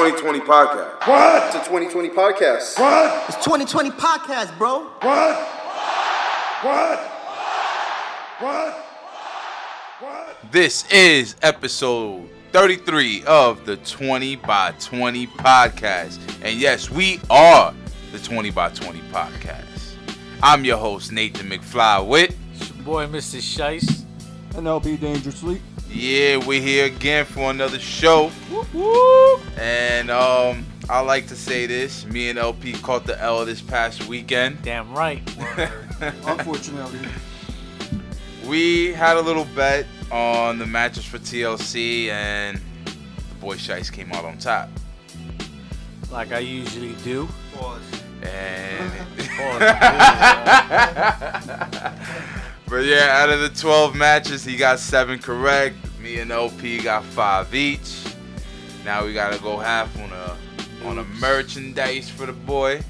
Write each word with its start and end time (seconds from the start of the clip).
2020 0.00 0.40
podcast. 0.40 1.06
What? 1.06 1.46
It's 1.54 1.56
a 1.56 1.68
2020 1.68 2.08
podcast. 2.08 2.78
What? 2.78 3.28
It's 3.28 3.44
2020 3.44 3.90
podcast, 3.90 4.56
bro. 4.56 4.84
What? 5.02 5.36
What? 6.62 6.98
What? 8.40 8.74
What? 10.00 10.36
This 10.50 10.90
is 10.90 11.36
episode 11.42 12.30
33 12.52 13.24
of 13.26 13.66
the 13.66 13.76
20 13.76 14.36
by 14.36 14.72
20 14.80 15.26
podcast. 15.26 16.18
And 16.42 16.58
yes, 16.58 16.88
we 16.90 17.20
are 17.28 17.74
the 18.10 18.18
20 18.20 18.50
by 18.52 18.70
20 18.70 19.00
podcast. 19.12 19.96
I'm 20.42 20.64
your 20.64 20.78
host, 20.78 21.12
Nathan 21.12 21.50
McFly 21.50 22.08
with. 22.08 22.34
It's 22.54 22.74
your 22.74 22.84
boy, 22.84 23.06
Mr. 23.06 23.36
Shice. 23.38 24.06
NLP 24.52 24.98
Dangerously. 24.98 25.60
Yeah, 25.92 26.36
we're 26.36 26.60
here 26.60 26.86
again 26.86 27.24
for 27.26 27.50
another 27.50 27.80
show. 27.80 28.30
And 29.58 30.10
um, 30.10 30.64
I 30.88 31.00
like 31.00 31.26
to 31.28 31.36
say 31.36 31.66
this. 31.66 32.06
Me 32.06 32.28
and 32.30 32.38
LP 32.38 32.74
caught 32.74 33.04
the 33.04 33.20
L 33.20 33.44
this 33.44 33.60
past 33.60 34.06
weekend. 34.06 34.62
Damn 34.62 34.92
right. 34.92 35.20
Unfortunately. 36.00 37.00
We 38.46 38.92
had 38.92 39.16
a 39.16 39.20
little 39.20 39.46
bet 39.56 39.86
on 40.12 40.58
the 40.58 40.66
matches 40.66 41.04
for 41.04 41.18
TLC, 41.18 42.06
and 42.08 42.60
the 42.84 43.34
boy 43.40 43.56
Shice 43.56 43.92
came 43.92 44.12
out 44.12 44.24
on 44.24 44.38
top. 44.38 44.70
Like 46.10 46.32
I 46.32 46.38
usually 46.38 46.94
do. 47.02 47.28
Pause. 47.54 47.82
And 48.22 48.92
Pause. 49.36 49.66
but 52.70 52.84
yeah, 52.84 53.18
out 53.20 53.28
of 53.30 53.40
the 53.40 53.48
12 53.50 53.94
matches, 53.96 54.44
he 54.44 54.56
got 54.56 54.78
seven 54.78 55.18
correct. 55.18 55.76
Me 56.00 56.20
and 56.20 56.30
LP 56.30 56.80
got 56.80 57.04
five 57.04 57.54
each. 57.54 58.04
Now 58.84 59.04
we 59.04 59.12
gotta 59.12 59.38
go 59.42 59.58
half 59.58 59.94
on 59.98 60.10
a 60.12 60.36
on 60.86 60.98
a 60.98 61.04
merchandise 61.04 62.08
for 62.08 62.24
the 62.26 62.32
boy. 62.32 62.80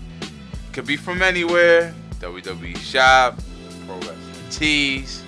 Could 0.73 0.87
be 0.87 0.97
from 0.97 1.23
anywhere. 1.23 1.93
WWE 2.21 2.77
Shop, 2.77 3.39
Pro 3.87 3.97
Wrestling 3.97 4.19
Tees. 4.51 5.25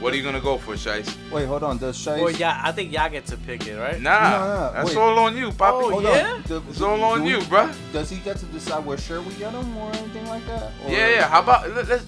What 0.00 0.12
are 0.12 0.16
you 0.16 0.22
gonna 0.22 0.42
go 0.42 0.58
for, 0.58 0.74
Shice? 0.74 1.16
Wait, 1.30 1.46
hold 1.46 1.62
on. 1.62 1.78
Does 1.78 1.96
Shice... 1.96 2.18
Boy, 2.18 2.30
yeah, 2.32 2.60
I 2.62 2.70
think 2.70 2.92
y'all 2.92 3.08
get 3.08 3.24
to 3.26 3.36
pick 3.38 3.66
it, 3.66 3.78
right? 3.78 3.98
Nah, 3.98 4.20
No, 4.30 4.38
no, 4.66 4.72
that's 4.74 4.88
wait. 4.90 4.96
all 4.98 5.18
on 5.20 5.34
you, 5.34 5.50
Poppy. 5.52 5.86
Oh, 5.86 5.90
Hold 5.90 6.02
yeah? 6.04 6.32
on. 6.34 6.42
Do- 6.42 6.62
It's 6.68 6.78
do- 6.78 6.84
all 6.86 7.02
on 7.02 7.22
do 7.24 7.30
you, 7.30 7.38
we- 7.38 7.44
bruh. 7.44 7.74
Does 7.94 8.10
he 8.10 8.18
get 8.18 8.36
to 8.36 8.44
decide 8.46 8.84
what 8.84 9.00
shirt 9.00 9.24
we 9.24 9.32
get 9.34 9.52
him 9.54 9.74
or 9.78 9.90
anything 9.92 10.26
like 10.26 10.46
that? 10.48 10.70
Or- 10.84 10.90
Yeah, 10.90 11.08
yeah. 11.08 11.28
How 11.28 11.40
about 11.40 11.70
let, 11.74 11.88
let's, 11.88 12.04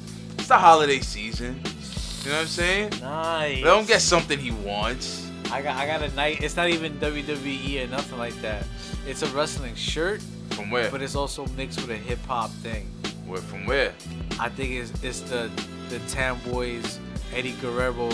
it's 0.49 0.55
the 0.55 0.59
holiday 0.59 0.99
season. 1.01 1.61
You 2.25 2.31
know 2.31 2.37
what 2.37 2.41
I'm 2.41 2.47
saying? 2.47 2.91
Nice. 3.03 3.63
Let 3.63 3.79
him 3.81 3.85
get 3.85 4.01
something 4.01 4.39
he 4.39 4.51
wants. 4.51 5.31
I 5.53 5.61
got, 5.61 5.77
I 5.77 5.87
got 5.87 6.01
a 6.03 6.09
night. 6.15 6.43
It's 6.43 6.57
not 6.57 6.71
even 6.71 6.95
WWE 7.01 7.85
or 7.85 7.89
nothing 7.89 8.19
like 8.19 8.33
that. 8.41 8.65
It's 9.07 9.21
a 9.21 9.27
wrestling 9.27 9.75
shirt, 9.75 10.23
From 10.53 10.71
where? 10.71 10.91
but 10.91 11.03
it's 11.03 11.15
also 11.15 11.45
mixed 11.49 11.79
with 11.83 11.91
a 11.91 11.97
hip 11.99 12.19
hop 12.27 12.49
thing. 12.63 12.87
Where? 13.27 13.43
From 13.43 13.67
where? 13.67 13.93
I 14.41 14.49
think 14.49 14.71
it's, 14.73 14.91
it's 15.05 15.21
the 15.21 15.51
the 15.91 15.99
Tam 16.09 16.39
Boys 16.51 16.99
Eddie 17.35 17.55
Guerrero 17.61 18.09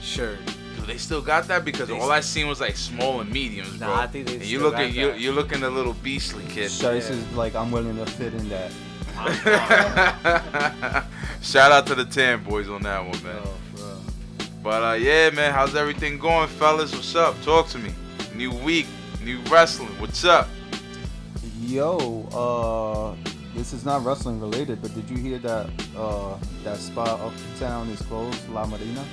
shirt. 0.00 0.38
Do 0.76 0.82
they 0.86 0.96
still 0.96 1.20
got 1.20 1.48
that? 1.48 1.64
Because 1.64 1.88
They 1.88 1.98
all 1.98 2.12
I 2.12 2.20
seen 2.20 2.46
was 2.46 2.60
like 2.60 2.76
small 2.76 3.20
and 3.20 3.32
mediums, 3.32 3.76
bro. 3.78 3.88
Nah, 3.88 4.02
I 4.02 4.06
think 4.06 4.28
they 4.28 4.34
and 4.34 4.44
you 4.44 4.58
still 4.58 4.70
looking, 4.70 4.86
got 4.86 4.94
you 4.94 5.06
that. 5.08 5.18
you 5.20 5.32
looking 5.32 5.64
a 5.64 5.70
little 5.70 5.94
beastly, 5.94 6.44
kid. 6.50 6.70
Shice 6.70 7.10
Yeah. 7.10 7.16
is 7.16 7.32
like, 7.32 7.56
I'm 7.56 7.72
willing 7.72 7.96
to 7.96 8.06
fit 8.06 8.32
in 8.34 8.48
that. 8.48 8.70
Shout 11.42 11.72
out 11.72 11.86
to 11.88 11.94
the 11.94 12.04
Tan 12.04 12.44
boys 12.44 12.68
on 12.68 12.82
that 12.82 13.00
one, 13.00 13.22
man. 13.22 13.42
Oh. 13.44 13.54
But 14.62 14.82
uh, 14.82 14.92
yeah, 14.94 15.30
man, 15.30 15.52
how's 15.52 15.74
everything 15.74 16.18
going, 16.18 16.48
fellas? 16.48 16.92
What's 16.92 17.14
up? 17.16 17.40
Talk 17.42 17.68
to 17.68 17.78
me. 17.78 17.92
New 18.34 18.52
week, 18.52 18.86
new 19.24 19.40
wrestling. 19.50 19.88
What's 19.98 20.24
up? 20.24 20.48
Yo, 21.60 22.26
uh, 22.32 23.30
this 23.56 23.72
is 23.72 23.84
not 23.84 24.04
wrestling 24.04 24.40
related, 24.40 24.80
but 24.82 24.94
did 24.94 25.08
you 25.10 25.16
hear 25.16 25.38
that 25.38 25.68
uh, 25.96 26.36
that 26.62 26.78
spot 26.78 27.18
uptown 27.20 27.88
is 27.88 28.00
closed, 28.02 28.48
La 28.50 28.66
Marina? 28.66 29.04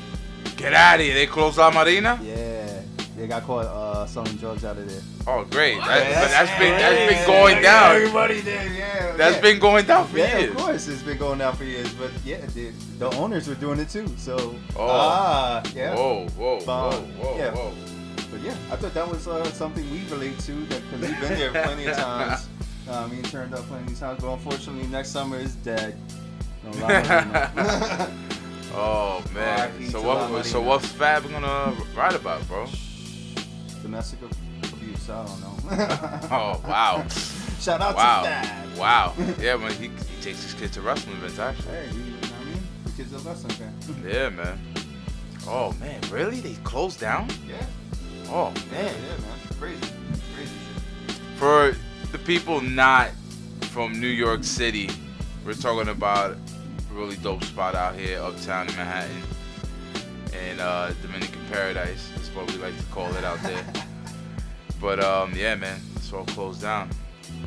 Get 0.56 0.74
out 0.74 1.00
of 1.00 1.06
here. 1.06 1.16
They 1.16 1.26
closed 1.26 1.58
La 1.58 1.72
Marina. 1.72 2.20
Yeah, 2.22 2.75
they 3.16 3.28
got 3.28 3.44
caught 3.44 3.66
uh, 3.66 4.06
selling 4.06 4.36
drugs 4.38 4.66
out 4.66 4.78
of 4.78 4.90
there. 4.90 5.02
Oh, 5.28 5.44
great. 5.46 5.78
That, 5.80 6.22
but 6.22 6.30
that's 6.32 6.60
been 6.60 6.78
that's 6.78 7.14
been 7.14 7.26
going 7.28 7.62
down. 7.62 7.96
Everybody 7.96 8.42
did, 8.42 8.72
yeah. 8.74 9.16
That's 9.16 9.36
yeah. 9.38 9.42
been 9.42 9.60
going 9.60 9.86
down 9.86 10.08
for 10.08 10.18
Yeah, 10.18 10.38
years. 10.40 10.52
of 10.52 10.58
course, 10.58 10.88
it's 10.88 11.02
been 11.04 11.18
going 11.18 11.40
down 11.40 11.56
for 11.56 11.64
years, 11.64 11.92
but 11.94 12.12
yeah, 12.26 12.46
the, 12.48 12.72
the 13.00 13.10
owners 13.18 13.48
were 13.48 13.56
doing 13.56 13.80
it 13.80 13.90
too. 13.90 14.08
So, 14.18 14.56
Oh. 14.76 14.88
ah, 14.90 15.64
yeah. 15.74 15.96
Whoa, 15.96 16.28
whoa, 16.38 16.60
whoa, 16.60 16.92
whoa, 16.92 17.38
Yeah. 17.38 17.54
whoa. 17.54 17.72
But 18.32 18.42
yeah, 18.42 18.56
I 18.72 18.76
thought 18.76 18.94
that 18.94 19.08
was 19.10 19.28
uh, 19.28 19.46
something 19.52 19.90
we 19.92 20.04
relate 20.10 20.38
to 20.40 20.52
because 20.66 20.82
we've 21.02 21.20
been 21.22 21.40
there 21.40 21.52
plenty 21.52 21.86
of 21.86 21.96
times. 21.98 22.48
Uh, 22.90 23.08
me 23.08 23.22
turned 23.22 23.54
up 23.54 23.62
plenty 23.68 23.94
of 23.94 24.00
times, 24.00 24.20
but 24.22 24.32
unfortunately, 24.34 24.88
next 24.88 25.10
summer 25.10 25.38
is 25.38 25.56
dead. 25.58 25.96
No, 26.64 26.72
Oh 28.78 29.24
man. 29.34 29.60
R.I.P. 29.72 29.86
So 29.86 30.02
to 30.02 30.08
La 30.08 30.16
what? 30.16 30.30
Marina. 30.32 30.44
So 30.44 30.62
what's 30.62 30.86
Fab 30.88 31.24
gonna 31.30 31.74
write 31.96 32.14
about, 32.16 32.46
bro? 32.48 32.68
Domestic 33.86 34.20
abuse, 34.64 35.10
I 35.12 35.24
don't 35.26 35.42
know. 35.42 35.56
Oh 36.32 36.60
wow, 36.68 37.06
Shout 37.60 37.82
out 37.82 37.96
wow, 37.96 38.24
to 38.24 38.28
Dad. 38.30 38.78
wow. 38.80 39.14
Yeah, 39.40 39.58
man. 39.58 39.72
He, 39.74 39.90
he 39.90 40.22
takes 40.24 40.42
his 40.42 40.56
kid 40.56 40.74
to 40.74 40.82
wrestling 40.82 41.16
events 41.18 41.38
actually. 41.38 41.68
Hey, 41.72 41.90
you 41.94 42.00
know 42.00 42.18
what 42.18 42.32
I 42.42 42.46
mean? 42.46 42.64
The 42.84 42.90
kid's 42.98 43.14
a 43.14 43.20
wrestling 43.20 43.54
fan. 43.54 43.74
Yeah, 44.04 44.30
man. 44.30 44.60
Oh 45.48 45.72
man, 45.80 46.02
really? 46.10 46.40
They 46.40 46.56
closed 46.64 47.00
down? 47.00 47.28
yeah, 47.48 47.64
Oh 48.30 48.52
man. 48.72 48.86
yeah, 48.96 49.18
man. 49.22 49.40
Crazy, 49.60 49.94
crazy 50.34 50.52
shit. 51.08 51.16
For 51.38 51.76
the 52.12 52.18
people 52.18 52.62
not 52.62 53.12
from 53.70 54.00
New 54.02 54.08
York 54.08 54.44
City, 54.44 54.90
we're 55.46 55.54
talking 55.54 55.90
about 55.90 56.32
a 56.32 56.94
really 56.94 57.18
dope 57.18 57.44
spot 57.44 57.76
out 57.76 57.94
here, 57.96 58.20
uptown 58.20 58.68
in 58.68 58.76
Manhattan, 58.78 59.22
and 60.34 60.60
uh, 60.60 60.92
Dominican 61.04 61.42
Paradise 61.52 62.10
is 62.15 62.15
what 62.36 62.52
we 62.52 62.58
like 62.60 62.78
to 62.78 62.84
call 62.86 63.14
it 63.16 63.24
out 63.24 63.42
there. 63.44 63.64
but 64.82 65.00
um, 65.04 65.34
yeah, 65.36 65.56
man, 65.56 65.80
it's 65.96 66.12
all 66.14 66.26
closed 66.26 66.62
down. 66.62 66.90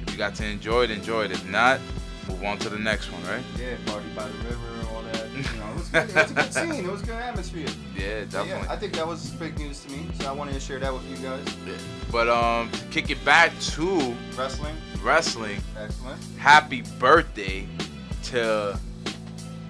If 0.07 0.13
you 0.13 0.19
got 0.19 0.35
to 0.37 0.47
enjoy 0.47 0.85
it, 0.85 0.91
enjoy 0.91 1.25
it. 1.25 1.33
If 1.33 1.49
not, 1.49 1.81
move 2.29 2.43
on 2.45 2.59
to 2.59 2.69
the 2.69 2.79
next 2.79 3.11
one, 3.13 3.23
right? 3.25 3.45
Yeah, 3.59 3.77
party 3.87 4.07
by 4.17 4.27
the 4.29 4.39
river, 4.45 4.59
all 4.95 5.03
that. 5.03 5.31
You 5.31 5.43
know, 5.59 5.71
it 5.71 5.75
was, 5.77 5.89
good. 5.91 6.09
it 6.11 6.15
was 6.15 6.31
a 6.31 6.35
good 6.35 6.53
scene. 6.55 6.85
It 6.85 6.91
was 6.91 7.03
a 7.03 7.07
good 7.07 7.15
atmosphere. 7.17 7.67
Yeah, 7.97 8.25
definitely. 8.25 8.49
Yeah, 8.51 8.67
I 8.73 8.77
think 8.77 8.95
that 8.95 9.07
was 9.07 9.31
big 9.31 9.59
news 9.59 9.85
to 9.85 9.93
me, 9.93 10.07
so 10.19 10.29
I 10.29 10.33
wanted 10.33 10.55
to 10.55 10.61
share 10.61 10.79
that 10.81 10.93
with 10.93 11.05
you 11.09 11.17
guys. 11.17 11.47
Yeah. 11.67 11.75
But 12.11 12.29
um, 12.29 12.71
to 12.73 12.85
kick 12.87 13.11
it 13.11 13.23
back 13.25 13.53
to 13.61 14.15
Wrestling, 14.37 14.77
wrestling, 15.03 15.61
excellent. 15.79 16.23
happy 16.39 16.83
birthday 16.99 17.67
to 18.25 18.79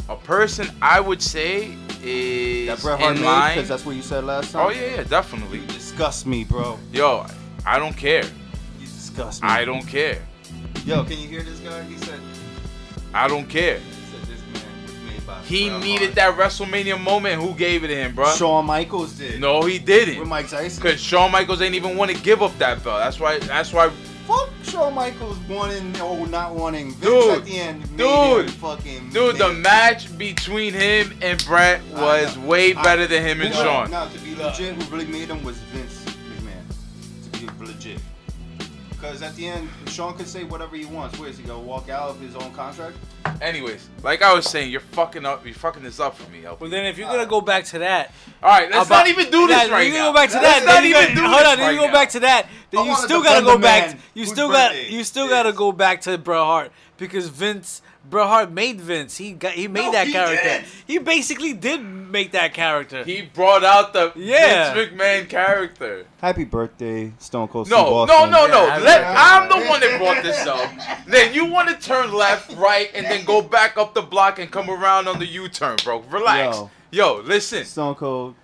a 0.08 0.16
person 0.16 0.70
I 0.80 1.00
would 1.00 1.20
say 1.20 1.76
is 2.03 2.66
That 2.69 2.81
Bret 2.81 3.00
Hart 3.00 3.16
in 3.16 3.25
line. 3.25 3.56
because 3.56 3.69
that's 3.69 3.84
what 3.84 3.97
you 3.97 4.03
said 4.03 4.25
last 4.25 4.54
oh, 4.54 4.59
time. 4.59 4.66
Oh 4.66 4.70
yeah, 4.70 4.97
yeah, 4.97 5.03
definitely. 5.04 5.60
You 5.60 5.66
disgust 5.66 6.26
me, 6.26 6.44
bro. 6.44 6.78
Yo, 6.92 7.26
I 7.66 7.78
don't 7.78 7.97
care. 7.97 8.25
You 8.78 8.86
disgust 8.86 9.42
me. 9.42 9.48
I 9.48 9.64
don't 9.64 9.86
care. 9.86 10.22
Yo, 10.84 11.04
can 11.04 11.19
you 11.19 11.28
hear 11.28 11.42
this 11.42 11.58
guy? 11.60 11.82
He 11.82 11.97
said, 11.98 12.20
I 13.12 13.28
don't 13.28 13.48
care. 13.48 13.78
he 13.78 13.92
said 13.92 14.22
this 14.22 14.62
man 14.62 14.82
was 14.82 14.94
made 15.12 15.26
by. 15.26 15.41
He 15.42 15.69
Bret 15.69 15.82
needed 15.82 16.14
that 16.14 16.37
WrestleMania 16.37 17.00
moment. 17.00 17.42
Who 17.42 17.54
gave 17.54 17.84
it 17.84 17.88
to 17.88 17.97
him, 17.97 18.14
bro? 18.14 18.31
Shawn 18.32 18.66
Michaels 18.66 19.14
did. 19.14 19.41
No, 19.41 19.62
he 19.62 19.78
didn't. 19.78 20.19
With 20.19 20.28
Mike 20.28 20.48
Tyson. 20.48 20.82
Cause 20.82 21.00
Shawn 21.00 21.31
Michaels 21.31 21.60
ain't 21.62 21.75
even 21.75 21.97
want 21.97 22.10
to 22.10 22.22
give 22.22 22.42
up 22.42 22.56
that 22.58 22.82
belt. 22.84 23.00
That's 23.00 23.20
why. 23.20 23.38
That's 23.38 23.72
why. 23.72 23.91
Fuck 24.28 24.50
Shawn 24.62 24.92
Michaels 24.94 25.38
wanting 25.48 25.98
or 26.02 26.26
not 26.26 26.54
wanting. 26.54 26.92
Vince 26.92 27.00
Dude, 27.00 27.38
at 27.38 27.44
the 27.46 27.58
end 27.58 27.96
dude, 27.96 28.50
fucking. 28.50 29.08
Dude, 29.10 29.36
the 29.38 29.54
match 29.54 30.16
between 30.19 30.75
him 30.75 31.16
and 31.22 31.42
Bret 31.46 31.80
was 31.94 32.36
way 32.38 32.75
I- 32.75 32.82
better 32.82 33.06
than 33.06 33.22
him 33.22 33.40
and 33.40 33.54
No, 33.54 33.62
Shawn. 33.64 33.90
No, 33.90 34.06
to 34.12 34.19
be 34.19 34.34
legit, 34.34 34.75
who 34.75 34.94
really 34.94 35.06
made 35.10 35.28
him 35.30 35.42
was 35.42 35.56
Vince 35.72 36.04
McMahon. 36.04 37.32
To 37.32 37.40
be 37.54 37.66
legit. 37.66 38.00
Because 39.00 39.22
at 39.22 39.36
the 39.36 39.46
end, 39.46 39.68
Shawn 39.86 40.16
could 40.16 40.26
say 40.26 40.42
whatever 40.42 40.74
he 40.74 40.84
wants. 40.84 41.16
Where 41.20 41.28
is 41.28 41.38
he 41.38 41.44
gonna 41.44 41.60
walk 41.60 41.88
out 41.88 42.10
of 42.10 42.20
his 42.20 42.34
own 42.34 42.52
contract? 42.52 42.96
Anyways, 43.40 43.88
like 44.02 44.22
I 44.22 44.34
was 44.34 44.44
saying, 44.48 44.72
you're 44.72 44.80
fucking 44.80 45.24
up. 45.24 45.44
You're 45.46 45.54
fucking 45.54 45.84
this 45.84 46.00
up 46.00 46.16
for 46.16 46.28
me, 46.32 46.44
LP. 46.44 46.62
Well, 46.62 46.70
then 46.70 46.84
if 46.86 46.98
you're 46.98 47.08
gonna 47.08 47.24
go 47.26 47.40
back 47.40 47.64
to 47.66 47.78
that, 47.78 48.12
All 48.42 48.50
right, 48.50 48.68
let's 48.70 48.86
about- 48.86 48.98
not 49.06 49.08
even 49.08 49.30
do 49.30 49.46
this 49.46 49.68
Yeah, 49.68 49.72
right 49.72 49.86
you 49.86 49.92
now. 49.92 50.08
go 50.10 50.14
back 50.14 50.30
to 50.30 50.40
Let's 50.40 50.60
that. 50.60 50.64
not 50.66 50.72
then 50.74 50.82
you 50.84 50.90
even 50.90 51.02
gotta- 51.02 51.14
do 51.14 51.20
hold 51.22 51.46
on, 51.46 51.58
then 51.58 51.74
you 51.74 51.80
go 51.80 51.86
now. 51.86 51.92
back 51.92 52.08
to 52.10 52.20
that. 52.20 52.46
Then 52.72 52.80
I 52.80 52.84
you 52.86 52.96
still 52.96 53.22
gotta 53.22 53.44
go 53.44 53.58
back. 53.58 53.96
You 54.14 54.26
still 54.26 54.48
got. 54.48 54.90
You 54.90 55.04
still 55.04 55.28
gotta 55.28 55.52
go 55.52 55.70
back 55.70 56.00
to 56.02 56.18
Bret 56.18 56.38
Hart 56.38 56.72
because 56.96 57.28
Vince. 57.28 57.82
Bret 58.10 58.26
Hart 58.26 58.50
made 58.50 58.81
Vince. 58.81 59.16
He 59.19 59.32
got. 59.32 59.52
He 59.52 59.69
made 59.69 59.87
No, 59.87 59.93
that 59.93 60.06
he 60.06 60.12
character. 60.12 60.43
didn't. 60.43 60.66
He 60.87 60.99
basically 60.99 61.52
did 61.52 61.82
make 61.82 62.32
that 62.32 62.55
character. 62.55 63.05
He 63.05 63.22
brought 63.22 63.62
out 63.64 63.93
the 63.93 64.12
Yeah. 64.16 64.72
Vince 64.75 64.93
McMahon 64.93 65.28
character. 65.28 66.06
Happy 66.20 66.44
birthday, 66.44 67.12
Stone 67.19 67.49
Cold 67.49 67.69
No, 67.69 68.05
no, 68.06 68.25
no, 68.25 68.46
no. 68.46 68.66
Yeah, 68.66 68.78
Let. 68.78 69.05
I'm 69.16 69.49
the 69.49 69.66
one 69.69 69.81
that 69.81 69.99
brought 69.99 70.22
this 70.22 70.46
up. 70.46 70.70
then 71.06 71.34
you 71.34 71.44
want 71.46 71.69
to 71.69 71.87
turn 71.87 72.12
left, 72.12 72.55
right, 72.56 72.90
and 72.94 73.05
then 73.06 73.25
go 73.25 73.43
back 73.43 73.76
up 73.76 73.93
the 73.94 74.02
block 74.02 74.38
and 74.38 74.50
come 74.50 74.70
around 74.70 75.06
on 75.08 75.19
the 75.19 75.26
U-turn, 75.26 75.76
bro. 75.84 76.00
Relax. 76.10 76.56
Yo. 76.56 76.70
Yo, 76.90 77.20
listen. 77.25 77.64
Stone 77.64 77.96
Cold 77.96 78.34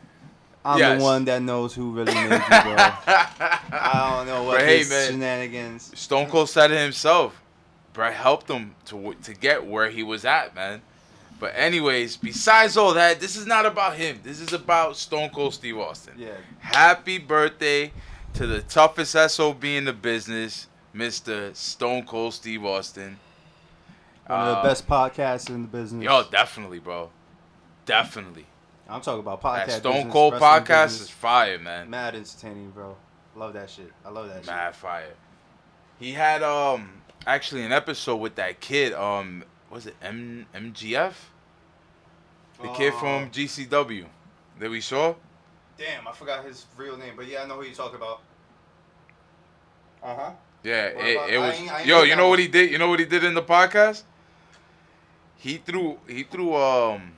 I'm 0.66 0.78
Yes. 0.78 0.99
the 0.99 1.05
one 1.05 1.25
that 1.26 1.43
knows 1.43 1.75
who 1.75 1.90
really 1.93 2.14
made 2.14 2.22
you, 2.22 2.28
bro. 2.28 2.38
I 2.49 4.14
don't 4.16 4.26
know 4.26 4.44
what 4.44 4.58
But 4.58 4.66
hey, 4.66 4.78
his 4.78 4.88
man. 4.90 5.11
shenanigans. 5.12 5.90
Stone 5.99 6.28
Cold 6.31 6.49
said 6.49 6.70
it 6.70 6.81
himself. 6.81 7.40
Bret 7.94 8.12
helped 8.12 8.50
him 8.50 8.75
to 8.87 9.14
to 9.23 9.32
get 9.32 9.67
where 9.67 9.88
he 9.88 10.02
was 10.02 10.26
at, 10.26 10.55
man. 10.55 10.82
But 11.41 11.52
anyways, 11.56 12.17
besides 12.19 12.76
all 12.76 12.93
that, 12.94 13.20
this 13.20 13.37
is 13.37 13.46
not 13.46 13.64
about 13.67 13.94
him. 13.96 14.20
This 14.23 14.41
is 14.41 14.52
about 14.52 14.96
Stone 14.96 15.31
Cold 15.31 15.55
Steve 15.55 15.79
Austin. 15.79 16.14
Yeah. 16.19 16.32
Happy 16.61 17.19
birthday 17.19 17.93
to 18.35 18.46
the 18.46 18.61
toughest 18.62 19.12
SOB 19.12 19.64
in 19.64 19.85
the 19.85 19.93
business, 19.93 20.67
Mr. 20.94 21.55
Stone 21.56 22.05
Cold 22.05 22.35
Steve 22.35 22.64
Austin. 22.64 23.19
One 24.26 24.40
of 24.40 24.47
the 24.49 24.58
Uh, 24.58 24.62
best 24.62 24.87
podcasts 24.88 25.49
in 25.50 25.62
the 25.62 25.69
business. 25.69 26.02
Yo, 26.05 26.23
definitely, 26.31 26.79
bro. 26.79 27.11
Definitely. 27.85 28.47
I'm 28.88 29.00
talking 29.00 29.20
about 29.20 29.43
podcast. 29.43 29.67
That 29.67 29.79
Stone 29.81 29.93
business, 29.94 30.12
Cold 30.12 30.35
podcast 30.35 30.67
business. 30.87 31.00
is 31.02 31.11
fire, 31.11 31.58
man. 31.58 31.90
mad 31.90 32.14
entertaining, 32.14 32.70
bro. 32.70 32.97
Love 33.37 33.52
that 33.55 33.69
shit. 33.70 33.93
I 34.05 34.11
love 34.11 34.29
that 34.29 34.38
shit. 34.38 34.47
Mad 34.47 34.75
fire. 34.76 35.14
He 35.99 36.12
had 36.12 36.43
um 36.43 37.02
actually 37.26 37.62
an 37.65 37.73
episode 37.73 38.17
with 38.17 38.35
that 38.37 38.61
kid. 38.61 38.93
Um, 38.93 39.44
was 39.71 39.87
it 39.87 39.94
M 40.03 40.47
MJF? 40.55 41.12
The 42.62 42.69
kid 42.69 42.93
Oh. 42.94 42.99
from 43.00 43.31
GCW 43.31 44.06
that 44.61 44.71
we 44.71 44.81
saw. 44.81 45.15
Damn, 45.76 46.06
I 46.06 46.12
forgot 46.12 46.44
his 46.44 46.67
real 46.76 46.97
name, 46.97 47.15
but 47.17 47.26
yeah, 47.26 47.43
I 47.43 47.47
know 47.47 47.56
who 47.56 47.65
you're 47.65 47.75
talking 47.75 47.97
about. 47.97 48.21
Uh 50.03 50.15
huh. 50.15 50.31
Yeah, 50.62 50.94
What 50.94 51.05
it, 51.06 51.17
about- 51.17 51.31
it 51.31 51.37
I 51.37 51.38
was. 51.38 51.55
ain't 51.81 51.87
yo, 51.87 52.03
you 52.03 52.17
know 52.17 52.29
what 52.29 52.38
he 52.38 52.49
did? 52.49 52.71
You 52.71 52.79
know 52.79 52.88
what 52.88 53.00
he 53.00 53.05
did 53.06 53.25
in 53.25 53.35
the 53.35 53.43
podcast? 53.43 54.03
He 55.37 55.59
threw 55.59 55.99
he 56.06 56.23
threw 56.23 56.55
um 56.55 57.12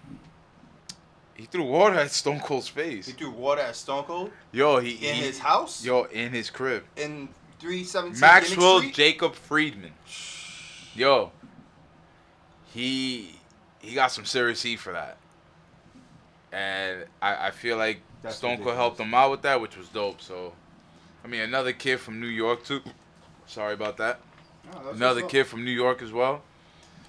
he 1.35 1.45
threw 1.45 1.65
water 1.65 1.97
at 1.97 2.11
Stone 2.11 2.41
Cold's 2.41 2.69
face. 2.69 3.07
He 3.07 3.13
threw 3.13 3.31
water 3.31 3.61
at 3.61 3.77
Stone 3.77 4.05
Cold 4.05 4.31
Yo, 4.53 4.79
he 4.79 4.93
in 5.07 5.15
he- 5.17 5.21
his 5.23 5.39
house. 5.39 5.85
Yo, 5.85 6.05
in 6.05 6.33
his 6.33 6.49
crib. 6.51 6.85
in 6.97 7.29
317 7.59 8.21
Maxwell 8.21 8.81
Jacob 8.81 9.35
Friedman. 9.35 9.93
Yo, 10.95 11.31
he 12.73 13.39
he 13.81 13.95
got 13.95 14.11
some 14.13 14.25
serious 14.25 14.63
heat 14.63 14.77
for 14.77 14.93
that, 14.93 15.17
and 16.53 17.05
I, 17.21 17.49
I 17.49 17.51
feel 17.51 17.77
like 17.77 18.01
That's 18.23 18.37
Stone 18.37 18.63
Cold 18.63 18.77
helped 18.77 18.99
him 19.01 19.13
out 19.15 19.31
with 19.31 19.43
that, 19.43 19.61
which 19.61 19.77
was 19.77 19.89
dope. 19.89 20.21
So, 20.21 20.53
I 21.25 21.29
mean, 21.29 21.41
another 21.43 21.73
kid 21.73 22.01
from 22.01 22.21
New 22.21 22.27
York 22.27 22.65
too. 22.65 22.81
Sorry 23.47 23.75
about 23.75 23.97
that. 23.99 24.21
That's 24.73 24.97
Another 24.97 25.17
what's 25.21 25.25
up. 25.27 25.31
kid 25.31 25.45
from 25.47 25.65
New 25.65 25.71
York 25.71 26.03
as 26.03 26.13
well. 26.13 26.43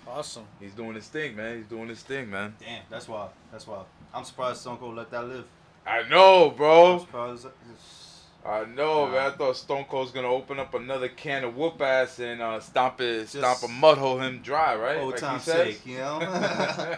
Awesome. 0.08 0.46
He's 0.60 0.74
doing 0.74 0.96
his 0.96 1.08
thing, 1.08 1.36
man. 1.36 1.58
He's 1.58 1.66
doing 1.66 1.90
his 1.90 2.02
thing, 2.02 2.30
man. 2.30 2.56
Damn, 2.60 2.84
that's 2.90 3.08
wild. 3.08 3.32
That's 3.52 3.68
wild. 3.68 3.86
I'm 4.14 4.24
surprised 4.24 4.62
Stone 4.62 4.78
Cold 4.78 4.96
let 4.96 5.12
that 5.12 5.28
live. 5.28 5.46
I 5.86 6.08
know, 6.08 6.50
I'm 6.50 6.56
bro. 6.56 7.06
I 8.48 8.64
know, 8.64 9.08
man. 9.08 9.18
I 9.18 9.30
thought 9.32 9.58
Stone 9.58 9.86
Cold's 9.86 10.12
gonna 10.12 10.30
open 10.30 10.58
up 10.58 10.74
another 10.74 11.10
can 11.10 11.44
of 11.44 11.58
whoop 11.58 11.82
ass 11.82 12.20
and 12.20 12.42
uh, 12.42 12.60
stomp 12.62 13.02
it, 13.02 13.28
stomp 13.28 13.62
a 13.64 13.68
mud 13.68 13.98
hole 13.98 14.20
him 14.20 14.40
dry, 14.42 14.76
right? 14.76 15.00
Old 15.00 15.12
Like 15.12 15.20
time's 15.20 15.44
sake, 15.44 15.86
you 15.86 15.98
know. 15.98 16.20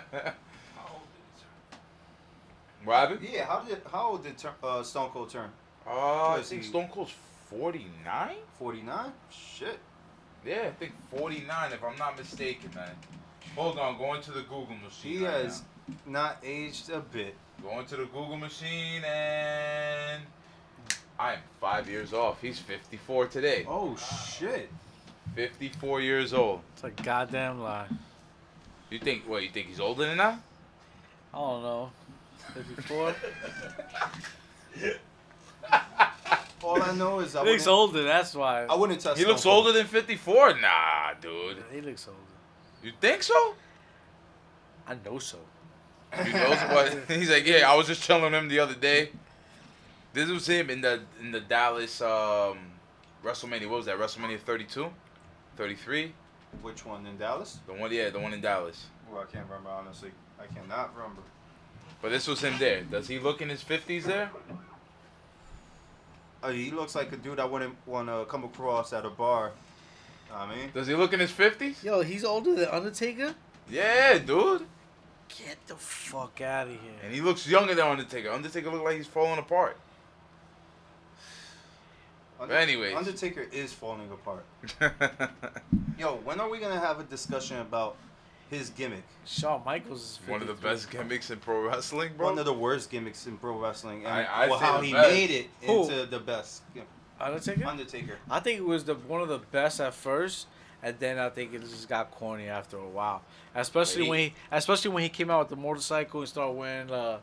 happened? 2.85 3.27
yeah, 3.31 3.45
how 3.45 3.61
did 3.61 3.81
how 3.91 4.09
old 4.11 4.23
did 4.23 4.35
uh, 4.63 4.83
Stone 4.83 5.09
Cold 5.09 5.29
turn? 5.29 5.49
Uh, 5.87 6.33
I 6.33 6.41
think. 6.43 6.63
Stone 6.63 6.89
Cold's 6.89 7.13
49? 7.49 8.35
49. 8.59 9.11
Shit. 9.31 9.79
Yeah, 10.45 10.67
I 10.67 10.71
think 10.71 10.93
49 11.17 11.73
if 11.73 11.83
I'm 11.83 11.97
not 11.97 12.17
mistaken, 12.17 12.69
man. 12.75 12.91
Hold 13.55 13.79
on, 13.79 13.97
going 13.97 14.21
to 14.21 14.31
the 14.31 14.41
Google 14.41 14.75
machine. 14.83 15.19
He 15.19 15.25
right 15.25 15.33
has 15.33 15.63
not 16.05 16.37
aged 16.43 16.91
a 16.91 16.99
bit. 16.99 17.35
Going 17.61 17.85
to 17.87 17.97
the 17.97 18.05
Google 18.05 18.37
machine 18.37 19.03
and 19.03 20.21
I 21.19 21.33
am 21.33 21.39
five 21.59 21.89
years 21.89 22.13
off. 22.13 22.41
He's 22.41 22.59
54 22.59 23.27
today. 23.27 23.65
Oh 23.67 23.95
shit. 23.97 24.69
54 25.35 26.01
years 26.01 26.33
old. 26.33 26.61
It's 26.73 26.83
a 26.85 26.91
goddamn 26.91 27.61
lie. 27.61 27.87
You 28.89 28.99
think, 28.99 29.27
what, 29.27 29.43
you 29.43 29.49
think 29.49 29.67
he's 29.67 29.79
older 29.79 30.05
than 30.05 30.17
that? 30.17 30.39
I 31.33 31.37
don't 31.37 31.61
know. 31.61 31.91
54? 32.53 33.15
All 36.63 36.81
I 36.81 36.93
know 36.95 37.19
is 37.19 37.35
I 37.35 37.43
he 37.43 37.51
looks 37.51 37.65
wouldn't, 37.65 37.67
older, 37.67 38.03
that's 38.03 38.33
why. 38.33 38.63
I 38.65 38.75
wouldn't 38.75 38.99
touch. 38.99 39.17
He 39.17 39.21
Stone 39.21 39.31
looks 39.31 39.43
Cold. 39.43 39.67
older 39.67 39.77
than 39.77 39.87
54? 39.87 40.59
Nah, 40.59 41.13
dude. 41.21 41.57
He 41.71 41.81
looks 41.81 42.07
older. 42.07 42.19
You 42.83 42.91
think 42.99 43.23
so? 43.23 43.55
I 44.87 44.95
know 45.05 45.19
so. 45.19 45.37
He 46.23 46.33
knows 46.33 46.57
what 46.71 46.97
he's 47.07 47.29
like. 47.29 47.45
Yeah, 47.45 47.71
I 47.71 47.75
was 47.75 47.87
just 47.87 48.03
telling 48.05 48.33
him 48.33 48.47
the 48.47 48.59
other 48.59 48.73
day. 48.73 49.09
This 50.13 50.29
was 50.29 50.47
him 50.47 50.69
in 50.69 50.81
the 50.81 51.01
in 51.19 51.31
the 51.31 51.39
Dallas 51.39 52.01
um, 52.01 52.57
WrestleMania. 53.23 53.69
What 53.69 53.77
was 53.77 53.85
that? 53.85 53.97
WrestleMania 53.97 54.39
32, 54.39 54.89
33. 55.55 56.13
Which 56.61 56.85
one 56.85 57.05
in 57.05 57.17
Dallas? 57.17 57.59
The 57.67 57.73
one, 57.73 57.91
yeah, 57.91 58.09
the 58.09 58.19
one 58.19 58.33
in 58.33 58.41
Dallas. 58.41 58.87
Well, 59.11 59.21
I 59.21 59.31
can't 59.31 59.45
remember 59.47 59.69
honestly. 59.69 60.11
I 60.39 60.47
cannot 60.47 60.95
remember. 60.95 61.21
But 62.01 62.09
this 62.09 62.27
was 62.27 62.41
him 62.41 62.57
there. 62.57 62.81
Does 62.83 63.07
he 63.07 63.19
look 63.19 63.41
in 63.41 63.49
his 63.49 63.63
50s 63.63 64.03
there? 64.03 64.31
Uh, 66.41 66.51
he 66.51 66.71
looks 66.71 66.95
like 66.95 67.11
a 67.11 67.17
dude 67.17 67.39
I 67.39 67.45
wouldn't 67.45 67.75
want 67.85 68.07
to 68.07 68.25
come 68.29 68.45
across 68.45 68.93
at 68.93 69.05
a 69.05 69.09
bar. 69.09 69.51
I 70.33 70.47
mean, 70.47 70.69
Does 70.73 70.87
he 70.87 70.95
look 70.95 71.11
in 71.11 71.19
his 71.19 71.31
50s? 71.31 71.83
Yo, 71.83 72.01
he's 72.01 72.23
older 72.23 72.55
than 72.55 72.69
Undertaker? 72.69 73.35
Yeah, 73.69 74.17
dude. 74.19 74.65
Get 75.27 75.57
the 75.67 75.75
fuck 75.75 76.39
out 76.41 76.67
of 76.67 76.73
here. 76.73 76.93
And 77.03 77.13
he 77.13 77.19
looks 77.21 77.47
younger 77.47 77.75
than 77.75 77.85
Undertaker. 77.85 78.29
Undertaker 78.29 78.69
look 78.71 78.83
like 78.83 78.95
he's 78.95 79.07
falling 79.07 79.39
apart. 79.39 79.77
Under- 82.39 82.53
anyways. 82.55 82.95
Undertaker 82.95 83.45
is 83.51 83.73
falling 83.73 84.09
apart. 84.11 84.45
Yo, 85.99 86.15
when 86.23 86.39
are 86.39 86.49
we 86.49 86.59
gonna 86.59 86.79
have 86.79 86.99
a 86.99 87.03
discussion 87.03 87.59
about 87.59 87.97
his 88.49 88.69
gimmick? 88.69 89.03
Shawn 89.25 89.61
Michaels 89.65 90.01
is 90.01 90.19
one 90.27 90.41
of 90.41 90.47
the 90.47 90.53
53. 90.53 90.71
best 90.71 90.91
gimmicks 90.91 91.29
in 91.31 91.39
pro 91.39 91.61
wrestling, 91.67 92.11
bro. 92.17 92.27
One 92.29 92.39
of 92.39 92.45
the 92.45 92.53
worst 92.53 92.89
gimmicks 92.89 93.27
in 93.27 93.37
pro 93.37 93.59
wrestling, 93.59 94.05
and 94.05 94.13
I- 94.13 94.43
I'd 94.43 94.49
well, 94.49 94.59
say 94.59 94.65
how 94.65 94.79
the 94.79 94.87
he 94.87 94.93
best. 94.93 95.09
made 95.11 95.31
it 95.31 95.49
Who? 95.63 95.81
into 95.83 96.05
the 96.05 96.19
best. 96.19 96.61
Yeah, 96.73 96.83
Undertaker? 97.19 97.65
Undertaker. 97.65 98.17
I 98.29 98.39
think 98.39 98.59
it 98.59 98.65
was 98.65 98.85
the 98.85 98.95
one 98.95 99.21
of 99.21 99.27
the 99.27 99.39
best 99.39 99.81
at 99.81 99.93
first, 99.93 100.47
and 100.81 100.97
then 100.99 101.19
I 101.19 101.29
think 101.29 101.53
it 101.53 101.61
just 101.61 101.89
got 101.89 102.11
corny 102.11 102.47
after 102.47 102.77
a 102.77 102.87
while. 102.87 103.21
Especially 103.53 104.03
Wait. 104.03 104.09
when 104.09 104.19
he, 104.19 104.33
especially 104.51 104.91
when 104.91 105.03
he 105.03 105.09
came 105.09 105.29
out 105.29 105.39
with 105.39 105.49
the 105.49 105.61
motorcycle 105.61 106.21
and 106.21 106.29
started 106.29 106.53
wearing 106.53 106.89
uh, 106.89 107.19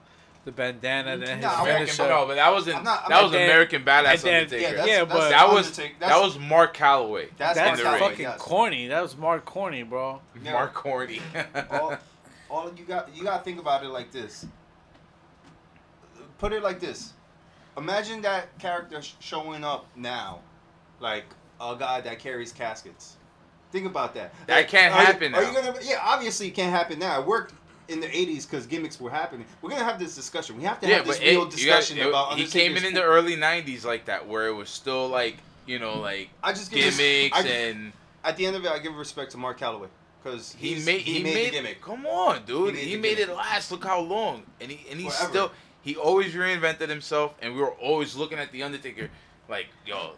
the 0.47 0.53
bandana. 0.53 1.11
Mm, 1.11 1.13
and 1.15 1.23
then 1.23 1.37
his 1.39 1.45
Nah, 1.45 1.53
I'm 1.55 1.61
American, 1.63 1.87
finisher. 1.89 2.09
no, 2.09 2.27
but 2.27 2.37
that 2.37 2.53
wasn't. 2.53 2.77
I'm 2.79 2.85
not- 2.85 3.03
I'm 3.05 3.09
that 3.11 3.15
not- 3.17 3.23
was 3.25 3.33
And 3.33 3.41
then- 3.41 3.51
American 3.51 3.85
Badass 3.85 4.11
and 4.13 4.21
then- 4.23 4.35
Undertaker. 4.45 4.63
Yeah, 4.63 4.73
that's, 4.73 4.89
Yeah, 4.89 4.99
that's 5.05 5.13
but- 5.13 5.29
that 5.31 5.49
was 5.51 5.77
that 5.77 6.21
was 6.23 6.39
Mark 6.39 6.77
Calaway. 6.77 7.29
that's 7.37 7.59
That's 7.59 7.79
in 7.81 7.85
the 7.85 7.91
Mark 7.91 8.01
ring. 8.01 8.09
Calaway, 8.09 8.11
fucking 8.11 8.25
yes. 8.25 8.41
corny. 8.41 8.87
That 8.89 9.03
was 9.03 9.17
Mark 9.17 9.45
Corny, 9.45 9.83
bro. 9.83 10.21
Yeah. 10.43 10.53
Mark 10.53 10.73
Corny. 10.73 11.21
all, 11.71 11.97
all 12.49 12.73
you 12.75 12.85
got 12.85 13.15
you 13.15 13.23
got 13.25 13.39
to 13.39 13.45
think 13.45 13.59
about 13.61 13.83
it 13.85 13.89
like 13.89 14.11
this. 14.13 14.47
Put 16.39 16.53
it 16.53 16.63
like 16.63 16.81
this. 16.81 17.13
Imagine 17.77 18.23
that 18.23 18.57
character 18.59 19.03
sh- 19.03 19.13
showing 19.21 19.65
up 19.65 19.87
now, 19.97 20.41
like 21.01 21.25
a 21.61 21.77
guy 21.79 22.01
that 22.03 22.19
carries 22.19 22.53
caskets. 22.53 23.17
Think 23.73 23.87
about 23.87 24.15
that. 24.15 24.33
That 24.47 24.57
Like, 24.59 24.69
can't 24.69 24.95
are 24.95 25.01
you- 25.01 25.07
happen 25.07 25.35
Are 25.35 25.43
you 25.43 25.53
gonna? 25.53 25.75
Yeah, 25.83 25.99
obviously 26.03 26.49
it 26.49 26.53
can't 26.53 26.71
happen 26.73 26.99
now. 26.99 27.21
It 27.21 27.27
worked 27.27 27.53
in 27.89 28.01
the 28.01 28.07
'80s 28.07 28.49
because 28.49 28.67
gimmicks 28.67 29.01
were 29.01 29.11
happening. 29.11 29.47
We're 29.63 29.71
gonna 29.71 29.85
have 29.85 29.99
this 29.99 30.15
discussion. 30.15 30.57
We 30.57 30.65
have 30.65 30.81
to 30.81 30.89
yeah, 30.89 30.97
have 30.97 31.07
this 31.07 31.19
but 31.19 31.27
real 31.27 31.33
it, 31.47 31.59
you 31.59 31.67
got, 31.67 31.81
discussion 31.81 32.01
about. 32.01 32.37
he 32.39 32.47
came 32.47 32.77
in 32.77 32.85
in 32.85 32.95
the 32.95 33.03
early 33.03 33.37
'90s 33.37 33.85
like 33.85 34.07
that, 34.07 34.27
where 34.27 34.49
it 34.49 34.55
was 34.55 34.69
still 34.71 35.09
like 35.09 35.37
you 35.67 35.79
know 35.79 35.99
like 36.01 36.31
I 36.43 36.53
just 36.53 36.71
give 36.71 36.85
res- 36.85 36.97
gimmicks 36.99 37.39
I- 37.39 37.49
and 37.49 37.93
At 38.25 38.37
the 38.37 38.47
end 38.47 38.57
of 38.57 38.65
it, 38.65 38.71
I 38.71 38.79
give 38.79 38.95
respect 38.97 39.31
to 39.33 39.39
Mark 39.39 39.59
Calaway 39.61 39.89
because 40.23 40.53
he 40.55 40.75
made 40.85 41.03
he, 41.03 41.23
made, 41.23 41.47
the 41.49 41.51
gimmick. 41.53 41.81
Come 41.81 42.07
on, 42.07 42.45
dude. 42.45 42.75
He 42.75 42.91
He 42.91 42.97
made 42.97 43.19
made, 43.19 43.29
it 43.29 43.29
last. 43.35 43.71
Look 43.71 43.85
how 43.85 44.01
long, 44.01 44.43
and 44.61 44.71
he 44.71 44.89
and 44.91 44.99
he 45.01 45.09
Forever. 45.09 45.29
still 45.31 45.53
he 45.83 45.95
always 45.97 46.35
reinvented 46.35 46.89
himself, 46.89 47.35
and 47.41 47.55
we 47.55 47.61
were 47.61 47.71
always 47.73 48.17
looking 48.17 48.39
at 48.39 48.51
the 48.51 48.65
Undertaker 48.65 49.09
like, 49.49 49.67
yo, 49.87 50.15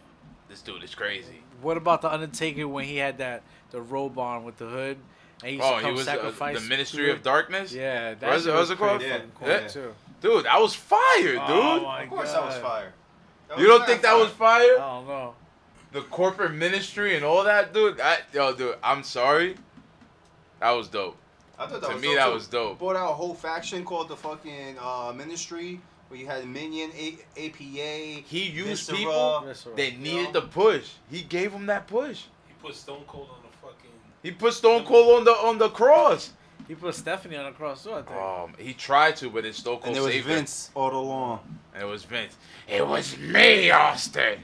this 0.49 0.63
dude 0.63 0.83
is 0.83 0.95
crazy. 0.95 1.43
What 1.61 1.77
about 1.77 2.01
the 2.01 2.11
Undertaker 2.11 2.67
when 2.67 2.85
he 2.85 2.97
had 2.97 3.19
that 3.19 3.43
the 3.71 3.83
robe 3.83 4.19
on 4.19 4.45
with 4.45 4.57
the 4.57 4.67
hood? 4.67 4.97
And 5.43 5.51
he 5.51 5.57
used 5.57 5.65
Oh, 5.67 5.71
to 5.73 5.77
he 5.77 5.83
come 5.83 5.95
was 5.95 6.09
uh, 6.09 6.13
sacrifice 6.13 6.61
the 6.63 6.69
Ministry 6.69 7.07
to 7.07 7.13
of? 7.13 7.23
Darkness. 7.23 7.73
Yeah, 7.73 8.15
that 8.15 8.31
What's 8.31 8.47
it- 8.47 8.53
was 8.55 8.71
it 8.71 8.79
called? 8.79 9.03
Yeah, 9.03 9.21
cool 9.39 9.49
yeah. 9.49 9.69
too. 9.69 9.95
Dude, 10.21 10.47
I 10.47 10.59
was 10.59 10.75
fire, 10.75 10.99
dude. 11.23 11.39
Oh 11.47 11.81
my 11.85 12.03
Of 12.03 12.11
course, 12.11 12.33
God. 12.33 12.43
that 12.43 12.47
was 12.47 12.57
fire. 12.59 12.93
That 13.49 13.59
you 13.59 13.65
was 13.65 13.71
don't 13.71 13.81
mad 13.81 13.87
think 13.89 14.03
that 14.03 14.11
fire. 14.13 14.19
was 14.25 14.31
fire? 14.33 14.63
I 14.63 14.95
don't 14.97 15.07
know. 15.07 15.35
The 15.93 16.01
corporate 16.03 16.53
ministry 16.55 17.15
and 17.17 17.25
all 17.25 17.45
that, 17.45 17.73
dude. 17.73 18.01
I, 18.01 18.19
yo, 18.35 18.53
dude, 18.55 18.75
I'm 18.83 19.03
sorry. 19.05 19.57
That 20.61 20.73
was 20.73 20.89
dope. 20.89 21.17
I 21.59 21.67
thought 21.67 21.81
that 21.81 21.87
To 21.89 21.95
was 21.95 22.03
me, 22.03 22.09
dope, 22.09 22.17
that 22.17 22.27
too. 22.27 22.35
was 22.35 22.47
dope. 22.49 22.79
Brought 22.79 22.97
out 22.97 23.11
a 23.11 23.15
whole 23.15 23.35
faction 23.35 23.85
called 23.85 24.09
the 24.09 24.17
fucking 24.17 24.77
uh, 24.81 25.13
Ministry, 25.17 25.81
where 26.09 26.19
you 26.21 26.27
had 26.27 26.47
Minion, 26.49 26.91
a- 26.97 27.19
APA. 27.37 28.23
He 28.27 28.43
used 28.51 28.89
Viscera. 28.91 28.97
people 28.97 29.43
Viscera. 29.47 29.77
that 29.77 29.93
You 29.93 29.99
needed 29.99 30.35
know? 30.35 30.41
the 30.41 30.43
push. 30.49 30.91
He 31.11 31.23
gave 31.23 31.53
them 31.53 31.67
that 31.67 31.87
push. 31.87 32.25
He 32.49 32.55
put 32.61 32.75
Stone 32.75 33.05
Cold 33.07 33.29
on 33.31 33.37
the 33.43 33.48
fucking. 33.48 33.48
He 34.23 34.31
put 34.31 34.55
Stone 34.55 34.85
Cold 34.85 35.19
on 35.19 35.25
the 35.25 35.31
on 35.31 35.59
the 35.59 35.69
cross. 35.69 36.31
He 36.67 36.75
put 36.75 36.95
Stephanie 36.95 37.37
on 37.37 37.47
the 37.47 37.53
cross 37.53 37.85
too, 37.85 37.93
I 37.93 38.03
think. 38.03 38.17
Um, 38.17 38.53
he 38.59 38.75
tried 38.75 39.17
to, 39.17 39.31
but 39.31 39.47
it's 39.47 39.59
Stone 39.59 39.77
Cold 39.77 39.87
And 39.87 39.97
it 39.97 40.01
was 40.01 40.13
saved 40.13 40.27
him. 40.27 40.37
Vince 40.37 40.71
all 40.75 40.95
along. 40.95 41.41
And 41.73 41.83
it 41.83 41.87
was 41.87 42.05
Vince. 42.05 42.37
It 42.69 42.87
was 42.87 43.17
me, 43.17 43.71
Austin. 43.71 44.39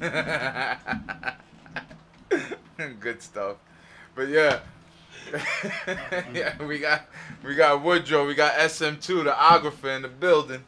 Good 3.00 3.20
stuff. 3.20 3.56
But 4.14 4.28
yeah. 4.28 4.60
yeah, 6.32 6.62
we 6.64 6.78
got 6.78 7.06
we 7.44 7.54
got 7.54 7.82
Woodrow, 7.82 8.26
we 8.26 8.34
got 8.34 8.54
SM2, 8.54 9.24
the 9.24 9.36
ographer 9.36 9.90
in 9.90 10.02
the 10.02 10.08
building. 10.08 10.64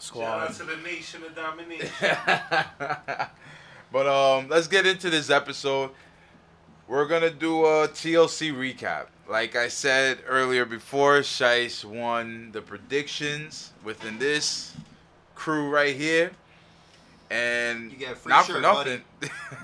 Shout 0.00 0.22
out 0.22 0.54
Squad. 0.54 0.68
to 0.68 0.76
the 0.76 0.82
nation 0.82 1.22
of 1.24 1.34
domination. 1.34 1.88
but 3.92 4.06
um, 4.06 4.48
let's 4.48 4.68
get 4.68 4.86
into 4.86 5.10
this 5.10 5.30
episode. 5.30 5.90
We're 6.88 7.06
gonna 7.06 7.30
do 7.30 7.64
a 7.64 7.88
TLC 7.88 8.52
recap. 8.52 9.06
Like 9.28 9.56
I 9.56 9.68
said 9.68 10.18
earlier 10.26 10.64
before, 10.64 11.18
Shice 11.20 11.84
won 11.84 12.50
the 12.52 12.60
predictions 12.60 13.72
within 13.82 14.18
this 14.18 14.72
crew 15.34 15.68
right 15.68 15.96
here. 15.96 16.30
And 17.28 17.90
You 17.90 17.98
get 17.98 18.12
a 18.12 18.14
free 18.14 18.30
not 18.30 18.46
shirt, 18.46 18.56
for 18.56 18.60
nothing. 18.62 19.02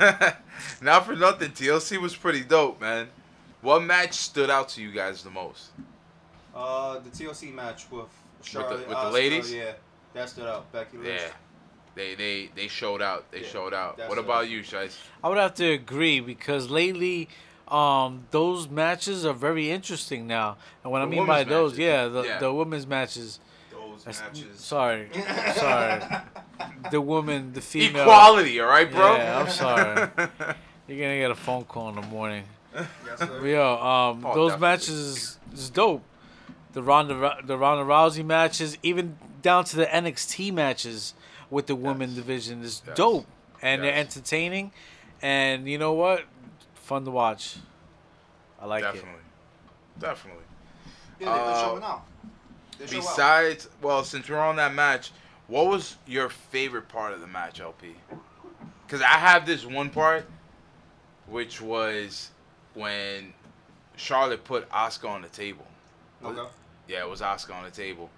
not 0.82 1.06
for 1.06 1.14
nothing. 1.14 1.52
TLC 1.52 1.98
was 1.98 2.16
pretty 2.16 2.40
dope, 2.40 2.80
man. 2.80 3.06
What 3.60 3.84
match 3.84 4.14
stood 4.14 4.50
out 4.50 4.68
to 4.70 4.82
you 4.82 4.90
guys 4.90 5.22
the 5.22 5.30
most? 5.30 5.70
Uh, 6.54 6.98
the 6.98 7.10
TLC 7.10 7.54
match 7.54 7.88
with 7.90 8.06
Charlotte, 8.42 8.80
with 8.80 8.88
the 8.88 8.94
Asuka, 8.94 9.12
ladies? 9.12 9.52
Yeah, 9.52 9.72
that 10.12 10.28
stood 10.28 10.48
out. 10.48 10.70
Becky 10.72 10.96
Lynch. 10.96 11.20
Yeah. 11.20 11.28
They 11.94 12.14
they 12.14 12.50
they 12.54 12.68
showed 12.68 13.02
out. 13.02 13.30
They 13.30 13.42
Yeah, 13.42 13.48
showed 13.48 13.74
out. 13.74 13.98
What 14.08 14.18
about 14.18 14.48
you, 14.48 14.60
Shice? 14.62 14.96
I 15.22 15.28
would 15.28 15.38
have 15.38 15.54
to 15.54 15.66
agree 15.72 16.20
because 16.20 16.70
lately, 16.70 17.28
um, 17.68 18.24
those 18.30 18.68
matches 18.68 19.26
are 19.26 19.34
very 19.34 19.70
interesting 19.70 20.26
now. 20.26 20.56
And 20.82 20.90
what 20.92 21.02
I 21.02 21.06
mean 21.06 21.26
by 21.26 21.40
women's 21.40 21.48
those, 21.50 21.78
yeah, 21.78 22.08
the 22.08 22.22
Yeah. 22.22 22.38
the 22.38 22.52
women's 22.52 22.86
matches. 22.86 23.40
Those 23.70 24.04
That's- 24.04 24.22
matches. 24.22 24.58
Sorry, 24.60 25.08
sorry. 25.54 26.02
The 26.90 27.00
woman, 27.00 27.52
the 27.52 27.60
female. 27.60 28.02
Equality, 28.02 28.60
all 28.60 28.68
right, 28.68 28.90
bro. 28.90 29.16
Yeah, 29.16 29.38
I'm 29.40 29.50
sorry. 29.50 30.08
You're 30.88 30.98
gonna 30.98 31.18
get 31.18 31.30
a 31.30 31.34
phone 31.34 31.64
call 31.64 31.90
in 31.90 31.96
the 31.96 32.02
morning. 32.02 32.44
Yes, 32.74 33.18
sir. 33.18 33.46
Yo, 33.46 33.74
um, 33.74 34.24
Oh, 34.24 34.34
those 34.34 34.52
definitely. 34.52 34.58
matches 34.60 34.88
is, 34.88 35.38
is 35.52 35.70
dope. 35.70 36.02
The 36.72 36.82
Ronda 36.82 37.36
the 37.44 37.58
Ronda 37.58 37.84
Rousey 37.84 38.24
matches, 38.24 38.78
even 38.82 39.18
down 39.42 39.64
to 39.66 39.76
the 39.76 39.84
NXT 39.86 40.50
matches 40.54 41.12
with 41.52 41.66
the 41.66 41.74
women 41.76 42.14
division, 42.14 42.62
is 42.62 42.82
Yes. 42.86 42.96
dope 42.96 43.26
and 43.60 43.82
they're 43.84 43.94
entertaining. 43.94 44.72
And 45.20 45.68
you 45.68 45.78
know 45.78 45.92
what? 45.92 46.24
Fun 46.74 47.04
to 47.04 47.10
watch. 47.10 47.56
I 48.60 48.66
like 48.66 48.82
it. 48.82 48.86
Definitely. 48.86 49.20
Definitely. 49.98 50.42
Yeah, 51.20 51.26
they're 51.34 51.44
Uh, 51.44 51.60
showing 51.60 51.82
out. 51.84 52.02
They 52.78 52.86
show 52.86 52.96
out. 52.96 53.02
Besides, 53.02 53.68
well, 53.80 54.02
since 54.02 54.28
we're 54.28 54.38
on 54.38 54.56
that 54.56 54.72
match, 54.74 55.12
what 55.46 55.66
was 55.66 55.96
your 56.06 56.28
favorite 56.28 56.88
part 56.88 57.12
of 57.12 57.20
the 57.20 57.26
match, 57.26 57.60
LP? 57.60 57.94
Because 58.86 59.02
I 59.02 59.18
have 59.18 59.46
this 59.46 59.64
one 59.64 59.90
part, 59.90 60.26
which 61.26 61.60
was 61.60 62.30
when 62.74 63.34
Charlotte 63.96 64.42
put 64.44 64.68
Asuka 64.70 65.08
on 65.08 65.22
the 65.22 65.28
table. 65.28 65.66
Okay. 66.24 66.48
Yeah, 66.88 67.00
it 67.04 67.08
was 67.08 67.20
Asuka 67.20 67.54
on 67.54 67.64
the 67.64 67.70
table. 67.70 68.10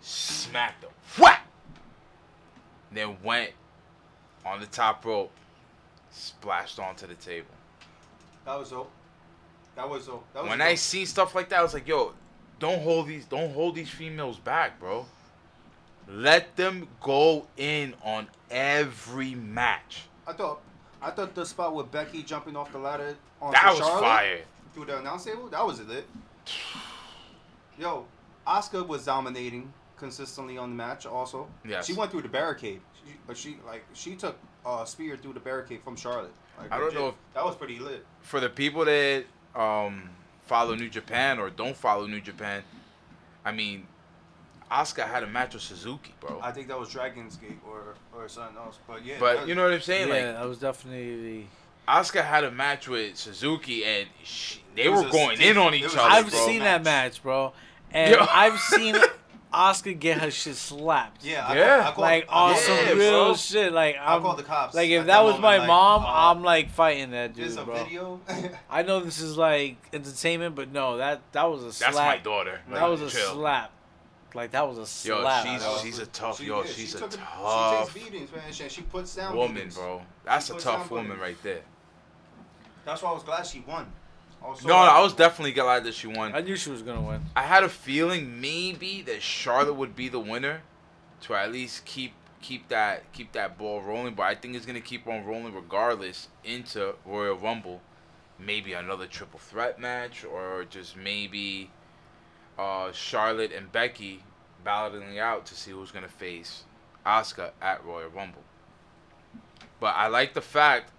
Smacked 0.00 0.84
him. 0.84 0.90
Whack! 1.18 1.41
Then 2.94 3.16
went 3.22 3.50
on 4.44 4.60
the 4.60 4.66
top 4.66 5.04
rope, 5.04 5.32
splashed 6.10 6.78
onto 6.78 7.06
the 7.06 7.14
table. 7.14 7.46
That 8.44 8.58
was 8.58 8.70
dope. 8.70 8.90
That 9.76 9.88
was 9.88 10.06
dope. 10.06 10.24
That 10.34 10.42
was 10.42 10.50
when 10.50 10.58
dope. 10.58 10.68
I 10.68 10.74
see 10.74 11.04
stuff 11.04 11.34
like 11.34 11.48
that, 11.50 11.60
I 11.60 11.62
was 11.62 11.74
like, 11.74 11.88
yo, 11.88 12.12
don't 12.58 12.82
hold 12.82 13.08
these 13.08 13.24
don't 13.24 13.52
hold 13.52 13.74
these 13.74 13.90
females 13.90 14.38
back, 14.38 14.78
bro. 14.78 15.06
Let 16.08 16.56
them 16.56 16.88
go 17.00 17.46
in 17.56 17.94
on 18.04 18.26
every 18.50 19.34
match. 19.34 20.02
I 20.26 20.32
thought 20.32 20.60
I 21.00 21.10
thought 21.10 21.34
the 21.34 21.44
spot 21.44 21.74
with 21.74 21.90
Becky 21.90 22.22
jumping 22.22 22.56
off 22.56 22.72
the 22.72 22.78
ladder 22.78 23.16
on 23.40 23.52
That 23.52 23.70
was 23.70 23.78
Charlotte 23.78 24.00
fire. 24.00 24.40
through 24.74 24.86
the 24.86 24.98
announce 24.98 25.24
table, 25.24 25.48
that 25.48 25.64
was 25.66 25.80
lit. 25.80 26.06
Yo, 27.78 28.04
Oscar 28.46 28.84
was 28.84 29.04
dominating 29.04 29.72
consistently 30.02 30.58
on 30.58 30.70
the 30.70 30.76
match. 30.76 31.06
Also, 31.06 31.46
Yes. 31.64 31.86
she 31.86 31.94
went 31.94 32.10
through 32.10 32.22
the 32.22 32.28
barricade. 32.28 32.80
She, 33.04 33.14
but 33.26 33.36
she 33.36 33.56
like 33.66 33.84
she 33.94 34.14
took 34.16 34.36
uh, 34.66 34.84
spear 34.84 35.16
through 35.16 35.32
the 35.34 35.40
barricade 35.40 35.80
from 35.82 35.96
Charlotte. 35.96 36.32
Like, 36.58 36.70
I 36.72 36.76
don't 36.76 36.86
legit. 36.86 37.00
know 37.00 37.08
if- 37.08 37.14
that 37.34 37.44
was 37.44 37.54
pretty 37.56 37.78
lit. 37.78 38.04
For 38.20 38.40
the 38.40 38.48
people 38.48 38.84
that 38.84 39.24
um, 39.54 40.10
follow 40.42 40.74
New 40.74 40.88
Japan 40.88 41.38
or 41.38 41.50
don't 41.50 41.76
follow 41.76 42.06
New 42.06 42.20
Japan, 42.20 42.62
I 43.44 43.52
mean, 43.52 43.86
Asuka 44.70 45.04
had 45.06 45.22
a 45.22 45.26
match 45.26 45.54
with 45.54 45.62
Suzuki, 45.62 46.14
bro. 46.20 46.40
I 46.42 46.50
think 46.52 46.68
that 46.68 46.78
was 46.78 46.88
Dragon's 46.90 47.36
Gate 47.36 47.58
or 47.68 47.94
or 48.14 48.28
something 48.28 48.56
else. 48.56 48.78
But 48.88 49.04
yeah, 49.04 49.16
but 49.20 49.36
that- 49.38 49.48
you 49.48 49.54
know 49.54 49.64
what 49.64 49.72
I'm 49.72 49.80
saying? 49.80 50.08
Yeah, 50.08 50.14
Like 50.14 50.24
that 50.36 50.48
was 50.48 50.58
definitely. 50.58 51.46
Asuka 51.88 52.24
had 52.24 52.44
a 52.44 52.50
match 52.52 52.86
with 52.86 53.16
Suzuki, 53.16 53.84
and 53.84 54.06
she, 54.22 54.62
they 54.76 54.88
were 54.88 55.02
going 55.10 55.36
stiff- 55.36 55.50
in 55.50 55.58
on 55.58 55.74
each 55.74 55.84
other, 55.86 55.98
I've 56.00 56.30
bro. 56.30 56.46
seen 56.46 56.60
that 56.60 56.84
match. 56.84 57.14
match, 57.14 57.22
bro, 57.24 57.52
and 57.90 58.14
Yo. 58.14 58.24
I've 58.30 58.58
seen 58.60 58.94
Asuka 59.52 59.98
get 59.98 60.18
her 60.20 60.30
shit 60.30 60.56
slapped. 60.56 61.24
yeah, 61.24 61.46
I, 61.46 61.56
Yeah. 61.56 61.80
I, 61.80 61.82
called, 61.92 61.98
like 61.98 62.26
I 62.30 62.50
on 62.52 62.56
some 62.58 62.76
Yeah, 62.76 62.92
real 62.92 63.24
bro. 63.26 63.34
shit. 63.34 63.72
Like 63.72 63.96
I 63.96 64.14
I'm, 64.16 64.22
called 64.22 64.38
the 64.38 64.42
cops. 64.42 64.74
like 64.74 64.88
if 64.90 65.02
at 65.02 65.06
that 65.08 65.24
was 65.24 65.38
my 65.40 65.58
like, 65.58 65.66
mom, 65.66 66.02
uh, 66.04 66.06
I'm 66.08 66.42
like 66.42 66.70
fighting 66.70 67.10
that 67.12 67.34
dude, 67.34 67.44
There's 67.44 67.56
a 67.56 67.64
bro. 67.64 67.84
video. 67.84 68.20
I 68.70 68.82
know 68.82 69.00
this 69.00 69.20
is 69.20 69.36
like 69.36 69.76
entertainment, 69.92 70.54
but 70.54 70.72
no, 70.72 70.96
that 70.96 71.20
that 71.32 71.44
was 71.50 71.62
a 71.64 71.72
slap. 71.72 71.92
That's 71.92 71.98
my 72.04 72.18
daughter. 72.18 72.60
That 72.70 72.88
was 72.88 73.02
a 73.02 73.08
chill. 73.10 73.34
slap. 73.34 73.72
Like 74.34 74.52
that 74.52 74.66
was 74.66 74.78
a 74.78 74.86
slap. 74.86 75.14
Yo, 75.16 75.20
slap. 75.22 75.46
she's 75.46 75.60
That 75.62 75.80
she's 75.82 75.98
a 75.98 76.06
tough 76.06 76.38
she- 76.38 76.46
yo. 76.46 76.60
yeah, 76.62 76.66
She's 76.70 76.90
she 76.90 76.96
a 76.96 77.00
took 77.00 77.10
tough 77.10 77.92
She 77.92 78.00
takes 78.00 78.10
beatings, 78.10 78.32
man. 78.32 78.42
She, 78.52 78.68
she 78.70 78.80
puts 78.82 79.14
down 79.14 79.36
woman, 79.36 79.54
beatings. 79.54 79.74
bro. 79.76 80.00
That's 80.24 80.48
a 80.48 80.58
tough 80.58 80.90
woman 80.90 81.06
beatings. 81.08 81.20
right 81.22 81.42
there. 81.42 81.60
That's 82.86 83.02
why 83.02 83.10
I 83.10 83.12
was 83.12 83.22
glad 83.22 83.46
she 83.46 83.60
won. 83.66 83.92
I 84.44 84.48
was 84.48 84.60
so 84.60 84.68
No, 84.68 84.74
no. 84.74 84.90
I 84.90 85.00
was 85.00 85.14
definitely 85.14 85.52
glad 85.52 85.84
that 85.84 85.94
she 85.94 86.06
won. 86.06 86.34
I 86.34 86.40
knew 86.40 86.56
she 86.56 86.70
was 86.70 86.82
gonna 86.82 87.00
win. 87.00 87.22
I 87.36 87.42
had 87.42 87.62
a 87.64 87.68
feeling 87.68 88.40
maybe 88.40 89.02
that 89.02 89.22
Charlotte 89.22 89.74
would 89.74 89.94
be 89.94 90.08
the 90.08 90.20
winner 90.20 90.62
to 91.22 91.34
at 91.34 91.52
least 91.52 91.84
keep 91.84 92.12
keep 92.40 92.68
that 92.68 93.10
keep 93.12 93.32
that 93.32 93.56
ball 93.56 93.80
rolling. 93.82 94.14
But 94.14 94.24
I 94.24 94.34
think 94.34 94.56
it's 94.56 94.66
gonna 94.66 94.80
keep 94.80 95.06
on 95.06 95.24
rolling 95.24 95.54
regardless 95.54 96.28
into 96.44 96.94
Royal 97.04 97.36
Rumble. 97.36 97.80
Maybe 98.38 98.72
another 98.72 99.06
triple 99.06 99.38
threat 99.38 99.78
match, 99.78 100.24
or 100.24 100.64
just 100.68 100.96
maybe 100.96 101.70
uh, 102.58 102.90
Charlotte 102.92 103.52
and 103.52 103.70
Becky 103.70 104.24
battling 104.64 105.18
out 105.18 105.46
to 105.46 105.54
see 105.54 105.70
who's 105.70 105.92
gonna 105.92 106.08
face 106.08 106.64
Asuka 107.06 107.50
at 107.60 107.84
Royal 107.84 108.08
Rumble. 108.08 108.42
But 109.78 109.94
I 109.96 110.08
like 110.08 110.34
the 110.34 110.40
fact 110.40 110.90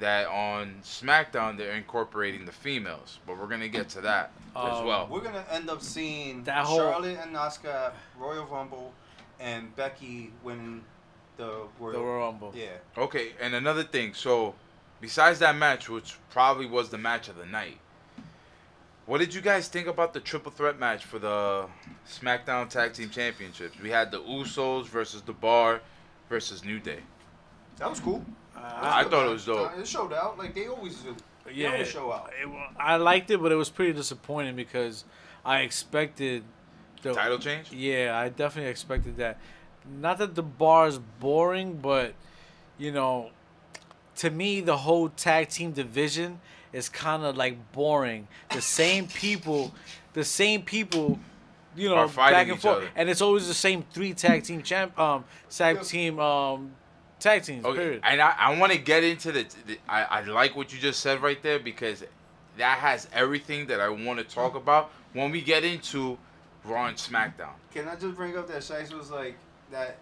that 0.00 0.26
on 0.28 0.76
SmackDown 0.82 1.56
they're 1.56 1.72
incorporating 1.72 2.44
the 2.44 2.52
females, 2.52 3.18
but 3.26 3.38
we're 3.38 3.46
gonna 3.48 3.68
get 3.68 3.88
to 3.90 4.00
that 4.02 4.30
as 4.56 4.78
Um, 4.78 4.86
well. 4.86 5.06
We're 5.08 5.20
gonna 5.20 5.44
end 5.50 5.68
up 5.70 5.82
seeing 5.82 6.44
That 6.44 6.64
whole- 6.64 6.78
Charlotte 6.78 7.18
and 7.20 7.34
Asuka 7.36 7.92
Royal 8.16 8.44
Rumble, 8.46 8.92
and 9.40 9.74
Becky 9.76 10.32
winning 10.42 10.84
the 11.36 11.66
Royal. 11.78 11.92
The 11.92 11.98
Royal 12.00 12.18
Rumble. 12.26 12.52
Yeah, 12.54 12.68
Okay, 12.96 13.32
and 13.40 13.54
another 13.54 13.84
thing. 13.84 14.14
So, 14.14 14.54
besides 15.00 15.38
that 15.40 15.54
match, 15.56 15.88
which 15.88 16.16
probably 16.30 16.66
was 16.66 16.90
the 16.90 16.98
match 16.98 17.28
of 17.28 17.36
the 17.36 17.46
night, 17.46 17.78
what 19.06 19.18
did 19.18 19.32
you 19.32 19.40
guys 19.40 19.68
think 19.68 19.86
about 19.86 20.12
the 20.12 20.20
triple 20.20 20.50
threat 20.52 20.78
match 20.78 21.04
for 21.04 21.18
the 21.18 21.68
SmackDown 22.08 22.68
Tag 22.68 22.92
Team 22.94 23.10
Championships? 23.10 23.78
We 23.78 23.90
had 23.90 24.10
the 24.10 24.20
Usos 24.20 24.86
versus 24.86 25.22
the 25.22 25.32
Bar 25.32 25.80
versus 26.28 26.64
New 26.64 26.78
Day. 26.80 27.00
that 27.78 27.88
was 27.88 28.00
cool. 28.00 28.24
I 28.62 29.04
thought 29.04 29.26
it 29.26 29.30
was 29.30 29.44
dope. 29.44 29.72
Uh, 29.72 29.80
It 29.80 29.86
showed 29.88 30.12
out 30.12 30.38
like 30.38 30.54
they 30.54 30.66
always 30.68 30.96
do. 30.98 31.14
They 31.44 31.52
Yeah, 31.52 31.72
always 31.72 31.88
show 31.88 32.12
out. 32.12 32.30
it 32.40 32.48
wa- 32.48 32.68
I 32.78 32.96
liked 32.96 33.30
it, 33.30 33.40
but 33.42 33.52
it 33.52 33.56
was 33.56 33.70
pretty 33.70 33.92
disappointing 33.92 34.56
because 34.56 35.04
I 35.44 35.60
expected 35.60 36.44
the 37.02 37.14
Title 37.14 37.38
change? 37.38 37.72
Yeah, 37.72 38.18
I 38.18 38.28
definitely 38.28 38.70
expected 38.70 39.16
that. 39.18 39.38
Not 39.88 40.18
that 40.18 40.34
the 40.34 40.42
bar 40.42 40.88
is 40.88 40.98
boring, 40.98 41.76
but 41.80 42.14
you 42.76 42.92
know, 42.92 43.30
to 44.16 44.30
me, 44.30 44.60
the 44.60 44.76
whole 44.78 45.08
tag 45.08 45.48
team 45.48 45.72
division 45.72 46.40
is 46.72 46.88
kind 46.88 47.24
of 47.24 47.36
like 47.36 47.72
boring. 47.72 48.28
The 48.50 48.60
same 48.60 49.06
people, 49.06 49.72
the 50.12 50.24
same 50.24 50.62
people, 50.62 51.18
you 51.76 51.88
know, 51.88 52.08
back 52.08 52.48
and 52.48 52.60
forth, 52.60 52.78
other. 52.78 52.88
and 52.96 53.08
it's 53.08 53.22
always 53.22 53.46
the 53.48 53.54
same 53.54 53.84
three 53.92 54.12
tag 54.12 54.42
team 54.42 54.62
champ, 54.62 54.98
um, 54.98 55.24
tag 55.48 55.82
team, 55.84 56.18
um, 56.18 56.72
tag 57.20 57.42
teams. 57.42 57.64
Okay, 57.64 57.76
Period. 57.78 58.00
and 58.04 58.20
I, 58.20 58.34
I 58.38 58.58
want 58.58 58.72
to 58.72 58.78
get 58.78 59.04
into 59.04 59.32
the, 59.32 59.46
the 59.66 59.78
I, 59.88 60.02
I 60.04 60.20
like 60.22 60.56
what 60.56 60.72
you 60.72 60.78
just 60.78 61.00
said 61.00 61.20
right 61.22 61.42
there 61.42 61.58
because 61.58 62.04
that 62.56 62.78
has 62.78 63.08
everything 63.12 63.66
that 63.68 63.80
I 63.80 63.88
want 63.88 64.18
to 64.18 64.24
talk 64.24 64.54
about 64.54 64.90
when 65.12 65.30
we 65.30 65.40
get 65.40 65.64
into 65.64 66.18
Raw 66.64 66.86
and 66.86 66.96
SmackDown. 66.96 67.50
Can 67.72 67.88
I 67.88 67.94
just 67.96 68.16
bring 68.16 68.36
up 68.36 68.48
that 68.48 68.62
Shice 68.62 68.92
was 68.92 69.10
like 69.10 69.36
that? 69.70 69.98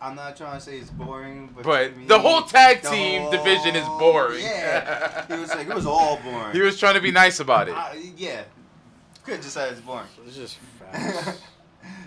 I'm 0.00 0.16
not 0.16 0.36
trying 0.36 0.54
to 0.58 0.60
say 0.60 0.78
it's 0.78 0.90
boring, 0.90 1.48
but, 1.54 1.62
But 1.64 1.96
me, 1.96 2.06
the 2.06 2.18
whole 2.18 2.42
tag 2.42 2.82
the 2.82 2.90
team 2.90 3.22
whole- 3.22 3.30
division 3.30 3.76
is 3.76 3.86
boring. 4.00 4.42
Yeah, 4.42 5.26
he 5.32 5.34
was 5.40 5.50
like 5.54 5.68
it 5.68 5.74
was 5.74 5.86
all 5.86 6.18
boring. 6.24 6.52
He 6.52 6.60
was 6.60 6.76
trying 6.78 6.94
to 6.94 7.00
be 7.00 7.12
nice 7.12 7.38
about 7.38 7.68
it. 7.68 7.74
Uh, 7.76 7.92
yeah, 8.16 8.42
Could 9.24 9.40
just 9.42 9.54
said 9.54 9.70
it's 9.72 9.80
boring. 9.80 10.06
It's 10.26 10.34
just 10.34 10.56
facts. 10.80 11.40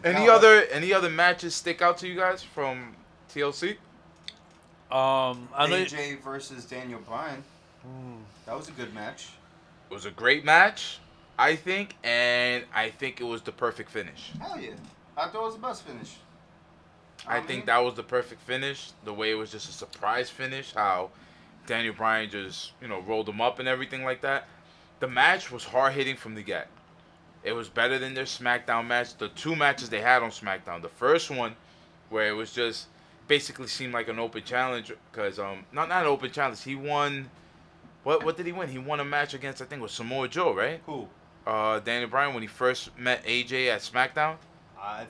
Any 0.03 0.19
No, 0.19 0.25
but- 0.25 0.31
other 0.35 0.61
any 0.71 0.91
other 0.93 1.09
matches 1.09 1.55
stick 1.55 1.81
out 1.81 1.97
to 1.99 2.07
you 2.07 2.15
guys 2.15 2.43
from 2.43 2.93
TLC? 3.33 3.77
Um, 4.91 5.49
I 5.55 5.67
know. 5.67 5.83
AJ 5.83 6.21
versus 6.21 6.65
Daniel 6.65 6.99
Bryan. 6.99 7.43
Hmm. 7.83 8.17
That 8.45 8.55
was 8.55 8.69
a 8.69 8.71
good 8.71 8.93
match. 8.93 9.29
It 9.89 9.93
was 9.93 10.05
a 10.05 10.11
great 10.11 10.43
match, 10.43 10.99
I 11.37 11.55
think, 11.55 11.95
and 12.03 12.63
I 12.73 12.89
think 12.89 13.21
it 13.21 13.23
was 13.23 13.41
the 13.41 13.51
perfect 13.51 13.89
finish. 13.89 14.31
Hell 14.39 14.59
yeah. 14.59 14.71
I 15.17 15.27
thought 15.27 15.43
it 15.43 15.45
was 15.45 15.55
the 15.55 15.61
best 15.61 15.83
finish. 15.83 16.15
I 17.27 17.41
think 17.41 17.65
that 17.65 17.79
was 17.79 17.95
the 17.95 18.03
perfect 18.03 18.41
finish. 18.41 18.91
The 19.03 19.13
way 19.13 19.31
it 19.31 19.35
was 19.35 19.51
just 19.51 19.69
a 19.69 19.71
surprise 19.71 20.29
finish, 20.29 20.73
how 20.73 21.09
Daniel 21.65 21.93
Bryan 21.93 22.29
just, 22.29 22.73
you 22.81 22.87
know, 22.87 23.01
rolled 23.01 23.27
him 23.27 23.41
up 23.41 23.59
and 23.59 23.67
everything 23.67 24.03
like 24.03 24.21
that. 24.21 24.47
The 24.99 25.07
match 25.07 25.51
was 25.51 25.63
hard 25.63 25.93
hitting 25.93 26.15
from 26.15 26.35
the 26.35 26.43
get. 26.43 26.67
It 27.43 27.53
was 27.53 27.69
better 27.69 27.99
than 27.99 28.13
their 28.13 28.25
SmackDown 28.25 28.87
match. 28.87 29.17
The 29.17 29.29
two 29.29 29.55
matches 29.55 29.89
they 29.89 30.01
had 30.01 30.23
on 30.23 30.31
SmackDown. 30.31 30.81
The 30.81 30.89
first 30.89 31.29
one, 31.29 31.55
where 32.09 32.27
it 32.27 32.33
was 32.33 32.51
just 32.51 32.87
basically 33.27 33.67
seemed 33.67 33.93
like 33.93 34.07
an 34.07 34.19
open 34.19 34.43
challenge, 34.43 34.91
because 35.11 35.39
um, 35.39 35.65
not 35.71 35.89
not 35.89 36.01
an 36.03 36.07
open 36.07 36.31
challenge. 36.31 36.61
He 36.63 36.75
won. 36.75 37.29
What 38.03 38.23
what 38.23 38.37
did 38.37 38.45
he 38.45 38.51
win? 38.51 38.69
He 38.69 38.77
won 38.77 38.99
a 38.99 39.05
match 39.05 39.33
against 39.33 39.61
I 39.61 39.65
think 39.65 39.79
it 39.79 39.83
was 39.83 39.91
Samoa 39.91 40.27
Joe, 40.27 40.53
right? 40.53 40.81
Who? 40.85 41.07
Uh, 41.45 41.79
Daniel 41.79 42.09
Bryan 42.09 42.33
when 42.33 42.41
he 42.43 42.47
first 42.47 42.97
met 42.97 43.23
AJ 43.25 43.67
at 43.69 43.81
SmackDown. 43.81 44.35
I 44.79 45.05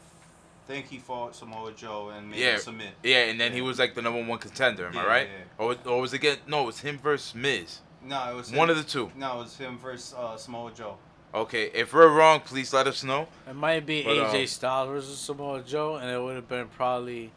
think 0.68 0.88
he 0.88 0.98
fought 0.98 1.36
Samoa 1.36 1.72
Joe 1.74 2.10
and 2.10 2.30
made 2.30 2.40
Yeah, 2.40 2.54
him 2.56 2.60
submit. 2.60 2.90
yeah, 3.04 3.26
and 3.26 3.40
then 3.40 3.54
he 3.54 3.62
was 3.62 3.80
like 3.80 3.94
the 3.96 4.02
number 4.02 4.24
one 4.24 4.40
contender. 4.40 4.88
Am 4.88 4.94
Yeah, 4.94 5.04
I 5.04 5.08
right? 5.08 5.28
yeah. 5.30 5.64
Or, 5.66 5.76
or 5.86 6.02
was 6.02 6.14
it 6.14 6.18
again? 6.18 6.38
No, 6.48 6.64
it 6.64 6.66
was 6.66 6.80
him 6.80 6.98
versus 6.98 7.36
Miz. 7.36 7.80
No, 8.04 8.32
it 8.32 8.36
was 8.36 8.52
One 8.52 8.70
him. 8.70 8.78
of 8.78 8.84
the 8.84 8.90
two. 8.90 9.12
No, 9.16 9.36
it 9.40 9.44
was 9.44 9.58
him 9.58 9.78
versus 9.78 10.14
uh, 10.18 10.36
Samoa 10.38 10.72
Joe. 10.76 10.98
Okay, 11.34 11.70
if 11.74 11.94
we're 11.94 12.10
wrong, 12.10 12.40
please 12.40 12.72
let 12.74 12.88
us 12.88 13.04
know. 13.04 13.28
It 13.50 13.56
might 13.56 13.86
be 13.86 14.04
But, 14.04 14.16
AJ 14.16 14.42
um, 14.42 14.48
Styles 14.48 14.90
versus 14.90 15.18
Samoa 15.20 15.62
Joe, 15.62 15.96
and 15.98 16.10
it 16.10 16.22
would 16.22 16.36
have 16.36 16.48
been 16.48 16.68
probably 16.70 17.32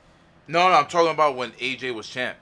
No, 0.48 0.68
no, 0.68 0.74
I'm 0.74 0.86
talking 0.86 1.10
about 1.10 1.36
when 1.36 1.52
AJ 1.52 1.94
was 1.94 2.08
champ. 2.08 2.36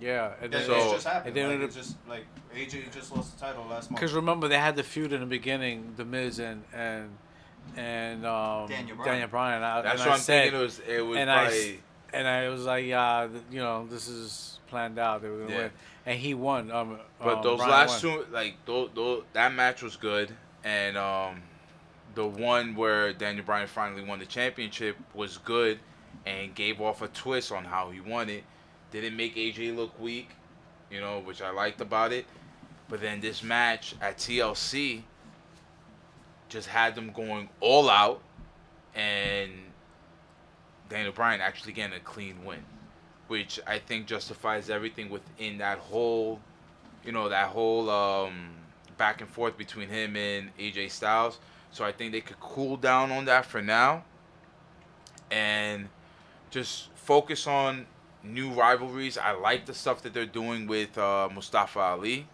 yeah. 0.00 0.32
And 0.40 0.52
then, 0.52 0.64
So- 0.66 0.74
it 0.74 0.92
just 0.94 1.06
happened. 1.06 1.36
and 1.36 1.50
then 1.52 1.60
like, 1.60 1.70
it- 1.70 1.74
just 1.74 1.96
like 2.08 2.24
AJ 2.54 2.90
just 2.92 3.14
lost 3.14 3.38
the 3.38 3.44
title 3.46 3.64
last 3.68 3.90
month. 3.90 4.00
Because 4.00 4.14
remember 4.14 4.48
they 4.48 4.58
had 4.58 4.74
the 4.76 4.82
feud 4.82 5.12
in 5.12 5.20
the 5.20 5.26
beginning, 5.26 5.92
the 5.96 6.04
Miz 6.04 6.38
and 6.38 6.64
and 6.72 7.10
and 7.76 8.24
um, 8.26 8.66
Daniel 8.68 8.96
Bryan. 8.96 9.12
Daniel 9.12 9.28
Bryan. 9.28 9.62
I, 9.62 9.82
That's 9.82 9.98
what 10.00 10.08
I 10.08 10.12
I'm 10.14 10.18
said, 10.18 10.42
thinking. 10.44 10.60
It 10.60 10.62
was. 10.62 10.78
It 10.80 11.00
was 11.06 11.18
and 11.18 11.30
I 11.30 11.44
s- 11.46 11.52
probably. 11.52 11.80
and 12.14 12.26
I 12.28 12.48
was 12.48 12.64
like, 12.64 12.84
yeah, 12.86 13.28
th- 13.30 13.42
you 13.50 13.60
know, 13.60 13.86
this 13.86 14.08
is 14.08 14.58
planned 14.68 14.98
out. 14.98 15.22
They 15.22 15.28
were 15.28 15.40
gonna 15.42 15.50
Yeah. 15.52 15.58
win, 15.58 15.70
and 16.06 16.18
he 16.18 16.32
won. 16.34 16.70
Um, 16.72 16.98
But 17.22 17.36
um, 17.38 17.42
those 17.42 17.58
Bryan 17.58 17.70
last 17.70 18.02
won. 18.04 18.14
two, 18.14 18.26
like 18.32 18.54
those, 18.64 18.90
those, 18.94 19.24
that 19.34 19.52
match 19.52 19.82
was 19.82 19.96
good, 19.96 20.34
and 20.64 20.96
um, 20.96 21.42
the 22.14 22.26
one 22.26 22.74
where 22.74 23.12
Daniel 23.12 23.44
Bryan 23.44 23.68
finally 23.68 24.02
won 24.02 24.18
the 24.18 24.26
championship 24.26 24.96
was 25.14 25.36
good, 25.38 25.78
and 26.26 26.54
gave 26.54 26.80
off 26.80 27.02
a 27.02 27.08
twist 27.08 27.52
on 27.52 27.64
how 27.64 27.90
he 27.90 28.00
won 28.00 28.28
it. 28.28 28.44
Didn't 28.90 29.16
make 29.16 29.36
AJ 29.36 29.76
look 29.76 29.98
weak, 30.00 30.30
you 30.90 31.00
know, 31.00 31.20
which 31.20 31.42
I 31.42 31.50
liked 31.50 31.80
about 31.80 32.12
it. 32.12 32.26
But 32.88 33.00
then 33.00 33.20
this 33.20 33.42
match 33.42 33.94
at 34.00 34.18
TLC 34.18 35.02
just 36.48 36.68
had 36.68 36.94
them 36.94 37.12
going 37.12 37.48
all 37.60 37.88
out, 37.88 38.20
and 38.94 39.52
Daniel 40.88 41.12
Bryan 41.12 41.40
actually 41.40 41.72
getting 41.72 41.96
a 41.96 42.00
clean 42.00 42.44
win, 42.44 42.64
which 43.28 43.60
I 43.66 43.78
think 43.78 44.06
justifies 44.06 44.68
everything 44.68 45.08
within 45.08 45.58
that 45.58 45.78
whole, 45.78 46.40
you 47.04 47.12
know, 47.12 47.28
that 47.28 47.48
whole 47.48 47.88
um, 47.88 48.50
back 48.98 49.20
and 49.20 49.30
forth 49.30 49.56
between 49.56 49.88
him 49.88 50.16
and 50.16 50.50
AJ 50.58 50.90
Styles. 50.90 51.38
So 51.70 51.84
I 51.84 51.92
think 51.92 52.10
they 52.10 52.20
could 52.20 52.40
cool 52.40 52.76
down 52.76 53.12
on 53.12 53.26
that 53.26 53.46
for 53.46 53.62
now, 53.62 54.02
and 55.30 55.88
just 56.50 56.88
focus 56.94 57.46
on 57.46 57.86
new 58.22 58.50
rivalries. 58.50 59.16
I 59.16 59.32
like 59.32 59.66
the 59.66 59.74
stuff 59.74 60.02
that 60.02 60.12
they're 60.12 60.26
doing 60.26 60.66
with 60.66 60.96
uh, 60.98 61.28
Mustafa 61.32 61.80
Ali. 61.80 62.26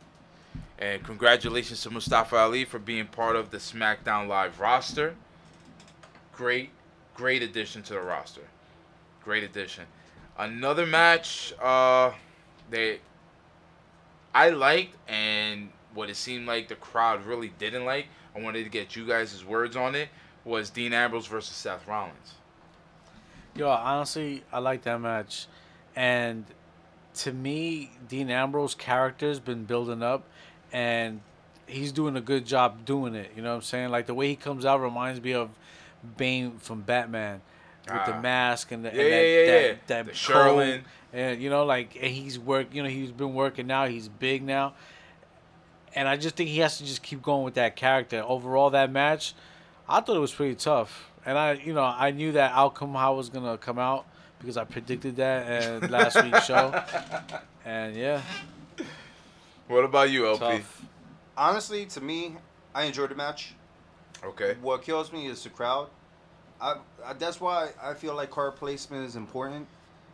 And 0.79 1.03
congratulations 1.03 1.83
to 1.83 1.91
Mustafa 1.91 2.37
Ali 2.37 2.65
for 2.65 2.79
being 2.79 3.07
part 3.07 3.37
of 3.37 3.51
the 3.51 3.59
SmackDown 3.59 4.29
Live 4.29 4.61
roster. 4.61 5.15
Great, 6.33 6.71
great 7.15 7.43
addition 7.43 7.83
to 7.85 7.95
the 7.95 8.01
roster. 8.01 8.43
Great 9.25 9.43
addition. 9.43 9.85
Another 10.39 10.85
match 10.85 11.55
uh, 11.63 12.13
they 12.71 13.01
I 14.35 14.51
liked 14.51 14.97
and 15.09 15.71
what 15.95 16.11
it 16.11 16.17
seemed 16.17 16.47
like 16.47 16.69
the 16.69 16.75
crowd 16.75 17.25
really 17.25 17.53
didn't 17.59 17.87
like. 17.87 18.07
I 18.35 18.41
wanted 18.41 18.65
to 18.65 18.71
get 18.71 18.95
you 18.95 19.07
guys' 19.07 19.43
words 19.45 19.77
on 19.77 19.95
it. 19.95 20.11
Was 20.45 20.69
Dean 20.69 20.93
Ambrose 20.93 21.27
versus 21.27 21.57
Seth 21.57 21.89
Rollins. 21.89 22.35
Yo, 23.57 23.69
honestly, 23.69 24.43
I 24.53 24.59
like 24.59 24.83
that 24.83 25.01
match, 25.01 25.47
and 25.95 26.45
to 27.15 27.33
me, 27.33 27.91
Dean 28.09 28.31
Ambrose 28.31 28.75
character's 28.75 29.41
been 29.41 29.65
building 29.65 30.03
up, 30.03 30.25
and 30.73 31.21
he's 31.67 31.91
doing 31.93 32.17
a 32.17 32.21
good 32.21 32.45
job 32.45 32.85
doing 32.85 33.15
it. 33.15 33.33
You 33.35 33.43
know 33.43 33.51
what 33.51 33.57
I'm 33.57 33.63
saying? 33.63 33.91
Like 33.91 34.07
the 34.07 34.15
way 34.15 34.29
he 34.29 34.37
comes 34.37 34.67
out 34.67 34.81
reminds 34.83 35.23
me 35.23 35.33
of 35.33 35.49
Bane 36.19 36.59
from 36.59 36.83
Batman 36.83 37.41
with 37.91 38.05
the 38.05 38.15
Ah. 38.15 38.21
mask 38.21 38.73
and 38.73 38.85
the 38.85 38.89
Yeah, 38.89 39.03
and 39.03 39.13
that, 39.13 39.17
yeah, 39.17 39.29
yeah, 39.41 39.47
that, 39.47 39.69
yeah. 39.69 39.75
that 39.87 40.05
The 40.07 40.11
coat. 40.11 40.17
Sherlin. 40.17 40.83
and 41.15 41.41
you 41.43 41.49
know, 41.49 41.65
like 41.65 41.97
and 41.97 42.13
he's 42.13 42.39
work. 42.39 42.67
You 42.75 42.83
know, 42.83 42.89
he's 42.91 43.11
been 43.13 43.33
working 43.35 43.67
now. 43.67 43.87
He's 43.87 44.09
big 44.09 44.43
now, 44.43 44.75
and 45.95 46.07
I 46.07 46.19
just 46.19 46.37
think 46.37 46.51
he 46.51 46.59
has 46.59 46.77
to 46.79 46.85
just 46.85 47.03
keep 47.03 47.23
going 47.23 47.43
with 47.45 47.55
that 47.55 47.75
character. 47.75 48.23
Overall, 48.27 48.69
that 48.71 48.93
match, 48.93 49.35
I 49.89 50.01
thought 50.03 50.15
it 50.17 50.21
was 50.21 50.35
pretty 50.35 50.57
tough, 50.57 51.11
and 51.27 51.37
I, 51.37 51.53
you 51.55 51.75
know, 51.75 51.85
I 51.85 52.11
knew 52.13 52.33
that 52.33 52.53
outcome 52.55 52.95
how 52.95 53.15
it 53.15 53.17
was 53.19 53.29
gonna 53.29 53.59
come 53.59 53.79
out 53.79 54.07
because 54.39 54.57
I 54.57 54.65
predicted 54.65 55.17
that 55.17 55.83
in 55.85 55.91
last 55.91 56.23
week's 56.23 56.47
show, 56.47 56.73
and 57.65 57.95
yeah, 57.97 58.23
What 59.69 59.85
about 59.85 60.11
you, 60.11 60.27
LP? 60.27 60.39
tough. 60.59 60.83
Honestly, 61.37 61.85
to 61.87 62.01
me, 62.01 62.37
I 62.75 62.85
enjoyed 62.85 63.11
the 63.11 63.15
match. 63.15 63.55
Okay. 64.25 64.57
What 64.63 64.83
kills 64.83 65.13
me 65.13 65.27
is 65.27 65.43
the 65.43 65.51
crowd. 65.51 65.89
I, 66.61 66.77
I 67.05 67.13
that's 67.15 67.41
why 67.41 67.71
I 67.83 67.93
feel 67.95 68.15
like 68.15 68.31
card 68.31 68.57
placement 68.57 69.05
is 69.07 69.17
important. 69.17 69.67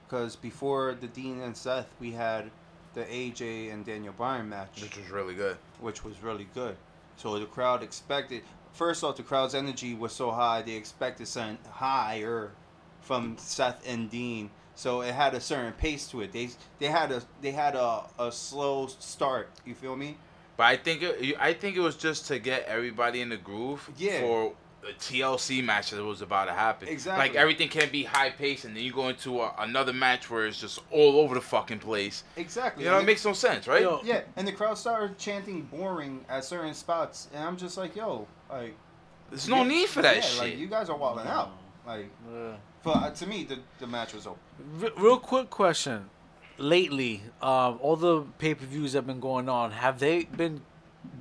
Because 0.08 0.36
before 0.36 0.94
the 1.00 1.06
Dean 1.06 1.40
and 1.40 1.56
Seth, 1.56 1.88
we 1.98 2.10
had 2.12 2.50
the 2.92 3.04
AJ 3.04 3.72
and 3.72 3.82
Daniel 3.86 4.12
Bryan 4.12 4.46
match, 4.48 4.82
Which 4.82 4.98
was 4.98 5.08
really 5.08 5.34
good. 5.34 5.56
which 5.80 6.04
was 6.04 6.22
really 6.22 6.46
good. 6.54 6.76
So 7.16 7.38
the 7.38 7.46
crowd 7.46 7.82
expected. 7.82 8.42
First 8.72 9.04
off, 9.04 9.16
the 9.16 9.22
crowd's 9.22 9.54
energy 9.54 9.94
was 9.94 10.12
so 10.12 10.30
high 10.30 10.62
they 10.62 10.72
expected 10.72 11.28
something 11.28 11.58
higher 11.70 12.52
from 13.00 13.36
Seth 13.38 13.82
and 13.86 14.10
Dean. 14.10 14.50
So 14.74 15.02
it 15.02 15.12
had 15.14 15.34
a 15.34 15.40
certain 15.40 15.72
pace 15.74 16.06
to 16.08 16.22
it. 16.22 16.32
They 16.32 16.48
they 16.78 16.86
had 16.86 17.12
a 17.12 17.22
they 17.42 17.50
had 17.52 17.74
a, 17.74 18.04
a 18.18 18.32
slow 18.32 18.86
start. 18.86 19.50
You 19.66 19.74
feel 19.74 19.96
me? 19.96 20.16
But 20.56 20.64
I 20.64 20.76
think 20.76 21.02
it, 21.02 21.34
I 21.38 21.52
think 21.52 21.76
it 21.76 21.80
was 21.80 21.96
just 21.96 22.26
to 22.28 22.38
get 22.38 22.64
everybody 22.64 23.20
in 23.20 23.28
the 23.28 23.36
groove 23.36 23.90
Yeah. 23.96 24.20
for 24.20 24.52
the 24.82 24.92
TLC 24.94 25.62
match 25.62 25.90
that 25.90 26.02
was 26.02 26.22
about 26.22 26.46
to 26.46 26.52
happen. 26.52 26.88
Exactly. 26.88 27.28
Like 27.28 27.36
everything 27.36 27.68
can 27.68 27.88
be 27.90 28.02
high 28.04 28.30
paced, 28.30 28.64
and 28.64 28.74
then 28.76 28.82
you 28.82 28.92
go 28.92 29.08
into 29.08 29.40
a, 29.40 29.54
another 29.60 29.92
match 29.92 30.28
where 30.30 30.46
it's 30.46 30.58
just 30.60 30.80
all 30.90 31.20
over 31.20 31.34
the 31.36 31.40
fucking 31.40 31.78
place. 31.78 32.24
Exactly. 32.36 32.84
You 32.84 32.90
know, 32.90 32.96
And 32.98 33.04
it 33.04 33.06
makes 33.06 33.24
no 33.24 33.32
sense, 33.32 33.68
right? 33.68 33.82
Yo, 33.82 34.00
Yeah, 34.04 34.22
and 34.36 34.46
the 34.48 34.52
crowd 34.52 34.76
started 34.78 35.18
chanting 35.18 35.62
"boring" 35.62 36.24
at 36.28 36.44
certain 36.44 36.74
spots, 36.74 37.28
and 37.32 37.44
I'm 37.44 37.56
just 37.56 37.76
like, 37.76 37.94
"Yo, 37.94 38.26
like, 38.52 38.74
There's 39.30 39.48
no 39.48 39.64
need 39.64 39.88
for 39.88 40.02
that 40.02 40.16
yeah, 40.16 40.20
shit. 40.22 40.38
Like, 40.40 40.58
you 40.58 40.66
guys 40.66 40.88
are 40.90 40.96
wilding 40.96 41.26
out. 41.26 41.52
Like, 41.86 42.06
Yeah. 42.32 42.52
but 42.82 42.90
uh, 42.96 43.10
to 43.10 43.26
me, 43.26 43.44
the 43.44 43.58
the 43.78 43.86
match 43.86 44.12
was 44.14 44.26
over. 44.26 44.38
Re- 44.78 44.92
real 44.96 45.18
quick 45.18 45.50
question. 45.50 46.10
Lately, 46.58 47.22
um, 47.40 47.78
all 47.80 47.96
the 47.96 48.22
pay 48.38 48.54
per 48.54 48.64
views 48.66 48.92
that 48.92 48.98
have 48.98 49.06
been 49.06 49.20
going 49.20 49.48
on, 49.48 49.72
have 49.72 49.98
they 49.98 50.24
been 50.24 50.60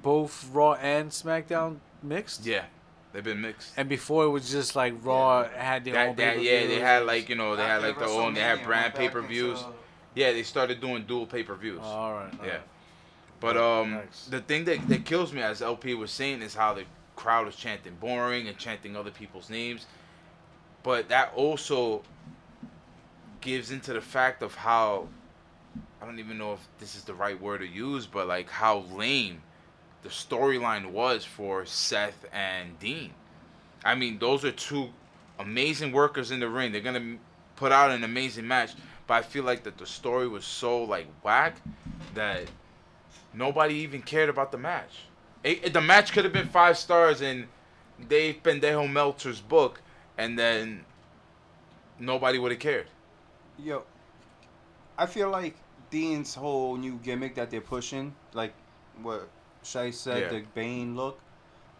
both 0.03 0.47
Raw 0.51 0.73
and 0.73 1.09
SmackDown 1.09 1.77
mixed? 2.03 2.45
yeah, 2.45 2.65
they've 3.13 3.23
been 3.23 3.41
mixed. 3.41 3.71
And 3.77 3.87
before 3.89 4.25
it 4.25 4.29
was 4.29 4.51
just 4.51 4.75
like 4.75 4.93
Raw 5.03 5.47
had 5.47 5.85
their 5.85 5.97
own 6.09 6.15
That, 6.17 6.35
that, 6.35 6.43
yeah, 6.43 6.67
they 6.67 6.79
had 6.79 7.05
like 7.05 7.29
you 7.29 7.35
know 7.35 7.55
they 7.55 7.63
had 7.63 7.81
like 7.81 7.97
their 7.97 8.09
own. 8.09 8.33
They 8.33 8.41
had 8.41 8.61
brand 8.63 8.93
pay 8.93 9.09
per 9.09 9.21
views. 9.21 9.59
into- 9.61 9.73
Yeah, 10.13 10.33
they 10.33 10.43
started 10.43 10.81
doing 10.81 11.05
dual 11.05 11.25
pay 11.25 11.43
per 11.43 11.55
views. 11.55 11.79
Oh, 11.81 11.85
all 11.87 12.13
right. 12.13 12.33
all 12.39 12.45
Yeah. 12.45 12.51
right. 12.51 12.61
But 13.39 13.57
um, 13.57 13.91
Nice. 13.93 14.27
the 14.29 14.41
thing 14.41 14.65
that, 14.65 14.87
that 14.89 15.05
kills 15.05 15.33
me, 15.33 15.41
as 15.41 15.61
LP 15.63 15.95
was 15.95 16.11
saying, 16.11 16.43
is 16.43 16.53
how 16.53 16.73
the 16.75 16.83
crowd 17.21 17.47
is 17.47 17.55
chanting 17.55 17.95
boring 17.99 18.47
and 18.47 18.57
chanting 18.57 18.95
other 18.95 19.11
people's 19.11 19.49
names. 19.49 19.85
But 20.81 21.09
that 21.09 21.31
also 21.35 22.01
gives 23.41 23.69
into 23.69 23.93
the 23.93 24.01
fact 24.01 24.41
of 24.41 24.55
how 24.55 25.07
I 26.01 26.05
don't 26.05 26.17
even 26.17 26.39
know 26.39 26.53
if 26.53 26.67
this 26.79 26.95
is 26.95 27.03
the 27.03 27.13
right 27.13 27.39
word 27.39 27.59
to 27.59 27.67
use, 27.67 28.07
but 28.07 28.27
like 28.27 28.49
how 28.49 28.79
lame 28.91 29.43
the 30.01 30.09
storyline 30.09 30.87
was 30.87 31.23
for 31.23 31.63
Seth 31.63 32.25
and 32.33 32.79
Dean. 32.79 33.13
I 33.85 33.93
mean, 33.93 34.17
those 34.17 34.43
are 34.43 34.51
two 34.51 34.89
amazing 35.37 35.91
workers 35.91 36.31
in 36.31 36.39
the 36.39 36.49
ring. 36.49 36.71
They're 36.71 36.81
gonna 36.81 37.17
put 37.55 37.71
out 37.71 37.91
an 37.91 38.03
amazing 38.03 38.47
match, 38.47 38.71
but 39.05 39.13
I 39.13 39.21
feel 39.21 39.43
like 39.43 39.63
that 39.65 39.77
the 39.77 39.85
story 39.85 40.27
was 40.27 40.43
so 40.43 40.83
like 40.83 41.05
whack 41.23 41.57
that 42.15 42.49
nobody 43.31 43.75
even 43.75 44.01
cared 44.01 44.29
about 44.29 44.51
the 44.51 44.57
match. 44.57 45.05
It, 45.43 45.73
the 45.73 45.81
match 45.81 46.11
could 46.11 46.23
have 46.23 46.33
been 46.33 46.47
five 46.47 46.77
stars, 46.77 47.21
and 47.21 47.47
Dave 48.07 48.41
Pendejo 48.43 48.89
Meltzer's 48.91 49.41
book, 49.41 49.81
and 50.17 50.37
then 50.37 50.85
nobody 51.99 52.37
would 52.39 52.51
have 52.51 52.59
cared. 52.59 52.87
Yo, 53.57 53.83
I 54.97 55.05
feel 55.05 55.29
like 55.29 55.55
Dean's 55.89 56.35
whole 56.35 56.77
new 56.77 56.99
gimmick 57.03 57.35
that 57.35 57.49
they're 57.49 57.61
pushing, 57.61 58.13
like 58.33 58.53
what 59.01 59.27
Shai 59.63 59.91
said, 59.91 60.21
Yeah. 60.31 60.39
the 60.39 60.45
Bane 60.53 60.95
look. 60.95 61.19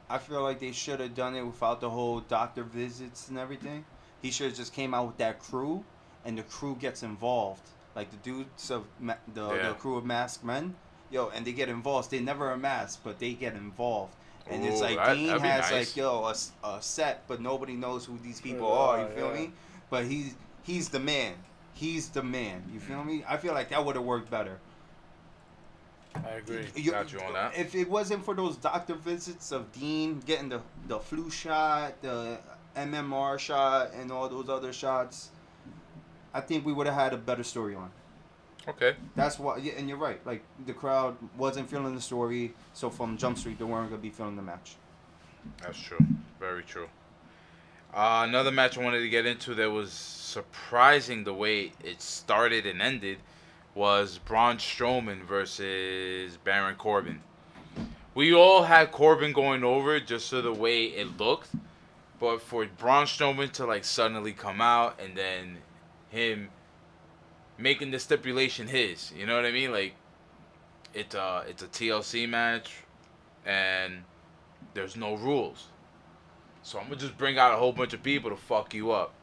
I 0.09 0.17
feel 0.17 0.41
like 0.43 0.59
they 0.59 0.71
should 0.73 0.99
have 0.99 1.15
done 1.15 1.35
it 1.35 1.43
without 1.43 1.79
the 1.81 1.89
whole 1.89 2.19
doctor 2.19 2.63
visits 2.63 3.29
and 3.29 3.37
everything. 3.37 3.85
He 4.21 4.29
should 4.31 4.47
have 4.47 4.57
just 4.57 4.73
came 4.73 4.93
out 4.93 5.07
with 5.07 5.17
that 5.17 5.39
crew, 5.39 5.83
and 6.25 6.37
the 6.37 6.43
crew 6.43 6.75
gets 6.75 7.01
involved, 7.03 7.61
like 7.95 8.09
the 8.11 8.17
dudes 8.17 8.69
of 8.71 8.85
ma- 8.99 9.15
the, 9.33 9.47
Yeah. 9.55 9.69
the 9.69 9.73
crew 9.75 9.97
of 9.97 10.05
masked 10.05 10.43
men. 10.43 10.75
Yo, 11.11 11.29
and 11.29 11.45
they 11.45 11.51
get 11.51 11.69
involved. 11.69 12.09
They 12.09 12.19
never 12.21 12.49
are 12.49 12.57
masked, 12.57 13.03
but 13.03 13.19
they 13.19 13.33
get 13.33 13.53
involved. 13.53 14.13
And 14.49 14.65
it's 14.65 14.81
like 14.81 14.95
that- 14.97 15.13
Dean 15.15 15.29
has 15.29 15.41
nice. 15.41 15.71
like 15.71 15.97
yo 15.97 16.23
a, 16.25 16.67
a, 16.67 16.81
set, 16.81 17.27
but 17.27 17.41
nobody 17.41 17.73
knows 17.73 18.05
who 18.05 18.17
these 18.23 18.41
people 18.41 18.67
Yeah, 18.69 18.75
are. 18.79 19.01
You 19.01 19.07
feel 19.15 19.27
yeah. 19.35 19.41
me? 19.41 19.51
But 19.89 20.05
he's 20.05 20.35
he's 20.63 20.89
the 20.89 20.99
man. 20.99 21.35
He's 21.73 22.09
the 22.09 22.23
man. 22.23 22.63
You 22.73 22.79
feel 22.79 23.03
me? 23.03 23.23
I 23.27 23.37
feel 23.37 23.53
like 23.53 23.69
that 23.69 23.85
would 23.85 23.95
have 23.95 24.05
worked 24.05 24.29
better. 24.29 24.57
I 26.15 26.31
agree. 26.31 26.65
Got 26.85 27.13
you 27.13 27.21
on 27.21 27.33
that. 27.33 27.57
If 27.57 27.73
it 27.75 27.89
wasn't 27.89 28.25
for 28.25 28.33
those 28.35 28.57
doctor 28.57 28.95
visits 28.95 29.51
of 29.51 29.71
Dean 29.71 30.19
getting 30.25 30.49
the 30.49 30.61
the 30.87 30.99
flu 30.99 31.29
shot, 31.29 32.01
the 32.01 32.37
MMR 32.75 33.37
shot, 33.39 33.91
and 33.93 34.11
all 34.11 34.27
those 34.27 34.49
other 34.49 34.73
shots, 34.73 35.29
I 36.33 36.41
think 36.41 36.65
we 36.65 36.73
would 36.73 36.87
have 36.87 36.95
had 36.95 37.13
a 37.13 37.17
better 37.17 37.43
storyline. 37.43 37.89
Okay. 38.67 38.95
That's 39.15 39.39
why, 39.39 39.57
yeah, 39.57 39.73
and 39.77 39.89
you're 39.89 39.97
right. 39.97 40.25
Like 40.25 40.43
the 40.65 40.73
crowd 40.73 41.17
wasn't 41.37 41.69
feeling 41.69 41.95
the 41.95 42.01
story, 42.01 42.53
so 42.73 42.89
from 42.89 43.17
Jump 43.17 43.37
Street 43.37 43.57
they 43.57 43.65
weren't 43.65 43.89
gonna 43.89 44.01
be 44.01 44.09
feeling 44.09 44.35
the 44.35 44.41
match. 44.41 44.75
That's 45.61 45.81
true. 45.81 46.05
Very 46.39 46.63
true. 46.63 46.87
Uh, 47.93 48.25
another 48.27 48.51
match 48.51 48.77
I 48.77 48.83
wanted 48.83 49.01
to 49.01 49.09
get 49.09 49.25
into 49.25 49.53
that 49.55 49.69
was 49.69 49.91
surprising 49.91 51.23
the 51.23 51.33
way 51.33 51.73
it 51.83 52.01
started 52.01 52.65
and 52.65 52.81
ended 52.81 53.17
was 53.75 54.17
Braun 54.19 54.57
Strowman 54.57 55.23
versus 55.23 56.37
Baron 56.43 56.75
Corbin. 56.75 57.21
We 58.13 58.33
all 58.33 58.63
had 58.63 58.91
Corbin 58.91 59.33
going 59.33 59.63
over 59.63 59.99
just 59.99 60.27
so 60.27 60.41
the 60.41 60.53
way 60.53 60.85
it 60.85 61.17
looked, 61.17 61.49
but 62.19 62.41
for 62.41 62.65
Braun 62.65 63.07
Strowman 63.07 63.51
to 63.53 63.65
like 63.65 63.83
suddenly 63.83 64.33
come 64.33 64.61
out 64.61 64.99
and 65.01 65.15
then 65.15 65.57
him 66.09 66.49
making 67.61 67.91
the 67.91 67.99
stipulation 67.99 68.67
his, 68.67 69.11
you 69.15 69.25
know 69.25 69.35
what 69.35 69.45
I 69.45 69.51
mean? 69.51 69.71
Like 69.71 69.93
it's 70.93 71.15
a 71.15 71.43
it's 71.47 71.63
a 71.63 71.67
TLC 71.67 72.27
match 72.27 72.73
and 73.45 74.03
there's 74.73 74.95
no 74.95 75.15
rules. 75.15 75.67
So 76.63 76.79
I'm 76.79 76.85
gonna 76.85 76.97
just 76.97 77.17
bring 77.17 77.37
out 77.37 77.53
a 77.53 77.57
whole 77.57 77.73
bunch 77.73 77.93
of 77.93 78.03
people 78.03 78.29
to 78.29 78.35
fuck 78.35 78.73
you 78.73 78.91
up. 78.91 79.13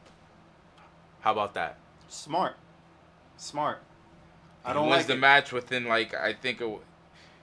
How 1.20 1.33
about 1.33 1.55
that? 1.55 1.79
Smart, 2.09 2.57
smart. 3.37 3.81
I 4.64 4.72
don't 4.72 4.88
wins 4.88 4.98
like 4.98 5.07
the 5.07 5.12
it. 5.14 5.20
match 5.20 5.53
within 5.53 5.85
like 5.87 6.14
I 6.14 6.33
think 6.33 6.59
it. 6.59 6.64
w- 6.64 6.81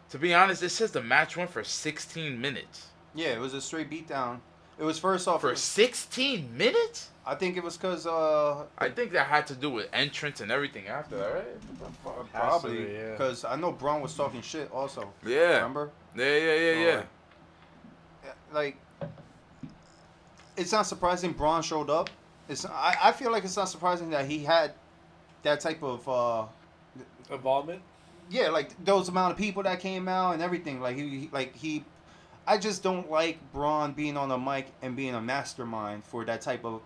To 0.09 0.17
be 0.17 0.33
honest, 0.33 0.63
it 0.63 0.69
says 0.69 0.91
the 0.91 1.01
match 1.01 1.37
went 1.37 1.49
for 1.49 1.63
16 1.63 2.39
minutes. 2.39 2.87
Yeah, 3.13 3.29
it 3.29 3.39
was 3.39 3.53
a 3.53 3.61
straight 3.61 3.89
beatdown. 3.89 4.39
It 4.77 4.83
was 4.83 4.99
first 4.99 5.27
off. 5.27 5.41
For 5.41 5.55
16 5.55 6.55
minutes? 6.57 7.09
I 7.27 7.33
think 7.35 7.57
it 7.57 7.63
was 7.63 7.75
because 7.75 8.05
uh, 8.05 8.65
I 8.77 8.89
think 8.89 9.11
that 9.13 9.25
had 9.25 9.47
to 9.47 9.55
do 9.55 9.71
with 9.71 9.87
entrance 9.91 10.41
and 10.41 10.51
everything 10.51 10.87
after 10.87 11.17
that, 11.17 11.33
right? 11.33 12.31
probably 12.31 12.85
be, 12.85 12.93
yeah. 12.93 13.11
because 13.11 13.43
I 13.43 13.55
know 13.55 13.71
Braun 13.71 14.01
was 14.01 14.13
talking 14.15 14.41
shit 14.43 14.71
also. 14.71 15.11
Yeah. 15.25 15.55
Remember? 15.55 15.89
Yeah, 16.15 16.25
yeah, 16.37 16.53
yeah, 16.55 16.71
yeah. 16.73 17.03
Yeah, 18.23 18.31
Like, 18.53 18.77
it's 20.55 20.71
not 20.71 20.83
surprising 20.85 21.31
Braun 21.33 21.61
showed 21.63 21.89
up. 21.89 22.09
It's 22.47 22.65
I, 22.65 22.95
I 23.05 23.11
feel 23.11 23.31
like 23.31 23.43
it's 23.43 23.57
not 23.57 23.69
surprising 23.69 24.11
that 24.11 24.25
he 24.29 24.43
had 24.43 24.73
that 25.43 25.59
type 25.59 25.81
of 25.83 26.07
uh, 26.07 26.45
Involvement. 27.31 27.81
yeah, 28.29 28.49
like 28.49 28.69
those 28.85 29.09
amount 29.09 29.31
of 29.31 29.37
people 29.37 29.63
that 29.63 29.79
came 29.79 30.07
out 30.07 30.33
and 30.33 30.43
everything. 30.43 30.79
Like 30.79 30.95
he, 30.95 31.09
he- 31.21 31.29
like 31.31 31.55
he, 31.55 31.83
I 32.47 32.59
just 32.59 32.83
don't 32.83 33.09
like 33.09 33.39
Braun 33.51 33.93
being 33.93 34.15
on 34.15 34.29
a 34.31 34.37
mic 34.37 34.67
and 34.83 34.95
being 34.95 35.15
a 35.15 35.21
mastermind 35.21 36.03
for 36.03 36.23
that 36.25 36.41
type 36.41 36.63
of 36.63 36.81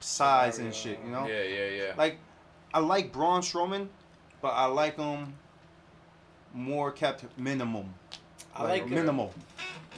size 0.00 0.58
and 0.58 0.74
shit. 0.74 0.98
You 1.04 1.10
know, 1.10 1.26
Yeah, 1.26 1.42
yeah, 1.42 1.68
yeah. 1.68 1.92
like 1.96 2.18
I 2.74 2.80
like 2.80 3.12
Braun 3.12 3.40
Strowman, 3.40 3.88
but 4.42 4.48
I 4.48 4.66
like 4.66 4.96
him 4.96 5.34
more 6.54 6.90
kept 6.92 7.24
minimum. 7.38 7.92
I 8.54 8.62
like 8.64 8.82
it. 8.82 8.90
minimal. 8.90 9.32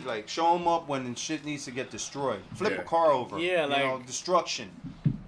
Like 0.05 0.29
show 0.29 0.57
him 0.57 0.67
up 0.69 0.89
when 0.89 1.15
shit 1.15 1.45
needs 1.45 1.65
to 1.65 1.71
get 1.71 1.91
destroyed. 1.91 2.41
Flip 2.55 2.73
Yeah. 2.75 2.81
a 2.81 2.85
car 2.85 3.11
over. 3.13 3.39
Yeah, 3.39 3.65
you 3.65 3.71
know, 3.71 3.95
like- 3.97 4.07
destruction. 4.07 4.71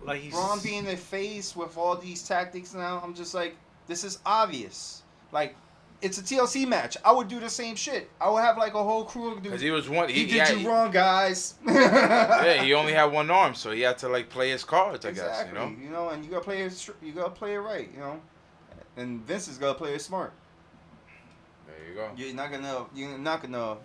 Like 0.03 0.23
he's 0.23 0.33
Braun 0.33 0.59
being 0.63 0.85
the 0.85 0.97
face 0.97 1.55
with 1.55 1.77
all 1.77 1.97
these 1.97 2.27
tactics 2.27 2.73
now, 2.75 3.01
I'm 3.05 3.15
just 3.15 3.35
like, 3.35 3.55
this 3.87 4.03
is 4.03 4.19
obvious. 4.25 5.03
Like, 5.31 5.55
it's 6.03 6.19
a 6.19 6.23
TLC 6.23 6.67
match. 6.67 6.97
I 7.05 7.13
would 7.13 7.29
do 7.29 7.41
the 7.41 7.51
same 7.51 7.77
shit. 7.77 8.11
I 8.21 8.31
would 8.31 8.41
have 8.43 8.57
like 8.57 8.75
a 8.75 8.83
whole 8.83 9.05
crew 9.05 9.33
of 9.33 9.43
dudes. 9.43 9.61
he 9.61 9.71
was 9.71 9.89
one. 9.89 10.09
He, 10.09 10.21
He, 10.21 10.27
did 10.27 10.35
yeah, 10.35 10.53
you 10.53 10.69
wrong, 10.69 10.91
guys. 10.91 11.55
yeah, 11.67 12.63
he 12.63 12.75
only 12.75 12.93
had 12.93 13.07
one 13.07 13.31
arm, 13.31 13.55
so 13.55 13.71
he 13.71 13.83
had 13.83 13.99
to 13.99 14.09
like 14.09 14.29
play 14.29 14.51
his 14.51 14.65
cards, 14.65 15.05
I 15.05 15.11
guess. 15.11 15.19
You 15.19 15.25
exactly. 15.25 15.89
know. 15.89 16.09
and 16.09 16.25
you 16.25 16.31
gotta 16.31 16.45
play 16.45 16.63
it. 16.63 16.89
You 17.03 17.13
gotta 17.13 17.31
play 17.31 17.55
it 17.55 17.59
right. 17.59 17.91
You 17.93 18.01
know, 18.01 18.21
and 18.97 19.21
Vince 19.27 19.49
is 19.49 19.59
gotta 19.59 19.79
play 19.79 19.95
it 19.95 20.01
smart. 20.01 20.33
There 21.67 21.89
you 21.89 21.95
go. 21.95 22.11
You're 22.17 22.35
not 22.35 22.51
gonna. 22.51 22.87
You're 22.95 23.19
not 23.19 23.43
gonna. 23.43 23.77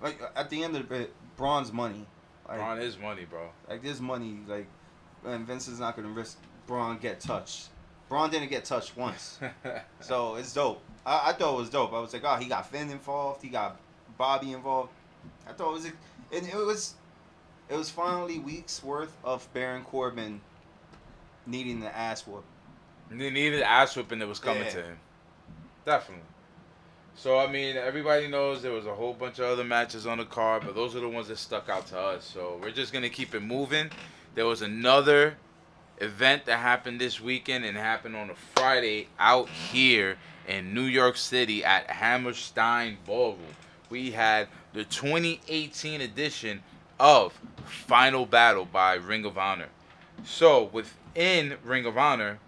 Like 0.00 0.20
at 0.36 0.48
the 0.50 0.62
end 0.62 0.76
of 0.76 0.90
it, 0.92 1.12
Braun's 1.36 1.72
money. 1.72 2.06
Like, 2.48 2.58
Braun 2.58 2.78
is 2.80 2.98
money, 2.98 3.24
bro. 3.24 3.48
Like 3.68 3.82
this 3.82 4.00
money, 4.00 4.38
like, 4.46 4.66
and 5.24 5.46
Vince 5.46 5.68
is 5.68 5.80
not 5.80 5.96
gonna 5.96 6.08
risk 6.08 6.38
Braun 6.66 6.98
get 6.98 7.20
touched. 7.20 7.68
Braun 8.08 8.30
didn't 8.30 8.48
get 8.48 8.64
touched 8.64 8.96
once, 8.96 9.38
so 10.00 10.36
it's 10.36 10.54
dope. 10.54 10.82
I, 11.08 11.30
I 11.30 11.32
thought 11.32 11.54
it 11.54 11.58
was 11.58 11.70
dope. 11.70 11.92
I 11.92 12.00
was 12.00 12.12
like, 12.12 12.22
oh, 12.24 12.36
he 12.36 12.46
got 12.46 12.70
Finn 12.70 12.90
involved, 12.90 13.42
he 13.42 13.48
got 13.48 13.80
Bobby 14.16 14.52
involved. 14.52 14.90
I 15.48 15.52
thought 15.52 15.70
it 15.70 15.72
was, 15.72 15.84
and 15.86 16.46
it 16.46 16.54
was, 16.54 16.94
it 17.68 17.76
was 17.76 17.90
finally 17.90 18.38
weeks 18.38 18.82
worth 18.84 19.16
of 19.24 19.48
Baron 19.54 19.84
Corbin 19.84 20.40
needing 21.46 21.80
the 21.80 21.96
ass 21.96 22.26
whoop. 22.26 22.44
They 23.10 23.30
needed 23.30 23.62
ass 23.62 23.96
whipping 23.96 24.18
that 24.18 24.28
was 24.28 24.38
coming 24.38 24.64
Yeah. 24.64 24.70
to 24.70 24.82
him. 24.82 24.98
Definitely. 25.86 26.24
So 27.14 27.38
I 27.38 27.46
mean, 27.50 27.76
everybody 27.76 28.28
knows 28.28 28.62
there 28.62 28.72
was 28.72 28.86
a 28.86 28.94
whole 28.94 29.14
bunch 29.14 29.38
of 29.38 29.46
other 29.46 29.64
matches 29.64 30.06
on 30.06 30.18
the 30.18 30.24
card, 30.24 30.62
but 30.64 30.74
those 30.74 30.94
are 30.94 31.00
the 31.00 31.08
ones 31.08 31.28
that 31.28 31.38
stuck 31.38 31.68
out 31.68 31.86
to 31.86 31.98
us. 31.98 32.24
So 32.24 32.60
we're 32.62 32.70
just 32.70 32.92
gonna 32.92 33.08
keep 33.08 33.34
it 33.34 33.40
moving. 33.40 33.90
There 34.34 34.46
was 34.46 34.62
another 34.62 35.36
event 36.00 36.44
that 36.44 36.58
happened 36.58 37.00
this 37.00 37.20
weekend 37.20 37.64
and 37.64 37.76
happened 37.76 38.14
on 38.14 38.30
a 38.30 38.34
Friday 38.54 39.08
out 39.18 39.48
here 39.48 40.16
in 40.48 40.74
New 40.74 40.84
York 40.84 41.16
City 41.16 41.64
at 41.64 41.88
Hammerstein 41.90 42.96
Ballroom. 43.06 43.54
We 43.90 44.12
had 44.12 44.48
the 44.72 44.84
2018 44.84 46.00
edition 46.00 46.62
of 46.98 47.38
Final 47.64 48.26
Battle 48.26 48.64
by 48.64 48.94
Ring 48.94 49.24
of 49.24 49.38
Honor. 49.38 49.68
So 50.24 50.64
within 50.64 51.56
Ring 51.62 51.84
of 51.84 51.96
Honor, 51.96 52.38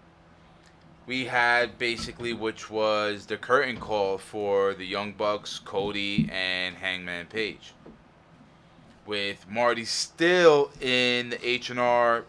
we 1.05 1.25
had 1.25 1.77
basically 1.77 2.33
which 2.33 2.69
was 2.69 3.25
the 3.25 3.37
curtain 3.37 3.77
call 3.77 4.17
for 4.17 4.73
the 4.73 4.85
Young 4.85 5.13
Bucks, 5.13 5.59
Cody, 5.59 6.29
and 6.31 6.75
Hangman 6.75 7.27
Page. 7.27 7.73
With 9.05 9.47
Marty 9.49 9.85
still 9.85 10.71
in 10.79 11.31
the 11.31 11.47
H 11.47 11.69
and 11.69 11.79
R 11.79 12.25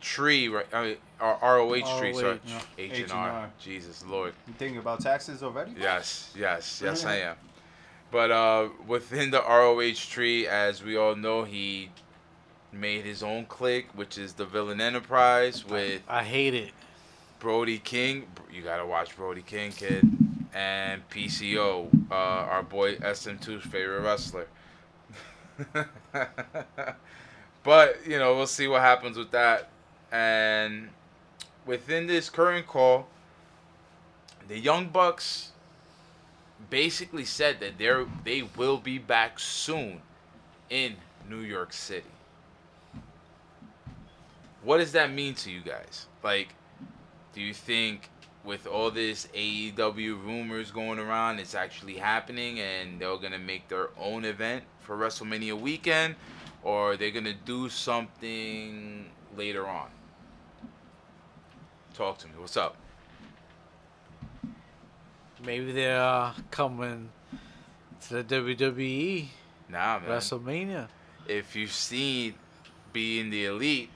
tree, 0.00 0.48
right? 0.48 0.66
I 0.72 0.82
mean, 0.82 0.96
or 1.20 1.38
ROH 1.42 1.98
tree, 1.98 2.12
sorry. 2.12 2.40
ROH. 2.46 2.60
H 2.78 2.98
and 3.00 3.12
R. 3.12 3.50
Jesus 3.58 4.04
Lord. 4.06 4.34
You 4.46 4.54
thinking 4.54 4.78
about 4.78 5.00
taxes 5.00 5.42
already? 5.42 5.72
Yes, 5.78 6.32
yes, 6.36 6.80
yes, 6.84 7.04
I 7.04 7.16
am. 7.16 7.36
But 8.10 8.30
uh, 8.30 8.68
within 8.86 9.30
the 9.30 9.40
ROH 9.40 9.94
tree, 10.08 10.46
as 10.46 10.82
we 10.82 10.96
all 10.96 11.16
know, 11.16 11.44
he 11.44 11.90
made 12.72 13.04
his 13.04 13.22
own 13.22 13.46
clique, 13.46 13.88
which 13.94 14.18
is 14.18 14.34
the 14.34 14.44
Villain 14.44 14.80
Enterprise 14.80 15.64
with 15.66 16.02
I 16.08 16.22
hate 16.22 16.54
it. 16.54 16.72
Brody 17.38 17.78
King. 17.78 18.26
You 18.52 18.62
gotta 18.62 18.86
watch 18.86 19.16
Brody 19.16 19.42
King, 19.42 19.72
kid. 19.72 20.04
And 20.54 21.06
PCO, 21.10 21.88
uh, 22.10 22.14
our 22.14 22.62
boy 22.62 22.96
SM2's 22.96 23.64
favorite 23.66 24.00
wrestler. 24.00 24.46
but, 27.62 28.06
you 28.06 28.18
know, 28.18 28.34
we'll 28.36 28.46
see 28.46 28.66
what 28.66 28.80
happens 28.80 29.18
with 29.18 29.32
that. 29.32 29.68
And 30.10 30.88
within 31.66 32.06
this 32.06 32.30
current 32.30 32.66
call, 32.66 33.08
the 34.48 34.58
Young 34.58 34.88
Bucks 34.88 35.52
basically 36.70 37.24
said 37.24 37.60
that 37.60 37.78
they're 37.78 38.06
they 38.24 38.42
will 38.42 38.78
be 38.78 38.98
back 38.98 39.38
soon 39.38 40.00
in 40.70 40.96
New 41.28 41.40
York 41.40 41.72
City. 41.72 42.06
What 44.62 44.78
does 44.78 44.92
that 44.92 45.12
mean 45.12 45.34
to 45.34 45.50
you 45.50 45.60
guys? 45.60 46.06
Like, 46.22 46.54
do 47.34 47.40
you 47.40 47.52
think 47.54 48.10
with 48.42 48.66
all 48.66 48.90
this 48.90 49.28
AEW 49.34 50.24
rumors 50.24 50.70
going 50.70 50.98
around, 50.98 51.38
it's 51.38 51.54
actually 51.54 51.96
happening 51.96 52.60
and 52.60 53.00
they're 53.00 53.16
gonna 53.16 53.38
make 53.38 53.68
their 53.68 53.90
own 53.98 54.24
event 54.24 54.64
for 54.80 54.96
WrestleMania 54.96 55.58
weekend? 55.60 56.16
or 56.66 56.96
they're 56.96 57.12
gonna 57.12 57.32
do 57.32 57.68
something 57.68 59.06
later 59.36 59.68
on? 59.68 59.88
Talk 61.96 62.18
to 62.18 62.26
me. 62.26 62.34
What's 62.38 62.58
up? 62.58 62.76
Maybe 65.42 65.72
they're 65.72 65.98
uh, 65.98 66.34
coming 66.50 67.08
to 68.08 68.22
the 68.22 68.24
WWE 68.24 69.26
Nah, 69.70 69.98
man. 70.00 70.08
WrestleMania. 70.10 70.88
If 71.26 71.56
you've 71.56 71.72
seen 71.72 72.34
being 72.92 73.30
the 73.30 73.46
elite, 73.46 73.88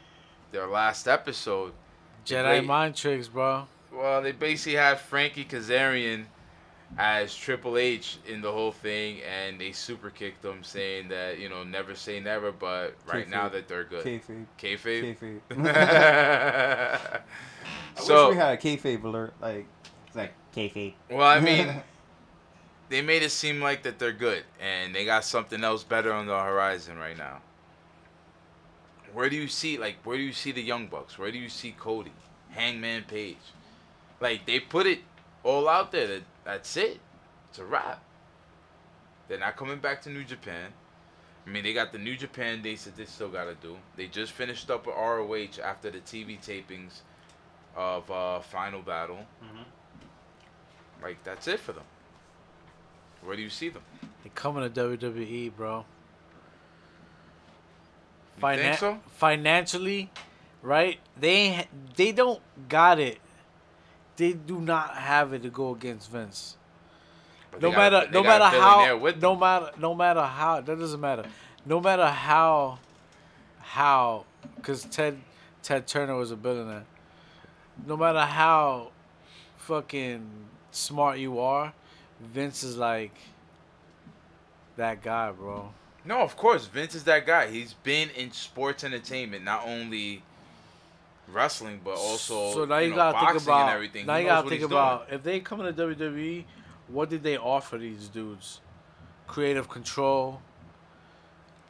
their 0.51 0.67
last 0.67 1.09
episode, 1.09 1.73
Jedi 2.25 2.61
Wait. 2.61 2.65
mind 2.65 2.97
tricks, 2.97 3.29
bro. 3.29 3.67
well, 3.93 4.23
they 4.23 4.33
basically 4.33 4.79
had 4.79 4.99
Frankie 4.99 5.45
Kazarian 5.45 6.25
as 6.97 7.35
Triple 7.37 7.77
H 7.77 8.19
in 8.27 8.41
the 8.41 8.51
whole 8.51 8.73
thing, 8.73 9.19
and 9.23 9.61
they 9.61 9.73
super 9.73 10.09
kicked 10.09 10.45
him, 10.45 10.65
saying 10.65 11.09
that 11.09 11.39
you 11.39 11.51
know 11.51 11.65
never 11.65 11.95
say 11.95 12.19
never, 12.19 12.51
but 12.51 12.95
right 13.07 13.29
now 13.29 13.49
that 13.51 13.69
they're 13.69 13.85
good. 13.85 14.05
Kayfabe. 14.05 14.47
Kayfabe. 14.59 15.41
Kayfabe. 15.51 17.21
I 17.97 18.01
so 18.01 18.29
wish 18.29 18.37
we 18.37 18.41
had 18.41 18.55
a 18.55 18.57
kayfabe 18.57 19.03
alert. 19.05 19.35
Like, 19.41 19.67
it's 20.07 20.17
like 20.17 20.33
kayfabe. 20.55 20.95
Well, 21.11 21.27
I 21.27 21.41
mean, 21.41 21.83
they 22.89 23.03
made 23.03 23.23
it 23.23 23.31
seem 23.31 23.61
like 23.61 23.83
that 23.85 23.99
they're 23.99 24.13
good, 24.13 24.45
and 24.61 24.95
they 24.95 25.05
got 25.05 25.25
something 25.25 25.63
else 25.63 25.85
better 25.85 26.13
on 26.13 26.27
the 26.27 26.39
horizon 26.39 26.99
right 26.99 27.17
now. 27.17 27.41
Where 29.13 29.29
do 29.29 29.37
you 29.37 29.49
see, 29.49 29.77
like, 29.79 29.97
where 30.05 30.17
do 30.17 30.23
you 30.23 30.33
see 30.33 30.53
the 30.53 30.63
Young 30.63 30.87
Bucks? 30.87 31.19
Where 31.19 31.33
do 31.33 31.39
you 31.39 31.49
see 31.49 31.73
Cody, 31.73 32.13
Hangman 32.51 33.05
Page? 33.05 33.39
Like, 34.21 34.47
they 34.47 34.61
put 34.61 34.87
it 34.87 35.01
all 35.43 35.69
out 35.69 35.91
there. 35.91 36.07
That 36.07 36.23
that's 36.45 36.77
it. 36.77 37.01
It's 37.49 37.59
a 37.59 37.65
wrap. 37.65 38.03
They're 39.29 39.39
not 39.39 39.57
coming 39.57 39.79
back 39.79 40.03
to 40.03 40.11
New 40.11 40.25
Japan. 40.25 40.73
I 41.47 41.51
mean, 41.51 41.65
they 41.65 41.73
got 41.73 41.93
the 41.93 41.99
New 41.99 42.17
Japan 42.17 42.63
dates 42.63 42.85
that 42.85 42.97
they 42.97 43.05
still 43.05 43.29
got 43.29 43.45
to 43.45 43.55
do. 43.55 43.77
They 43.97 44.07
just 44.07 44.33
finished 44.33 44.71
up 44.71 44.87
with 44.87 44.95
ROH 44.95 45.63
after 45.65 45.91
the 45.91 45.99
TV 45.99 46.39
tapings 46.39 47.01
of 47.77 48.11
uh, 48.11 48.41
Final 48.41 48.83
Battle. 48.83 49.19
Like 51.03 51.23
that's 51.25 51.49
it 51.49 51.61
for 51.61 51.73
them. 51.73 51.85
Where 53.23 53.37
do 53.37 53.43
you 53.43 53.49
see 53.51 53.69
them? 53.71 53.83
They're 54.23 54.33
coming 54.35 54.71
to 54.71 54.81
WWE, 54.81 55.55
bro. 55.57 55.85
You 58.43 58.57
think 58.57 58.79
so? 58.79 58.99
Financially, 59.17 60.11
right? 60.63 60.99
They 61.19 61.67
they 61.97 62.13
don't 62.13 62.41
got 62.69 62.99
it. 62.99 63.19
They 64.17 64.33
do 64.33 64.61
not 64.61 64.95
have 64.97 65.33
it 65.33 65.43
to 65.43 65.51
go 65.51 65.73
against 65.75 66.11
Vince. 66.11 66.57
But 67.51 67.63
No 67.63 67.71
they 67.71 67.75
got 67.77 67.93
a- 67.93 67.97
matter 67.97 68.11
no 68.13 68.23
matter 68.23 68.45
how 68.45 68.97
with 68.97 69.21
no 69.23 69.37
matter 69.37 69.71
no 69.79 69.95
matter 69.95 70.23
how 70.23 70.61
that 70.61 70.79
doesn't 70.79 71.01
matter. 71.01 71.25
No 71.67 71.81
matter 71.81 72.07
how 72.07 72.79
how 73.61 74.25
cuz 74.63 74.85
Ted 74.85 75.21
Ted 75.63 75.87
Turner 75.87 76.15
was 76.17 76.31
a 76.31 76.37
billionaire. 76.37 76.85
No 77.87 77.97
matter 77.97 78.21
how 78.21 78.91
fucking 79.57 80.29
smart 80.71 81.19
you 81.19 81.39
are, 81.39 81.73
Vince 82.21 82.63
is 82.63 82.77
like 82.77 83.15
that 84.77 85.03
guy, 85.03 85.33
bro. 85.33 85.73
No, 86.05 86.21
of 86.21 86.37
course, 86.37 86.67
Vince 86.67 86.95
is 86.95 87.05
that 87.05 87.27
guy. 87.27 87.49
He's 87.49 87.75
been 87.75 88.11
in 88.11 88.33
sports 88.33 88.85
entertainment, 88.85 89.45
not 89.45 89.67
only 89.67 90.23
wrestling, 91.29 91.81
but 91.85 91.97
also 91.97 92.53
so 92.53 92.65
now 92.65 92.79
you, 92.79 92.91
know, 92.91 92.97
gotta 92.97 93.33
think 93.33 93.43
about 93.43 93.63
and 93.63 93.71
everything. 93.71 94.07
now 94.07 94.17
He 94.17 94.23
you 94.23 94.29
gotta 94.29 94.49
think 94.49 94.61
he's 94.61 94.69
doing. 94.69 94.73
about 94.73 95.07
if 95.11 95.23
they 95.23 95.41
come 95.41 95.61
into 95.61 95.83
WWE, 95.83 96.45
what 96.89 97.09
did 97.11 97.23
they 97.23 97.37
offer 97.37 97.79
these 97.79 98.09
dudes? 98.09 98.61
Creative 99.27 99.69
control, 99.69 100.43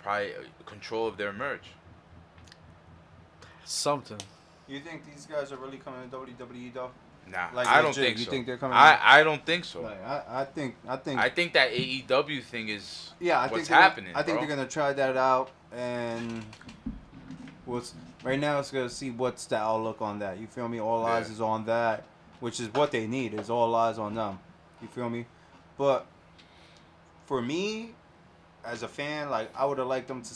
probably 0.03 0.35
uh, 0.35 0.39
control 0.65 1.07
of 1.07 1.17
their 1.17 1.33
merch. 1.33 1.65
something. 3.65 4.21
You 4.71 4.81
think 4.81 5.05
these 5.05 5.27
guys 5.27 5.51
are 5.53 5.57
really 5.57 5.79
coming 5.79 6.09
to 6.09 6.17
WWE 6.17 6.73
though? 6.73 6.91
Nah, 7.27 7.49
Like 7.55 7.67
I 7.67 7.83
don't 7.83 7.95
think 7.95 8.19
you 8.19 8.25
so. 8.25 8.31
think 8.31 8.47
they're 8.47 8.57
coming 8.57 8.77
I? 8.77 8.99
I 9.03 9.23
don't 9.23 9.45
think 9.45 9.65
so. 9.65 9.83
Like, 9.83 10.03
I, 10.05 10.23
I 10.29 10.45
think, 10.45 10.75
I 10.89 10.97
think, 10.97 11.21
I 11.21 11.29
think 11.29 11.53
that 11.53 11.71
AEW 11.73 12.43
thing 12.43 12.69
is 12.69 13.11
yeah, 13.21 13.39
I 13.39 13.43
what's 13.49 13.55
think 13.55 13.69
happening. 13.69 14.13
I 14.15 14.23
think 14.23 14.39
bro. 14.39 14.47
they're 14.47 14.57
gonna 14.57 14.69
try 14.69 14.93
that 14.93 15.17
out, 15.17 15.51
and 15.73 16.45
what's 17.67 17.95
right 18.25 18.39
now 18.39 18.59
it's 18.59 18.71
gonna 18.71 18.89
see 18.89 19.11
what's 19.11 19.47
the 19.47 19.57
outlook 19.57 20.01
on 20.03 20.19
that. 20.21 20.39
You 20.39 20.47
feel 20.47 20.69
me? 20.69 20.81
All 20.81 21.05
eyes 21.05 21.27
Yeah. 21.29 21.35
is 21.35 21.41
on 21.41 21.67
that, 21.67 22.05
which 22.41 22.59
is 22.59 22.69
what 22.73 22.91
they 22.91 23.07
need. 23.07 23.35
Is 23.35 23.51
all 23.51 23.75
eyes 23.75 23.99
on 23.99 24.15
them. 24.15 24.39
You 24.83 24.89
feel 24.89 25.11
me? 25.11 25.27
But 25.77 26.07
for 27.27 27.41
me, 27.43 27.91
as 28.65 28.83
a 28.83 28.89
fan, 28.89 29.31
like 29.31 29.51
I 29.57 29.67
would 29.67 29.79
have 29.79 29.87
liked 29.89 30.09
them 30.09 30.23
to 30.23 30.35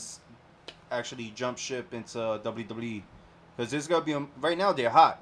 actually 0.91 1.31
jump 1.35 1.57
ship 1.57 1.93
into 1.93 2.19
WWE, 2.19 3.01
because 3.55 3.71
there's 3.71 3.87
gonna 3.87 4.03
be 4.05 4.13
a, 4.13 4.25
right 4.41 4.57
now 4.57 4.71
they're 4.73 4.89
hot, 4.89 5.21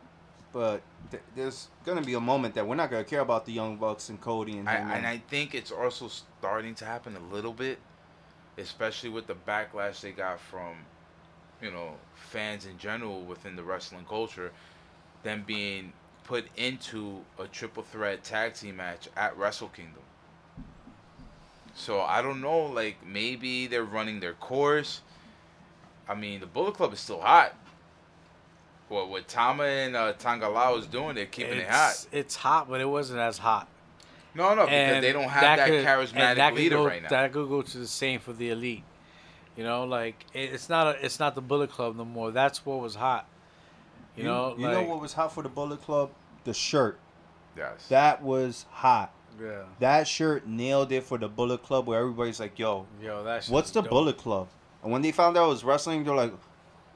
but 0.52 0.82
th- 1.12 1.24
there's 1.36 1.68
gonna 1.86 2.02
be 2.02 2.14
a 2.14 2.20
moment 2.20 2.56
that 2.56 2.66
we're 2.68 2.76
not 2.76 2.90
gonna 2.90 3.04
care 3.04 3.22
about 3.22 3.46
the 3.46 3.52
Young 3.52 3.78
Bucks 3.78 4.10
and 4.10 4.20
Cody 4.20 4.58
and 4.58 4.68
I, 4.68 4.74
and 4.98 5.06
I 5.08 5.18
think 5.30 5.54
it's 5.56 5.72
also 5.72 6.08
starting 6.08 6.76
to 6.76 6.86
happen 6.86 7.16
a 7.16 7.34
little 7.34 7.54
bit, 7.54 7.80
especially 8.58 9.10
with 9.10 9.28
the 9.28 9.36
backlash 9.36 10.02
they 10.02 10.12
got 10.12 10.40
from, 10.40 10.76
you 11.62 11.72
know, 11.72 11.94
fans 12.16 12.66
in 12.66 12.78
general 12.78 13.22
within 13.22 13.56
the 13.56 13.64
wrestling 13.64 14.06
culture, 14.08 14.52
them 15.24 15.44
being 15.46 15.94
put 16.24 16.46
into 16.56 17.20
a 17.38 17.46
triple 17.48 17.84
threat 17.84 18.24
tag 18.24 18.54
team 18.54 18.78
match 18.78 19.10
at 19.16 19.38
Wrestle 19.38 19.68
Kingdom. 19.70 20.02
So 21.76 22.02
I 22.02 22.22
don't 22.22 22.42
know, 22.42 22.66
like 22.66 22.98
maybe 23.06 23.68
they're 23.68 23.84
running 23.84 24.20
their 24.20 24.34
course. 24.34 25.02
I 26.08 26.16
mean, 26.16 26.40
the 26.40 26.46
Bullet 26.46 26.76
Club 26.76 26.94
is 26.94 27.00
still 27.00 27.22
hot. 27.22 27.56
What 28.94 29.10
what 29.10 29.28
Tama 29.28 29.64
and 29.64 29.96
uh, 29.96 30.14
Tanga 30.14 30.48
Loa 30.48 30.78
is 30.78 30.86
doing, 30.88 31.16
they're 31.16 31.26
keeping 31.26 31.58
it 31.58 31.68
hot. 31.68 31.90
It's- 31.92 32.08
It's 32.12 32.36
hot, 32.36 32.70
but 32.70 32.80
it 32.82 32.86
wasn't 32.86 33.20
as 33.20 33.38
hot. 33.40 33.68
No, 34.36 34.56
no, 34.56 34.66
because 34.66 34.72
And 34.72 35.04
they 35.04 35.12
don't 35.14 35.30
have 35.30 35.42
that, 35.42 35.66
could- 35.68 35.76
and 35.76 35.88
charismatic 35.88 36.36
that 36.38 36.54
leader 36.56 36.78
go, 36.78 36.86
right 36.88 37.02
now. 37.04 37.10
That 37.10 37.32
could 37.34 37.48
go 37.50 37.62
to 37.62 37.78
the 37.78 37.88
same 37.88 38.20
for 38.20 38.34
the 38.34 38.50
elite. 38.50 38.84
You 39.56 39.64
know, 39.64 39.84
like 39.86 40.26
it, 40.34 40.54
it's 40.54 40.70
not 40.70 40.88
a, 40.96 41.06
it's 41.06 41.20
not 41.20 41.36
the 41.36 41.42
Bullet 41.42 41.70
Club 41.72 41.96
no 41.96 42.06
more. 42.06 42.32
That's 42.32 42.66
what 42.66 42.80
was 42.82 42.96
hot. 42.96 43.28
You, 44.16 44.24
know, 44.24 44.56
you 44.58 44.66
like, 44.66 44.74
know 44.74 44.84
what 44.84 45.02
was 45.02 45.14
hot 45.14 45.34
for 45.34 45.44
the 45.44 45.50
Bullet 45.50 45.82
Club? 45.82 46.10
The 46.44 46.54
shirt. 46.54 47.00
yes. 47.58 47.88
That 47.90 48.22
was 48.22 48.66
hot. 48.72 49.12
Yeah. 49.42 49.64
That 49.80 50.08
shirt 50.08 50.46
nailed 50.48 50.92
it 50.92 51.04
for 51.04 51.18
the 51.18 51.28
Bullet 51.28 51.64
Club, 51.64 51.88
where 51.88 52.00
everybody's 52.00 52.40
like, 52.40 52.60
"Yo, 52.60 52.86
Yo, 53.02 53.24
that. 53.24 53.44
shit 53.46 53.52
what's 53.54 53.72
the 53.72 53.82
dope. 53.82 53.90
Bullet 53.90 54.18
Club?" 54.18 54.48
And 54.84 54.92
when 54.92 55.02
they 55.02 55.12
found 55.12 55.38
out 55.38 55.46
it 55.46 55.50
was 55.50 55.64
wrestling, 55.64 56.04
they're 56.04 56.14
like, 56.16 56.34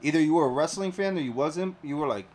either 0.02 0.20
you 0.20 0.34
were 0.34 0.44
a 0.46 0.48
wrestling 0.48 0.92
fan 0.92 1.16
or 1.16 1.20
you 1.20 1.32
wasn't. 1.32 1.76
You 1.82 1.96
were 1.96 2.06
like, 2.06 2.26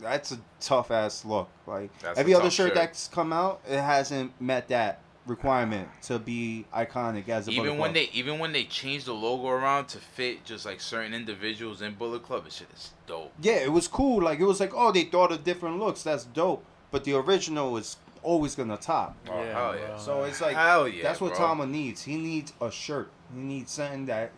"That's 0.00 0.32
a 0.32 0.38
tough 0.60 0.90
ass 0.90 1.24
look." 1.24 1.48
Like 1.66 1.96
That's 2.00 2.18
every 2.18 2.34
other 2.34 2.50
shirt 2.50 2.68
shirt. 2.68 2.74
that's 2.74 3.08
come 3.08 3.32
out, 3.32 3.60
it 3.68 3.80
hasn't 3.80 4.40
met 4.40 4.68
that 4.68 5.00
requirement 5.24 5.88
to 6.02 6.18
be 6.18 6.66
iconic 6.74 7.28
as 7.28 7.46
a 7.46 7.52
even 7.52 7.64
Bullet 7.64 7.78
when 7.78 7.92
Club. 7.92 7.94
they 7.94 8.10
even 8.12 8.38
when 8.40 8.52
they 8.52 8.64
changed 8.64 9.06
the 9.06 9.12
logo 9.14 9.48
around 9.48 9.86
to 9.86 9.98
fit 9.98 10.44
just 10.44 10.66
like 10.66 10.80
certain 10.80 11.14
individuals 11.14 11.80
in 11.80 11.94
Bullet 11.94 12.22
Club, 12.24 12.44
it 12.46 12.52
shit 12.52 12.66
is 12.74 12.90
dope. 13.06 13.32
yeah, 13.40 13.54
it 13.58 13.72
was 13.72 13.86
cool. 13.88 14.22
Like 14.22 14.40
it 14.40 14.44
was 14.44 14.58
like, 14.60 14.72
oh, 14.74 14.90
they 14.92 15.04
thought 15.04 15.30
of 15.32 15.44
different 15.44 15.78
looks. 15.78 16.02
That's 16.02 16.24
dope. 16.24 16.64
But 16.90 17.04
the 17.04 17.14
original 17.14 17.76
is 17.76 17.96
always 18.22 18.54
gonna 18.54 18.76
top. 18.76 19.16
Oh, 19.30 19.42
Yeah, 19.42 19.52
hell 19.52 19.76
yeah. 19.76 19.96
So 19.96 20.24
it's 20.24 20.40
like 20.40 20.56
Hell 20.56 20.86
yeah, 20.88 21.02
that's 21.04 21.20
what 21.20 21.34
bro. 21.34 21.38
Tama 21.38 21.66
needs. 21.66 22.02
He 22.02 22.16
needs 22.16 22.52
a 22.60 22.70
shirt. 22.70 23.10
He 23.34 23.40
needs 23.40 23.70
something 23.72 24.06
that 24.06 24.32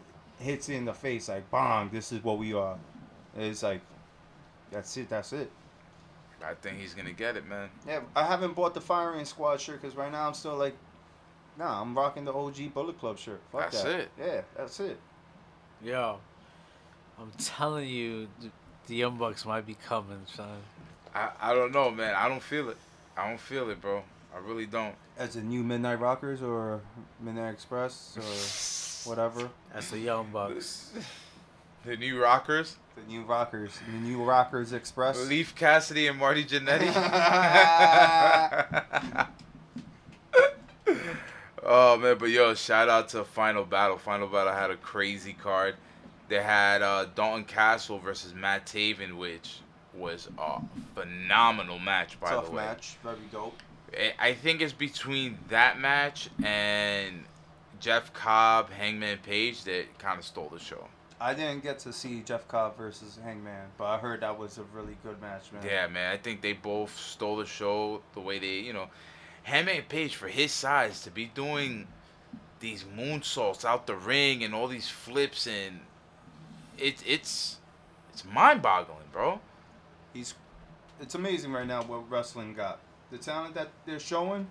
hits 0.44 0.68
in 0.68 0.84
the 0.84 0.94
face 0.94 1.28
like 1.28 1.50
bang, 1.50 1.90
this 1.92 2.12
is 2.12 2.22
what 2.22 2.38
we 2.38 2.52
are. 2.54 2.76
It's 3.36 3.62
like 3.62 3.80
that's 4.70 4.96
it, 4.96 5.08
that's 5.08 5.32
it. 5.32 5.50
I 6.44 6.54
think 6.54 6.78
he's 6.78 6.94
gonna 6.94 7.12
get 7.12 7.36
it, 7.36 7.46
man. 7.46 7.70
Yeah, 7.86 8.00
I 8.14 8.26
haven't 8.26 8.54
bought 8.54 8.74
the 8.74 8.80
firing 8.80 9.24
squad 9.24 9.60
shirt 9.60 9.80
because 9.80 9.96
right 9.96 10.12
now 10.12 10.26
I'm 10.26 10.34
still 10.34 10.56
like 10.56 10.74
nah, 11.58 11.80
I'm 11.80 11.96
rocking 11.96 12.24
the 12.24 12.32
OG 12.32 12.74
Bullet 12.74 12.98
Club 12.98 13.18
shirt. 13.18 13.40
Fuck 13.50 13.70
That's 13.70 13.82
that. 13.82 14.00
it. 14.00 14.08
Yeah, 14.18 14.40
that's 14.56 14.80
it. 14.80 14.98
Yo, 15.82 16.18
I'm 17.18 17.30
telling 17.38 17.88
you, 17.88 18.28
the 18.86 18.94
Young 18.94 19.16
Bucks 19.16 19.44
might 19.44 19.66
be 19.66 19.74
coming, 19.86 20.22
son. 20.26 20.58
I, 21.14 21.30
I 21.40 21.54
don't 21.54 21.72
know, 21.72 21.90
man. 21.90 22.14
I 22.14 22.28
don't 22.28 22.42
feel 22.42 22.70
it. 22.70 22.76
I 23.16 23.28
don't 23.28 23.40
feel 23.40 23.70
it, 23.70 23.80
bro. 23.80 24.02
I 24.34 24.38
really 24.38 24.66
don't. 24.66 24.94
As 25.16 25.34
the 25.34 25.42
new 25.42 25.62
Midnight 25.62 26.00
Rockers 26.00 26.42
or 26.42 26.80
Midnight 27.20 27.52
Express 27.52 28.16
or 28.16 28.22
whatever. 29.06 29.48
That's 29.72 29.90
the 29.90 29.98
Young 29.98 30.30
Bucks. 30.32 30.92
The 31.84 31.96
new 31.96 32.22
Rockers, 32.22 32.76
The 32.96 33.02
new 33.12 33.22
Rockers. 33.22 33.78
The 33.86 33.98
new 33.98 34.22
Rockers 34.24 34.72
Express. 34.72 35.28
Leif 35.28 35.54
Cassidy 35.54 36.06
and 36.06 36.18
Marty 36.18 36.44
Jannetty. 36.44 36.90
oh 41.62 41.96
man, 41.98 42.16
but 42.18 42.30
yo, 42.30 42.54
shout 42.54 42.88
out 42.88 43.08
to 43.10 43.24
Final 43.24 43.64
Battle. 43.64 43.98
Final 43.98 44.28
Battle 44.28 44.52
had 44.52 44.70
a 44.70 44.76
crazy 44.76 45.32
card. 45.34 45.76
They 46.28 46.42
had 46.42 46.82
uh, 46.82 47.06
Dalton 47.14 47.44
Castle 47.44 47.98
versus 47.98 48.34
Matt 48.34 48.66
Taven, 48.66 49.16
which 49.18 49.58
was 49.94 50.28
a 50.38 50.60
phenomenal 50.94 51.78
match. 51.78 52.18
By 52.20 52.30
Tough 52.30 52.46
the 52.46 52.52
way, 52.52 52.62
Tough 52.62 52.70
match. 52.76 52.96
Very 53.02 53.16
dope. 53.30 53.56
I- 53.92 54.14
I 54.18 54.34
think 54.34 54.60
it's 54.60 54.72
between 54.72 55.38
that 55.50 55.78
match 55.78 56.28
and 56.42 57.24
Jeff 57.84 58.14
Cobb, 58.14 58.70
Hangman 58.70 59.18
Page 59.18 59.64
that 59.64 59.98
kind 59.98 60.18
of 60.18 60.24
stole 60.24 60.48
the 60.48 60.58
show. 60.58 60.88
I 61.20 61.34
didn't 61.34 61.62
get 61.62 61.78
to 61.80 61.92
see 61.92 62.22
Jeff 62.22 62.48
Cobb 62.48 62.78
versus 62.78 63.18
Hangman, 63.22 63.66
but 63.76 63.84
I 63.84 63.98
heard 63.98 64.22
that 64.22 64.38
was 64.38 64.56
a 64.56 64.62
really 64.72 64.96
good 65.02 65.20
match, 65.20 65.52
man. 65.52 65.62
Yeah, 65.66 65.86
man. 65.88 66.10
I 66.10 66.16
think 66.16 66.40
they 66.40 66.54
both 66.54 66.98
stole 66.98 67.36
the 67.36 67.44
show 67.44 68.00
the 68.14 68.20
way 68.20 68.38
they, 68.38 68.60
you 68.60 68.72
know, 68.72 68.88
Hangman 69.42 69.82
Page 69.90 70.16
for 70.16 70.28
his 70.28 70.50
size 70.50 71.02
to 71.02 71.10
be 71.10 71.26
doing 71.26 71.86
these 72.58 72.84
moonsaults 72.84 73.66
out 73.66 73.86
the 73.86 73.96
ring 73.96 74.42
and 74.42 74.54
all 74.54 74.66
these 74.66 74.88
flips 74.88 75.46
and 75.46 75.80
it 76.78 77.02
it's 77.06 77.58
it's 78.14 78.24
mind-boggling, 78.24 79.08
bro. 79.12 79.40
He's 80.14 80.34
it's 81.02 81.14
amazing 81.14 81.52
right 81.52 81.66
now 81.66 81.82
what 81.82 82.10
wrestling 82.10 82.54
got. 82.54 82.80
The 83.10 83.18
talent 83.18 83.54
that 83.56 83.68
they're 83.84 84.00
showing, 84.00 84.46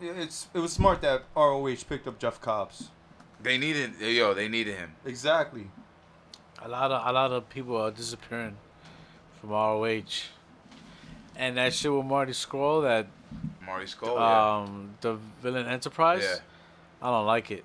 it's 0.00 0.48
it 0.54 0.58
was 0.58 0.72
smart 0.72 1.02
that 1.02 1.24
ROH 1.36 1.76
picked 1.88 2.06
up 2.06 2.18
Jeff 2.18 2.40
Cobbs. 2.40 2.90
They 3.42 3.58
needed 3.58 4.00
yo, 4.00 4.34
they 4.34 4.48
needed 4.48 4.76
him. 4.76 4.92
Exactly. 5.04 5.70
A 6.62 6.68
lot 6.68 6.90
of 6.90 7.06
a 7.06 7.12
lot 7.12 7.32
of 7.32 7.48
people 7.48 7.76
are 7.76 7.90
disappearing 7.90 8.56
from 9.40 9.50
ROH. 9.50 10.02
And 11.36 11.56
that 11.56 11.74
shit 11.74 11.92
with 11.92 12.06
Marty 12.06 12.32
Scurll, 12.32 12.82
that 12.82 13.06
Marty 13.64 13.86
Scurll. 13.86 14.16
yeah. 14.16 14.62
um 14.62 14.94
the 15.00 15.18
Villain 15.42 15.66
Enterprise, 15.66 16.22
yeah. 16.22 16.38
I 17.02 17.10
don't 17.10 17.26
like 17.26 17.50
it. 17.50 17.64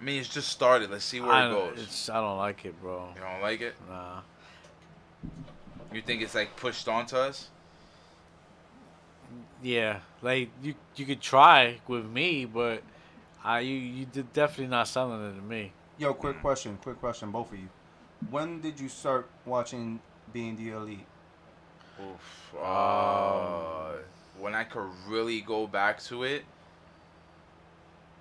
I 0.00 0.04
mean, 0.04 0.20
it's 0.20 0.28
just 0.28 0.48
started. 0.48 0.90
Let's 0.90 1.04
see 1.04 1.20
where 1.20 1.32
I 1.32 1.48
it 1.48 1.52
goes. 1.52 1.82
It's, 1.82 2.08
I 2.08 2.20
don't 2.20 2.38
like 2.38 2.64
it, 2.64 2.80
bro. 2.80 3.08
You 3.16 3.20
don't 3.20 3.42
like 3.42 3.60
it? 3.60 3.74
Nah. 3.88 4.20
You 5.92 6.02
think 6.02 6.22
it's 6.22 6.34
like 6.34 6.54
pushed 6.56 6.86
onto 6.86 7.16
us? 7.16 7.48
Yeah, 9.62 10.00
like 10.22 10.50
you 10.62 10.74
you 10.96 11.06
could 11.06 11.20
try 11.20 11.80
with 11.88 12.06
me, 12.06 12.44
but 12.44 12.82
I 13.44 13.60
you 13.60 13.74
you 13.74 14.06
did 14.06 14.32
definitely 14.32 14.68
not 14.68 14.88
selling 14.88 15.24
it 15.30 15.34
to 15.34 15.42
me. 15.42 15.72
Yo, 15.98 16.14
quick 16.14 16.40
question, 16.40 16.78
quick 16.80 17.00
question, 17.00 17.30
both 17.30 17.52
of 17.52 17.58
you. 17.58 17.68
When 18.30 18.60
did 18.60 18.78
you 18.78 18.88
start 18.88 19.28
watching 19.44 20.00
Being 20.32 20.56
the 20.56 20.70
Elite? 20.70 21.06
Oof. 22.00 22.54
Uh, 22.60 23.94
when 24.38 24.54
I 24.54 24.64
could 24.64 24.88
really 25.08 25.40
go 25.40 25.66
back 25.66 26.00
to 26.04 26.22
it, 26.22 26.44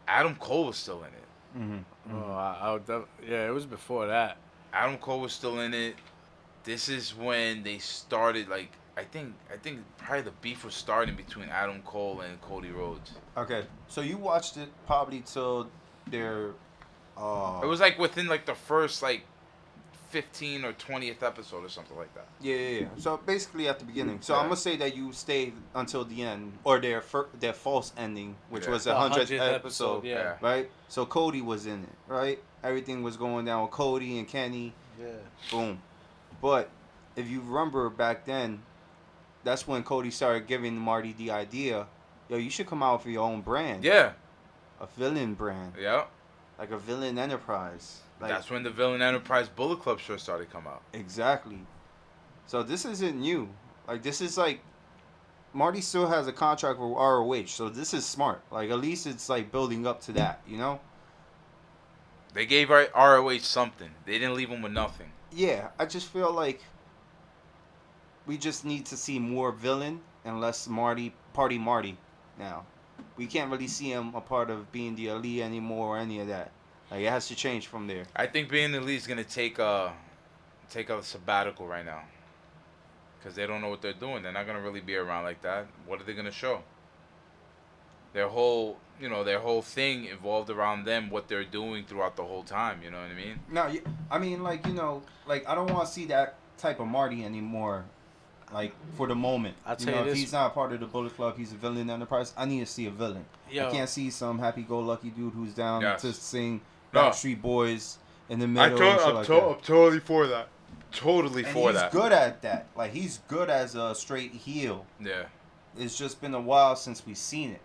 Adam 0.08 0.36
Cole 0.36 0.66
was 0.66 0.78
still 0.78 1.04
in 1.04 1.08
it. 1.08 1.60
Mm-hmm. 1.60 2.16
Oh, 2.16 2.32
I, 2.32 2.58
I 2.62 2.74
would 2.74 2.86
def- 2.86 3.08
yeah, 3.28 3.48
it 3.48 3.54
was 3.54 3.66
before 3.66 4.08
that. 4.08 4.38
Adam 4.74 4.98
Cole 4.98 5.22
was 5.22 5.34
still 5.34 5.60
in 5.60 5.74
it. 5.74 5.96
This 6.64 6.90
is 6.90 7.16
when 7.16 7.64
they 7.64 7.78
started 7.78 8.50
like 8.50 8.72
I 8.98 9.04
think 9.04 9.34
I 9.54 9.58
think 9.58 9.80
probably 9.98 10.22
the 10.24 10.32
beef 10.42 10.66
was 10.66 10.74
starting 10.74 11.16
between 11.16 11.50
Adam 11.50 11.82
Cole 11.86 12.22
and 12.22 12.42
Cody 12.42 12.72
Rhodes. 12.72 13.12
Okay, 13.38 13.64
so 13.88 14.02
you 14.02 14.18
watched 14.18 14.58
it 14.58 14.70
probably 14.88 15.22
till 15.22 15.68
their. 16.08 16.52
Uh, 17.16 17.62
It 17.64 17.68
was 17.68 17.80
like 17.80 17.98
within 18.00 18.28
like 18.28 18.46
the 18.46 18.56
first 18.56 19.02
like 19.04 19.22
15 20.10 20.64
or 20.66 20.74
20th 20.74 21.22
episode 21.22 21.66
or 21.66 21.70
something 21.70 21.98
like 21.98 22.14
that. 22.16 22.28
Yeah, 22.40 22.56
yeah, 22.56 22.80
yeah. 22.82 22.88
So 22.98 23.18
basically 23.18 23.68
at 23.68 23.78
the 23.80 23.86
beginning. 23.86 24.20
So 24.22 24.34
Yeah. 24.34 24.40
I'm 24.40 24.46
gonna 24.46 24.56
say 24.56 24.76
that 24.78 24.96
you 24.96 25.12
stayed 25.12 25.54
until 25.76 26.06
the 26.06 26.24
end, 26.24 26.54
or 26.64 26.80
their 26.80 27.02
fir- 27.02 27.28
their 27.40 27.54
false 27.54 27.92
ending, 27.98 28.36
which 28.50 28.66
Yeah. 28.66 28.72
was 28.72 28.84
The 28.86 28.92
the 28.92 28.98
hundredth 29.00 29.30
100th 29.30 29.54
episode, 29.54 30.04
yeah. 30.06 30.16
Yeah. 30.16 30.38
right? 30.42 30.72
So 30.88 31.06
Cody 31.06 31.42
was 31.42 31.66
in 31.66 31.84
it, 31.84 31.90
right? 32.08 32.40
Everything 32.64 33.04
was 33.04 33.18
going 33.18 33.46
down 33.46 33.64
with 33.64 33.72
Cody 33.72 34.18
and 34.18 34.28
Kenny. 34.28 34.74
Yeah. 35.00 35.08
Boom. 35.52 35.82
But 36.42 36.70
if 37.16 37.28
you 37.30 37.42
remember 37.42 37.90
back 37.90 38.26
then, 38.26 38.62
that's 39.48 39.68
when 39.68 39.82
Cody 39.84 40.12
started 40.12 40.46
giving 40.46 40.78
Marty 40.78 41.14
the 41.14 41.32
idea, 41.32 41.88
yo, 42.30 42.38
you 42.38 42.50
should 42.50 42.68
come 42.68 42.84
out 42.84 43.06
with 43.06 43.14
your 43.14 43.24
own 43.24 43.42
brand, 43.42 43.84
Yeah. 43.84 44.12
a 44.82 44.88
villain 44.98 45.34
brand, 45.36 45.74
Yeah. 45.80 46.06
like 46.60 46.72
a 46.72 46.78
villain 46.78 47.18
enterprise. 47.18 48.02
Like, 48.20 48.32
That's 48.32 48.50
when 48.50 48.64
the 48.64 48.72
Villain 48.72 49.02
Enterprise 49.04 49.48
Bullet 49.48 49.80
Club 49.80 50.00
shirt 50.00 50.20
started 50.20 50.46
to 50.46 50.52
come 50.52 50.66
out. 50.66 50.82
Exactly. 50.92 51.60
So 52.48 52.64
this 52.64 52.84
isn't 52.84 53.16
new. 53.16 53.48
Like 53.88 54.02
this 54.02 54.22
is 54.22 54.38
like 54.40 54.60
Marty 55.54 55.82
still 55.82 56.08
has 56.08 56.28
a 56.28 56.34
contract 56.34 56.80
with 56.80 56.90
ROH, 56.92 57.46
so 57.46 57.70
this 57.70 57.94
is 57.94 58.06
smart. 58.06 58.42
Like 58.52 58.70
at 58.72 58.80
least 58.80 59.06
it's 59.08 59.30
like 59.30 59.52
building 59.52 59.86
up 59.86 60.02
to 60.02 60.12
that, 60.14 60.42
you 60.48 60.58
know? 60.58 60.80
They 62.34 62.46
gave 62.46 62.70
ROH 62.70 63.40
something. 63.44 63.92
They 64.06 64.14
didn't 64.14 64.36
leave 64.36 64.50
them 64.50 64.62
with 64.64 64.72
nothing. 64.74 65.12
Yeah, 65.32 65.70
I 65.80 65.86
just 65.86 66.08
feel 66.08 66.32
like 66.32 66.62
we 68.28 68.38
just 68.38 68.66
need 68.66 68.86
to 68.88 68.98
see 68.98 69.18
more 69.18 69.52
villain 69.52 70.02
and 70.26 70.40
less 70.40 70.68
Marty 70.68 71.14
party 71.34 71.58
Marty 71.58 71.98
now. 72.38 72.66
We 73.16 73.26
can't 73.26 73.50
really 73.50 73.68
see 73.68 73.90
him 73.90 74.14
a 74.14 74.22
part 74.22 74.50
of 74.50 74.72
being 74.72 74.96
the 74.96 75.08
elite 75.08 75.42
anymore 75.42 75.96
or 75.96 76.00
any 76.00 76.20
of 76.20 76.28
that. 76.28 76.52
Like 76.92 77.02
it 77.02 77.10
has 77.10 77.28
to 77.30 77.36
change 77.36 77.68
from 77.68 77.88
there. 77.88 78.04
I 78.16 78.28
think 78.28 78.50
being 78.50 78.72
the 78.72 78.80
elite 78.80 78.98
is 78.98 79.08
gonna 79.08 79.24
take 79.24 79.60
a 79.60 79.94
take 80.70 80.90
a 80.90 81.02
sabbatical 81.02 81.66
right 81.66 81.86
now, 81.86 82.04
because 83.18 83.36
they 83.36 83.48
don't 83.48 83.62
know 83.62 83.70
what 83.70 83.82
they're 83.82 83.94
doing. 83.94 84.24
They're 84.24 84.34
not 84.34 84.46
gonna 84.46 84.62
really 84.62 84.82
be 84.82 84.96
around 84.96 85.24
like 85.24 85.42
that. 85.42 85.68
What 85.86 86.02
are 86.02 86.04
they 86.04 86.14
gonna 86.14 86.32
show? 86.32 86.64
Their 88.14 88.28
whole, 88.28 88.78
you 89.00 89.10
know, 89.10 89.24
their 89.24 89.40
whole 89.40 89.62
thing 89.62 90.06
evolved 90.06 90.50
around 90.50 90.86
them, 90.86 91.10
what 91.10 91.28
they're 91.28 91.44
doing 91.44 91.86
throughout 91.86 92.16
the 92.16 92.24
whole 92.24 92.44
time. 92.44 92.82
You 92.84 92.92
know 92.92 93.00
what 93.00 93.12
I 93.12 93.14
mean? 93.14 93.40
No, 93.52 93.72
I 94.10 94.18
mean 94.18 94.44
like 94.44 94.66
you 94.66 94.74
know, 94.74 95.04
like 95.26 95.48
I 95.48 95.56
don't 95.56 95.72
want 95.72 95.88
to 95.88 95.94
see 95.94 96.06
that 96.06 96.36
type 96.58 96.80
of 96.80 96.88
Marty 96.88 97.24
anymore. 97.24 97.86
Like 98.54 98.74
for 98.96 99.08
the 99.08 99.16
moment, 99.16 99.56
I'll 99.66 99.76
you 99.78 99.88
know, 99.88 99.92
you 99.94 99.98
if 100.00 100.06
this- 100.08 100.18
he's 100.20 100.32
not 100.32 100.54
part 100.54 100.72
of 100.72 100.80
the 100.80 100.86
Bullet 100.86 101.16
Club, 101.16 101.38
he's 101.38 101.52
a 101.52 101.56
villain 101.56 101.80
in 101.80 101.88
the 101.88 101.94
enterprise. 101.94 102.34
I 102.38 102.46
need 102.46 102.62
to 102.62 102.66
see 102.66 102.86
a 102.86 102.92
villain. 102.92 103.26
Yo. 103.52 103.68
I 103.68 103.72
can't 103.72 103.90
see 103.90 104.10
some 104.10 104.40
happy-go-lucky 104.40 105.10
dude 105.10 105.34
who's 105.34 105.54
down 105.54 105.82
Yes. 105.82 106.02
to 106.02 106.14
sing 106.14 106.62
No. 106.94 107.02
Backstreet 107.02 107.42
Boys 107.42 107.98
in 108.30 108.40
the 108.40 108.48
middle. 108.48 108.82
and 108.82 109.00
shit 109.02 109.14
like 109.14 109.28
that. 109.28 109.64
totally 109.64 110.00
for 110.00 110.28
that. 110.28 110.48
Totally 110.94 111.44
And 111.44 111.52
for 111.54 111.72
he's 111.72 111.80
that. 111.82 111.92
good 111.92 112.14
at 112.14 112.42
that. 112.44 112.68
Like 112.76 112.94
he's 112.94 113.20
good 113.28 113.50
as 113.50 113.76
a 113.76 113.94
straight 113.94 114.32
heel. 114.32 114.86
Yeah. 115.02 115.24
It's 115.78 115.98
just 115.98 116.22
been 116.22 116.34
a 116.34 116.40
while 116.42 116.76
since 116.78 117.06
we've 117.06 117.18
seen 117.18 117.52
it. 117.52 117.62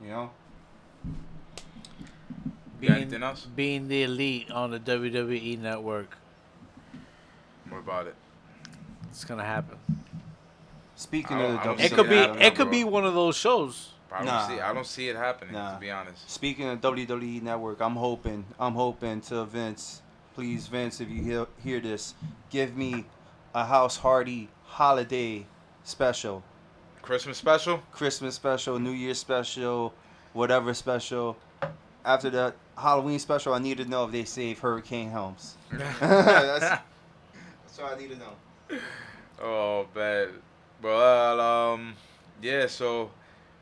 You 0.00 0.08
know. 0.10 0.30
You 2.80 2.88
got 2.88 2.98
anything 2.98 3.22
else? 3.22 3.46
being 3.46 3.88
the 3.88 4.02
elite 4.02 4.50
on 4.50 4.70
the 4.70 4.78
WWE 4.78 5.56
network, 5.58 6.16
What 7.68 7.78
about 7.78 8.06
it? 8.06 8.14
it's 9.10 9.24
gonna 9.24 9.44
happen. 9.44 9.78
Speaking 10.96 11.40
of 11.40 11.52
the 11.52 11.58
don't 11.58 11.80
It 11.80 11.92
could 11.92 12.08
be 12.08 12.16
happening, 12.16 12.42
it 12.42 12.54
could 12.54 12.70
be 12.70 12.84
one 12.84 13.04
of 13.04 13.14
those 13.14 13.36
shows. 13.36 13.90
I 14.12 14.18
don't 14.18 14.26
Nah. 14.26 14.46
see. 14.48 14.60
I 14.60 14.72
don't 14.72 14.86
see 14.86 15.08
it 15.08 15.16
happening. 15.16 15.54
Nah. 15.54 15.74
To 15.74 15.80
be 15.80 15.90
honest. 15.90 16.30
Speaking 16.30 16.68
of 16.68 16.80
WWE 16.80 17.42
Network, 17.42 17.80
I'm 17.80 17.96
hoping, 17.96 18.44
I'm 18.60 18.74
hoping 18.74 19.20
to 19.22 19.44
Vince, 19.44 20.02
please 20.34 20.68
Vince, 20.68 21.00
if 21.00 21.08
you 21.10 21.20
hear, 21.22 21.46
hear 21.62 21.80
this, 21.80 22.14
give 22.50 22.76
me 22.76 23.06
a 23.54 23.64
House 23.64 23.96
Hardy 23.96 24.48
holiday 24.66 25.46
special, 25.82 26.42
Christmas 27.02 27.38
special. 27.38 27.78
Christmas 27.92 28.34
special, 28.36 28.78
New 28.78 28.92
Year 28.92 29.14
special, 29.14 29.92
whatever 30.32 30.72
special. 30.74 31.36
After 32.04 32.30
the 32.30 32.54
Halloween 32.78 33.18
special, 33.18 33.52
I 33.54 33.58
need 33.58 33.78
to 33.78 33.84
know 33.84 34.04
if 34.04 34.12
they 34.12 34.24
save 34.24 34.58
Hurricane 34.60 35.10
Helms. 35.10 35.56
that's, 35.72 36.60
that's 36.60 37.78
what 37.78 37.96
I 37.96 37.98
need 37.98 38.10
to 38.10 38.16
know. 38.16 38.78
Oh, 39.42 39.86
bad. 39.94 40.28
Well, 40.84 41.40
um, 41.40 41.94
yeah. 42.42 42.66
So 42.66 43.10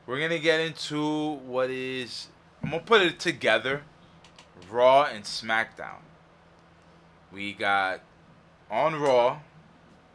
we're 0.07 0.19
gonna 0.19 0.41
get 0.41 0.59
into 0.59 1.35
what 1.47 1.71
is. 1.71 2.27
I'm 2.65 2.71
gonna 2.71 2.83
put 2.83 3.01
it 3.01 3.21
together. 3.21 3.83
Raw 4.69 5.05
and 5.05 5.23
SmackDown. 5.23 6.01
We 7.31 7.53
got 7.53 8.01
on 8.69 8.97
Raw. 9.01 9.39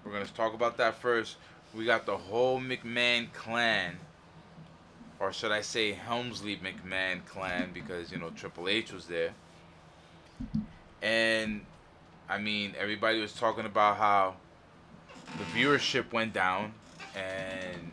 We're 0.03 0.11
gonna 0.11 0.25
talk 0.25 0.53
about 0.53 0.75
that 0.77 1.01
first. 1.01 1.37
We 1.73 1.85
got 1.85 2.05
the 2.05 2.17
whole 2.17 2.59
McMahon 2.59 3.31
clan, 3.31 3.95
or 5.21 5.31
should 5.31 5.53
I 5.53 5.61
say 5.61 5.93
Helmsley 5.93 6.57
McMahon 6.57 7.23
clan, 7.25 7.69
because 7.73 8.11
you 8.11 8.17
know 8.17 8.31
Triple 8.31 8.67
H 8.67 8.91
was 8.91 9.05
there. 9.05 9.31
And 11.01 11.61
I 12.27 12.37
mean, 12.37 12.73
everybody 12.77 13.21
was 13.21 13.31
talking 13.31 13.65
about 13.65 13.95
how 13.95 14.35
the 15.37 15.45
viewership 15.57 16.11
went 16.11 16.33
down 16.33 16.73
and 17.15 17.91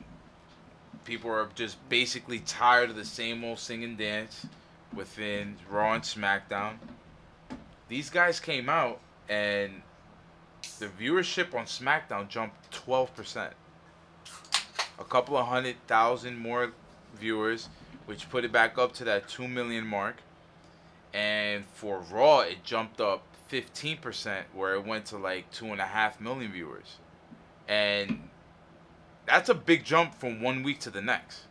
people 1.05 1.31
are 1.31 1.49
just 1.55 1.77
basically 1.89 2.41
tired 2.41 2.91
of 2.91 2.97
the 2.97 3.05
same 3.05 3.45
old 3.45 3.59
sing 3.59 3.85
and 3.85 3.99
dance 3.99 4.47
within 4.95 5.57
Raw 5.69 5.95
and 5.95 6.03
SmackDown. 6.03 6.75
These 7.89 8.11
guys 8.11 8.41
came 8.41 8.69
out 8.69 9.01
and 9.29 9.83
the 10.79 10.87
viewership 10.87 11.55
on 11.55 11.67
SmackDown 11.67 12.29
jumped 12.29 12.71
12%. 12.87 13.51
A 14.99 15.05
couple 15.05 15.37
of 15.37 15.47
hundred 15.47 15.77
thousand 15.87 16.39
more 16.39 16.73
viewers, 17.17 17.69
which 18.07 18.29
put 18.31 18.45
it 18.45 18.53
back 18.53 18.79
up 18.79 18.93
to 18.95 19.05
that 19.05 19.29
2 19.29 19.49
million 19.49 19.87
mark. 19.87 20.17
And 21.13 21.65
for 21.75 22.01
Raw, 22.11 22.41
it 22.41 22.65
jumped 22.65 23.01
up 23.01 23.23
15%, 23.51 24.43
where 24.53 24.75
it 24.75 24.85
went 24.85 25.07
to 25.07 25.17
like 25.17 25.53
2.5 25.53 26.21
million 26.21 26.53
viewers. 26.53 26.97
And 27.69 28.29
that's 29.27 29.49
a 29.49 29.55
big 29.55 29.85
jump 29.85 30.15
from 30.15 30.41
one 30.41 30.63
week 30.63 30.81
to 30.81 30.91
the 30.91 31.01
next. 31.01 31.43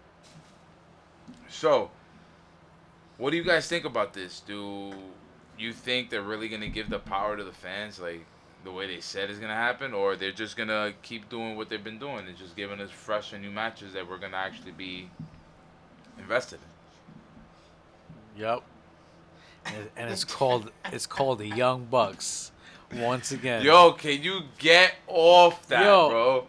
So, 1.49 1.91
what 3.17 3.32
do 3.32 3.38
you 3.38 3.43
guys 3.43 3.67
think 3.67 3.86
about 3.86 4.13
this? 4.13 4.41
Do 4.45 4.93
you 5.57 5.74
think 5.74 6.09
they're 6.09 6.21
really 6.21 6.49
gonna 6.49 6.69
give 6.69 6.89
the 6.89 6.99
power 6.99 7.38
to 7.38 7.43
the 7.43 7.51
fans 7.51 7.99
like 7.99 8.26
the 8.63 8.71
way 8.71 8.88
they 8.88 9.01
said 9.01 9.30
is 9.30 9.39
gonna 9.39 9.53
happen, 9.53 9.93
or 9.93 10.15
they're 10.15 10.32
just 10.32 10.57
gonna 10.57 10.93
keep 11.01 11.30
doing 11.30 11.55
what 11.55 11.69
they've 11.69 11.84
been 11.84 11.99
doing 11.99 12.28
and 12.28 12.38
just 12.38 12.55
giving 12.55 12.80
us 12.80 12.89
fresh 12.89 13.34
and 13.34 13.41
new 13.43 13.51
matches 13.51 13.93
that 13.93 14.09
we're 14.09 14.17
gonna 14.17 14.38
actually 14.38 14.71
be 14.71 15.09
invested 16.17 16.59
in? 18.36 18.41
Yep. 18.41 18.63
And, 19.65 19.89
and 19.95 20.11
it's 20.11 20.24
called 20.24 20.71
it's 20.91 21.05
called 21.05 21.39
the 21.39 21.47
Young 21.47 21.86
Bucks. 21.86 22.51
Once 22.95 23.32
again. 23.32 23.63
Yo, 23.63 23.93
can 23.93 24.21
you 24.21 24.41
get 24.59 24.93
off 25.07 25.67
that, 25.67 25.84
Yo. 25.84 26.09
bro? 26.09 26.47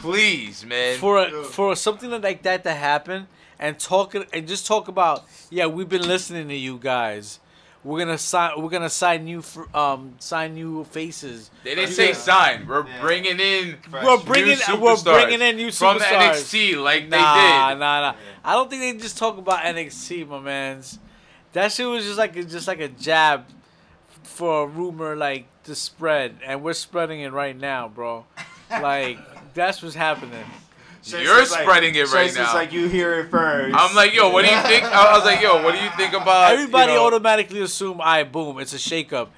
Please, 0.00 0.64
man. 0.64 0.98
for 0.98 1.18
a, 1.18 1.42
for 1.44 1.74
something 1.76 2.10
like 2.10 2.42
that 2.42 2.62
to 2.64 2.72
happen 2.72 3.26
and 3.58 3.78
talk 3.78 4.14
and 4.14 4.46
just 4.46 4.66
talk 4.66 4.86
about 4.88 5.24
yeah 5.50 5.66
we've 5.66 5.88
been 5.88 6.06
listening 6.06 6.46
to 6.48 6.54
you 6.54 6.78
guys 6.78 7.40
we're 7.82 7.98
gonna 7.98 8.16
sign 8.18 8.52
we're 8.62 8.68
gonna 8.70 8.88
sign 8.88 9.24
new 9.24 9.42
fr- 9.42 9.64
um 9.74 10.14
sign 10.20 10.54
new 10.54 10.84
faces 10.84 11.50
they 11.64 11.74
didn't 11.74 11.90
say 11.92 12.12
sign. 12.12 12.66
We're 12.68 12.86
Yeah. 12.86 13.00
bringing 13.00 13.40
in 13.40 13.76
Fresh. 13.90 14.04
we're 14.04 14.18
bringing 14.18 14.58
new 14.68 14.76
we're 14.80 15.02
bringing 15.02 15.40
in 15.42 15.56
new 15.56 15.72
from 15.72 15.98
superstars 15.98 16.30
NXT 16.52 16.82
like 16.82 17.08
nah 17.08 17.34
they 17.34 17.40
did. 17.74 17.80
nah 17.80 18.00
nah 18.00 18.14
I 18.44 18.52
don't 18.52 18.70
think 18.70 18.82
they 18.82 18.92
just 19.02 19.18
talk 19.18 19.36
about 19.38 19.64
NXT 19.64 20.28
my 20.28 20.38
man's 20.38 21.00
that 21.52 21.72
shit 21.72 21.86
was 21.88 22.04
just 22.04 22.18
like 22.18 22.36
a, 22.36 22.44
just 22.44 22.68
like 22.68 22.78
a 22.80 22.88
jab 22.88 23.46
for 24.22 24.62
a 24.62 24.66
rumor 24.66 25.16
like 25.16 25.46
to 25.64 25.74
spread 25.74 26.36
and 26.46 26.62
we're 26.62 26.74
spreading 26.74 27.20
it 27.20 27.32
right 27.32 27.58
now 27.58 27.88
bro 27.88 28.24
like 28.70 29.18
that's 29.54 29.82
what's 29.82 29.94
happening 29.94 30.44
Shanks 31.02 31.24
You're 31.24 31.40
is 31.40 31.50
like- 31.52 31.62
spreading 31.62 31.94
it 31.94 32.12
right 32.12 32.24
Shanks 32.24 32.34
now. 32.36 32.48
is 32.48 32.54
like 32.54 32.72
you 32.72 32.88
hear 32.88 33.20
it 33.20 33.30
first. 33.30 33.74
I'm 33.78 33.94
like, 33.94 34.14
yo, 34.14 34.30
what 34.30 34.44
do 34.44 34.50
you 34.50 34.60
think? 34.62 34.84
I 34.84 35.16
was 35.16 35.24
like, 35.24 35.40
yo, 35.40 35.62
what 35.62 35.74
do 35.74 35.80
you 35.82 35.90
think 35.96 36.12
about? 36.12 36.52
Everybody 36.52 36.92
you 36.92 36.98
know, 36.98 37.06
automatically 37.06 37.62
assume, 37.62 38.00
I 38.02 38.24
boom, 38.24 38.58
it's 38.58 38.74
a 38.74 38.78
shakeup. 38.78 39.28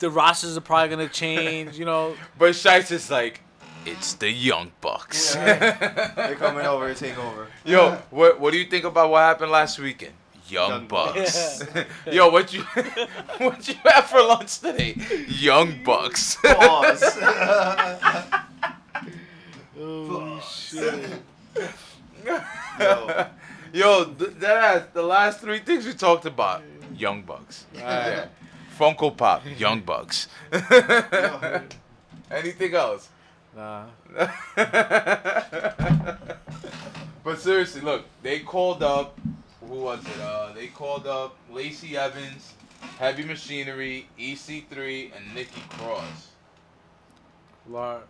The 0.00 0.10
rosters 0.10 0.56
are 0.56 0.60
probably 0.60 0.90
gonna 0.94 1.08
change, 1.08 1.78
you 1.78 1.86
know. 1.86 2.14
But 2.38 2.50
Shice 2.52 2.92
is 2.92 3.10
like, 3.10 3.40
it's 3.86 4.12
the 4.14 4.30
Young 4.30 4.70
Bucks. 4.82 5.34
They're 5.34 6.36
coming 6.38 6.66
over 6.66 6.92
to 6.92 6.94
take 6.98 7.18
over. 7.18 7.46
Yo, 7.64 7.92
what 8.10 8.38
what 8.38 8.52
do 8.52 8.58
you 8.58 8.66
think 8.66 8.84
about 8.84 9.08
what 9.10 9.20
happened 9.20 9.50
last 9.50 9.78
weekend? 9.78 10.12
Young, 10.48 10.70
Young 10.70 10.86
Bucks. 10.86 11.64
Yo, 12.12 12.28
what 12.28 12.52
you 12.52 12.62
what 13.38 13.66
you 13.66 13.74
have 13.86 14.04
for 14.06 14.22
lunch 14.22 14.60
today? 14.60 14.94
Young 15.26 15.82
Bucks. 15.82 16.36
Pause. 16.44 17.18
Oh 19.78 20.40
shit! 20.40 21.04
Yo. 22.80 23.26
Yo, 23.72 24.04
th- 24.04 24.30
that 24.38 24.94
the 24.94 25.02
last 25.02 25.40
three 25.40 25.58
things 25.58 25.84
we 25.86 25.92
talked 25.92 26.24
about. 26.24 26.62
Young 26.94 27.22
Bucks. 27.22 27.66
Yeah. 27.74 28.26
Funko 28.78 29.14
Pop. 29.16 29.42
Young 29.58 29.80
Bucks. 29.80 30.28
Anything 32.30 32.74
else? 32.74 33.08
Nah. 33.54 33.86
but 37.24 37.38
seriously, 37.38 37.80
look, 37.80 38.04
they 38.22 38.40
called 38.40 38.82
up. 38.82 39.18
Who 39.60 39.74
was 39.74 40.00
it? 40.06 40.20
Uh, 40.20 40.52
they 40.54 40.68
called 40.68 41.06
up 41.06 41.36
Lacey 41.50 41.96
Evans, 41.96 42.54
Heavy 42.98 43.24
Machinery, 43.24 44.08
EC3, 44.18 45.10
and 45.16 45.34
Nikki 45.34 45.62
Cross. 45.70 46.28
Lar- 47.68 48.02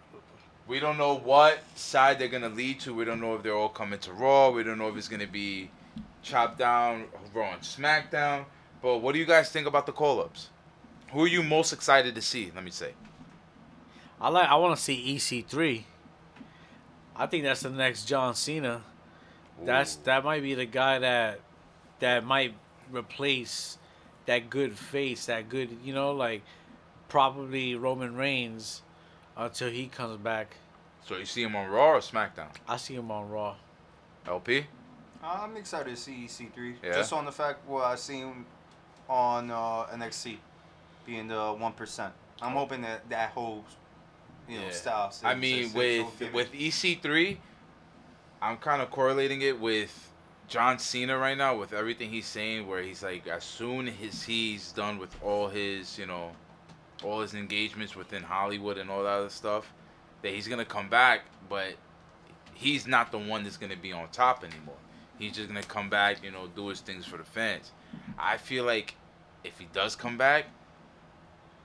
We 0.67 0.81
don't 0.81 0.99
know 0.99 1.15
what 1.15 1.61
side 1.75 2.19
they're 2.19 2.29
gonna 2.29 2.49
lead 2.49 2.81
to. 2.81 2.95
We 2.95 3.05
don't 3.05 3.21
know 3.21 3.35
if 3.37 3.43
they're 3.43 3.55
all 3.55 3.69
coming 3.69 3.99
to 4.01 4.13
Raw. 4.13 4.51
We 4.51 4.63
don't 4.63 4.79
know 4.79 4.89
if 4.89 4.97
it's 4.97 5.09
gonna 5.09 5.27
be 5.27 5.71
chopped 6.23 6.59
down 6.59 7.07
Raw 7.33 7.53
and 7.53 7.63
SmackDown. 7.63 8.47
But 8.83 8.99
what 8.99 9.13
do 9.13 9.19
you 9.19 9.27
guys 9.27 9.51
think 9.51 9.67
about 9.67 9.87
the 9.87 9.93
call-ups? 9.93 10.51
Who 11.13 11.25
are 11.25 11.29
you 11.29 11.43
most 11.43 11.73
excited 11.73 12.15
to 12.15 12.23
see? 12.23 12.51
Let 12.55 12.65
me 12.65 12.71
say. 12.71 12.93
I 14.21 14.29
like. 14.29 14.49
I 14.49 14.57
want 14.57 14.77
to 14.77 14.83
see 14.83 15.15
EC3. 15.15 15.85
I 17.15 17.27
think 17.27 17.45
that's 17.45 17.61
the 17.61 17.71
next 17.71 18.07
John 18.07 18.35
Cena. 18.35 18.83
That's 19.65 19.97
that 19.97 20.25
might 20.25 20.43
be 20.43 20.55
the 20.55 20.67
guy 20.67 20.99
that 20.99 21.41
that 22.01 22.25
might 22.25 22.55
replace 22.91 23.79
that 24.27 24.51
good 24.51 24.77
face, 24.77 25.27
that 25.27 25.49
good, 25.49 25.79
you 25.83 25.95
know, 25.95 26.13
like 26.13 26.43
probably 27.09 27.75
Roman 27.75 28.17
Reigns 28.17 28.83
until 29.37 29.71
he 29.71 29.87
comes 29.87 30.19
back. 30.19 30.57
So 31.05 31.17
you 31.17 31.25
see 31.25 31.43
him 31.43 31.55
on 31.55 31.69
Raw 31.71 31.93
or 31.93 31.99
SmackDown? 32.01 32.49
I 32.69 32.77
see 32.77 32.95
him 32.95 33.11
on 33.11 33.29
Raw. 33.29 33.55
LP. 34.27 34.67
I'm 35.23 35.57
excited 35.57 35.95
to 35.95 35.97
see 36.01 36.27
EC3. 36.27 36.75
Yeah? 36.83 36.93
Just 36.95 37.13
on 37.13 37.25
the 37.25 37.33
fact 37.33 37.67
what 37.69 37.85
I 37.85 37.95
seen 37.97 38.45
on 39.09 39.51
uh, 39.51 39.87
NXT 39.95 40.37
being 41.05 41.29
the 41.29 41.53
one 41.53 41.73
percent. 41.73 42.13
I'm 42.43 42.53
hoping 42.53 42.83
that 42.83 43.09
that 43.09 43.31
whole 43.31 43.65
you 44.49 44.59
know 44.59 44.65
Yeah. 44.67 44.71
style. 44.73 45.13
I 45.25 45.35
mean, 45.35 45.69
stays 45.71 45.75
with 45.75 46.19
so 46.19 46.33
with 46.33 46.53
EC3, 46.53 47.37
I'm 48.43 48.57
kind 48.57 48.83
of 48.83 48.91
correlating 48.91 49.43
it 49.43 49.59
with 49.61 50.11
John 50.49 50.79
Cena 50.79 51.17
right 51.17 51.37
now 51.39 51.57
with 51.57 51.73
everything 51.73 52.11
he's 52.11 52.27
saying, 52.27 52.67
where 52.67 52.83
he's 52.83 53.03
like, 53.03 53.27
as 53.27 53.45
soon 53.45 53.89
as 53.89 54.23
he's 54.23 54.73
done 54.73 54.99
with 54.99 55.17
all 55.23 55.49
his, 55.49 55.99
you 55.99 56.07
know, 56.07 56.33
all 57.07 57.21
his 57.21 57.35
engagements 57.35 57.95
within 57.95 58.23
Hollywood 58.23 58.79
and 58.79 58.91
all 58.91 59.03
that 59.05 59.11
other 59.11 59.29
stuff, 59.29 59.73
that 60.23 60.33
he's 60.33 60.49
gonna 60.49 60.65
come 60.65 60.89
back, 60.89 61.23
but 61.49 61.75
he's 62.55 62.87
not 62.87 63.13
the 63.13 63.19
one 63.19 63.45
that's 63.45 63.57
gonna 63.57 63.77
be 63.77 63.93
on 63.93 64.09
top 64.09 64.45
anymore. 64.45 64.77
He's 65.19 65.33
just 65.33 65.49
gonna 65.49 65.63
come 65.63 65.89
back, 65.89 66.23
you 66.23 66.31
know, 66.31 66.49
do 66.55 66.69
his 66.69 66.81
things 66.81 67.07
for 67.07 67.17
the 67.17 67.25
fans. 67.25 67.73
I 68.19 68.37
feel 68.37 68.65
like 68.65 68.95
if 69.45 69.59
he 69.59 69.67
does 69.73 69.97
come 69.97 70.19
back, 70.19 70.47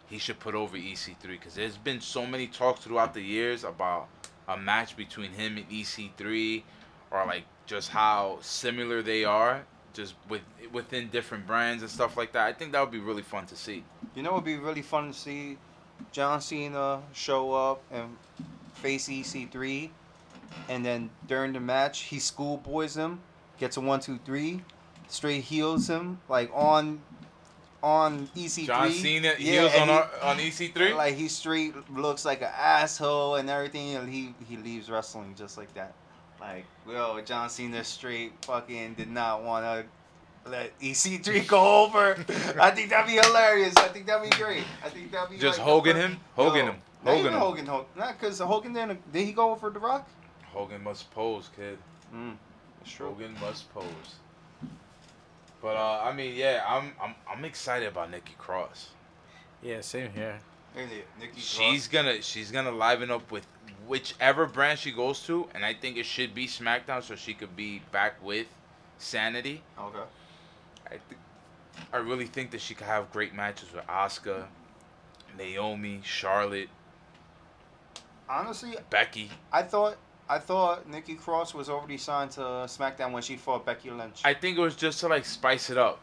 he 0.07 0.17
should 0.17 0.39
put 0.39 0.55
over 0.55 0.77
EC3 0.77 1.15
because 1.27 1.55
there's 1.55 1.77
been 1.77 2.01
so 2.01 2.25
many 2.25 2.47
talks 2.47 2.81
throughout 2.81 3.13
the 3.13 3.21
years 3.21 3.63
about 3.63 4.07
a 4.47 4.57
match 4.57 4.97
between 4.97 5.31
him 5.31 5.57
and 5.57 5.69
EC3 5.69 6.63
or 7.09 7.25
like 7.25 7.43
just 7.65 7.89
how 7.89 8.37
similar 8.41 9.01
they 9.01 9.23
are 9.23 9.63
just 9.93 10.15
with 10.29 10.41
within 10.71 11.09
different 11.09 11.45
brands 11.47 11.81
and 11.83 11.91
stuff 11.91 12.15
like 12.17 12.31
that. 12.33 12.47
I 12.47 12.53
think 12.53 12.71
that 12.71 12.81
would 12.81 12.91
be 12.91 12.99
really 12.99 13.21
fun 13.23 13.45
to 13.47 13.55
see. 13.55 13.83
You 14.15 14.23
know, 14.23 14.31
it'd 14.33 14.45
be 14.45 14.55
really 14.57 14.81
fun 14.81 15.07
to 15.11 15.13
see 15.17 15.57
John 16.11 16.41
Cena 16.41 17.01
show 17.13 17.53
up 17.53 17.81
and 17.91 18.15
face 18.75 19.07
EC3, 19.09 19.89
and 20.69 20.85
then 20.85 21.09
during 21.27 21.53
the 21.53 21.59
match, 21.59 22.01
he 22.03 22.19
schoolboys 22.19 22.95
him, 22.95 23.19
gets 23.59 23.77
a 23.77 23.81
one, 23.81 23.99
two, 23.99 24.19
three, 24.25 24.61
straight 25.07 25.43
heals 25.43 25.87
him 25.89 26.19
like 26.29 26.49
on 26.53 27.01
on 27.83 28.27
EC3. 28.35 28.65
John 28.67 28.91
Cena 28.91 29.33
Yeah, 29.39 29.61
heels 29.69 29.73
on 29.75 29.87
he- 29.87 29.93
our, 29.93 30.09
on 30.21 30.39
E 30.39 30.49
EC3. 30.49 30.95
Like 30.95 31.15
he 31.15 31.27
straight 31.27 31.73
looks 31.91 32.23
like 32.25 32.41
an 32.41 32.51
asshole 32.55 33.35
and 33.35 33.49
everything, 33.49 33.95
and 33.95 34.07
he 34.11 34.33
he 34.47 34.55
leaves 34.57 34.89
wrestling 34.89 35.35
just 35.37 35.57
like 35.57 35.73
that. 35.73 35.93
Like, 36.41 36.65
yo, 36.89 37.21
John 37.21 37.49
Cena 37.49 37.83
straight 37.83 38.33
fucking 38.43 38.95
did 38.95 39.09
not 39.11 39.43
want 39.43 39.63
to 39.63 40.49
let 40.49 40.77
EC3 40.79 41.47
go 41.47 41.83
over. 41.85 42.13
I 42.59 42.71
think 42.71 42.89
that'd 42.89 43.05
be 43.07 43.19
hilarious. 43.21 43.75
I 43.77 43.87
think 43.89 44.07
that'd 44.07 44.29
be 44.29 44.35
great. 44.35 44.63
I 44.83 44.89
think 44.89 45.11
that'd 45.11 45.29
be 45.29 45.37
Just 45.37 45.59
like 45.59 45.67
Hogan 45.67 45.95
him? 45.95 46.17
Hogan 46.35 46.65
Yo, 46.65 46.71
him. 46.71 46.81
not 47.05 47.15
Hogan 47.15 47.33
him. 47.33 47.39
Hogan, 47.39 47.65
Hogan. 47.67 47.85
Not 47.95 48.19
because 48.19 48.39
Hogan 48.39 48.73
didn't. 48.73 49.13
Did 49.13 49.25
he 49.25 49.31
go 49.31 49.51
over 49.51 49.69
The 49.69 49.79
Rock? 49.79 50.09
Hogan 50.45 50.83
must 50.83 51.11
pose, 51.11 51.49
kid. 51.55 51.77
Mm, 52.13 52.35
that's 52.79 52.91
true. 52.91 53.07
Hogan 53.07 53.35
must 53.39 53.71
pose. 53.73 53.85
But 55.61 55.75
uh, 55.77 56.01
I 56.03 56.11
mean, 56.11 56.35
yeah, 56.35 56.63
I'm 56.67 56.91
I'm 57.01 57.13
I'm 57.31 57.45
excited 57.45 57.87
about 57.87 58.09
Nikki 58.09 58.33
Cross. 58.39 58.89
Yeah, 59.61 59.81
same 59.81 60.11
here. 60.11 60.39
Really, 60.75 61.03
Nikki 61.19 61.39
She's 61.39 61.87
gonna 61.87 62.21
she's 62.21 62.49
gonna 62.51 62.71
liven 62.71 63.11
up 63.11 63.31
with 63.31 63.45
whichever 63.88 64.45
brand 64.45 64.80
she 64.80 64.91
goes 64.91 65.22
to, 65.26 65.47
and 65.53 65.65
I 65.65 65.74
think 65.74 65.97
it 65.97 66.05
should 66.05 66.34
be 66.34 66.47
SmackDown 66.47 67.03
so 67.03 67.15
she 67.15 67.34
could 67.34 67.55
be 67.55 67.82
back 67.91 68.24
with 68.24 68.47
Sanity. 68.97 69.61
Okay. 69.80 69.99
I 70.88 70.89
th- 70.89 71.19
I 71.93 71.97
really 71.97 72.26
think 72.26 72.51
that 72.51 72.61
she 72.61 72.74
could 72.74 72.88
have 72.88 73.11
great 73.11 73.34
matches 73.34 73.72
with 73.74 73.86
Asuka, 73.88 74.45
Naomi, 75.38 76.01
Charlotte, 76.03 76.69
Honestly, 78.32 78.76
Becky. 78.89 79.30
I 79.51 79.61
thought 79.63 79.97
I 80.30 80.39
thought 80.39 80.88
Nikki 80.88 81.15
Cross 81.15 81.53
was 81.53 81.69
already 81.69 81.97
signed 81.97 82.32
to 82.32 82.39
SmackDown 82.39 83.11
when 83.11 83.22
she 83.22 83.36
fought 83.36 83.65
Becky 83.65 83.91
Lynch. 83.91 84.22
I 84.24 84.34
think 84.34 84.57
it 84.57 84.61
was 84.61 84.76
just 84.76 85.01
to 85.01 85.09
like 85.09 85.26
spice 85.26 85.69
it 85.69 85.78
up. 85.78 85.99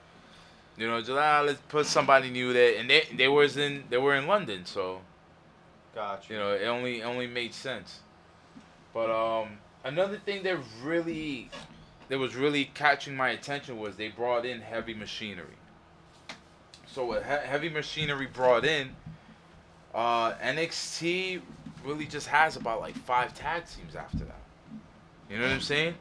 You 0.76 0.86
know, 0.86 1.00
just 1.00 1.12
ah, 1.12 1.42
let's 1.44 1.60
put 1.68 1.86
somebody 1.86 2.28
new 2.28 2.52
there, 2.52 2.78
and 2.78 2.90
they 2.90 3.08
they 3.14 3.28
was 3.28 3.56
in 3.56 3.84
they 3.88 3.96
were 3.96 4.14
in 4.14 4.26
London, 4.26 4.66
so 4.66 5.00
Gotcha. 5.94 6.32
you 6.32 6.38
know 6.38 6.52
it 6.52 6.66
only 6.66 7.00
it 7.00 7.04
only 7.04 7.26
made 7.26 7.54
sense. 7.54 8.00
But 8.94 9.10
um, 9.10 9.58
another 9.84 10.18
thing 10.18 10.42
that 10.44 10.58
really 10.82 11.50
that 12.08 12.18
was 12.18 12.34
really 12.36 12.66
catching 12.74 13.16
my 13.16 13.30
attention 13.30 13.78
was 13.78 13.96
they 13.96 14.08
brought 14.08 14.44
in 14.46 14.60
heavy 14.60 14.94
machinery. 14.94 15.56
So 16.86 17.04
what 17.04 17.22
he- 17.22 17.46
heavy 17.46 17.68
machinery 17.68 18.26
brought 18.26 18.64
in, 18.64 18.96
uh, 19.94 20.32
NXT 20.34 21.42
really 21.84 22.06
just 22.06 22.28
has 22.28 22.56
about 22.56 22.80
like 22.80 22.96
five 22.96 23.34
tag 23.34 23.64
teams 23.66 23.94
after 23.94 24.18
that. 24.24 24.40
You 25.30 25.38
know 25.38 25.44
what 25.44 25.52
I'm 25.52 25.60
saying? 25.60 25.94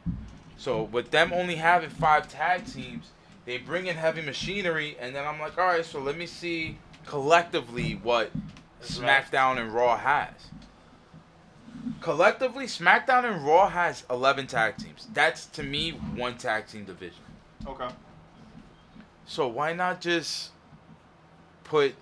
So 0.56 0.84
with 0.84 1.10
them 1.10 1.32
only 1.32 1.56
having 1.56 1.90
five 1.90 2.28
tag 2.28 2.66
teams, 2.66 3.10
They 3.44 3.56
bring 3.56 3.86
in 3.86 3.96
heavy 3.96 4.20
machinery, 4.20 4.98
and 5.00 5.14
then 5.14 5.24
I'm 5.26 5.40
like, 5.40 5.56
all 5.56 5.64
right, 5.64 5.82
so 5.82 6.00
let 6.00 6.18
me 6.18 6.26
see 6.26 6.76
collectively 7.06 7.92
what 7.94 8.30
SmackDown 8.82 9.58
and 9.58 9.72
Raw 9.72 9.96
has. 9.96 10.32
Collectively, 12.00 12.66
SmackDown 12.66 13.24
and 13.24 13.44
Raw 13.44 13.68
has 13.68 14.04
11 14.10 14.46
tag 14.46 14.76
teams. 14.76 15.08
That's 15.12 15.46
to 15.46 15.62
me 15.62 15.92
one 15.92 16.36
tag 16.36 16.66
team 16.66 16.84
division. 16.84 17.22
Okay. 17.66 17.88
So 19.26 19.48
why 19.48 19.72
not 19.72 20.00
just 20.00 20.52
put 21.64 21.94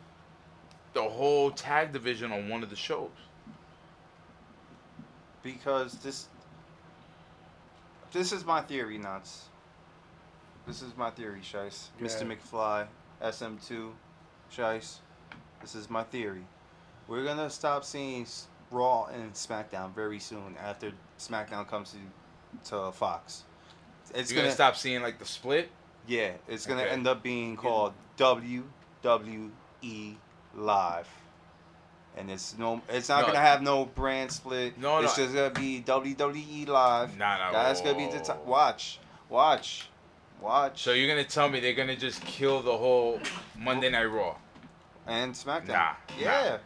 the 0.92 1.02
whole 1.02 1.50
tag 1.50 1.92
division 1.92 2.32
on 2.32 2.48
one 2.48 2.62
of 2.62 2.70
the 2.70 2.76
shows? 2.76 3.10
Because 5.42 5.94
this 5.94 6.28
this 8.12 8.32
is 8.32 8.44
my 8.44 8.62
theory, 8.62 8.98
nuts. 8.98 9.44
This 10.66 10.82
is 10.82 10.96
my 10.96 11.10
theory, 11.10 11.40
Shice. 11.42 11.88
Mr. 12.00 12.26
McFly, 12.26 12.86
SM2, 13.22 13.90
Shice. 14.50 14.96
This 15.60 15.74
is 15.74 15.90
my 15.90 16.02
theory. 16.02 16.44
We're 17.08 17.24
gonna 17.24 17.50
stop 17.50 17.84
seeing 17.84 18.26
Raw 18.70 19.04
and 19.06 19.32
SmackDown 19.34 19.94
very 19.94 20.18
soon 20.18 20.56
after 20.62 20.92
SmackDown 21.18 21.66
comes 21.68 21.92
to 21.92 21.98
to 22.70 22.90
Fox. 22.92 23.44
It's 24.14 24.32
You're 24.32 24.42
gonna 24.42 24.54
stop 24.54 24.76
seeing 24.76 25.02
like 25.02 25.18
the 25.18 25.24
split. 25.24 25.68
Yeah, 26.06 26.32
it's 26.48 26.66
gonna 26.66 26.82
Okay. 26.82 26.90
end 26.90 27.06
up 27.06 27.22
being 27.22 27.56
called 27.56 27.92
WWE 28.18 30.16
Live, 30.54 31.08
and 32.16 32.30
it's 32.30 32.56
no, 32.58 32.80
it's 32.88 33.08
not 33.08 33.20
No. 33.22 33.26
gonna 33.28 33.40
have 33.40 33.62
no 33.62 33.84
brand 33.84 34.32
split. 34.32 34.78
No, 34.78 34.98
it's 34.98 35.16
no. 35.18 35.24
just 35.24 35.34
gonna 35.34 35.50
be 35.50 35.80
WWE 35.82 36.66
Live. 36.66 37.16
Nah, 37.18 37.38
nah, 37.38 37.52
That's 37.52 37.80
whoa, 37.80 37.92
gonna 37.94 38.06
be 38.10 38.18
the 38.18 38.24
whoa. 38.32 38.50
Watch, 38.50 38.98
watch, 39.28 39.88
watch. 40.40 40.82
So 40.82 40.92
you're 40.92 41.08
gonna 41.08 41.24
tell 41.24 41.48
me 41.48 41.60
they're 41.60 41.74
gonna 41.74 41.96
just 41.96 42.22
kill 42.24 42.62
the 42.62 42.76
whole 42.76 43.20
Monday 43.56 43.90
Night 43.90 44.04
Raw? 44.06 44.36
and 45.08 45.34
SmackDown. 45.34 45.68
Nah, 45.68 45.92
Yeah. 46.18 46.58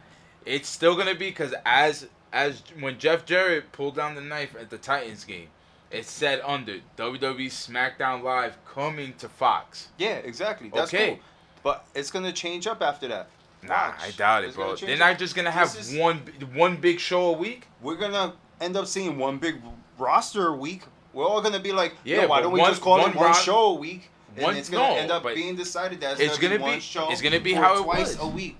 It's 0.45 0.67
still 0.69 0.95
gonna 0.95 1.15
be 1.15 1.29
because 1.29 1.53
as 1.65 2.07
as 2.33 2.63
when 2.79 2.97
Jeff 2.97 3.25
Jarrett 3.25 3.71
pulled 3.71 3.95
down 3.95 4.15
the 4.15 4.21
knife 4.21 4.55
at 4.59 4.69
the 4.69 4.77
Titans 4.77 5.23
game, 5.23 5.47
it 5.91 6.05
said 6.05 6.41
under 6.45 6.77
WWE 6.97 7.47
SmackDown 7.47 8.23
Live 8.23 8.57
coming 8.65 9.13
to 9.19 9.27
Fox. 9.29 9.89
Yeah, 9.97 10.15
exactly. 10.15 10.71
That's 10.73 10.93
Okay. 10.93 11.09
cool. 11.09 11.19
But 11.63 11.85
it's 11.93 12.09
gonna 12.09 12.31
change 12.31 12.65
up 12.67 12.81
after 12.81 13.07
that. 13.09 13.27
Nah, 13.63 13.89
Watch. 13.89 13.95
I 14.01 14.11
doubt 14.11 14.43
it, 14.43 14.47
It's 14.47 14.55
bro. 14.55 14.75
They're 14.75 14.97
not 14.97 15.19
just 15.19 15.35
gonna 15.35 15.51
have 15.51 15.75
is- 15.77 15.93
one 15.95 16.17
one 16.55 16.77
big 16.77 16.99
show 16.99 17.25
a 17.27 17.33
week. 17.33 17.67
We're 17.81 17.95
gonna 17.95 18.33
end 18.59 18.75
up 18.77 18.87
seeing 18.87 19.17
one 19.19 19.37
big 19.37 19.61
roster 19.99 20.47
a 20.47 20.55
week. 20.55 20.81
We're 21.13 21.25
all 21.27 21.41
gonna 21.41 21.59
be 21.59 21.71
like, 21.73 21.93
Yeah, 22.03 22.25
why 22.25 22.41
don't 22.41 22.53
we 22.53 22.59
one- 22.61 22.71
just 22.71 22.81
call 22.81 22.97
one 22.99 23.11
it 23.11 23.15
one 23.15 23.27
ro- 23.27 23.33
show 23.33 23.65
a 23.65 23.73
week? 23.73 24.09
And 24.35 24.43
one- 24.45 24.55
it's 24.55 24.69
gonna 24.69 24.87
no, 24.87 24.95
end 24.95 25.11
up 25.11 25.23
being 25.25 25.55
decided 25.57 25.99
that 26.01 26.19
it's 26.19 26.37
gonna, 26.37 26.57
gonna 26.57 26.65
be 26.65 26.71
one 26.71 26.79
show. 26.79 27.11
it's 27.11 27.21
gonna 27.21 27.39
be 27.41 27.53
how 27.53 27.75
it 27.79 27.83
twice 27.83 28.17
was. 28.17 28.19
a 28.21 28.27
week. 28.27 28.57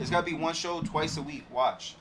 It's 0.00 0.10
gotta 0.10 0.24
be 0.26 0.34
one 0.34 0.54
show 0.54 0.80
twice 0.80 1.16
a 1.18 1.22
week. 1.22 1.44
Watch. 1.50 1.94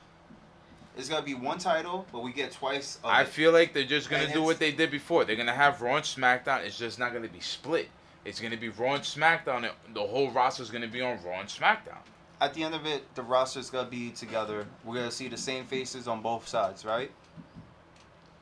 It's 0.98 1.10
gonna 1.10 1.26
be 1.26 1.34
one 1.34 1.58
title, 1.60 2.06
but 2.12 2.24
we 2.24 2.32
get 2.32 2.52
twice. 2.52 2.98
I 3.04 3.22
it. 3.22 3.28
feel 3.28 3.52
like 3.52 3.74
they're 3.74 3.84
just 3.84 4.10
gonna 4.10 4.24
And 4.24 4.34
do 4.34 4.42
what 4.42 4.60
they 4.60 4.72
did 4.72 4.90
before. 4.90 5.26
They're 5.26 5.36
gonna 5.36 5.54
have 5.54 5.82
Raw 5.82 5.98
and 5.98 6.06
SmackDown. 6.06 6.64
It's 6.66 6.78
just 6.78 6.98
not 7.00 7.14
gonna 7.14 7.28
be 7.28 7.40
split. 7.42 7.90
It's 8.26 8.40
gonna 8.40 8.58
be 8.58 8.70
Raw 8.70 8.96
and 8.96 9.04
SmackDown. 9.04 9.70
And 9.86 9.96
the 9.96 10.02
whole 10.06 10.32
roster's 10.32 10.70
gonna 10.70 10.88
be 10.88 11.02
on 11.02 11.20
Raw 11.24 11.40
and 11.42 11.50
SmackDown. 11.50 12.00
at 12.42 12.54
the 12.54 12.64
end 12.64 12.74
of 12.74 12.86
it, 12.86 13.04
the 13.16 13.22
roster's 13.22 13.70
gonna 13.70 13.90
be 13.90 14.12
together. 14.12 14.66
We're 14.86 14.96
gonna 14.96 15.12
see 15.12 15.28
the 15.28 15.38
same 15.38 15.66
faces 15.66 16.08
on 16.08 16.22
both 16.22 16.48
sides, 16.48 16.86
right? 16.86 17.12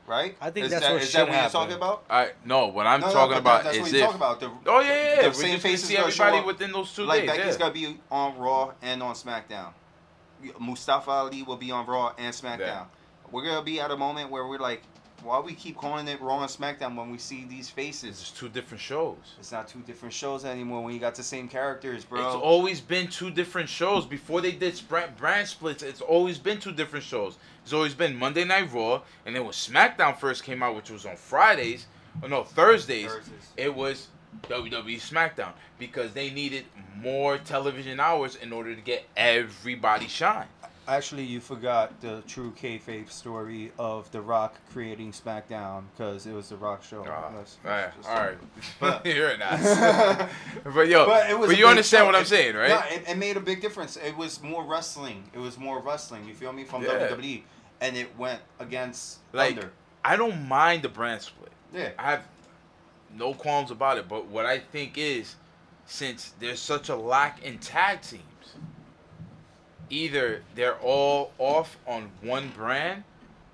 Right? 0.08 0.36
I 0.40 0.50
think 0.50 0.66
is 0.66 0.72
that's 0.72 0.86
that, 0.86 0.92
what 0.94 1.02
is 1.02 1.12
that 1.12 1.28
what 1.28 1.40
you're 1.40 1.50
talking 1.50 1.76
about? 1.76 2.04
I 2.08 2.30
no. 2.44 2.68
What 2.68 2.86
I'm 2.86 3.00
No, 3.00 3.08
no, 3.08 3.12
talking 3.12 3.32
but 3.34 3.38
about 3.40 3.64
that's 3.64 3.76
is 3.76 3.82
what 3.82 3.92
you're 3.92 4.00
talking 4.00 4.16
about. 4.16 4.40
The, 4.40 4.50
Oh 4.66 4.80
yeah, 4.80 4.86
yeah. 4.88 5.20
yeah. 5.22 5.28
the 5.28 5.34
same 5.34 5.60
faces 5.60 5.86
see 5.88 5.96
gonna 5.96 6.10
show 6.10 6.24
everybody 6.24 6.40
up. 6.40 6.46
within 6.46 6.72
those 6.72 6.94
two 6.94 7.04
like 7.04 7.20
days. 7.26 7.30
Becky's 7.30 7.52
yeah. 7.52 7.58
gonna 7.58 7.74
be 7.74 8.00
on 8.10 8.38
Raw 8.38 8.72
and 8.80 9.02
on 9.02 9.14
SmackDown. 9.14 9.72
Mustafa 10.58 11.10
Ali 11.10 11.42
will 11.42 11.56
be 11.56 11.70
on 11.70 11.86
Raw 11.86 12.14
and 12.18 12.34
SmackDown. 12.34 12.58
Yeah. 12.60 12.84
We're 13.30 13.44
gonna 13.44 13.62
be 13.62 13.80
at 13.80 13.90
a 13.90 13.96
moment 13.96 14.30
where 14.30 14.46
we're 14.46 14.58
like, 14.58 14.82
why 15.28 15.40
we 15.40 15.52
keep 15.52 15.76
calling 15.76 16.08
it 16.08 16.20
Raw 16.22 16.40
and 16.40 16.50
SmackDown 16.50 16.96
when 16.96 17.10
we 17.10 17.18
see 17.18 17.44
these 17.44 17.68
faces? 17.68 18.20
It's 18.20 18.30
two 18.30 18.48
different 18.48 18.80
shows. 18.80 19.16
It's 19.38 19.52
not 19.52 19.68
two 19.68 19.80
different 19.80 20.14
shows 20.14 20.46
anymore 20.46 20.82
when 20.82 20.94
you 20.94 21.00
got 21.00 21.14
the 21.14 21.22
same 21.22 21.48
characters, 21.48 22.04
bro. 22.04 22.26
It's 22.26 22.34
always 22.34 22.80
been 22.80 23.08
two 23.08 23.30
different 23.30 23.68
shows. 23.68 24.06
Before 24.06 24.40
they 24.40 24.52
did 24.52 24.80
brand, 24.88 25.46
splits, 25.46 25.82
it's 25.82 26.00
always 26.00 26.38
been 26.38 26.58
two 26.58 26.72
different 26.72 27.04
shows. 27.04 27.36
It's 27.62 27.74
always 27.74 27.94
been 27.94 28.16
Monday 28.16 28.44
Night 28.44 28.72
Raw, 28.72 29.02
and 29.26 29.36
then 29.36 29.44
when 29.44 29.52
SmackDown 29.52 30.16
first 30.16 30.44
came 30.44 30.62
out, 30.62 30.74
which 30.74 30.90
was 30.90 31.04
on 31.04 31.16
Fridays, 31.16 31.86
or 32.22 32.30
no 32.30 32.42
Thursdays, 32.42 33.08
Thursdays. 33.08 33.52
it 33.56 33.74
was 33.74 34.08
WWE 34.44 34.96
SmackDown 34.96 35.52
because 35.78 36.12
they 36.12 36.30
needed 36.30 36.64
more 36.96 37.38
television 37.38 38.00
hours 38.00 38.36
in 38.36 38.52
order 38.52 38.74
to 38.74 38.80
get 38.80 39.04
everybody 39.16 40.08
shine. 40.08 40.46
Actually, 40.88 41.24
you 41.24 41.38
forgot 41.38 42.00
the 42.00 42.22
true 42.26 42.50
kayfabe 42.60 43.10
story 43.10 43.70
of 43.78 44.10
The 44.10 44.20
Rock 44.22 44.54
creating 44.72 45.12
SmackDown 45.12 45.82
because 45.94 46.26
it 46.26 46.32
was 46.32 46.48
The 46.48 46.56
Rock 46.56 46.82
show. 46.82 47.04
Ah, 47.06 47.30
Let's- 47.36 47.58
all 47.64 47.70
right, 47.70 47.90
all 48.08 48.14
right. 48.16 48.38
But- 48.80 49.04
You're 49.04 49.36
but 50.64 50.88
yo, 50.88 51.04
But 51.04 51.06
but, 51.06 51.30
it 51.30 51.38
was. 51.38 51.50
a 51.50 51.56
you 51.56 51.66
understand 51.66 52.02
show. 52.02 52.06
what 52.06 52.14
I'm 52.14 52.24
saying, 52.24 52.56
right? 52.56 52.70
Yeah, 52.70 52.84
it, 52.86 53.08
it 53.10 53.18
made 53.18 53.36
a 53.36 53.40
big 53.40 53.60
difference. 53.60 53.96
It 53.98 54.16
was 54.16 54.42
more 54.42 54.64
wrestling. 54.64 55.24
It 55.34 55.38
was 55.38 55.58
more 55.58 55.80
wrestling. 55.80 56.26
You 56.26 56.32
feel 56.34 56.52
me 56.54 56.64
from 56.64 56.82
Yeah. 56.82 57.08
WWE, 57.10 57.42
and 57.82 57.94
it 57.96 58.16
went 58.18 58.40
against 58.58 59.18
Like- 59.34 59.54
Thunder. 59.56 59.72
I 60.04 60.16
don't 60.16 60.48
mind 60.48 60.82
the 60.84 60.88
brand 60.88 61.20
split. 61.20 61.52
Yeah. 61.74 61.90
I 61.98 62.12
have 62.12 62.24
no 63.14 63.34
qualms 63.34 63.70
about 63.70 63.98
it. 63.98 64.08
But 64.08 64.26
what 64.28 64.46
I 64.46 64.58
think 64.58 64.96
is, 64.96 65.36
since 65.84 66.32
there's 66.40 66.60
such 66.60 66.88
a 66.88 66.96
lack 66.96 67.42
in 67.42 67.58
tag 67.58 68.00
teams, 68.00 68.22
either 69.90 70.42
they're 70.54 70.76
all 70.78 71.32
off 71.38 71.76
on 71.86 72.10
one 72.22 72.48
brand, 72.50 73.04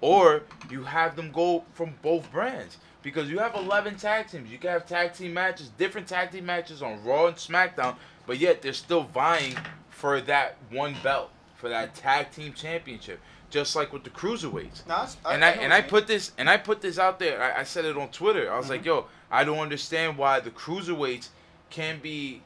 or 0.01 0.43
you 0.71 0.85
have 0.85 1.17
them 1.17 1.31
go 1.33 1.65
from 1.75 1.95
both 2.03 2.31
brands. 2.33 2.79
Because 3.03 3.29
you 3.29 3.39
have 3.39 3.55
11 3.55 3.97
tag 3.97 4.29
teams. 4.29 4.51
You 4.51 4.57
can 4.59 4.71
have 4.71 4.87
tag 4.87 5.13
team 5.13 5.35
matches, 5.35 5.69
different 5.77 6.07
tag 6.07 6.31
team 6.33 6.47
matches 6.47 6.81
on 6.83 7.05
Raw 7.05 7.27
and 7.27 7.37
SmackDown, 7.37 7.97
but 8.27 8.39
yet 8.39 8.63
they're 8.63 8.73
still 8.73 9.03
vying 9.03 9.57
for 9.91 10.21
that 10.23 10.57
one 10.71 10.97
belt, 11.03 11.31
for 11.57 11.69
that 11.69 11.95
tag 11.95 12.31
team 12.31 12.55
championship. 12.55 13.21
Just 13.51 13.77
like 13.77 13.93
with 13.93 14.03
the 14.05 14.11
cruiserweights 14.11 14.85
No, 14.89 14.95
it's- 14.95 15.17
and 15.27 15.45
I, 15.45 15.55
know 15.55 15.61
and 15.61 15.73
I 15.73 15.81
put 15.81 16.07
this 16.09 16.33
and 16.39 16.51
I 16.51 16.57
put 16.57 16.81
this 16.81 16.99
out 16.99 17.19
there. 17.21 17.41
I, 17.41 17.61
I 17.61 17.63
said 17.63 17.85
it 17.85 17.97
on 17.97 18.09
Twitter. 18.09 18.51
I 18.53 18.57
was 18.57 18.65
Mm-hmm. 18.65 18.73
like, 18.73 18.85
"Yo, 18.85 19.07
I 19.31 19.45
don't 19.45 19.59
understand 19.61 20.17
why 20.19 20.41
the 20.41 20.51
cruiserweights 20.51 21.29
can't 21.71 22.03
be 22.03 22.43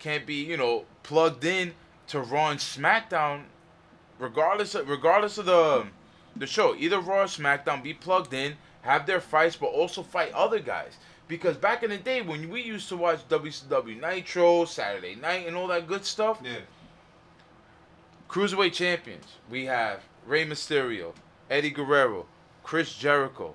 can't 0.00 0.26
be 0.26 0.42
you 0.44 0.56
know 0.56 0.84
plugged 1.04 1.44
in 1.44 1.72
to 2.08 2.20
Raw 2.20 2.50
and 2.50 2.60
SmackDown, 2.60 3.42
regardless 4.18 4.74
of 4.74 4.88
regardless 4.88 5.38
of 5.38 5.46
the 5.46 5.86
the 6.36 6.46
show. 6.46 6.74
Either 6.74 6.98
Raw 7.00 7.22
or 7.22 7.24
SmackDown 7.26 7.82
be 7.82 7.94
plugged 7.94 8.32
in, 8.34 8.56
have 8.82 9.06
their 9.06 9.20
fights, 9.20 9.56
but 9.56 9.66
also 9.66 10.02
fight 10.02 10.32
other 10.32 10.58
guys. 10.58 10.96
Because 11.28 11.56
back 11.56 11.82
in 11.82 11.90
the 11.90 11.96
day 11.96 12.20
when 12.22 12.50
we 12.50 12.60
used 12.60 12.88
to 12.90 12.96
watch 12.96 13.26
WCW 13.28 14.00
Nitro, 14.00 14.64
Saturday 14.66 15.14
Night, 15.14 15.46
and 15.46 15.56
all 15.56 15.68
that 15.68 15.86
good 15.86 16.04
stuff. 16.04 16.38
Yeah. 16.44 16.58
Cruiserweight 18.28 18.72
champions. 18.72 19.24
We 19.50 19.64
have 19.66 20.00
Rey 20.26 20.46
Mysterio, 20.46 21.12
Eddie 21.50 21.70
Guerrero, 21.70 22.26
Chris 22.62 22.94
Jericho, 22.94 23.54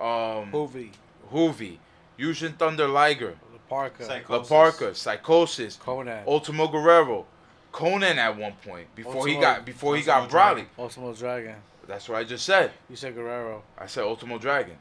um, 0.00 0.52
Juvi, 0.52 0.90
Juvi, 1.32 1.78
Jushin 2.18 2.56
Thunder 2.56 2.86
Liger, 2.88 3.36
La 3.52 3.58
Parka, 3.68 4.04
Psych- 4.04 4.28
La 4.28 4.42
Psychosis. 4.42 4.48
Parka, 4.48 4.94
Psychosis, 4.94 5.76
Conan, 5.76 6.24
Ultimo 6.26 6.68
Guerrero, 6.68 7.26
Conan 7.72 8.18
at 8.18 8.36
one 8.36 8.54
point 8.66 8.94
before 8.94 9.26
he 9.26 9.34
got 9.36 9.64
before 9.64 9.96
he 9.96 10.02
got 10.02 10.22
Ultimo 10.22 10.30
Brawley. 10.30 10.54
Dragon. 10.62 10.70
Ultimo 10.78 11.14
Dragon. 11.14 11.54
That's 11.86 12.08
what 12.08 12.18
I 12.18 12.24
just 12.24 12.44
said. 12.44 12.72
You 12.90 12.96
said 12.96 13.14
Guerrero. 13.14 13.62
I 13.78 13.86
said 13.86 14.04
Ultimo 14.04 14.38
Dragon. 14.38 14.76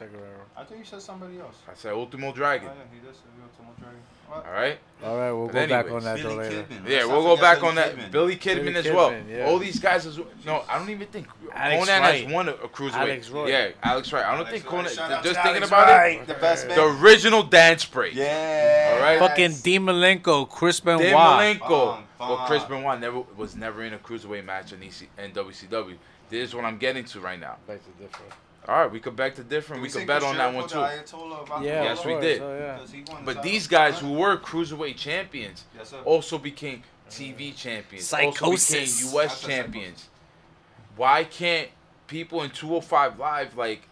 You. 0.00 0.08
I 0.56 0.64
think 0.64 0.80
you 0.80 0.84
said 0.86 1.02
somebody 1.02 1.38
else. 1.40 1.56
I 1.70 1.74
said 1.74 1.92
Ultimo 1.92 2.28
Oh, 2.28 2.32
Dragon. 2.32 2.68
yeah, 2.68 2.84
he 3.00 3.06
does 3.06 3.16
say 3.16 3.22
Ultimo 3.42 3.72
Dragon. 3.78 3.98
What? 4.28 4.46
All 4.46 4.52
right. 4.52 4.78
All 5.04 5.18
right, 5.18 5.32
we'll 5.32 5.46
But 5.46 5.68
go 5.68 5.82
back 5.82 5.90
on 5.92 6.02
that 6.04 6.16
Billy 6.16 6.34
later. 6.36 6.62
Kidman. 6.62 6.88
Yeah, 6.88 6.96
Let's 6.96 7.08
we'll 7.08 7.22
go 7.22 7.36
back 7.36 7.58
Billy 7.58 7.68
on 7.68 7.74
that. 7.76 7.96
Kidman. 7.96 8.10
Billy 8.10 8.36
Kidman 8.36 8.64
Billy 8.64 8.76
as 8.76 8.86
well. 8.90 9.14
Yeah. 9.28 9.44
All 9.46 9.58
these 9.58 9.78
guys 9.78 10.06
as 10.06 10.18
no, 10.46 10.62
I 10.68 10.78
don't 10.78 10.88
even 10.90 11.06
think 11.08 11.26
Alex 11.52 11.86
Conan 11.86 12.02
Wright. 12.02 12.24
has 12.24 12.32
won 12.32 12.48
a, 12.48 12.52
a 12.52 12.68
cruiserweight. 12.68 12.92
Alex 12.94 13.28
Wright. 13.30 13.48
Yeah, 13.48 13.68
Alex 13.82 14.12
Wright. 14.12 14.24
I 14.24 14.30
don't 14.30 14.38
Alex 14.46 14.50
think 14.52 14.64
Conan. 14.64 14.92
Shout 14.92 15.10
out 15.10 15.22
Just 15.24 15.36
to 15.36 15.42
thinking 15.42 15.56
Alex 15.62 15.68
about 15.68 15.88
Wright, 15.88 16.20
it, 16.20 16.26
The 16.26 16.34
best 16.34 16.66
man. 16.68 16.76
the 16.76 16.84
original 17.02 17.42
dance 17.42 17.84
break. 17.84 18.14
Yeah. 18.14 18.92
All 18.94 19.00
right. 19.02 19.18
Fucking 19.18 19.56
Dean 19.62 19.82
Malenko, 19.82 20.48
Chris 20.48 20.80
Benoit. 20.80 21.02
Dave 21.02 21.14
Malenko. 21.14 22.02
Well. 22.18 22.44
Chris 22.46 22.64
Benoit 22.64 22.98
never 23.00 23.20
was 23.36 23.54
never 23.54 23.82
in 23.84 23.92
a 23.92 23.98
cruiserweight 23.98 24.44
match 24.46 24.72
in 24.72 24.82
EC 24.82 25.08
in 25.18 25.32
WCW. 25.32 25.96
This 26.30 26.48
is 26.48 26.54
what 26.54 26.64
I'm 26.64 26.78
getting 26.78 27.04
to 27.04 27.20
right 27.20 27.38
now. 27.38 27.56
Back 27.68 27.80
to 27.84 28.02
different. 28.02 28.32
All 28.66 28.76
right, 28.80 28.90
we 28.90 28.98
could 28.98 29.14
back 29.14 29.34
to 29.34 29.44
different. 29.44 29.82
We, 29.82 29.90
say 29.90 30.00
could 30.00 30.08
bet 30.08 30.22
on 30.22 30.36
that 30.38 30.54
one 30.54 30.66
too. 30.68 30.78
Ayatollah 30.78 31.62
Yeah, 31.62 31.82
Yes, 31.84 32.00
of 32.00 32.06
we 32.06 32.20
did. 32.20 32.40
oh, 32.40 32.58
yeah. 32.58 32.74
Because 32.74 32.92
he 32.92 33.04
won 33.06 33.24
the 33.24 33.34
But 33.34 33.42
these 33.42 33.66
guys 33.66 33.98
who 33.98 34.12
were 34.12 34.38
cruiserweight 34.38 34.96
champions 34.96 35.64
Yes, 35.76 35.90
sir. 35.90 35.98
also 36.04 36.38
became 36.38 36.82
TV 37.10 37.54
champions. 37.54 38.06
Psychosis. 38.06 38.42
Also 38.42 38.56
Psychosis. 38.56 39.00
became 39.02 39.14
US 39.20 39.28
That's 39.28 39.46
champions. 39.46 40.08
Why 40.96 41.24
can't 41.24 41.68
people 42.06 42.42
in 42.42 42.50
205 42.50 43.18
Live 43.18 43.56
like 43.56 43.82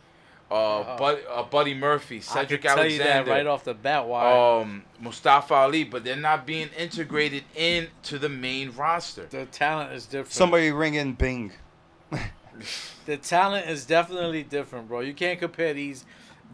uh, 0.51 0.97
Bud, 0.99 1.19
uh, 1.31 1.43
Buddy 1.45 1.73
Murphy, 1.75 2.17
I 2.17 2.19
could 2.19 2.25
Cedric 2.25 2.63
tell 2.63 2.87
you 2.87 2.99
that 2.99 3.07
Alexander, 3.07 3.31
right 3.31 3.47
off 3.47 3.65
the 3.65 3.73
bat. 3.73 4.07
Why? 4.07 4.61
um, 4.61 4.85
Mustafa 5.01 5.55
Ali, 5.55 5.85
but 5.85 6.05
they're 6.05 6.15
not 6.15 6.47
being 6.47 6.69
integrated 6.79 7.45
into 7.57 8.19
the 8.19 8.29
main 8.29 8.71
roster. 8.73 9.27
the 9.31 9.47
talent 9.47 9.93
is 9.93 10.05
different. 10.05 10.33
Somebody 10.33 10.71
ring 10.71 10.95
in 10.95 11.15
Bing. 11.15 11.53
The 13.07 13.17
talent 13.17 13.69
is 13.69 13.85
definitely 13.85 14.43
different, 14.43 14.89
bro. 14.89 15.01
You 15.01 15.15
can't 15.15 15.39
compare 15.39 15.75
these 15.75 16.05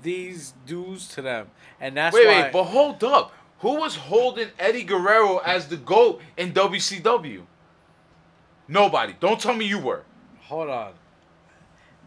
these 0.02 0.54
dudes 0.66 1.08
to 1.08 1.22
them, 1.22 1.48
and 1.80 1.96
that's 1.96 2.14
wait, 2.14 2.26
why. 2.26 2.42
wait, 2.42 2.52
but 2.52 2.64
hold 2.64 3.02
up. 3.04 3.32
Who 3.60 3.74
was 3.80 3.96
holding 3.96 4.48
Eddie 4.58 4.84
Guerrero 4.84 5.38
as 5.38 5.66
the 5.66 5.76
GOAT 5.76 6.20
in 6.36 6.52
WCW? 6.52 7.42
Nobody. 8.68 9.14
Don't 9.18 9.40
tell 9.40 9.54
me 9.54 9.64
you 9.64 9.78
were. 9.78 10.04
hold 10.42 10.68
on. 10.70 10.92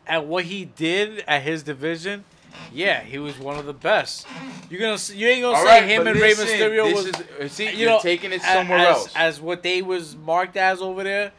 At 0.07 0.25
what 0.25 0.45
he 0.45 0.65
did 0.65 1.23
at 1.27 1.41
his 1.43 1.63
division, 1.63 2.23
yeah, 2.71 3.01
he 3.01 3.17
was 3.17 3.37
one 3.37 3.57
of 3.57 3.65
the 3.65 3.73
best. 3.73 4.25
You're 4.69 4.79
gonna 4.79 4.99
you 5.13 5.27
ain't 5.27 5.41
gonna 5.41 5.57
All 5.57 5.63
say 5.65 5.81
right, 5.81 5.89
him 5.89 6.07
and 6.07 6.19
Rey 6.19 6.33
Mysterio 6.33 6.85
this 6.85 6.95
was. 6.95 7.05
is- 7.07 7.15
uh, 7.39 7.47
see, 7.49 7.65
you 7.71 7.77
you're 7.77 7.89
know, 7.91 7.99
taking 7.99 8.31
it 8.31 8.41
somewhere 8.41 8.79
as, 8.79 8.87
else. 8.87 9.13
As 9.15 9.41
what 9.41 9.63
they 9.63 9.81
was 9.81 10.15
marked 10.15 10.57
as 10.57 10.81
over 10.81 11.03
there, 11.03 11.31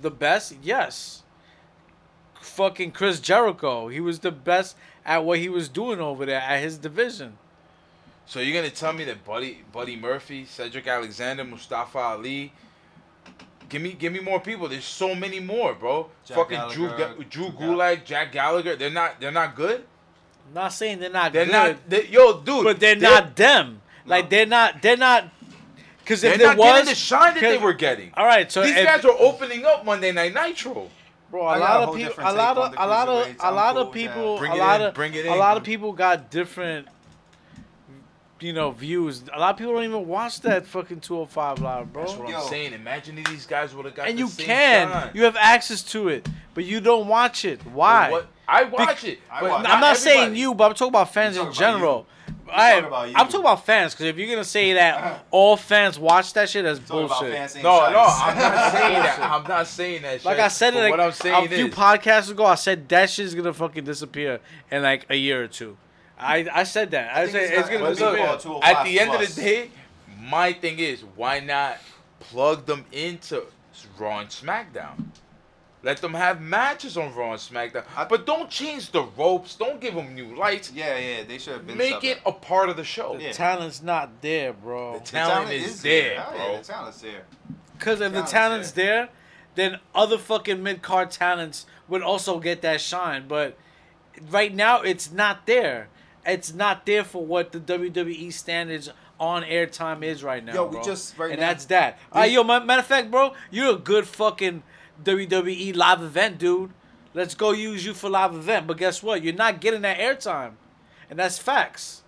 the 0.00 0.10
best. 0.10 0.54
Yes. 0.62 1.22
Fucking 2.56 2.92
Chris 2.92 3.20
Jericho, 3.20 3.88
he 3.88 4.00
was 4.00 4.20
the 4.20 4.30
best 4.32 4.76
at 5.04 5.24
what 5.24 5.38
he 5.38 5.48
was 5.48 5.68
doing 5.68 6.00
over 6.00 6.24
there 6.24 6.40
at 6.40 6.60
his 6.60 6.78
division. 6.78 7.36
So 8.24 8.40
you're 8.40 8.54
gonna 8.60 8.70
tell 8.74 8.92
me 8.94 9.04
that 9.04 9.24
Buddy 9.24 9.62
Buddy 9.72 9.94
Murphy, 9.94 10.46
Cedric 10.46 10.86
Alexander, 10.86 11.44
Mustafa 11.44 11.98
Ali. 11.98 12.52
Give 13.68 13.82
me 13.82 13.92
give 13.92 14.12
me 14.12 14.20
more 14.20 14.40
people. 14.40 14.68
There's 14.68 14.84
so 14.84 15.14
many 15.14 15.38
more, 15.38 15.74
bro. 15.74 16.08
Jack 16.24 16.36
Fucking 16.38 16.60
Drew 16.72 16.88
Gallagher, 16.88 17.14
Ga- 17.18 17.24
Drew 17.28 17.48
Gulak, 17.50 18.04
Jack 18.04 18.32
Gallagher. 18.32 18.74
They're 18.76 18.90
not 18.90 19.20
they're 19.20 19.30
not 19.32 19.54
good. 19.54 19.84
I'm 20.48 20.54
not 20.54 20.72
saying 20.72 21.00
they're 21.00 21.10
not 21.10 21.32
They're 21.32 21.44
good, 21.44 21.52
not. 21.52 21.76
They, 21.90 22.06
yo, 22.06 22.40
dude. 22.40 22.64
but 22.64 22.80
they're, 22.80 22.94
not 22.96 23.34
them. 23.36 23.82
Like 24.06 24.30
they're 24.30 24.46
not. 24.46 24.80
They're 24.80 24.96
not. 24.96 25.28
Because 25.98 26.20
They're 26.20 26.38
there 26.38 26.46
not 26.48 26.58
was 26.58 26.66
getting 26.72 26.84
the 26.90 26.94
shine 26.94 27.34
that 27.34 27.40
they 27.40 27.54
'cause- 27.56 27.62
were 27.64 27.72
getting. 27.72 28.12
All 28.16 28.24
right, 28.24 28.50
so 28.50 28.62
These 28.62 28.76
if- 28.76 28.84
guys 28.86 29.02
were 29.02 29.16
opening 29.18 29.64
up 29.64 29.84
Monday 29.84 30.12
Night 30.12 30.32
Nitro. 30.34 30.88
Bro, 31.30 31.42
a 31.42 31.46
I 31.46 31.58
got 31.58 31.58
a 31.58 31.60
lot 31.60 31.84
whole 31.86 31.94
of 31.94 32.00
people, 32.00 32.14
a 32.24 32.32
lot 32.32 32.54
take 32.54 32.58
on 32.58 32.66
of, 32.66 32.72
the 32.72 32.84
a 32.84 32.86
lot 32.86 33.08
of, 33.08 33.26
cruiserweights. 33.26 33.38
a 33.40 33.46
I'm 33.46 33.54
lot 33.54 33.76
of 33.76 33.92
people. 33.92 34.38
Bring 34.38 34.52
a 34.52 34.56
lot 34.56 34.80
in, 34.80 34.86
of, 34.88 34.94
bring 34.94 35.14
it 35.14 35.26
a 35.26 35.34
lot 35.34 35.56
of 35.56 35.62
people 35.64 35.92
got 35.92 36.30
different, 36.30 36.88
you 38.40 38.52
know, 38.52 38.70
views. 38.70 39.22
A 39.32 39.38
lot 39.40 39.50
of 39.50 39.56
people 39.56 39.72
don't 39.74 39.84
even 39.84 40.06
watch 40.06 40.40
that 40.42 40.66
fucking 40.66 41.00
205 41.00 41.58
live, 41.60 41.92
bro. 41.92 42.04
That's 42.04 42.16
what 42.16 42.28
Yo. 42.28 42.38
I'm 42.40 42.48
saying. 42.48 42.72
Imagine 42.74 43.18
if 43.18 43.26
these 43.28 43.46
guys 43.46 43.74
would 43.74 43.86
have 43.86 43.94
got 43.94 44.08
And 44.08 44.16
the 44.16 44.22
you 44.22 44.28
same 44.28 44.46
can, 44.46 44.88
shine. 44.88 45.10
you 45.14 45.24
have 45.24 45.36
access 45.36 45.82
to 45.84 46.08
it, 46.08 46.28
but 46.54 46.64
you 46.64 46.80
don't 46.80 47.08
watch 47.08 47.44
it. 47.44 47.64
Why? 47.66 48.10
What- 48.10 48.28
I 48.48 48.62
watch 48.62 49.02
it. 49.02 49.18
I 49.28 49.42
watch 49.42 49.66
I'm 49.66 49.80
not 49.80 49.96
saying 49.96 50.36
you, 50.36 50.54
but 50.54 50.66
I'm 50.70 50.74
talking 50.74 50.90
about 50.90 51.12
fans 51.12 51.34
You 51.34 51.42
in 51.42 51.46
talking 51.48 51.62
about 51.64 51.72
general. 51.72 52.06
You. 52.56 52.62
I, 52.62 52.70
talking 52.72 52.86
about 52.86 53.08
you. 53.08 53.14
I'm 53.16 53.26
talking 53.26 53.40
about 53.40 53.66
fans 53.66 53.92
because 53.94 54.06
if 54.06 54.16
you're 54.16 54.28
gonna 54.28 54.44
say 54.44 54.72
that 54.74 55.24
all 55.30 55.56
fans 55.56 55.98
watch 55.98 56.32
that 56.34 56.48
shit, 56.48 56.64
that's 56.64 56.78
Talking 56.80 57.04
about 57.06 57.20
bullshit. 57.20 57.36
fans 57.36 57.56
ain't 57.56 57.62
No, 57.64 57.90
no, 57.90 58.06
shites. 58.06 58.20
I'm 58.22 58.36
not 58.38 58.72
saying 58.72 59.02
that. 59.02 59.18
I'm 59.20 59.42
not 59.44 59.66
saying 59.66 60.02
that. 60.02 60.24
Like 60.24 60.36
shit. 60.36 60.44
I 60.44 60.48
said, 60.48 60.74
it 60.74 60.76
But 60.76 60.80
like 60.82 60.90
what 60.92 61.00
I'm 61.00 61.12
saying 61.12 61.44
a 61.46 61.48
few 61.48 61.66
is, 61.66 61.74
podcasts 61.74 62.30
ago, 62.30 62.44
I 62.46 62.54
said 62.54 62.88
that 62.88 63.10
shit's 63.10 63.34
gonna 63.34 63.52
fucking 63.52 63.84
disappear 63.84 64.40
in 64.70 64.82
like 64.82 65.06
a 65.10 65.16
year 65.16 65.42
or 65.42 65.48
two. 65.48 65.76
I 66.18 66.46
I 66.52 66.62
said 66.64 66.90
that. 66.92 67.14
I, 67.14 67.26
think 67.26 67.32
said 67.32 67.42
it's 67.42 67.52
it's, 67.52 67.60
not- 67.60 67.70
gonna 67.70 67.84
but 67.84 67.88
look, 68.00 68.16
disappear. 68.16 68.38
205 68.62 68.76
at 68.76 68.84
the 68.84 69.00
end 69.00 69.10
of 69.10 69.16
plus. 69.16 69.34
the 69.34 69.40
day, 69.42 69.70
my 70.20 70.52
thing 70.52 70.78
is, 70.78 71.04
why 71.14 71.40
not 71.40 71.76
plug 72.20 72.66
them 72.66 72.84
into 72.92 73.42
Raw 73.98 74.20
and 74.20 74.28
SmackDown? 74.30 75.04
Let 75.82 75.98
them 75.98 76.14
have 76.14 76.40
matches 76.40 76.96
on 76.96 77.14
Raw 77.14 77.32
and 77.32 77.40
SmackDown, 77.40 77.84
but 78.08 78.26
don't 78.26 78.50
change 78.50 78.90
the 78.90 79.04
ropes. 79.16 79.54
Don't 79.54 79.80
give 79.80 79.94
them 79.94 80.14
new 80.14 80.34
lights. 80.34 80.72
Yeah, 80.72 80.98
yeah, 80.98 81.22
they 81.24 81.38
should 81.38 81.52
have 81.54 81.66
been. 81.66 81.76
Make 81.76 81.92
separate. 81.94 82.08
it 82.10 82.20
a 82.26 82.32
part 82.32 82.68
of 82.70 82.76
the 82.76 82.82
show. 82.84 83.16
The 83.16 83.24
Yeah. 83.24 83.32
talent's 83.32 83.82
not 83.82 84.20
there, 84.20 84.52
bro. 84.52 84.94
The 84.94 84.98
The 85.00 85.04
talent, 85.04 85.50
is, 85.52 85.82
there, 85.82 86.14
Hell 86.20 86.26
oh, 86.32 86.36
bro. 86.36 86.52
Yeah, 86.52 86.58
the 86.58 86.64
talent's 86.64 87.00
there. 87.02 87.22
Because 87.78 88.00
if 88.00 88.10
the 88.12 88.22
talent's 88.22 88.32
talent's 88.32 88.70
there, 88.72 89.08
then 89.54 89.78
other 89.94 90.18
fucking 90.18 90.62
mid 90.62 90.82
card 90.82 91.10
talents 91.10 91.66
would 91.88 92.02
also 92.02 92.40
get 92.40 92.62
that 92.62 92.80
shine. 92.80 93.28
But 93.28 93.56
right 94.30 94.52
now, 94.54 94.80
it's 94.80 95.12
not 95.12 95.46
there. 95.46 95.88
It's 96.24 96.52
not 96.52 96.84
there 96.86 97.04
for 97.04 97.24
what 97.24 97.52
the 97.52 97.60
WWE 97.60 98.32
standards 98.32 98.88
on 99.20 99.44
air 99.44 99.66
time 99.66 100.02
is 100.02 100.24
right 100.24 100.44
now. 100.44 100.54
Yo, 100.54 100.64
we 100.66 100.72
bro. 100.72 100.82
just- 100.82 101.16
right 101.16 101.30
and 101.30 101.40
now- 101.40 101.46
that's 101.48 101.66
that. 101.66 101.98
All 102.12 102.22
right, 102.22 102.30
yo, 102.30 102.42
matter 102.42 102.80
of 102.80 102.86
fact, 102.86 103.10
bro, 103.10 103.34
you're 103.50 103.74
a 103.74 103.78
good 103.78 104.06
fucking 104.08 104.62
WWE 105.04 105.74
live 105.76 106.02
event, 106.02 106.38
dude. 106.38 106.70
Let's 107.14 107.34
go 107.34 107.52
use 107.52 107.84
you 107.84 107.94
for 107.94 108.10
live 108.10 108.34
event. 108.34 108.66
But 108.66 108.76
guess 108.78 109.02
what? 109.02 109.22
You're 109.22 109.34
not 109.34 109.60
getting 109.60 109.82
that 109.82 109.98
airtime, 109.98 110.52
and 111.08 111.18
that's 111.18 111.38
facts. 111.38 112.02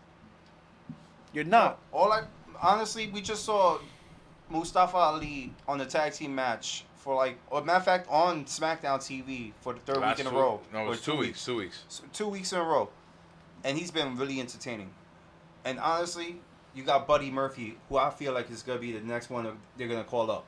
You're 1.32 1.44
not. 1.44 1.78
All 1.92 2.12
I 2.12 2.22
honestly, 2.60 3.08
we 3.08 3.20
just 3.20 3.44
saw 3.44 3.78
Mustafa 4.50 4.96
Ali 4.96 5.52
on 5.66 5.78
the 5.78 5.86
tag 5.86 6.12
team 6.12 6.34
match 6.34 6.84
for 6.96 7.14
like, 7.14 7.38
or 7.50 7.62
matter 7.62 7.78
of 7.78 7.84
fact, 7.84 8.08
on 8.10 8.44
SmackDown 8.44 8.98
TV 8.98 9.52
for 9.60 9.74
the 9.74 9.80
third 9.80 9.98
Last 9.98 10.18
week 10.18 10.26
in 10.26 10.32
a 10.34 10.36
row. 10.36 10.60
No, 10.72 10.84
it 10.86 10.88
was 10.88 11.00
two 11.02 11.16
weeks. 11.16 11.44
Two 11.44 11.56
weeks. 11.56 11.84
S- 11.88 12.02
Two 12.12 12.28
weeks 12.28 12.52
in 12.52 12.58
a 12.58 12.64
row, 12.64 12.88
and 13.64 13.78
he's 13.78 13.90
been 13.90 14.16
really 14.16 14.40
entertaining. 14.40 14.90
And 15.64 15.78
honestly, 15.78 16.40
you 16.74 16.82
got 16.82 17.06
Buddy 17.06 17.30
Murphy, 17.30 17.76
who 17.88 17.96
I 17.98 18.10
feel 18.10 18.32
like 18.32 18.50
is 18.50 18.62
gonna 18.62 18.78
be 18.80 18.92
the 18.92 19.00
next 19.00 19.30
one 19.30 19.58
they're 19.76 19.88
gonna 19.88 20.04
call 20.04 20.30
up, 20.30 20.44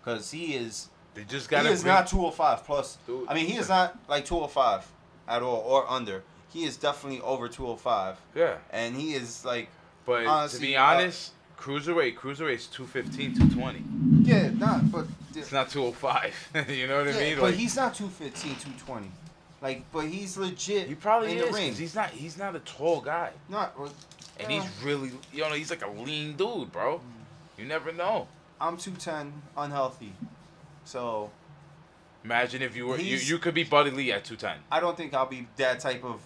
because 0.00 0.30
he 0.30 0.54
is 0.54 0.88
They 1.16 1.24
just 1.24 1.46
he 1.48 1.50
gotta. 1.56 1.70
is 1.70 1.82
bring- 1.82 1.94
not 1.94 2.06
205 2.06 2.64
plus. 2.64 2.98
Dude. 3.06 3.26
I 3.28 3.34
mean, 3.34 3.46
he 3.46 3.56
is 3.56 3.68
not 3.68 3.98
like 4.08 4.24
205 4.24 4.86
at 5.28 5.42
all 5.42 5.56
or 5.66 5.90
under. 5.90 6.22
He 6.52 6.64
is 6.64 6.76
definitely 6.76 7.20
over 7.22 7.48
205, 7.48 8.16
Yeah, 8.34 8.56
and 8.70 8.94
he 8.96 9.14
is 9.14 9.44
like, 9.44 9.68
but 10.06 10.24
Honestly, 10.26 10.58
to 10.60 10.66
be 10.66 10.76
honest, 10.76 11.32
uh, 11.32 11.60
honest, 11.64 11.86
cruiserweight, 11.88 12.14
cruiserweight's 12.16 12.66
215, 12.68 13.34
220. 13.34 13.82
yeah, 14.22 14.50
not, 14.50 14.90
but 14.92 15.06
It's 15.34 15.52
not 15.52 15.68
205. 15.70 16.34
you 16.70 16.86
know 16.86 16.98
what 17.04 17.08
I 17.08 17.18
mean? 17.18 17.34
but 17.36 17.42
Like 17.44 17.54
he's 17.56 17.76
not 17.76 17.94
215, 17.94 18.52
220. 18.56 19.10
Like, 19.60 19.90
but 19.92 20.06
he's 20.06 20.36
legit. 20.38 20.86
he 20.88 20.94
probably 20.94 21.32
in 21.32 21.38
is. 21.38 21.42
the 21.44 21.48
'cause 21.50 21.56
ring. 21.58 21.74
He's 21.74 21.94
not. 21.94 22.10
He's 22.10 22.38
not 22.38 22.54
a 22.54 22.60
tall 22.60 23.00
guy, 23.00 23.30
not. 23.48 23.78
well, 23.78 23.90
and 24.38 24.46
uh, 24.46 24.50
he's 24.50 24.64
really. 24.84 25.10
You 25.32 25.40
know, 25.42 25.52
he's 25.52 25.70
like 25.70 25.84
a 25.84 25.90
lean 25.90 26.36
dude, 26.36 26.70
bro. 26.72 27.00
You 27.58 27.64
never 27.66 27.90
know. 27.92 28.28
I'm 28.60 28.76
210, 28.76 29.32
unhealthy, 29.56 30.12
so 30.86 31.30
Imagine 32.26 32.62
if 32.62 32.74
you 32.74 32.88
were. 32.88 32.98
You, 32.98 33.18
you 33.18 33.38
could 33.38 33.54
be 33.54 33.62
Buddy 33.62 33.92
Lee 33.92 34.10
at 34.10 34.24
210. 34.24 34.64
I 34.72 34.80
don't 34.80 34.96
think 34.96 35.14
I'll 35.14 35.26
be 35.26 35.46
that 35.58 35.78
type 35.78 36.02
of 36.02 36.20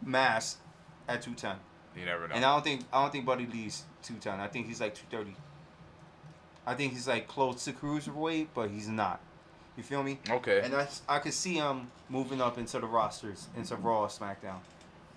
mass 0.00 0.58
at 1.08 1.22
210. 1.22 1.56
You 1.96 2.06
never 2.06 2.28
know. 2.28 2.36
And 2.36 2.44
I 2.44 2.54
don't 2.54 2.62
think 2.62 2.82
I 2.92 3.02
don't 3.02 3.10
think 3.10 3.26
Buddy 3.26 3.46
Lee's 3.46 3.82
210. 4.04 4.38
I 4.38 4.46
think 4.46 4.68
he's 4.68 4.80
like 4.80 4.94
230. 4.94 5.36
I 6.64 6.74
think 6.74 6.92
he's 6.92 7.08
like 7.08 7.26
close 7.26 7.64
to 7.64 7.72
cruiserweight, 7.72 8.48
but 8.54 8.70
he's 8.70 8.86
not. 8.86 9.20
You 9.76 9.82
feel 9.82 10.04
me? 10.04 10.20
okay. 10.30 10.60
And 10.62 10.72
I, 10.72 10.86
I 11.08 11.18
could 11.18 11.32
see 11.32 11.54
him 11.54 11.90
moving 12.08 12.40
up 12.40 12.58
into 12.58 12.78
the 12.78 12.86
rosters, 12.86 13.48
into 13.56 13.74
Raw, 13.74 14.06
SmackDown, 14.06 14.60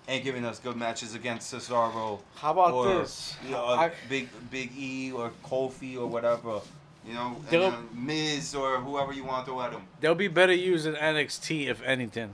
and 0.08 0.24
giving 0.24 0.44
us 0.44 0.58
good 0.58 0.76
matches 0.76 1.14
against 1.14 1.54
Cesaro. 1.54 2.20
How 2.34 2.52
about 2.52 2.72
or, 2.72 2.86
this? 2.86 3.36
You 3.46 3.54
uh, 3.54 3.58
know, 3.58 3.66
I- 3.66 3.92
Big 4.08 4.28
Big 4.50 4.72
E 4.76 5.12
or 5.12 5.30
Kofi 5.44 5.96
or 5.96 6.08
whatever. 6.08 6.60
You 7.06 7.14
know, 7.14 7.36
and 7.38 7.48
They'll- 7.48 7.70
then 7.70 7.88
Miz 7.94 8.54
or 8.54 8.78
whoever 8.80 9.12
you 9.12 9.24
want 9.24 9.44
to 9.46 9.52
throw 9.52 9.60
at 9.62 9.72
him. 9.72 9.82
They'll 10.00 10.14
be 10.16 10.28
better 10.28 10.52
used 10.52 10.86
in 10.86 10.94
NXT 10.96 11.68
if 11.68 11.80
anything. 11.82 12.30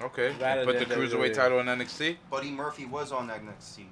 Okay. 0.00 0.34
Rather 0.40 0.64
Put 0.64 0.78
the 0.78 0.84
than 0.84 0.98
cruiserweight 0.98 1.30
WWE. 1.30 1.34
title 1.34 1.58
in 1.60 1.66
NXT. 1.66 2.16
Buddy 2.30 2.50
Murphy 2.50 2.86
was 2.86 3.12
on 3.12 3.28
NXT. 3.28 3.84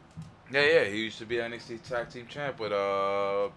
Yeah, 0.53 0.61
yeah. 0.63 0.85
He 0.85 0.99
used 1.05 1.19
to 1.19 1.27
be 1.27 1.37
NXT 1.37 1.79
Tag 1.89 2.11
Team 2.11 2.27
Champ 2.29 2.59
with 2.61 2.73
uh, 2.73 3.49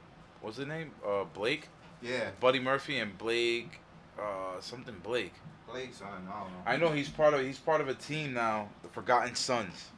what's 0.42 0.58
his 0.58 0.68
name? 0.68 0.92
Uh, 1.08 1.24
Blake, 1.26 1.68
Yeah, 2.02 2.30
Buddy 2.40 2.60
Murphy, 2.60 2.98
and 3.00 3.16
Blake, 3.18 3.80
uh, 4.20 4.60
something 4.62 4.96
Blake. 5.04 5.34
Blake's 5.72 5.98
son. 5.98 6.08
I 6.08 6.40
don't 6.40 6.50
know. 6.52 6.64
I 6.66 6.78
know 6.78 6.90
he's 6.92 7.10
part 7.10 7.34
of 7.36 7.42
he's 7.42 7.60
part 7.60 7.82
of 7.82 7.88
a 7.90 7.94
team 7.94 8.34
now, 8.34 8.70
the 8.82 8.88
Forgotten 8.90 9.36
Sons. 9.36 9.90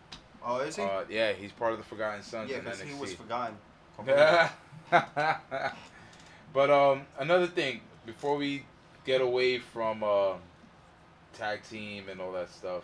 Oh, 0.45 0.57
is 0.59 0.75
he? 0.75 0.81
Uh, 0.81 1.03
yeah, 1.09 1.31
he's 1.31 1.51
part 1.53 1.71
of 1.71 1.77
the 1.77 1.85
Forgotten 1.85 2.21
Sons 2.23 2.49
yeah, 2.51 2.59
because 2.59 2.81
he 2.81 2.93
was 2.93 3.11
NXT. 3.13 3.17
forgotten. 3.17 3.55
but 6.53 6.69
um, 6.69 7.05
another 7.19 7.47
thing 7.47 7.81
before 8.05 8.35
we 8.37 8.63
get 9.05 9.21
away 9.21 9.59
from 9.59 10.03
uh, 10.03 10.33
tag 11.33 11.61
team 11.69 12.09
and 12.09 12.19
all 12.21 12.31
that 12.33 12.49
stuff, 12.49 12.83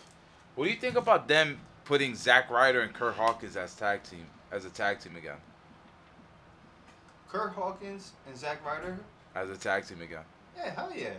what 0.55 0.65
do 0.65 0.71
you 0.71 0.79
think 0.79 0.95
about 0.95 1.27
them 1.27 1.59
putting 1.85 2.15
Zack 2.15 2.49
Ryder 2.49 2.81
and 2.81 2.93
Kurt 2.93 3.15
Hawkins 3.15 3.55
as 3.55 3.73
tag 3.75 4.03
team 4.03 4.25
as 4.51 4.65
a 4.65 4.69
tag 4.69 4.99
team 4.99 5.15
again? 5.15 5.37
Kurt 7.29 7.51
Hawkins 7.53 8.13
and 8.27 8.37
Zack 8.37 8.65
Ryder. 8.65 8.97
As 9.35 9.49
a 9.49 9.57
tag 9.57 9.85
team 9.85 10.01
again. 10.01 10.23
Yeah, 10.55 10.71
hell 10.73 10.91
yeah. 10.95 11.09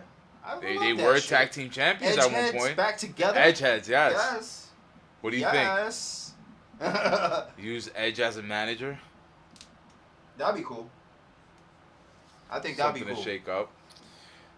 I 0.45 0.59
They, 0.59 0.79
they 0.79 0.93
were 0.95 1.19
shit. 1.19 1.29
tag 1.29 1.51
team 1.51 1.71
champions 1.71 2.17
at 2.17 2.33
one 2.33 2.53
point. 2.53 2.77
back 2.77 2.97
together. 2.97 3.39
Edgeheads, 3.39 3.89
yes. 3.89 4.13
Yes. 4.15 4.69
What 5.21 5.31
do 5.31 5.37
you 5.37 5.45
think? 5.45 5.57
yes. 5.57 6.33
Use 7.59 7.91
Edge 7.95 8.21
as 8.21 8.37
a 8.37 8.43
manager. 8.43 8.99
That'd 10.37 10.57
be 10.57 10.63
cool. 10.63 10.89
I 12.51 12.61
think 12.61 12.77
that'd 12.77 12.95
be 12.95 13.07
cool. 13.07 13.17
to 13.17 13.23
shake 13.23 13.49
up. 13.49 13.71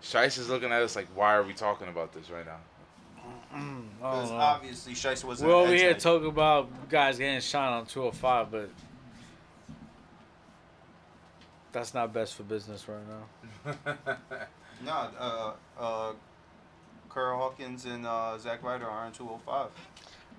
Shice 0.03 0.38
is 0.38 0.49
looking 0.49 0.72
at 0.72 0.80
us 0.82 0.97
like, 0.97 1.09
why 1.14 1.34
are 1.34 1.43
we 1.43 1.53
talking 1.53 1.88
about 1.88 2.12
this 2.12 2.30
right 2.30 2.47
now? 2.47 2.59
Because 3.99 4.30
obviously 4.30 4.95
Shice 4.95 5.24
was. 5.24 5.43
We're 5.43 5.53
over 5.53 5.74
here 5.74 5.95
talking 5.95 6.28
about 6.28 6.88
guys 6.88 7.18
getting 7.18 7.41
shot 7.41 7.72
on 7.72 7.86
205, 7.86 8.51
but 8.51 8.70
that's 11.72 11.93
not 11.95 12.12
best 12.12 12.34
for 12.34 12.45
business 12.45 12.86
right 12.88 13.74
now. 13.86 13.97
No, 14.82 14.93
uh, 15.18 15.53
uh, 15.78 16.12
Carl 17.11 17.38
Hawkins 17.38 17.84
and 17.84 18.07
uh, 18.07 18.38
Zack 18.38 18.62
Ryder 18.62 18.86
are 18.86 19.07
in 19.07 19.12
205. 19.12 19.68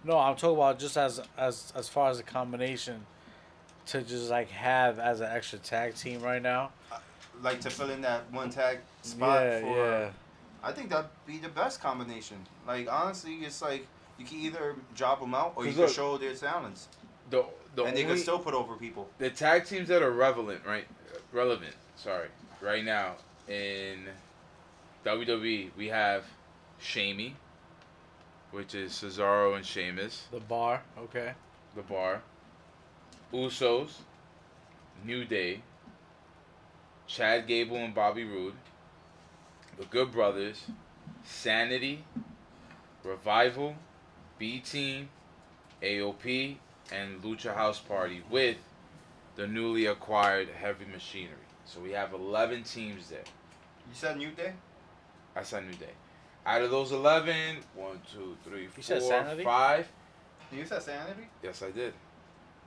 No, 0.03 0.17
I'm 0.17 0.35
talking 0.35 0.55
about 0.57 0.79
just 0.79 0.97
as 0.97 1.21
as 1.37 1.71
as 1.75 1.87
far 1.87 2.09
as 2.09 2.17
a 2.17 2.23
combination 2.23 3.05
to 3.87 4.01
just 4.01 4.31
like 4.31 4.49
have 4.49 4.97
as 4.97 5.19
an 5.19 5.27
extra 5.31 5.59
tag 5.59 5.93
team 5.93 6.21
right 6.23 6.41
now. 6.41 6.71
Like 7.41 7.61
to 7.61 7.69
fill 7.69 7.89
in 7.89 8.01
that 8.01 8.31
one 8.31 8.49
tag 8.49 8.79
spot 9.01 9.43
yeah, 9.43 9.59
for. 9.61 9.77
yeah. 9.77 10.09
I 10.63 10.71
think 10.71 10.89
that'd 10.89 11.09
be 11.25 11.37
the 11.39 11.49
best 11.49 11.81
combination. 11.81 12.37
Like 12.67 12.87
honestly, 12.91 13.33
it's 13.35 13.61
like 13.61 13.87
you 14.19 14.25
can 14.25 14.37
either 14.39 14.75
drop 14.95 15.19
them 15.19 15.33
out 15.33 15.53
or 15.55 15.63
you 15.65 15.69
'Cause 15.71 15.75
can 15.75 15.85
look- 15.85 15.95
show 15.95 16.17
their 16.17 16.35
talents, 16.35 16.87
The 17.31 17.43
the 17.75 17.83
and 17.85 17.95
they 17.97 18.03
only 18.03 18.15
can 18.15 18.21
still 18.21 18.37
put 18.39 18.53
over 18.53 18.75
people. 18.75 19.09
the 19.17 19.29
tag 19.31 19.65
teams 19.65 19.87
that 19.87 20.01
are 20.03 20.11
relevant, 20.11 20.63
right? 20.65 20.85
Relevant. 21.31 21.73
Sorry, 21.95 22.27
right 22.61 22.83
now 22.85 23.15
in 23.47 24.07
WWE 25.03 25.71
we 25.77 25.87
have 25.87 26.25
Shamey, 26.79 27.35
which 28.51 28.75
is 28.75 28.91
Cesaro 28.91 29.55
and 29.55 29.65
Sheamus, 29.65 30.25
The 30.31 30.39
bar, 30.41 30.83
okay. 30.97 31.33
the 31.75 31.81
Bar, 31.81 32.21
Usos, 33.33 33.91
New 35.05 35.25
Day, 35.25 35.61
Chad 37.11 37.45
Gable 37.45 37.75
and 37.75 37.93
Bobby 37.93 38.23
Roode, 38.23 38.53
the 39.77 39.83
Good 39.85 40.13
Brothers, 40.13 40.63
Sanity, 41.25 42.05
Revival, 43.03 43.75
B 44.39 44.59
Team, 44.59 45.09
AOP, 45.83 46.55
and 46.89 47.21
Lucha 47.21 47.53
House 47.53 47.79
Party 47.79 48.23
with 48.29 48.55
the 49.35 49.45
newly 49.45 49.87
acquired 49.87 50.47
Heavy 50.49 50.85
Machinery. 50.85 51.35
So 51.65 51.81
we 51.81 51.91
have 51.91 52.13
11 52.13 52.63
teams 52.63 53.09
there. 53.09 53.19
You 53.89 53.93
said 53.93 54.17
New 54.17 54.31
Day. 54.31 54.53
I 55.35 55.43
said 55.43 55.65
New 55.65 55.73
Day. 55.73 55.93
Out 56.45 56.61
of 56.61 56.71
those 56.71 56.93
11, 56.93 57.57
one, 57.75 57.99
two, 58.09 58.37
three, 58.45 58.69
You 58.77 58.83
said 58.83 59.01
four, 59.01 59.43
five. 59.43 59.89
You 60.49 60.65
said 60.65 60.81
Sanity. 60.81 61.27
Yes, 61.43 61.61
I 61.61 61.71
did. 61.71 61.93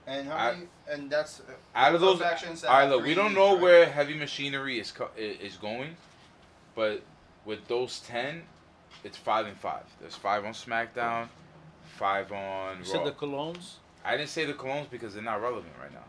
And 0.07 0.29
how 0.29 0.37
I- 0.37 0.53
many? 0.55 0.67
And 0.89 1.11
that's 1.11 1.41
uh, 1.41 1.45
Out 1.75 1.95
of 1.95 2.01
those, 2.01 2.19
factions. 2.21 2.61
that 2.61 2.71
all 2.71 2.79
right, 2.81 2.89
look, 2.91 3.05
we 3.05 3.15
don't 3.15 3.35
know 3.35 3.57
each, 3.57 3.63
where 3.63 3.87
Heavy 3.87 4.15
Machinery 4.15 4.79
is 4.79 4.93
co- 4.93 5.09
is 5.17 5.57
going, 5.57 5.97
but 6.75 7.03
with 7.47 7.67
those 7.69 8.01
ten, 8.01 8.43
it's 9.03 9.17
five 9.17 9.47
and 9.47 9.57
five. 9.57 9.85
There's 10.01 10.15
five 10.15 10.45
on 10.45 10.53
SmackDown, 10.53 11.29
five 11.97 12.31
on 12.33 12.79
You 12.79 12.85
Raw. 12.85 12.91
said 12.91 13.05
the 13.07 13.13
Colóns? 13.13 13.75
I 14.05 14.17
didn't 14.19 14.29
say 14.29 14.45
the 14.45 14.53
Colóns 14.53 14.91
because 14.91 15.15
they're 15.15 15.23
not 15.23 15.41
relevant 15.41 15.73
right 15.81 15.93
now. 15.93 16.05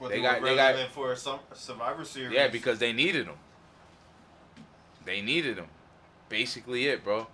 But 0.00 0.10
they 0.10 0.16
they 0.18 0.22
got- 0.22 0.40
were 0.40 0.48
they 0.50 0.54
got- 0.54 0.66
relevant 0.74 0.92
for 0.92 1.16
some 1.16 1.40
Survivor 1.54 2.04
Series. 2.04 2.32
Yeah, 2.32 2.46
because 2.46 2.78
they 2.78 2.92
needed 2.92 3.26
them. 3.26 3.38
They 5.04 5.20
needed 5.20 5.56
them. 5.56 5.66
Basically, 6.28 6.86
it, 6.86 7.02
bro. 7.02 7.26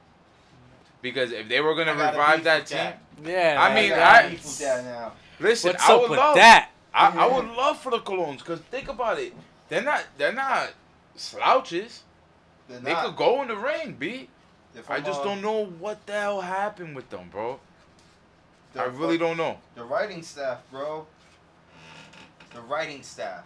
Because 1.04 1.32
if 1.32 1.48
they 1.50 1.60
were 1.60 1.74
gonna 1.74 1.92
I 1.92 1.96
got 1.96 2.14
a 2.14 2.16
revive 2.18 2.44
that 2.44 2.66
team, 2.66 2.78
that. 2.78 2.98
Yeah. 3.22 3.62
I 3.62 3.74
mean, 3.74 3.90
got 3.90 4.24
I- 4.24 4.28
beef 4.30 4.42
with 4.42 4.58
that 4.60 4.84
now. 4.84 5.12
listen, 5.38 5.72
what's 5.72 5.86
I 5.88 5.92
up 5.94 6.00
would 6.00 6.10
with 6.10 6.18
love 6.18 6.34
that? 6.36 6.70
I, 6.94 7.08
I 7.08 7.26
would 7.26 7.48
love 7.54 7.78
for 7.78 7.90
the 7.90 7.98
Colóns 7.98 8.38
because 8.38 8.60
think 8.70 8.88
about 8.88 9.18
it. 9.18 9.34
They're 9.68 9.82
not 9.82 10.02
they're 10.16 10.32
not 10.32 10.70
slouches. 11.14 12.04
They're 12.68 12.78
They 12.80 12.92
not. 12.94 13.04
could 13.04 13.16
go 13.16 13.42
in 13.42 13.48
the 13.48 13.56
ring, 13.56 13.96
B. 13.98 14.30
They're 14.72 14.82
I 14.88 15.00
just 15.00 15.20
uh, 15.20 15.24
don't 15.24 15.42
know 15.42 15.66
what 15.66 16.06
the 16.06 16.14
hell 16.14 16.40
happened 16.40 16.96
with 16.96 17.10
them, 17.10 17.28
bro. 17.30 17.60
I 18.76 18.84
really 18.84 19.18
don't 19.18 19.36
know. 19.36 19.58
The 19.74 19.84
writing 19.84 20.22
staff, 20.22 20.62
bro. 20.70 21.06
The 22.54 22.62
writing 22.62 23.02
staff. 23.02 23.44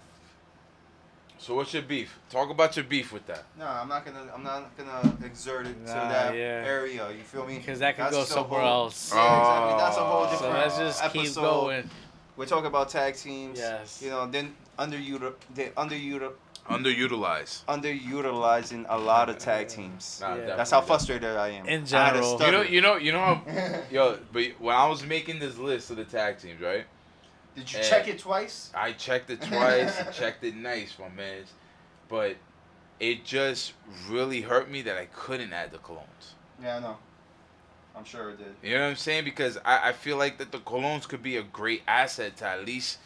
So 1.38 1.54
what's 1.54 1.72
your 1.72 1.82
beef? 1.82 2.18
Talk 2.30 2.50
about 2.50 2.76
your 2.76 2.84
beef 2.84 3.12
with 3.12 3.26
that. 3.26 3.44
No, 3.58 3.64
I'm 3.66 3.88
not 3.88 4.04
gonna. 4.04 4.26
I'm 4.34 4.42
not 4.42 4.76
gonna 4.76 5.16
exert 5.24 5.66
it 5.66 5.74
to 5.86 5.92
that 5.92 6.34
yeah. 6.34 6.40
area. 6.66 7.08
You 7.10 7.22
feel 7.22 7.46
me? 7.46 7.58
Because 7.58 7.78
that 7.78 7.94
could 7.96 8.06
That's 8.06 8.16
go 8.16 8.24
somewhere 8.24 8.60
whole- 8.60 8.84
else. 8.86 9.12
Yeah, 9.14 9.38
exactly. 9.38 9.78
That's 9.78 9.96
a 9.96 10.00
whole 10.04 10.24
oh. 10.24 10.26
So 10.26 10.36
So 10.36 10.42
different. 10.46 10.58
let's 10.58 10.78
just 10.78 11.02
keep 11.12 11.22
episode. 11.22 11.40
going. 11.42 11.90
We're 12.36 12.46
talking 12.46 12.66
about 12.66 12.88
tag 12.88 13.14
teams. 13.16 13.58
Yes. 13.58 14.00
You 14.02 14.10
know, 14.10 14.26
then 14.30 14.54
underutil, 14.78 15.34
they 15.54 15.66
underutil, 15.70 16.32
Underutilized. 16.68 17.64
underutilizing 17.66 18.86
a 18.88 18.98
lot 18.98 19.28
of 19.28 19.38
tag 19.38 19.68
teams. 19.68 20.18
Nah, 20.20 20.34
Yeah. 20.34 20.56
That's 20.56 20.70
how 20.70 20.80
frustrated 20.80 21.36
I 21.36 21.48
am. 21.50 21.66
In 21.66 21.82
I 21.82 21.84
general. 21.84 22.40
You 22.42 22.50
know, 22.52 22.62
you 22.62 22.80
know, 22.80 22.96
you 22.96 23.12
know 23.12 23.20
how, 23.20 23.42
yo. 23.90 24.18
But 24.32 24.44
when 24.60 24.74
I 24.76 24.86
was 24.88 25.04
making 25.04 25.38
this 25.38 25.56
list 25.56 25.90
of 25.90 25.96
the 25.96 26.04
tag 26.04 26.38
teams, 26.38 26.60
right? 26.60 26.84
Did 27.58 27.72
you 27.72 27.78
Eh. 27.80 27.82
check 27.82 28.08
it 28.08 28.18
twice? 28.20 28.70
I 28.74 28.92
checked 28.92 29.30
it 29.30 29.42
twice. 29.50 30.16
Checked 30.16 30.44
it 30.44 30.54
nice, 30.54 30.94
my 30.98 31.08
man. 31.08 31.42
But 32.08 32.36
it 33.00 33.24
just 33.24 33.72
really 34.08 34.40
hurt 34.42 34.70
me 34.70 34.82
that 34.82 34.96
I 34.96 35.06
couldn't 35.06 35.52
add 35.52 35.72
the 35.72 35.78
Colóns. 35.78 36.34
Yeah, 36.62 36.76
I 36.76 36.80
know. 36.80 36.96
I'm 37.96 38.04
sure 38.04 38.30
it 38.30 38.38
did. 38.38 38.54
You 38.62 38.76
know 38.76 38.84
what 38.84 38.90
I'm 38.90 38.96
saying? 38.96 39.24
Because 39.24 39.58
I, 39.64 39.88
I 39.88 39.92
feel 39.92 40.16
like 40.16 40.38
that 40.38 40.52
the 40.52 40.58
Colóns 40.58 41.08
could 41.08 41.22
be 41.22 41.36
a 41.36 41.42
great 41.42 41.82
asset 41.88 42.36
to 42.38 42.46
at 42.46 42.64
least 42.64 42.98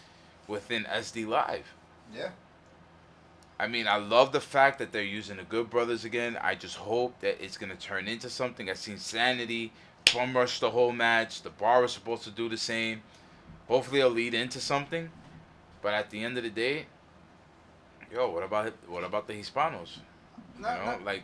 within 0.47 0.85
SD 0.85 1.27
Live. 1.27 1.67
Yeah. 2.15 2.31
I 3.59 3.69
mean, 3.69 3.87
I 3.87 3.97
love 3.97 4.33
the 4.33 4.41
fact 4.41 4.79
that 4.81 4.93
they're 4.93 5.03
using 5.03 5.37
the 5.37 5.45
Good 5.45 5.71
Brothers 5.71 6.05
again. 6.05 6.37
I 6.43 6.55
just 6.57 6.77
hope 6.77 7.19
that 7.21 7.43
it's 7.43 7.57
gonna 7.57 7.77
turn 7.77 8.07
into 8.09 8.29
something. 8.29 8.69
I've 8.69 8.77
seen 8.79 8.99
Sanity 8.99 9.73
bum 10.13 10.37
rush 10.37 10.61
the 10.61 10.71
whole 10.71 10.93
match. 10.93 11.43
The 11.43 11.51
Bar 11.51 11.81
was 11.83 11.93
supposed 11.93 12.25
to 12.25 12.31
do 12.31 12.49
the 12.49 12.57
same. 12.59 13.03
Hopefully, 13.69 14.01
it'll 14.01 14.13
lead 14.13 14.35
into 14.35 14.61
something. 14.61 15.09
But 15.83 15.95
at 15.95 16.11
the 16.11 16.23
end 16.23 16.37
of 16.37 16.45
the 16.45 16.51
day, 16.51 16.87
yo, 18.13 18.31
what 18.31 18.43
about 18.43 18.73
what 18.89 19.05
about 19.05 19.27
the 19.27 19.33
Hispanos? 19.35 19.97
You 20.57 20.63
No, 20.63 20.69
know, 20.77 20.97
no, 20.99 21.05
like 21.05 21.23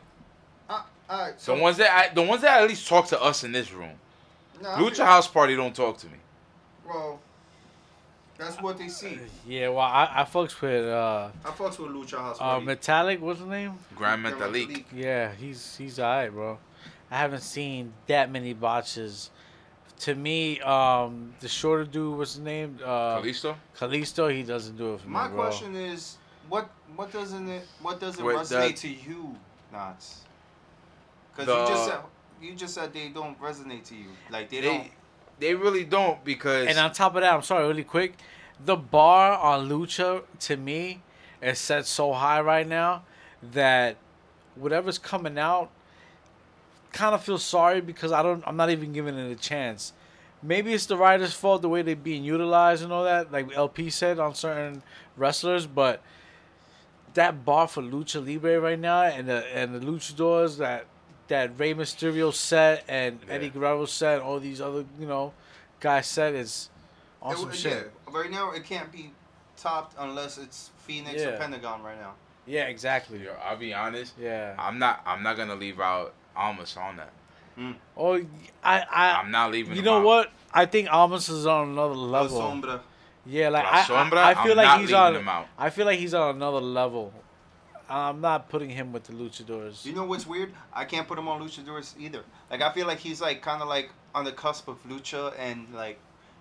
uh, 0.68 0.82
all 1.09 1.18
right, 1.26 1.39
the 1.39 1.55
ones 1.55 1.76
that 1.76 1.91
I, 2.11 2.14
the 2.14 2.22
ones 2.22 2.43
that 2.43 2.61
at 2.62 2.68
least 2.68 2.89
talk 2.89 3.07
to 3.09 3.22
us 3.22 3.45
in 3.45 3.53
this 3.53 3.72
room. 3.72 3.93
no, 4.61 4.68
Lucha 4.70 4.97
feel- 4.97 5.07
House 5.07 5.28
Party 5.28 5.55
don't 5.55 5.74
talk 5.74 5.99
to 5.99 6.07
me. 6.07 6.18
Well, 6.86 7.20
that's 8.36 8.61
what 8.61 8.78
they 8.78 8.89
see. 8.89 9.18
Yeah, 9.47 9.68
well, 9.68 9.80
I, 9.80 10.09
I 10.16 10.24
fucks 10.24 10.61
with 10.61 10.86
uh, 10.89 11.28
I 11.45 11.49
fucks 11.51 11.78
with 11.78 11.91
Lucha 11.93 12.18
House 12.18 12.36
uh, 12.41 12.59
Party. 12.59 12.66
Metalik. 12.66 13.20
What's 13.20 13.39
his 13.41 13.49
name? 13.49 13.74
Grand 13.95 14.22
Grand 14.22 14.41
Metalik. 14.41 14.68
Metalik. 14.68 14.84
Yeah, 14.95 15.32
he's 15.34 15.76
he's 15.76 15.99
alright, 16.01 16.32
bro. 16.32 16.59
I 17.11 17.16
haven't 17.18 17.43
seen 17.43 17.93
that 18.09 18.30
many 18.30 18.53
botches. 18.55 19.30
To 20.01 20.15
me, 20.15 20.61
um, 20.61 21.35
the 21.41 21.49
shorter 21.49 21.85
dude, 21.85 22.17
what's 22.17 22.35
his 22.35 22.43
name? 22.43 22.79
Uh, 22.83 23.21
Kalisto? 23.21 23.57
Kalisto. 23.77 24.33
He 24.33 24.43
doesn't 24.45 24.77
do 24.77 24.95
it 24.95 25.01
for 25.01 25.09
My 25.09 25.27
me, 25.29 25.35
bro. 25.35 25.45
question 25.45 25.75
is, 25.75 26.19
what 26.49 26.71
what 26.95 27.13
doesn't 27.13 27.49
it 27.49 27.67
what 27.83 27.99
doesn't 28.01 28.25
Wait, 28.25 28.37
resonate 28.37 28.49
that- 28.49 28.77
to 28.77 28.89
you, 28.89 29.35
Knots? 29.73 30.23
Because 31.37 31.49
you 31.49 31.75
just 31.75 31.87
said 31.87 31.99
you 32.41 32.55
just 32.55 32.75
said 32.75 32.93
they 32.93 33.09
don't 33.09 33.41
resonate 33.41 33.85
to 33.89 33.97
you. 33.97 34.11
Like 34.31 34.49
they, 34.51 34.61
They 34.61 34.67
don't. 34.69 34.91
they 35.41 35.55
really 35.55 35.85
don't 35.85 36.25
because 36.25 36.69
And 36.69 36.79
on 36.79 36.93
top 36.93 37.17
of 37.17 37.23
that, 37.23 37.35
I'm 37.35 37.43
sorry, 37.43 37.67
really 37.67 37.83
quick, 37.85 38.15
the 38.65 38.77
bar 38.77 39.37
on 39.37 39.69
Lucha 39.69 40.23
to 40.41 40.57
me 40.57 41.03
is 41.43 41.59
set 41.59 41.87
so 41.87 42.13
high 42.13 42.41
right 42.41 42.67
now 42.67 43.03
that 43.53 43.97
whatever's 44.55 44.99
coming 44.99 45.39
out, 45.39 45.71
kind 46.93 47.14
of 47.14 47.22
feel 47.22 47.39
sorry 47.39 47.80
because 47.80 48.12
I 48.12 48.22
don't, 48.22 48.43
I'm 48.47 48.57
not 48.57 48.70
even 48.70 48.93
giving 48.93 49.16
it 49.16 49.30
a 49.30 49.36
chance. 49.36 49.93
Maybe 50.43 50.72
it's 50.72 50.86
the 50.86 50.97
writers' 50.97 51.32
fault 51.34 51.62
the 51.62 51.68
way 51.68 51.82
they're 51.82 51.97
being 51.97 52.22
utilized 52.24 52.82
and 52.84 52.93
all 52.93 53.05
that, 53.05 53.32
like 53.32 53.55
LP 53.57 53.91
said 53.91 54.18
on 54.18 54.34
certain 54.34 54.82
wrestlers, 55.16 55.66
but 55.66 56.01
that 57.14 57.45
bar 57.45 57.66
for 57.66 57.82
Lucha 57.82 58.24
Libre 58.24 58.61
right 58.61 58.78
now 58.78 59.03
and 59.03 59.28
the 59.28 59.45
and 59.57 59.74
the 59.74 59.80
luchadors 59.80 60.59
that 60.59 60.86
that 61.28 61.59
Rey 61.59 61.74
Mysterio 61.74 62.32
set 62.32 62.84
and 62.89 63.18
Yeah. 63.26 63.34
Eddie 63.34 63.51
Guerrero 63.51 63.84
set, 63.86 64.20
all 64.20 64.39
these 64.39 64.61
other 64.61 64.84
you 65.01 65.07
know 65.07 65.32
guys 65.80 66.07
set 66.07 66.34
is 66.34 66.70
awesome 67.20 67.47
would- 67.49 67.57
shit. 67.57 67.91
yeah, 68.09 68.16
right 68.16 68.30
now 68.30 68.53
it 68.53 68.64
can't 68.64 68.93
be 68.93 69.12
topped 69.57 69.97
unless 69.99 70.39
it's 70.39 70.70
Phoenix 70.86 71.20
or 71.22 71.36
Pentagon 71.36 71.82
right 71.82 71.99
now. 72.01 72.12
Yeah, 72.47 72.64
exactly. 72.66 73.24
Yo, 73.24 73.34
I'll 73.45 73.57
be 73.57 73.74
honest. 73.74 74.14
Yeah. 74.18 74.55
I'm 74.59 74.78
not. 74.78 75.03
I'm 75.05 75.22
not 75.22 75.36
gonna 75.36 75.57
leave 75.57 75.80
out 75.80 76.14
Almas 76.39 76.76
on 76.76 76.97
that. 76.97 77.12
Hmm. 77.57 77.72
Oh, 77.97 78.14
I, 78.62 78.80
I, 78.80 79.20
I'm 79.20 79.30
not 79.30 79.51
leaving. 79.51 79.74
you 79.76 79.82
know 79.82 79.99
out. 79.99 80.05
what? 80.05 80.32
I 80.53 80.66
think 80.66 80.89
Almas 80.91 81.28
is 81.28 81.47
on 81.47 81.70
another 81.70 81.95
La 81.95 82.22
level. 82.22 82.41
Sombra. 82.41 82.80
Yeah, 83.26 83.49
like 83.49 83.64
La 83.64 83.70
I, 83.72 83.80
Sombra, 83.82 84.16
I, 84.18 84.30
I 84.30 84.34
feel 84.45 84.53
I'm 84.53 84.57
like 84.59 84.80
he's 84.80 84.93
on. 84.93 85.45
I 85.59 85.70
feel 85.70 85.84
like 85.86 85.99
he's 85.99 86.14
on 86.14 86.36
another 86.36 86.61
level. 86.61 87.12
I'm 87.91 88.20
not 88.20 88.49
putting 88.49 88.70
him 88.70 88.93
with 88.93 89.05
the 89.05 89.14
luchadors. 89.14 89.84
You 89.84 89.95
know 89.95 90.05
what's 90.05 90.26
weird? 90.26 90.53
I 90.72 90.84
can't 90.84 91.09
put 91.09 91.18
him 91.18 91.26
on 91.26 91.41
luchadors 91.41 91.95
either. 91.99 92.22
Like 92.51 92.62
I 92.62 92.72
feel 92.72 92.86
like 92.86 92.99
he's 92.99 93.20
like 93.20 93.43
kind 93.43 93.62
of 93.62 93.68
like 93.68 93.91
on 94.14 94.24
the 94.24 94.32
cusp 94.32 94.68
of 94.68 94.76
lucha 94.89 95.34
and 95.39 95.66
like 95.74 95.99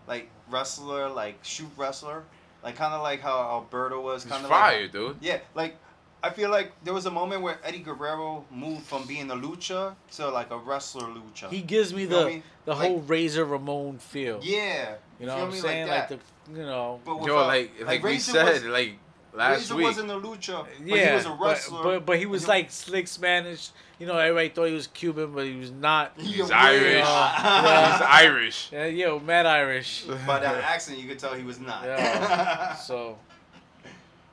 like 0.07 0.29
wrestler, 0.49 1.09
like 1.09 1.39
shoot 1.43 1.69
wrestler, 1.77 2.23
like 2.63 2.75
kind 2.75 2.93
of 2.93 3.01
like 3.01 3.21
how 3.21 3.39
Alberto 3.39 4.01
was 4.01 4.23
He's 4.23 4.31
kind 4.31 4.43
of 4.43 4.49
fire, 4.49 4.83
like 4.83 4.91
dude. 4.91 5.17
yeah, 5.21 5.39
like 5.55 5.77
I 6.23 6.31
feel 6.31 6.49
like 6.49 6.71
there 6.83 6.93
was 6.93 7.05
a 7.05 7.11
moment 7.11 7.41
where 7.43 7.59
Eddie 7.63 7.79
Guerrero 7.79 8.43
moved 8.51 8.83
from 8.85 9.05
being 9.05 9.29
a 9.29 9.35
lucha 9.35 9.95
to 10.13 10.29
like 10.29 10.49
a 10.51 10.57
wrestler 10.57 11.07
lucha. 11.07 11.49
He 11.49 11.61
gives 11.61 11.93
me 11.93 12.05
Feel 12.05 12.19
the 12.21 12.25
me? 12.27 12.43
the 12.65 12.73
Like- 12.73 12.87
whole 12.89 12.99
Razor 13.01 13.45
Ramon 13.45 13.99
feel. 13.99 14.39
yeah, 14.43 14.95
You 15.19 15.27
know 15.27 15.33
feel 15.33 15.41
what 15.41 15.47
I'm 15.47 15.53
me? 15.53 15.59
saying? 15.59 15.87
Like, 15.87 16.09
that. 16.09 16.19
the 16.47 16.59
you 16.59 16.65
know. 16.65 16.99
But 17.05 17.11
Yo, 17.17 17.19
without- 17.21 17.47
like 17.47 17.71
like, 17.85 18.03
we 18.03 18.17
said, 18.19 18.45
was- 18.45 18.63
like 18.65 18.93
last 19.33 19.57
Razor 19.59 19.75
week. 19.75 19.85
wasn't 19.85 20.09
a 20.11 20.15
lucha, 20.15 20.65
but 20.79 20.87
yeah, 20.87 21.09
he 21.09 21.15
was 21.15 21.25
a 21.27 21.31
wrestler. 21.39 21.83
But, 21.83 21.89
but 21.99 22.05
but 22.07 22.17
he 22.19 22.25
was 22.25 22.41
You- 22.43 22.47
like 22.49 22.71
slick 22.71 23.07
Spanish. 23.07 23.69
You 23.99 24.05
know, 24.07 24.17
everybody 24.17 24.49
thought 24.49 24.65
he 24.65 24.73
was 24.73 24.87
Cuban, 24.87 25.33
but 25.33 25.45
he 25.45 25.55
was 25.55 25.71
not. 25.71 26.13
He's 26.17 26.49
Irish. 26.51 26.81
weird- 26.81 26.97
He's 27.03 27.05
Irish. 28.01 28.69
Yeah, 28.71 28.85
yo, 28.87 29.19
mad 29.19 29.45
Irish. 29.45 30.03
By 30.25 30.39
that 30.39 30.63
accent, 30.63 30.97
you 30.99 31.07
could 31.07 31.19
tell 31.19 31.33
he 31.35 31.43
was 31.43 31.59
not. 31.59 31.83
Yeah. 31.83 32.75
So 32.75 33.17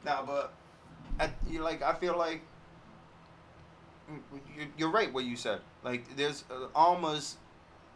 Nah, 0.05 0.23
but 0.23 0.53
I, 1.21 1.31
you 1.49 1.63
like 1.63 1.83
I 1.83 1.95
feel 1.95 2.17
like 2.17 2.41
mm, 4.11 4.19
you- 4.57 4.67
you're 4.77 4.91
right 4.91 5.13
what 5.13 5.25
you 5.25 5.37
said. 5.37 5.61
Like 5.83 6.17
there's 6.17 6.45
uh, 6.51 6.67
Almas 6.75 7.37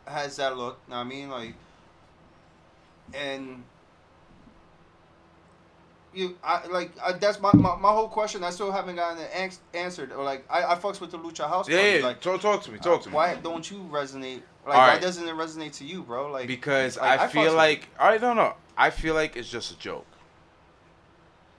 has 0.07 0.37
that 0.37 0.57
look. 0.57 0.79
know 0.89 0.97
what 0.97 1.01
I 1.03 1.05
mean, 1.09 1.29
like, 1.31 1.55
and 3.15 3.63
you, 6.15 6.37
I 6.43 6.67
like 6.69 6.93
I, 7.03 7.13
that's 7.13 7.41
my, 7.41 7.53
my 7.55 7.77
my 7.77 7.93
whole 7.93 8.09
question. 8.09 8.43
I 8.43 8.51
still 8.51 8.73
haven't 8.73 8.97
gotten 8.97 9.19
it 9.23 9.31
ans- 9.35 9.61
answered. 9.75 10.13
Or 10.13 10.25
like 10.25 10.45
I, 10.51 10.73
I 10.73 10.75
fucks 10.77 11.01
with 11.01 11.11
the 11.11 11.19
Lucha 11.19 11.49
House. 11.49 11.69
Yeah, 11.69 11.97
yeah. 11.99 12.05
Like, 12.07 12.21
talk, 12.21 12.41
talk 12.41 12.63
to 12.65 12.71
me. 12.73 12.79
Talk 12.79 13.03
to 13.03 13.09
me. 13.11 13.15
why 13.15 13.35
don't 13.37 13.71
you 13.71 13.79
resonate? 13.91 14.43
Like, 14.67 14.77
All 14.77 14.87
why 14.89 14.99
doesn't 14.99 15.27
it 15.27 15.35
resonate 15.35 15.73
to 15.79 15.85
you, 15.85 16.03
bro? 16.03 16.31
Like, 16.31 16.47
because 16.47 16.97
like, 16.99 17.21
I, 17.21 17.27
fucks 17.27 17.31
feel 17.31 17.55
like 17.55 17.89
I 17.99 18.19
don't 18.19 18.37
know. 18.37 18.55
I 18.77 18.91
feel 18.91 19.15
like 19.15 19.37
it's 19.37 19.49
just 19.51 19.73
a 19.73 19.79
joke. 19.79 20.07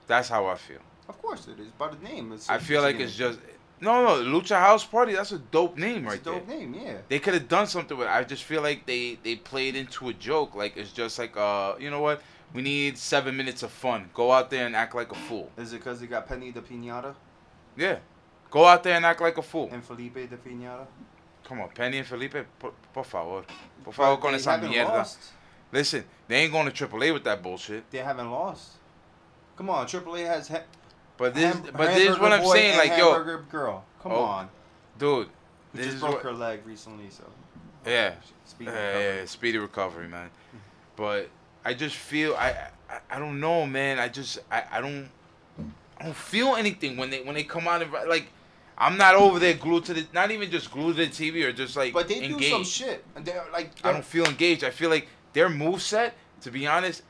That's 0.06 0.28
how 0.28 0.46
I 0.46 0.56
feel. 0.56 0.78
Of 1.10 1.20
course 1.20 1.46
it 1.48 1.60
is. 1.60 1.68
By 1.78 1.88
the 1.88 2.02
name, 2.08 2.32
it's. 2.32 2.48
I 2.48 2.58
feel 2.58 2.80
like 2.82 2.98
it's 3.00 3.14
just 3.14 3.38
no, 3.80 4.04
no. 4.04 4.22
Lucha 4.40 4.58
House 4.58 4.84
Party. 4.84 5.12
That's 5.14 5.32
a 5.32 5.38
dope 5.38 5.76
name 5.76 6.04
it's 6.04 6.06
right 6.12 6.20
a 6.20 6.24
dope 6.24 6.46
there. 6.46 6.56
name. 6.58 6.74
Yeah. 6.74 6.96
They 7.08 7.18
could 7.18 7.34
have 7.34 7.48
done 7.48 7.66
something 7.66 7.96
with. 7.98 8.06
it. 8.08 8.10
I 8.10 8.24
just 8.24 8.44
feel 8.44 8.62
like 8.62 8.86
they 8.86 9.18
they 9.22 9.36
played 9.36 9.76
into 9.76 10.08
a 10.08 10.12
joke. 10.14 10.54
Like 10.54 10.76
it's 10.76 10.92
just 10.92 11.18
like 11.18 11.36
uh, 11.36 11.74
you 11.78 11.90
know 11.90 12.00
what? 12.00 12.22
We 12.54 12.62
need 12.62 12.98
seven 12.98 13.36
minutes 13.36 13.62
of 13.62 13.70
fun. 13.70 14.10
Go 14.14 14.32
out 14.32 14.50
there 14.50 14.66
and 14.66 14.74
act 14.74 14.94
like 14.94 15.12
a 15.12 15.14
fool. 15.28 15.50
Is 15.56 15.72
it 15.72 15.78
because 15.78 16.00
they 16.00 16.06
got 16.06 16.26
Penny 16.26 16.50
the 16.50 16.60
Pinata 16.60 17.14
Yeah, 17.76 17.98
go 18.50 18.64
out 18.64 18.82
there 18.82 18.96
and 18.96 19.06
act 19.06 19.20
like 19.20 19.38
a 19.38 19.42
fool. 19.42 19.68
and 19.72 19.84
Felipe 19.84 20.14
the 20.28 20.36
Pinata? 20.36 20.86
Come 21.44 21.60
on, 21.60 21.68
Penny 21.70 21.98
and 21.98 22.06
Felipe, 22.06 22.44
por, 22.58 22.72
por 22.92 23.04
favor, 23.04 23.44
por 23.84 23.92
favor 23.92 24.16
But 24.16 24.22
con 24.22 24.34
esa 24.34 24.50
mierda. 24.58 24.88
lost. 24.88 25.18
Listen, 25.72 26.04
they 26.28 26.36
ain't 26.42 26.52
going 26.52 26.70
to 26.70 26.86
AAA 26.88 27.12
with 27.12 27.24
that 27.24 27.40
bullshit. 27.42 27.88
They 27.90 27.98
haven't 27.98 28.30
lost. 28.30 28.72
Come 29.56 29.70
on, 29.70 29.86
AAA 29.86 30.26
has. 30.26 30.48
Ha- 30.48 30.62
But 31.20 31.34
this, 31.34 31.54
Ham- 31.54 31.68
but 31.76 31.94
this 31.94 32.12
is 32.14 32.18
what 32.18 32.32
I'm 32.32 32.46
saying. 32.46 32.78
Like, 32.78 32.96
yo, 32.96 33.42
Girl. 33.50 33.84
Come 34.02 34.12
Oh, 34.12 34.22
on. 34.22 34.48
dude, 34.98 35.28
this 35.74 35.88
just 35.88 36.00
broke 36.00 36.14
what, 36.14 36.22
her 36.22 36.32
leg 36.32 36.60
recently, 36.64 37.10
so. 37.10 37.24
yeah, 37.84 38.14
yeah, 38.58 38.68
of 38.70 38.74
yeah, 38.74 38.96
recovery. 38.96 39.26
speedy 39.26 39.58
recovery, 39.58 40.08
man. 40.08 40.30
But 40.96 41.28
I 41.64 41.74
just 41.74 41.96
feel 41.96 42.34
I, 42.34 42.68
I, 42.88 42.98
I 43.10 43.18
don't 43.18 43.38
know, 43.38 43.66
man. 43.66 43.98
I 43.98 44.08
just 44.08 44.38
I, 44.50 44.64
I 44.72 44.80
don't 44.80 45.08
I 45.98 46.04
don't 46.04 46.16
feel 46.16 46.56
anything 46.56 46.96
when 46.96 47.10
they 47.10 47.20
when 47.22 47.34
they 47.34 47.44
come 47.44 47.68
out 47.68 47.82
and 47.82 47.92
like 48.08 48.28
I'm 48.78 48.96
not 48.96 49.14
over 49.14 49.38
there 49.38 49.54
glued 49.54 49.84
to 49.86 49.94
the 49.94 50.06
not 50.14 50.30
even 50.30 50.50
just 50.50 50.70
glued 50.70 50.96
to 50.96 51.06
the 51.06 51.10
TV 51.10 51.44
or 51.44 51.52
just 51.52 51.76
like 51.76 51.92
But 51.92 52.08
they 52.08 52.26
do 52.28 52.40
some 52.42 52.64
shit. 52.64 53.04
And 53.14 53.24
they're 53.24 53.44
like. 53.52 53.72
I 53.84 53.92
don't 53.92 54.04
feel 54.04 54.24
engaged. 54.24 54.64
I 54.64 54.70
feel 54.70 54.90
like 54.90 55.08
their 55.34 55.48
move 55.50 55.80
set, 55.80 56.14
to 56.42 56.50
be 56.50 56.66
honest, 56.66 57.02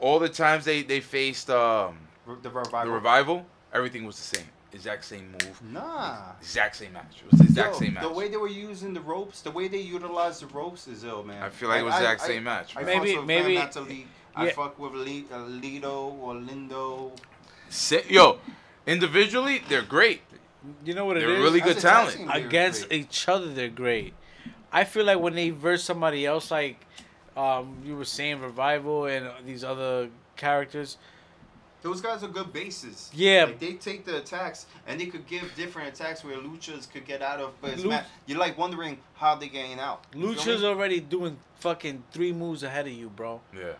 all 0.00 0.18
the 0.18 0.28
times 0.28 0.64
they 0.64 0.82
they 0.82 1.00
faced 1.00 1.48
um 1.50 1.96
The 2.26 2.50
revival. 2.50 2.84
the 2.84 2.90
revival, 2.90 3.46
everything 3.72 4.04
was 4.06 4.16
the 4.16 4.36
same, 4.36 4.46
exact 4.72 5.04
same 5.04 5.32
move, 5.32 5.60
Nah. 5.72 6.32
exact 6.40 6.76
same 6.76 6.92
match. 6.92 7.16
It 7.24 7.30
was 7.30 7.40
the 7.40 7.44
exact 7.46 7.74
Yo, 7.74 7.78
same 7.80 7.94
match. 7.94 8.02
The 8.04 8.10
way 8.12 8.28
they 8.28 8.36
were 8.36 8.48
using 8.48 8.94
the 8.94 9.00
ropes, 9.00 9.42
the 9.42 9.50
way 9.50 9.68
they 9.68 9.80
utilized 9.80 10.42
the 10.42 10.46
ropes 10.46 10.86
is 10.86 11.02
ill, 11.04 11.24
man. 11.24 11.42
I 11.42 11.48
feel 11.50 11.68
like 11.68 11.80
it 11.80 11.84
was 11.84 11.94
the 11.94 12.00
exact 12.02 12.20
same 12.22 12.44
match. 12.44 12.76
I 12.76 12.82
man. 12.82 12.86
Maybe- 13.00 13.12
fucks 13.12 13.16
with 13.18 13.26
maybe- 13.26 13.56
Fan 13.56 13.64
Natalie. 13.66 14.06
I 14.34 14.46
yeah. 14.46 14.52
fuck 14.52 14.78
with 14.78 14.92
Le- 14.94 15.24
uh, 15.36 15.44
Lido 15.46 16.16
or 16.22 16.34
Lindo. 16.34 17.12
Sa- 17.68 17.96
Yo, 18.08 18.38
individually 18.86 19.62
they're 19.68 19.82
great. 19.82 20.22
you 20.84 20.94
know 20.94 21.04
what 21.04 21.16
it 21.16 21.20
They're 21.20 21.34
is? 21.36 21.42
really 21.42 21.60
As 21.60 21.66
good 21.68 21.76
a 21.78 21.80
tag 21.80 22.08
talent. 22.14 22.30
against 22.46 22.88
great. 22.88 23.00
each 23.00 23.28
other 23.28 23.48
they're 23.52 23.68
great. 23.68 24.14
I 24.72 24.84
feel 24.84 25.04
like 25.04 25.18
when 25.18 25.34
they 25.34 25.50
verse 25.50 25.82
somebody 25.84 26.24
else, 26.24 26.50
like 26.50 26.86
um, 27.36 27.76
you 27.84 27.96
were 27.96 28.04
saying, 28.04 28.40
revival 28.40 29.06
and 29.06 29.26
these 29.46 29.64
other 29.64 30.08
characters. 30.36 30.96
Those 31.82 32.00
guys 32.00 32.22
are 32.22 32.28
good 32.28 32.52
bases. 32.52 33.10
Yeah. 33.12 33.44
Like 33.44 33.58
they 33.58 33.72
take 33.74 34.04
the 34.04 34.18
attacks 34.18 34.66
and 34.86 35.00
they 35.00 35.06
could 35.06 35.26
give 35.26 35.52
different 35.56 35.88
attacks 35.88 36.24
where 36.24 36.36
luchas 36.36 36.90
could 36.90 37.04
get 37.04 37.22
out 37.22 37.40
of. 37.40 37.60
But 37.60 37.70
it's 37.72 37.82
Lu- 37.82 37.90
ma- 37.90 38.02
you're 38.26 38.38
like 38.38 38.56
wondering 38.56 38.98
how 39.14 39.34
they 39.34 39.48
getting 39.48 39.80
out. 39.80 40.04
You 40.14 40.34
feel 40.34 40.34
Lucha's 40.34 40.62
me? 40.62 40.68
already 40.68 41.00
doing 41.00 41.38
fucking 41.58 42.04
three 42.12 42.32
moves 42.32 42.62
ahead 42.62 42.86
of 42.86 42.92
you, 42.92 43.08
bro. 43.08 43.40
Yeah. 43.56 43.72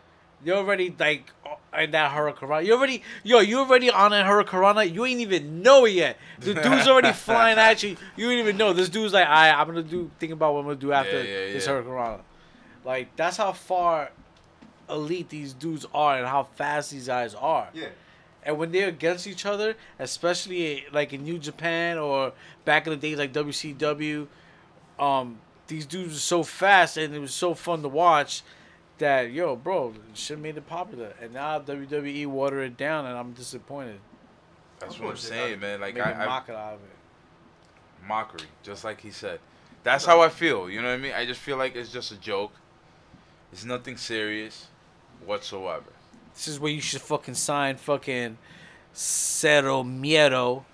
You're 0.45 0.57
already 0.57 0.93
like 0.99 1.31
uh, 1.47 1.79
in 1.79 1.93
that 1.93 2.11
Hurricanrana. 2.11 2.65
You 2.67 2.75
already, 2.75 3.05
yo, 3.23 3.39
you 3.39 3.61
already 3.61 3.89
on 3.91 4.13
a 4.13 4.25
Hurricanrana. 4.25 4.93
You 4.93 5.05
ain't 5.05 5.21
even 5.21 5.63
know 5.63 5.85
it 5.85 5.93
yet. 5.93 6.17
The 6.41 6.55
dude's 6.63 6.89
already 6.89 7.13
flying 7.13 7.59
at 7.59 7.85
you. 7.85 7.97
You 8.17 8.29
ain't 8.29 8.41
even 8.41 8.57
know. 8.57 8.73
This 8.73 8.89
dude's 8.89 9.13
like, 9.13 9.29
I, 9.29 9.53
I'm 9.53 9.69
gonna 9.69 9.85
do. 9.85 10.11
Think 10.19 10.33
about 10.33 10.55
what 10.55 10.61
I'm 10.61 10.67
gonna 10.67 10.77
do 10.77 10.93
after 10.93 11.23
Yeah, 11.23 11.47
yeah, 11.47 11.53
this 11.53 11.67
yeah. 11.67 11.73
Hurricanrana. 11.73 12.21
Like 12.85 13.15
that's 13.15 13.37
how 13.37 13.53
far 13.53 14.11
elite 14.93 15.29
these 15.29 15.53
dudes 15.53 15.87
are 15.95 16.19
and 16.19 16.27
how 16.27 16.45
fast 16.45 16.91
these 16.91 17.07
guys 17.07 17.35
are. 17.35 17.69
Yeah. 17.75 17.89
And 18.45 18.59
when 18.59 18.73
they're 18.73 18.89
against 18.89 19.27
each 19.27 19.47
other, 19.47 19.77
especially 19.99 20.85
like 20.93 21.13
in 21.13 21.23
New 21.23 21.39
Japan 21.39 21.99
or 21.99 22.33
back 22.65 22.87
in 22.87 22.93
the 22.93 22.97
days 22.97 23.19
like 23.19 23.33
WCW, 23.33 24.27
um, 24.99 25.39
these 25.69 25.87
dudes 25.87 26.17
are 26.17 26.21
so 26.21 26.43
fast 26.43 26.97
and 26.97 27.15
it 27.15 27.19
was 27.21 27.35
so 27.35 27.55
fun 27.55 27.83
to 27.83 27.89
watch 27.89 28.43
that 28.99 29.33
yo, 29.33 29.57
bro, 29.57 29.95
should 30.15 30.41
made 30.41 30.57
it 30.57 30.67
popular. 30.67 31.15
And 31.21 31.33
now 31.33 31.59
WWE 31.61 32.27
water 32.27 32.63
it 32.63 32.77
down, 32.77 33.07
and 33.07 33.17
I'm 33.17 33.33
disappointed. 33.33 34.01
That's 34.79 34.99
what 34.99 35.11
I'm 35.11 35.17
saying, 35.17 35.61
man. 35.61 35.81
Like 35.81 35.95
Make 35.95 36.05
a 36.05 36.09
I, 36.09 36.23
I 36.23 36.27
mock 36.27 36.49
it 36.49 36.55
out 36.55 36.75
of 36.75 36.81
it. 36.81 38.07
mockery, 38.07 38.49
just 38.63 38.85
like 38.85 39.01
he 39.01 39.11
said. 39.11 39.41
That's 39.85 40.05
how 40.05 40.21
I 40.21 40.29
feel. 40.29 40.71
You 40.71 40.83
know 40.83 40.89
what 40.89 40.95
I 40.95 40.99
mean? 40.99 41.13
I 41.13 41.27
just 41.27 41.41
feel 41.41 41.57
like 41.57 41.75
it's 41.75 41.91
just 41.91 42.13
a 42.13 42.17
joke. 42.17 42.53
It's 43.53 43.65
nothing 43.65 43.97
serious 43.97 44.69
whatsoever. 45.27 45.85
This 46.35 46.49
is 46.49 46.59
where 46.61 46.73
you 46.73 46.81
should 46.81 47.01
fucking 47.03 47.35
sign 47.35 47.77
fucking 47.77 48.39
Cero 48.95 49.83
Miedo. 49.85 50.65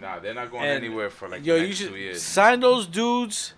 Nah, 0.00 0.18
they're 0.18 0.34
not 0.34 0.50
going 0.50 0.62
And, 0.64 0.82
anywhere 0.84 1.10
for 1.10 1.28
like 1.28 1.44
Yo, 1.44 1.58
the 1.58 1.66
you 1.66 1.72
should 1.72 1.90
two 1.90 1.96
years. 1.96 2.22
sign 2.22 2.60
those 2.60 2.86
dudes 2.86 3.54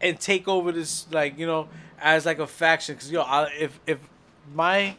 and 0.00 0.18
take 0.18 0.48
over 0.48 0.72
this, 0.72 1.06
like 1.10 1.38
you 1.38 1.46
know, 1.46 1.68
as 2.00 2.26
like 2.26 2.38
a 2.38 2.46
faction. 2.46 2.96
Cause 2.96 3.10
yo, 3.10 3.22
I, 3.22 3.50
if 3.58 3.78
if 3.86 3.98
my 4.54 4.96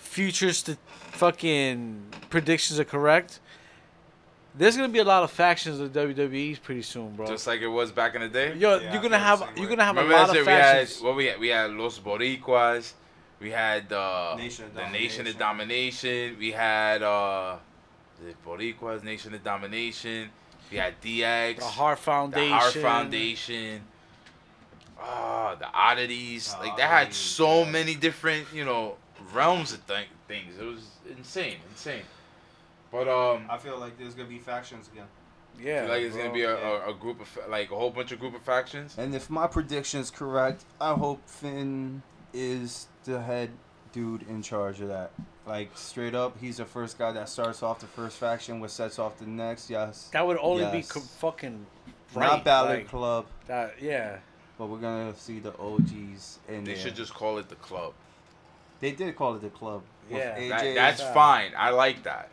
futures 0.00 0.60
futuristic 0.62 0.78
fucking 1.12 2.02
predictions 2.30 2.78
are 2.80 2.84
correct, 2.84 3.40
there's 4.54 4.76
gonna 4.76 4.88
be 4.88 5.00
a 5.00 5.04
lot 5.04 5.22
of 5.24 5.30
factions 5.30 5.78
of 5.80 5.92
WWE's 5.92 6.58
pretty 6.58 6.82
soon, 6.82 7.14
bro. 7.16 7.26
Just 7.26 7.46
like 7.46 7.60
it 7.60 7.66
was 7.68 7.90
back 7.92 8.14
in 8.14 8.20
the 8.22 8.28
day. 8.28 8.54
yo, 8.56 8.78
Yeah, 8.78 8.92
you're 8.92 9.02
gonna 9.02 9.18
have 9.18 9.40
you're 9.56 9.64
way. 9.68 9.70
gonna 9.76 9.84
have 9.84 9.96
Remember 9.96 10.14
a 10.14 10.16
I 10.16 10.20
lot 10.22 10.28
said 10.30 10.36
of 10.40 10.46
we 10.46 10.52
had 10.52 10.76
factions. 10.78 11.02
what 11.02 11.16
we 11.16 11.26
had? 11.26 11.38
We 11.40 11.48
had 11.48 11.70
Los 11.72 11.98
Boricuas. 11.98 12.92
We 13.40 13.50
had 13.50 13.92
uh, 13.92 14.34
Nation 14.36 14.70
the 14.74 14.88
Nation 14.88 15.26
of 15.26 15.36
Domination. 15.38 15.38
Domination. 15.38 16.36
We 16.38 16.52
had 16.52 17.02
uh, 17.02 17.56
the 18.24 18.34
Boricuas 18.48 19.02
Nation 19.04 19.34
of 19.34 19.42
Domination. 19.44 20.30
We 20.70 20.78
had 20.78 21.00
DX. 21.02 21.58
the 21.58 21.64
Heart 21.64 21.98
Foundation. 21.98 22.50
The 22.50 22.56
Heart 22.56 22.74
Foundation. 22.74 23.80
Ah, 25.00 25.56
the 25.58 25.66
oddities. 25.72 26.54
The 26.54 26.60
like 26.60 26.76
they 26.76 26.82
had 26.82 27.12
so 27.12 27.64
yeah. 27.64 27.70
many 27.70 27.94
different, 27.94 28.46
you 28.52 28.64
know, 28.64 28.96
realms 29.32 29.72
of 29.72 29.86
th- 29.86 30.06
things. 30.28 30.56
It 30.58 30.64
was 30.64 30.86
insane, 31.16 31.56
insane. 31.70 32.02
But 32.90 33.08
um, 33.08 33.46
I 33.50 33.58
feel 33.58 33.78
like 33.78 33.98
there's 33.98 34.14
gonna 34.14 34.28
be 34.28 34.38
factions 34.38 34.88
again. 34.92 35.06
I 35.58 35.62
Yeah, 35.62 35.80
feel 35.82 35.90
like 35.90 36.02
it's 36.02 36.14
bro. 36.14 36.22
gonna 36.24 36.34
be 36.34 36.42
a, 36.42 36.54
yeah. 36.58 36.86
a, 36.86 36.90
a 36.90 36.94
group 36.94 37.20
of 37.20 37.38
like 37.50 37.70
a 37.70 37.74
whole 37.76 37.90
bunch 37.90 38.12
of 38.12 38.20
group 38.20 38.34
of 38.34 38.42
factions. 38.42 38.94
And 38.96 39.14
if 39.14 39.28
my 39.28 39.46
prediction's 39.46 40.10
correct, 40.10 40.64
I 40.80 40.94
hope 40.94 41.28
Finn 41.28 42.02
is 42.32 42.86
the 43.04 43.20
head 43.22 43.50
dude 43.92 44.22
in 44.28 44.42
charge 44.42 44.80
of 44.80 44.88
that. 44.88 45.12
Like 45.46 45.70
straight 45.76 46.14
up, 46.14 46.36
he's 46.40 46.56
the 46.56 46.64
first 46.64 46.98
guy 46.98 47.12
that 47.12 47.28
starts 47.28 47.62
off 47.62 47.80
the 47.80 47.86
first 47.86 48.16
faction, 48.18 48.60
which 48.60 48.70
sets 48.72 48.98
off 48.98 49.18
the 49.18 49.26
next. 49.26 49.68
Yes. 49.70 50.08
That 50.12 50.26
would 50.26 50.38
only 50.40 50.64
be 50.70 50.82
co- 50.82 51.00
fucking 51.00 51.66
right. 52.14 52.26
Not 52.28 52.44
Balor 52.44 52.68
like, 52.76 52.88
Club, 52.88 53.26
that, 53.46 53.74
yeah. 53.80 54.18
but 54.58 54.66
we're 54.66 54.78
gonna 54.78 55.14
see 55.16 55.38
the 55.40 55.52
OGs 55.58 56.38
in 56.48 56.64
They 56.64 56.72
there. 56.72 56.76
should 56.82 56.96
just 56.96 57.12
call 57.14 57.38
it 57.38 57.48
the 57.48 57.56
club. 57.56 57.92
They 58.80 58.92
did 58.92 59.14
call 59.16 59.34
it 59.36 59.42
the 59.42 59.50
club. 59.50 59.82
Yeah. 60.10 60.48
That, 60.48 60.74
that's 60.74 61.02
fine. 61.02 61.52
I 61.56 61.70
like 61.70 62.02
that. 62.04 62.30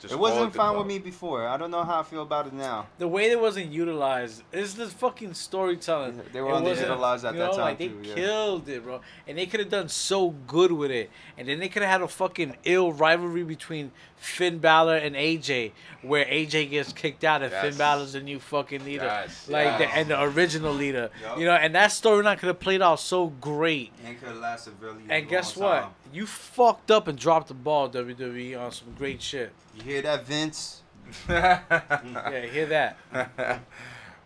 Just 0.00 0.14
it 0.14 0.18
wasn't 0.18 0.52
the 0.52 0.58
fine 0.58 0.76
with 0.78 0.86
me 0.86 0.98
before. 1.00 1.46
I 1.48 1.56
don't 1.56 1.72
know 1.72 1.82
how 1.82 2.00
I 2.00 2.02
feel 2.04 2.22
about 2.22 2.46
it 2.46 2.52
now. 2.52 2.86
the 2.98 3.08
way 3.08 3.30
it 3.30 3.40
wasn't 3.40 3.66
utilized 3.72 4.44
is 4.52 4.74
the 4.76 4.86
fucking 4.86 5.34
storytelling. 5.34 6.20
They 6.32 6.40
were 6.40 6.50
It 6.50 6.62
wasn't- 6.62 6.88
underutilized 6.88 7.24
at 7.28 7.34
you 7.34 7.40
that 7.40 7.46
know, 7.50 7.56
time 7.56 7.60
like, 7.60 7.78
they 7.78 7.88
too. 7.88 8.00
Yeah. 8.04 8.14
killed 8.14 8.68
it, 8.68 8.84
bro, 8.84 9.00
and 9.26 9.36
they 9.36 9.46
could 9.46 9.58
have 9.60 9.70
done 9.70 9.88
so 9.88 10.30
good 10.46 10.70
with 10.70 10.92
it, 10.92 11.10
and 11.36 11.48
then 11.48 11.58
they 11.58 11.68
could 11.68 11.82
have 11.82 11.90
had 11.90 12.02
a 12.02 12.08
fucking 12.08 12.56
ill 12.64 12.92
rivalry 12.92 13.42
between 13.42 13.90
Finn 14.18 14.58
Balor 14.58 14.96
and 14.96 15.14
AJ, 15.16 15.72
where 16.02 16.24
AJ 16.24 16.70
gets 16.70 16.92
kicked 16.92 17.24
out 17.24 17.42
and 17.42 17.50
Finn 17.52 17.64
Yes. 17.66 17.78
Balor's 17.78 18.12
the 18.12 18.20
new 18.20 18.38
fucking 18.40 18.84
leader, 18.84 19.04
Yes, 19.04 19.48
like 19.48 19.64
yes. 19.64 19.78
the 19.78 19.86
and 19.96 20.10
the 20.10 20.22
original 20.22 20.72
leader, 20.74 21.10
Yup. 21.22 21.38
you 21.38 21.44
know, 21.44 21.54
and 21.54 21.74
that 21.74 21.90
storyline 21.90 22.38
could 22.38 22.48
have 22.48 22.60
played 22.60 22.82
out 22.82 23.00
so 23.00 23.28
great. 23.28 23.92
And 24.04 24.18
could 24.18 24.28
have 24.28 24.38
lasted 24.38 24.74
really. 24.80 25.02
And 25.08 25.28
guess 25.28 25.56
long 25.56 25.70
what? 25.70 25.80
time. 25.82 25.90
You 26.12 26.26
fucked 26.26 26.90
up 26.90 27.08
and 27.08 27.18
dropped 27.18 27.48
the 27.48 27.54
ball, 27.54 27.88
WWE, 27.88 28.58
on 28.60 28.72
some 28.72 28.94
great 28.96 29.20
shit. 29.22 29.52
You 29.76 29.82
hear 29.82 30.02
that, 30.02 30.24
Vince? 30.26 30.82
Yeah, 31.28 32.40
hear 32.46 32.66
that? 32.66 32.98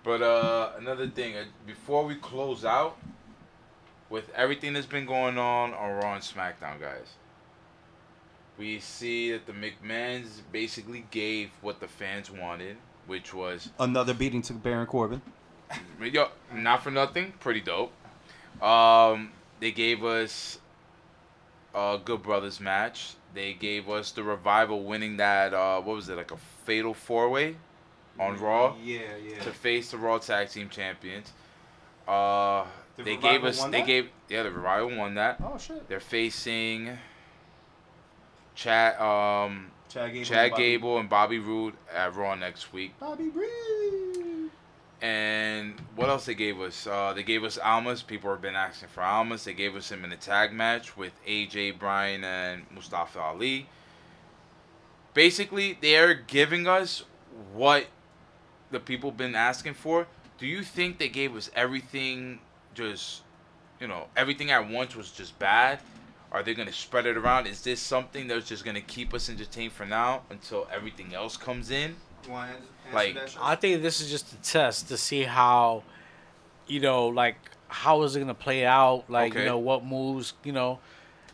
but 0.05 0.23
uh, 0.23 0.71
another 0.79 1.07
thing, 1.09 1.37
uh, 1.37 1.45
before 1.67 2.05
we 2.05 2.17
close 2.17 2.65
out, 2.65 2.97
with 4.11 4.29
everything 4.35 4.73
that's 4.75 4.87
been 4.87 5.07
going 5.07 5.39
on 5.39 5.73
on 5.75 5.91
Raw 5.93 6.15
and 6.15 6.23
SmackDown, 6.23 6.81
guys, 6.81 7.15
we 8.63 8.79
see 8.79 9.33
that 9.33 9.45
the 9.47 9.53
McMahons 9.53 10.41
basically 10.53 11.05
gave 11.11 11.51
what 11.63 11.81
the 11.81 11.89
fans 11.89 12.31
wanted, 12.31 12.77
which 13.09 13.35
was 13.35 13.71
Another 13.81 14.15
beating 14.15 14.41
to 14.43 14.53
Baron 14.53 14.87
Corbin. 14.87 15.21
Yo, 16.01 16.29
not 16.55 16.81
for 16.85 16.93
nothing, 16.93 17.33
pretty 17.41 17.61
dope. 17.61 17.93
Um, 18.63 19.33
they 19.59 19.73
gave 19.73 20.05
us 20.05 20.61
a 21.75 21.99
Good 22.05 22.23
Brothers 22.23 22.61
match. 22.61 23.15
They 23.35 23.55
gave 23.55 23.89
us 23.89 24.13
the 24.13 24.23
revival 24.23 24.85
winning 24.85 25.17
that 25.17 25.53
uh, 25.53 25.81
what 25.81 25.97
was 25.97 26.09
it 26.09 26.17
like 26.17 26.31
a 26.31 26.37
fatal 26.65 26.95
four 26.95 27.31
way 27.31 27.57
on 28.21 28.39
Raw 28.39 28.77
Yeah, 28.81 29.01
yeah. 29.27 29.41
to 29.43 29.51
face 29.51 29.91
the 29.91 29.97
Raw 29.97 30.19
Tag 30.19 30.51
Team 30.51 30.69
Champions. 30.69 31.33
Uh, 32.07 32.65
The 32.97 33.03
they 33.03 33.17
Revival 33.17 33.31
gave 33.33 33.45
us 33.45 33.59
won 33.59 33.71
they 33.73 33.79
that? 33.81 33.87
gave 33.87 34.09
yeah 34.29 34.43
the 34.45 34.51
revival 34.53 34.95
won 34.97 35.15
that. 35.15 35.39
Oh 35.43 35.59
shit. 35.59 35.89
They're 35.89 35.99
facing 36.01 36.97
Chad 38.55 39.01
um 39.01 39.71
Chad 39.89 40.13
Gable. 40.13 40.25
Chad 40.25 40.39
and 40.45 40.51
Bobby- 40.53 40.63
Gable 40.63 40.99
and 40.99 41.09
Bobby 41.09 41.39
Roode 41.39 41.75
at 41.95 42.15
Raw 42.15 42.35
next 42.35 42.73
week. 42.73 42.99
Bobby 42.99 43.29
Roode. 43.29 44.51
And 45.01 45.75
what 45.97 46.09
else 46.09 46.27
they 46.27 46.35
gave 46.35 46.61
us? 46.61 46.87
Uh, 46.87 47.13
they 47.13 47.25
gave 47.25 47.43
us 47.43 47.59
Almas. 47.59 48.03
People 48.03 48.31
have 48.31 48.41
been 48.41 48.55
asking 48.55 48.89
for 48.89 49.03
Almas. 49.03 49.43
They 49.45 49.53
gave 49.53 49.75
us 49.75 49.91
him 49.91 50.05
in 50.05 50.13
a 50.13 50.17
tag 50.17 50.53
match 50.53 50.97
with 50.97 51.13
AJ 51.27 51.79
Bryan 51.79 52.23
and 52.23 52.65
Mustafa 52.73 53.19
Ali. 53.21 53.67
Basically, 55.15 55.77
they're 55.81 56.15
giving 56.15 56.67
us 56.69 57.03
what 57.53 57.87
the 58.71 58.81
people 58.81 59.11
been 59.11 59.35
asking 59.35 59.75
for. 59.75 60.07
Do 60.39 60.47
you 60.47 60.63
think 60.63 60.99
they 60.99 61.09
gave 61.09 61.37
us 61.37 61.51
everything 61.55 62.39
just, 62.75 63.23
you 63.81 63.87
know, 63.89 64.07
everything 64.17 64.51
at 64.51 64.69
once 64.71 64.95
was 64.97 65.11
just 65.11 65.39
bad? 65.39 65.81
Are 66.33 66.43
they 66.43 66.55
gonna 66.55 66.73
spread 66.73 67.05
it 67.07 67.17
around? 67.17 67.47
Is 67.47 67.61
this 67.63 67.79
something 67.81 68.27
that's 68.27 68.49
just 68.49 68.65
gonna 68.65 68.81
keep 68.81 69.13
us 69.13 69.29
entertained 69.29 69.73
for 69.73 69.85
now 69.85 70.23
until 70.31 70.67
everything 70.73 71.15
else 71.15 71.37
comes 71.37 71.71
in? 71.71 71.97
You 72.25 72.33
wanna 72.33 72.53
answer 72.87 72.95
Like. 72.95 73.17
I 73.41 73.55
think 73.55 73.83
this 73.83 74.01
is 74.01 74.11
just 74.11 74.33
a 74.33 74.37
test 74.37 74.89
to 74.89 74.97
see 74.97 75.25
how, 75.25 75.83
you 76.67 76.81
know, 76.81 77.07
like 77.09 77.37
how 77.69 78.03
is 78.03 78.17
it 78.17 78.21
gonna 78.21 78.33
play 78.35 78.65
out? 78.65 79.05
Like 79.09 79.33
Okay. 79.33 79.41
you 79.41 79.47
know 79.47 79.59
what 79.59 79.85
moves, 79.85 80.33
you 80.43 80.53
know, 80.53 80.81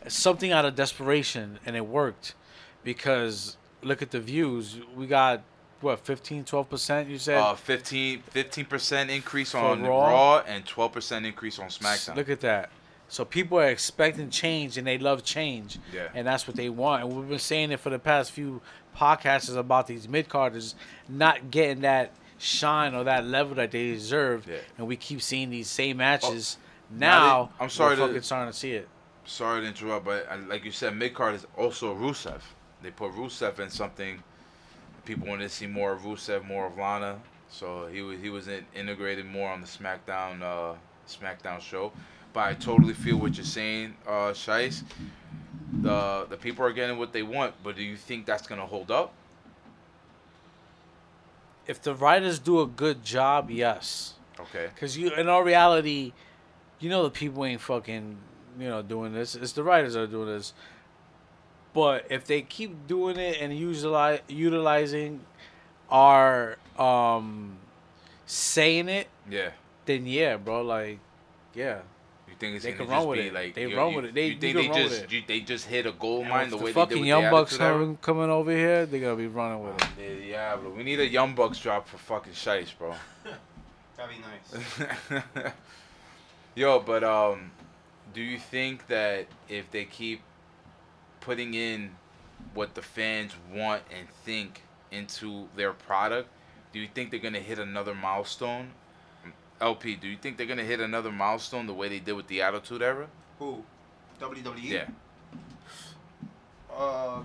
something 0.07 0.51
out 0.51 0.65
of 0.65 0.75
desperation, 0.75 1.59
and 1.65 1.75
it 1.77 1.85
worked 1.85 2.35
because 2.83 3.55
look 3.81 4.01
at 4.01 4.11
the 4.11 4.19
views. 4.19 4.79
We 4.95 5.07
got 5.07 5.43
what 5.81 6.05
15, 6.05 6.43
12 6.43 6.69
percent. 6.69 7.09
You 7.09 7.17
said. 7.17 7.37
Uh, 7.37 7.55
15 7.55 8.21
percent 8.65 9.09
increase 9.09 9.55
on 9.55 9.83
Raw? 9.83 10.09
Raw. 10.09 10.43
and 10.45 10.65
twelve 10.65 10.91
percent 10.91 11.25
increase 11.25 11.57
on 11.57 11.67
SmackDown. 11.67 12.17
Look 12.17 12.29
at 12.29 12.41
that. 12.41 12.69
So 13.09 13.25
people 13.25 13.59
are 13.59 13.67
expecting 13.67 14.29
change 14.29 14.77
and 14.77 14.85
they 14.87 14.97
love 14.97 15.23
change. 15.23 15.77
Yeah. 15.93 16.07
And 16.13 16.25
that's 16.27 16.47
what 16.47 16.55
they 16.55 16.69
want. 16.69 17.03
And 17.03 17.13
we've 17.15 17.27
been 17.27 17.39
saying 17.39 17.71
it 17.71 17.79
for 17.79 17.89
the 17.89 17.99
past 17.99 18.31
few 18.31 18.61
podcasts 18.95 19.53
about 19.55 19.87
these 19.87 20.07
mid 20.07 20.29
carders 20.29 20.75
not 21.07 21.49
getting 21.51 21.81
that 21.81 22.11
shine 22.37 22.93
or 22.95 23.03
that 23.05 23.25
level 23.25 23.55
that 23.55 23.71
they 23.71 23.91
deserve. 23.91 24.47
Yeah. 24.47 24.57
And 24.77 24.87
we 24.87 24.95
keep 24.95 25.21
seeing 25.21 25.49
these 25.49 25.67
same 25.67 25.97
matches. 25.97 26.57
now 26.89 27.09
now 27.09 27.49
they- 27.57 27.63
I'm 27.63 27.69
sorry 27.69 27.91
we're 27.95 27.95
to- 28.01 28.07
fucking 28.07 28.21
starting 28.21 28.51
to 28.53 28.57
see 28.57 28.71
it. 28.73 28.87
Sorry 29.25 29.61
to 29.61 29.67
interrupt, 29.67 30.05
but 30.05 30.27
uh, 30.31 30.37
like 30.47 30.63
you 30.65 30.71
said, 30.71 30.95
mid 30.95 31.13
card 31.13 31.35
is 31.35 31.45
also 31.55 31.93
Rusev. 31.95 32.41
They 32.81 32.89
put 32.89 33.11
Rusev 33.13 33.59
in 33.59 33.69
something. 33.69 34.23
People 35.05 35.27
wanted 35.27 35.43
to 35.43 35.49
see 35.49 35.67
more 35.67 35.91
of 35.93 36.01
Rusev, 36.01 36.45
more 36.45 36.65
of 36.67 36.77
Lana, 36.77 37.19
so 37.49 37.87
he 37.87 38.01
was 38.01 38.19
he 38.19 38.29
was 38.29 38.47
in, 38.47 38.65
integrated 38.75 39.25
more 39.27 39.49
on 39.51 39.61
the 39.61 39.67
SmackDown 39.67 40.41
uh, 40.41 40.75
SmackDown 41.07 41.59
show. 41.61 41.91
But 42.33 42.41
I 42.47 42.53
totally 42.53 42.93
feel 42.93 43.17
what 43.17 43.35
you're 43.37 43.45
saying, 43.45 43.95
uh, 44.07 44.31
Shice. 44.33 44.83
The 45.81 46.25
the 46.29 46.37
people 46.37 46.65
are 46.65 46.73
getting 46.73 46.97
what 46.97 47.13
they 47.13 47.23
want, 47.23 47.55
but 47.63 47.75
do 47.75 47.83
you 47.83 47.95
think 47.95 48.25
that's 48.25 48.47
gonna 48.47 48.65
hold 48.65 48.91
up? 48.91 49.13
If 51.67 51.81
the 51.81 51.93
writers 51.93 52.39
do 52.39 52.61
a 52.61 52.67
good 52.67 53.03
job, 53.03 53.51
yes. 53.51 54.15
Okay. 54.39 54.69
Because 54.73 54.97
you, 54.97 55.11
in 55.11 55.29
all 55.29 55.43
reality, 55.43 56.13
you 56.79 56.89
know 56.89 57.03
the 57.03 57.09
people 57.11 57.45
ain't 57.45 57.61
fucking, 57.61 58.17
you 58.59 58.67
know, 58.67 58.81
doing 58.81 59.13
this. 59.13 59.35
It's 59.35 59.51
the 59.53 59.63
writers 59.63 59.93
that 59.93 60.01
are 60.01 60.07
doing 60.07 60.27
this. 60.27 60.53
But 61.73 62.07
if 62.09 62.25
they 62.25 62.41
keep 62.41 62.87
doing 62.87 63.17
it 63.17 63.37
and 63.39 63.55
utilize, 63.55 64.21
utilizing 64.27 65.21
our 65.91 66.57
um 66.77 67.57
saying 68.25 68.89
it, 68.89 69.07
Yeah. 69.29 69.51
then 69.85 70.05
yeah, 70.07 70.37
bro, 70.37 70.61
like, 70.63 70.99
yeah. 71.53 71.81
You 72.41 72.47
think 72.47 72.55
it's 72.55 72.63
They 72.63 72.71
gonna 72.71 72.83
can 72.85 72.89
run 72.91 72.99
just 72.99 73.07
with 73.09 73.19
be 73.19 73.27
it. 73.27 73.33
like 73.33 73.53
They 73.53 73.67
you- 73.67 73.77
run 73.77 73.89
you- 73.89 73.95
with 73.97 74.05
it. 74.05 74.13
They- 74.13 74.25
you 74.27 74.31
you 74.33 74.39
think 74.39 74.73
they 74.73 74.81
just 74.83 75.03
it. 75.03 75.11
you, 75.11 75.23
they 75.27 75.39
just 75.41 75.65
hit 75.67 75.85
a 75.85 75.91
gold 75.91 76.21
And 76.21 76.29
mine 76.29 76.45
if 76.45 76.51
the 76.51 76.57
the 76.57 76.63
way 76.63 76.69
they 76.71 76.73
fucking 76.73 76.89
did 76.95 76.99
with 77.01 77.07
Young 77.09 77.23
the 77.25 77.29
Bucks 77.31 77.53
Attitude 77.59 77.71
coming, 77.73 77.97
coming 77.97 78.29
over 78.29 78.51
here, 78.51 78.85
they're 78.85 79.01
gonna 79.01 79.15
be 79.17 79.27
running 79.27 79.61
with 79.65 79.75
it. 79.99 80.23
Yeah, 80.23 80.25
Yeah, 80.25 80.55
bro. 80.55 80.69
We 80.69 80.83
need 80.83 81.01
a 81.01 81.05
Young 81.07 81.35
Bucks 81.35 81.59
drop 81.59 81.85
for 81.89 81.97
fucking 81.97 82.31
Shice, 82.31 82.77
bro. 82.77 82.95
That'd 83.97 84.15
be 84.15 84.21
nice. 84.21 85.51
Yo, 86.55 86.79
but 86.79 87.03
um, 87.03 87.51
do 88.13 88.21
you 88.21 88.39
think 88.39 88.87
that 88.87 89.27
if 89.49 89.69
they 89.71 89.83
keep 89.85 90.21
putting 91.19 91.53
in 91.53 91.91
what 92.53 92.73
the 92.75 92.81
fans 92.81 93.33
want 93.53 93.83
and 93.91 94.07
think 94.23 94.61
into 94.91 95.49
their 95.57 95.73
product, 95.73 96.29
do 96.71 96.79
you 96.79 96.87
think 96.93 97.11
they're 97.11 97.19
gonna 97.19 97.39
hit 97.39 97.59
another 97.59 97.93
milestone? 97.93 98.71
LP, 99.61 99.95
do 99.95 100.07
you 100.07 100.17
think 100.17 100.37
they're 100.37 100.45
gonna 100.47 100.63
hit 100.63 100.79
another 100.79 101.11
milestone 101.11 101.67
the 101.67 101.73
way 101.73 101.89
they 101.89 101.99
did 101.99 102.13
with 102.13 102.27
the 102.27 102.41
Attitude 102.41 102.81
Era? 102.81 103.07
Who? 103.39 103.63
WWE. 104.21 104.63
Yeah. 104.63 104.87
Uh, 106.75 107.21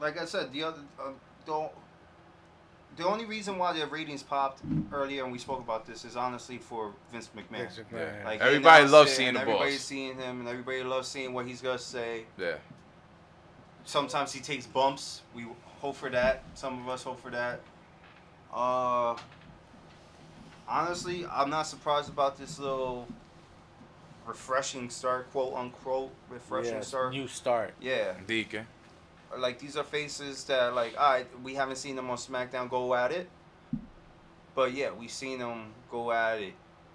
like 0.00 0.20
I 0.20 0.24
said, 0.24 0.52
the 0.52 0.64
other 0.64 0.80
uh, 1.00 1.10
the, 1.46 1.70
the 2.96 3.06
only 3.06 3.24
reason 3.24 3.58
why 3.58 3.72
their 3.72 3.86
ratings 3.86 4.22
popped 4.22 4.60
earlier, 4.92 5.22
and 5.24 5.32
we 5.32 5.38
spoke 5.38 5.60
about 5.60 5.86
this, 5.86 6.04
is 6.04 6.16
honestly 6.16 6.58
for 6.58 6.92
Vince 7.12 7.30
McMahon. 7.36 7.68
Yeah. 7.92 8.10
Like 8.24 8.40
Everybody 8.40 8.86
loves 8.86 9.12
seeing 9.12 9.28
and 9.28 9.36
the 9.36 9.40
Everybody's 9.42 9.76
boss. 9.76 9.84
seeing 9.84 10.16
him, 10.16 10.40
and 10.40 10.48
everybody 10.48 10.82
loves 10.82 11.08
seeing 11.08 11.32
what 11.32 11.46
he's 11.46 11.60
gonna 11.62 11.78
say. 11.78 12.24
Yeah. 12.36 12.56
Sometimes 13.84 14.32
he 14.32 14.40
takes 14.40 14.66
bumps. 14.66 15.22
We 15.34 15.46
hope 15.80 15.96
for 15.96 16.10
that. 16.10 16.42
Some 16.54 16.82
of 16.82 16.88
us 16.88 17.02
hope 17.04 17.20
for 17.20 17.30
that. 17.30 17.60
Uh, 18.52 19.16
honestly, 20.68 21.26
I'm 21.30 21.50
not 21.50 21.62
surprised 21.66 22.08
about 22.08 22.36
this 22.36 22.58
little 22.58 23.06
refreshing 24.26 24.90
start, 24.90 25.30
quote 25.32 25.54
unquote, 25.54 26.10
refreshing 26.28 26.74
Yeah, 26.74 26.80
start. 26.82 27.12
new 27.12 27.26
start. 27.28 27.74
Yeah, 27.80 28.14
DK. 28.26 28.64
like 29.38 29.58
these 29.58 29.76
are 29.76 29.84
faces 29.84 30.44
that 30.44 30.74
like 30.74 30.94
all 30.98 31.10
right, 31.12 31.26
we 31.42 31.54
haven't 31.54 31.76
seen 31.76 31.96
them 31.96 32.10
on 32.10 32.16
SmackDown 32.16 32.68
go 32.68 32.94
at 32.94 33.12
it, 33.12 33.28
but 34.54 34.72
yeah, 34.72 34.90
we've 34.90 35.10
seen 35.10 35.38
them 35.38 35.72
go 35.90 36.12
at 36.12 36.40
it 36.40 36.54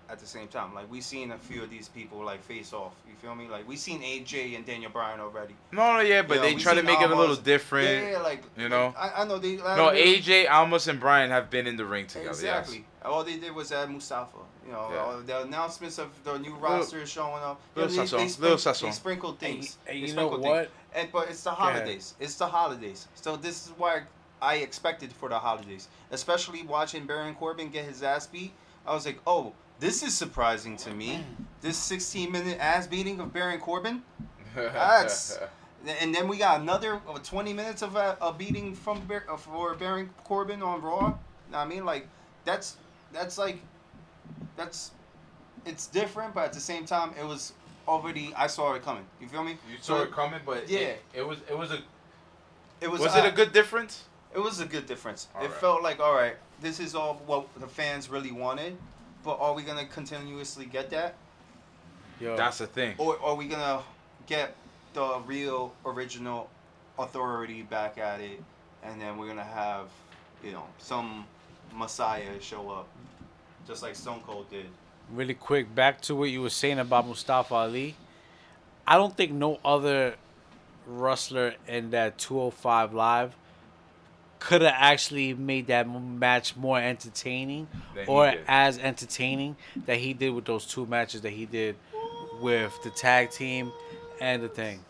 at 0.09 0.19
the 0.19 0.25
same 0.25 0.47
time. 0.47 0.73
Like 0.73 0.89
we've 0.91 1.03
seen 1.03 1.31
a 1.31 1.37
few 1.37 1.63
of 1.63 1.69
these 1.69 1.87
people 1.89 2.23
like 2.23 2.43
face 2.43 2.73
off. 2.73 2.93
You 3.07 3.13
feel 3.21 3.35
me? 3.35 3.47
Like 3.47 3.67
we've 3.67 3.79
seen 3.79 4.01
AJ 4.01 4.55
and 4.55 4.65
Daniel 4.65 4.91
Bryan 4.91 5.19
already. 5.19 5.55
No, 5.71 5.93
no, 5.93 5.99
yeah, 6.01 6.21
but 6.21 6.35
Yeah, 6.35 6.41
they 6.41 6.55
we 6.55 6.61
try 6.61 6.73
to 6.73 6.79
seen 6.81 6.85
make 6.85 7.01
it 7.01 7.09
a 7.09 7.15
little 7.15 7.35
different. 7.35 7.87
Yeah, 7.87 8.11
yeah, 8.11 8.17
like 8.19 8.43
you 8.57 8.69
know? 8.69 8.87
like, 8.97 8.97
I, 9.17 9.21
I 9.21 9.27
know 9.27 9.37
they. 9.39 9.59
I 9.61 9.75
No, 9.77 9.89
AJ, 9.91 10.49
Almas, 10.49 10.87
and 10.87 10.99
Bryan 10.99 11.29
have 11.31 11.49
been 11.49 11.67
in 11.67 11.77
the 11.77 11.85
ring 11.85 12.07
together. 12.07 12.29
Exactly. 12.29 12.77
Yes. 12.77 12.85
All 13.05 13.23
they 13.23 13.37
did 13.37 13.53
was 13.53 13.71
add 13.71 13.89
Mustafa. 13.89 14.37
You 14.65 14.71
know, 14.71 14.89
Yeah. 14.93 14.99
all 14.99 15.17
the 15.19 15.41
announcements 15.41 15.97
of 15.99 16.09
the 16.23 16.37
new 16.37 16.55
roster 16.55 17.01
is 17.01 17.09
showing 17.09 17.43
up. 17.43 17.59
Little 17.75 17.91
You 17.91 17.97
know, 17.97 18.03
Sasson, 18.03 18.19
sprink- 18.19 18.39
little 18.39 18.57
Sasson. 18.57 18.81
They 18.81 18.91
sprinkled 18.91 19.39
things. 19.39 19.77
and 19.87 19.95
They 19.95 19.99
you 20.07 20.07
know 20.07 20.27
sprinkled 20.29 20.41
what? 20.41 20.57
things. 20.67 20.69
And 20.95 21.11
but 21.11 21.29
it's 21.29 21.43
the 21.43 21.51
ahead. 21.51 21.73
holidays. 21.73 22.13
It's 22.19 22.35
the 22.35 22.47
holidays. 22.47 23.07
So 23.15 23.35
this 23.35 23.65
is 23.65 23.73
why 23.77 24.03
I 24.41 24.55
expected 24.55 25.11
for 25.11 25.27
the 25.27 25.39
holidays, 25.39 25.87
especially 26.11 26.63
watching 26.63 27.05
Baron 27.05 27.33
Corbin 27.35 27.69
get 27.69 27.85
his 27.85 28.03
ass 28.03 28.27
beat. 28.27 28.53
I 28.85 28.93
was 28.93 29.05
like, 29.05 29.19
oh, 29.27 29.53
this 29.83 30.01
is 30.01 30.13
surprising 30.13 30.77
to 30.77 30.91
me. 30.93 31.19
This 31.61 31.77
16 31.77 32.31
minute 32.31 32.57
ass 32.57 32.87
beating 32.87 33.19
of 33.19 33.33
Baron 33.33 33.59
Corbin. 33.59 34.01
That's 34.55 35.37
And 36.01 36.15
then 36.15 36.29
we 36.29 36.37
got 36.37 36.61
another 36.61 37.01
uh, 37.07 37.19
20 37.19 37.51
minutes 37.51 37.81
of 37.81 37.97
a, 37.97 38.17
a 38.21 38.31
beating 38.31 38.73
from 38.75 39.01
Bar- 39.01 39.25
uh, 39.29 39.35
for 39.35 39.73
Baron 39.75 40.09
Corbin 40.23 40.63
on 40.63 40.81
Raw. 40.81 41.13
I 41.53 41.65
mean, 41.65 41.83
like 41.83 42.07
that's 42.45 42.77
that's 43.11 43.37
like 43.37 43.59
that's 44.55 44.91
it's 45.65 45.87
different, 45.87 46.33
but 46.33 46.45
at 46.45 46.53
the 46.53 46.61
same 46.61 46.85
time, 46.85 47.11
it 47.19 47.25
was 47.25 47.51
already 47.85 48.33
I 48.37 48.47
saw 48.47 48.73
it 48.75 48.83
coming. 48.83 49.03
You 49.19 49.27
feel 49.27 49.43
me? 49.43 49.57
You 49.69 49.77
saw 49.81 50.01
it 50.03 50.11
coming, 50.13 50.39
but 50.45 50.69
Yeah. 50.69 50.79
it, 50.79 51.01
it 51.13 51.27
was 51.27 51.39
it 51.49 51.57
was 51.57 51.71
a 51.71 51.79
It 52.79 52.89
was. 52.89 53.01
was 53.01 53.15
uh, 53.15 53.19
it 53.19 53.25
a 53.25 53.35
good 53.35 53.51
difference? 53.51 54.05
It 54.33 54.39
was 54.39 54.61
a 54.61 54.65
good 54.65 54.85
difference. 54.87 55.27
All 55.35 55.43
it 55.43 55.49
right. 55.49 55.53
felt 55.59 55.83
like 55.83 55.99
all 55.99 56.15
right. 56.15 56.37
This 56.61 56.79
is 56.79 56.95
all 56.95 57.21
what 57.25 57.47
the 57.59 57.67
fans 57.67 58.09
really 58.09 58.31
wanted, 58.31 58.77
but 59.23 59.39
are 59.39 59.53
we 59.53 59.63
gonna 59.63 59.85
continuously 59.85 60.65
get 60.65 60.89
that, 60.91 61.15
Yo, 62.19 62.35
That's 62.37 62.59
the 62.59 62.67
thing. 62.67 62.95
or 62.97 63.19
are 63.21 63.35
we 63.35 63.47
gonna 63.47 63.81
get 64.27 64.55
the 64.93 65.19
real 65.25 65.73
original 65.85 66.49
authority 66.99 67.63
back 67.63 67.97
at 67.97 68.21
it, 68.21 68.41
and 68.83 69.01
then 69.01 69.17
we're 69.17 69.27
gonna 69.27 69.43
have, 69.43 69.87
you 70.43 70.51
know, 70.51 70.65
some 70.77 71.25
messiah 71.73 72.39
show 72.39 72.69
up, 72.69 72.87
just 73.67 73.81
like 73.81 73.95
Stone 73.95 74.21
Cold 74.25 74.49
did. 74.49 74.67
really 75.09 75.33
quick, 75.33 75.73
back 75.75 75.99
to 76.01 76.15
what 76.15 76.29
you 76.29 76.41
were 76.41 76.49
saying 76.49 76.79
about 76.79 77.07
Mustafa 77.07 77.53
Ali. 77.55 77.95
I 78.87 78.95
don't 78.97 79.15
think 79.17 79.31
no 79.31 79.59
other 79.65 80.15
wrestler 80.85 81.55
in 81.67 81.91
that 81.91 82.17
205 82.17 82.93
live 82.93 83.35
could 84.43 84.61
have 84.61 84.75
actually 84.77 85.33
made 85.33 85.67
that 85.67 85.87
match 85.89 86.55
more 86.57 86.77
entertaining 86.79 87.67
or 88.07 88.33
as 88.47 88.77
entertaining 88.77 89.55
that 89.85 89.97
he 89.97 90.13
did 90.13 90.31
with 90.31 90.43
those 90.45 90.65
two 90.65 90.85
matches 90.85 91.21
that 91.21 91.29
he 91.31 91.45
did 91.45 91.75
with 92.41 92.77
the 92.83 92.89
tag 92.89 93.31
team 93.31 93.71
and 94.19 94.43
the 94.43 94.49
thing. 94.49 94.83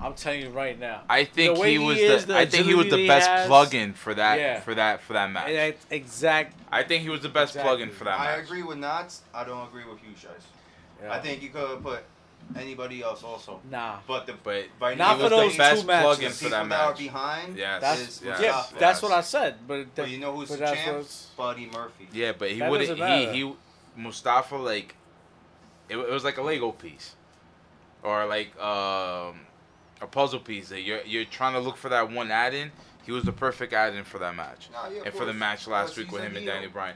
I'm 0.00 0.14
telling 0.14 0.40
you 0.42 0.50
right 0.50 0.78
now. 0.78 1.02
I 1.08 1.24
think 1.24 1.54
The 1.54 1.60
way 1.60 1.72
he 1.72 1.78
he 1.78 1.84
was 1.84 1.98
is, 1.98 2.26
the, 2.26 2.32
the 2.32 2.38
I 2.38 2.46
think 2.46 2.66
he 2.66 2.74
was 2.74 2.88
the 2.90 3.06
best 3.06 3.28
has. 3.28 3.46
plug-in 3.46 3.92
for 3.94 4.14
that 4.14 4.38
Yeah. 4.38 4.60
for 4.60 4.74
that 4.74 5.00
for 5.02 5.12
that 5.14 5.30
match. 5.30 5.48
And 5.48 5.56
that 5.56 5.76
exact. 5.90 6.54
I 6.70 6.82
think 6.82 7.02
he 7.02 7.08
was 7.10 7.20
the 7.20 7.28
best 7.28 7.52
Exactly. 7.54 7.68
plug-in 7.68 7.90
for 7.94 8.04
that 8.04 8.18
Match. 8.18 8.28
I 8.28 8.40
agree 8.42 8.62
with 8.62 8.78
Knots. 8.78 9.20
I 9.34 9.44
don't 9.44 9.66
agree 9.66 9.84
with 9.84 10.02
you, 10.02 10.10
guys. 10.12 10.42
Yeah. 11.02 11.12
I 11.12 11.20
think 11.20 11.42
you 11.42 11.50
could 11.50 11.68
have 11.68 11.82
put 11.82 12.04
anybody 12.56 13.02
else 13.02 13.22
also. 13.22 13.60
Nah. 13.70 13.98
But 14.06 14.26
the 14.26 14.34
But 14.42 14.64
right 14.80 14.96
Not 14.98 15.18
now, 15.18 15.24
for 15.24 15.30
those 15.30 15.52
the 15.52 15.58
best 15.58 15.80
two 15.82 15.86
matches. 15.86 16.04
plug-in 16.04 16.24
the 16.28 16.30
for 16.34 16.44
people 16.44 16.50
that 16.58 16.68
that 16.68 16.80
are 16.80 16.88
match. 16.90 16.98
behind. 16.98 17.56
Yes. 17.56 17.80
That's 17.80 18.00
is 18.00 18.22
yes. 18.24 18.40
yeah. 18.40 18.50
Mustafa. 18.52 18.78
That's 18.80 19.02
what 19.02 19.12
I 19.12 19.20
said. 19.20 19.54
But, 19.66 19.94
But 19.94 20.10
you 20.10 20.18
know 20.18 20.34
who's 20.36 20.48
but 20.50 20.58
the 20.58 20.66
champ? 20.66 20.96
what's- 20.98 21.26
Buddy 21.36 21.66
Murphy. 21.66 22.08
Yeah, 22.12 22.32
but 22.38 22.50
he 22.50 22.62
wouldn't. 22.62 22.90
He 22.90 23.00
matter. 23.00 23.32
he 23.32 23.52
Mustafa 23.96 24.56
like 24.56 24.94
it, 25.88 25.96
it 25.96 26.10
was 26.10 26.24
like 26.24 26.38
a 26.38 26.42
Lego 26.42 26.72
piece, 26.72 27.14
or 28.02 28.26
like 28.26 28.48
um, 28.60 29.40
a 30.00 30.06
puzzle 30.10 30.40
piece 30.40 30.68
that 30.70 30.80
you're 30.82 31.02
you're 31.02 31.24
trying 31.24 31.52
to 31.54 31.60
look 31.60 31.76
for 31.76 31.88
that 31.90 32.10
one 32.10 32.30
add-in. 32.30 32.70
He 33.04 33.10
was 33.12 33.24
the 33.24 33.32
perfect 33.32 33.72
add-in 33.72 34.04
for 34.04 34.18
that 34.20 34.34
match, 34.36 34.68
Nah, 34.72 34.88
yeah, 34.88 35.00
of 35.00 35.06
and 35.06 35.14
for 35.14 35.24
the 35.24 35.32
match 35.32 35.66
last 35.66 35.96
week 35.96 36.12
with 36.12 36.22
him 36.22 36.36
and 36.36 36.44
heel. 36.44 36.52
Daniel 36.54 36.70
Bryan. 36.70 36.94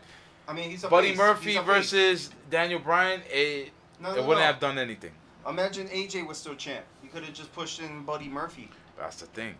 I 0.49 0.53
mean, 0.53 0.71
he's 0.71 0.85
a 0.85 0.89
Buddy 0.89 1.09
face. 1.09 1.19
Murphy 1.19 1.51
He's 1.51 1.57
a 1.57 1.59
face. 1.65 1.67
versus 1.67 2.31
Daniel 2.49 2.79
Bryan, 2.79 3.21
it 3.29 3.73
No, 4.01 4.11
it 4.11 4.19
wouldn't 4.21 4.39
no. 4.39 4.47
have 4.47 4.61
done 4.61 4.79
anything. 4.79 5.11
Imagine 5.49 5.87
AJ 5.89 6.27
was 6.27 6.39
still 6.39 6.55
champ. 6.55 6.85
You 7.03 7.09
could 7.09 7.25
have 7.25 7.35
just 7.35 7.53
pushed 7.53 7.81
in 7.81 8.03
Buddy 8.05 8.29
Murphy. 8.29 8.69
That's 8.99 9.17
the 9.21 9.27
thing. 9.27 9.55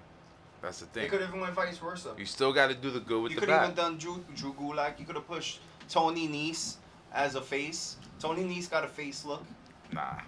That's 0.63 0.81
the 0.81 0.87
They 0.93 1.03
thing. 1.03 1.11
could 1.11 1.21
have 1.21 1.29
even 1.31 1.41
went 1.41 1.55
vice 1.55 1.79
versa. 1.79 2.15
You 2.19 2.25
still 2.25 2.53
got 2.53 2.69
to 2.69 2.75
do 2.75 2.91
the 2.91 3.01
good 3.01 3.23
with 3.23 3.33
You 3.33 3.37
the 3.41 3.47
could 3.47 3.51
have 3.53 3.63
even 3.65 3.75
done 3.77 3.99
Drew, 3.99 4.25
Drew 4.35 4.53
Gulak. 4.55 4.99
You 4.99 5.05
could 5.05 5.15
have 5.17 5.27
pushed 5.29 5.61
Tony 5.89 6.27
Nese 6.29 6.77
as 7.13 7.35
a 7.35 7.41
face. 7.43 7.97
Tony 8.19 8.43
Nese 8.43 8.71
got 8.71 8.85
a 8.85 8.89
face 8.89 9.25
look. 9.25 9.45
Nah, 9.93 10.21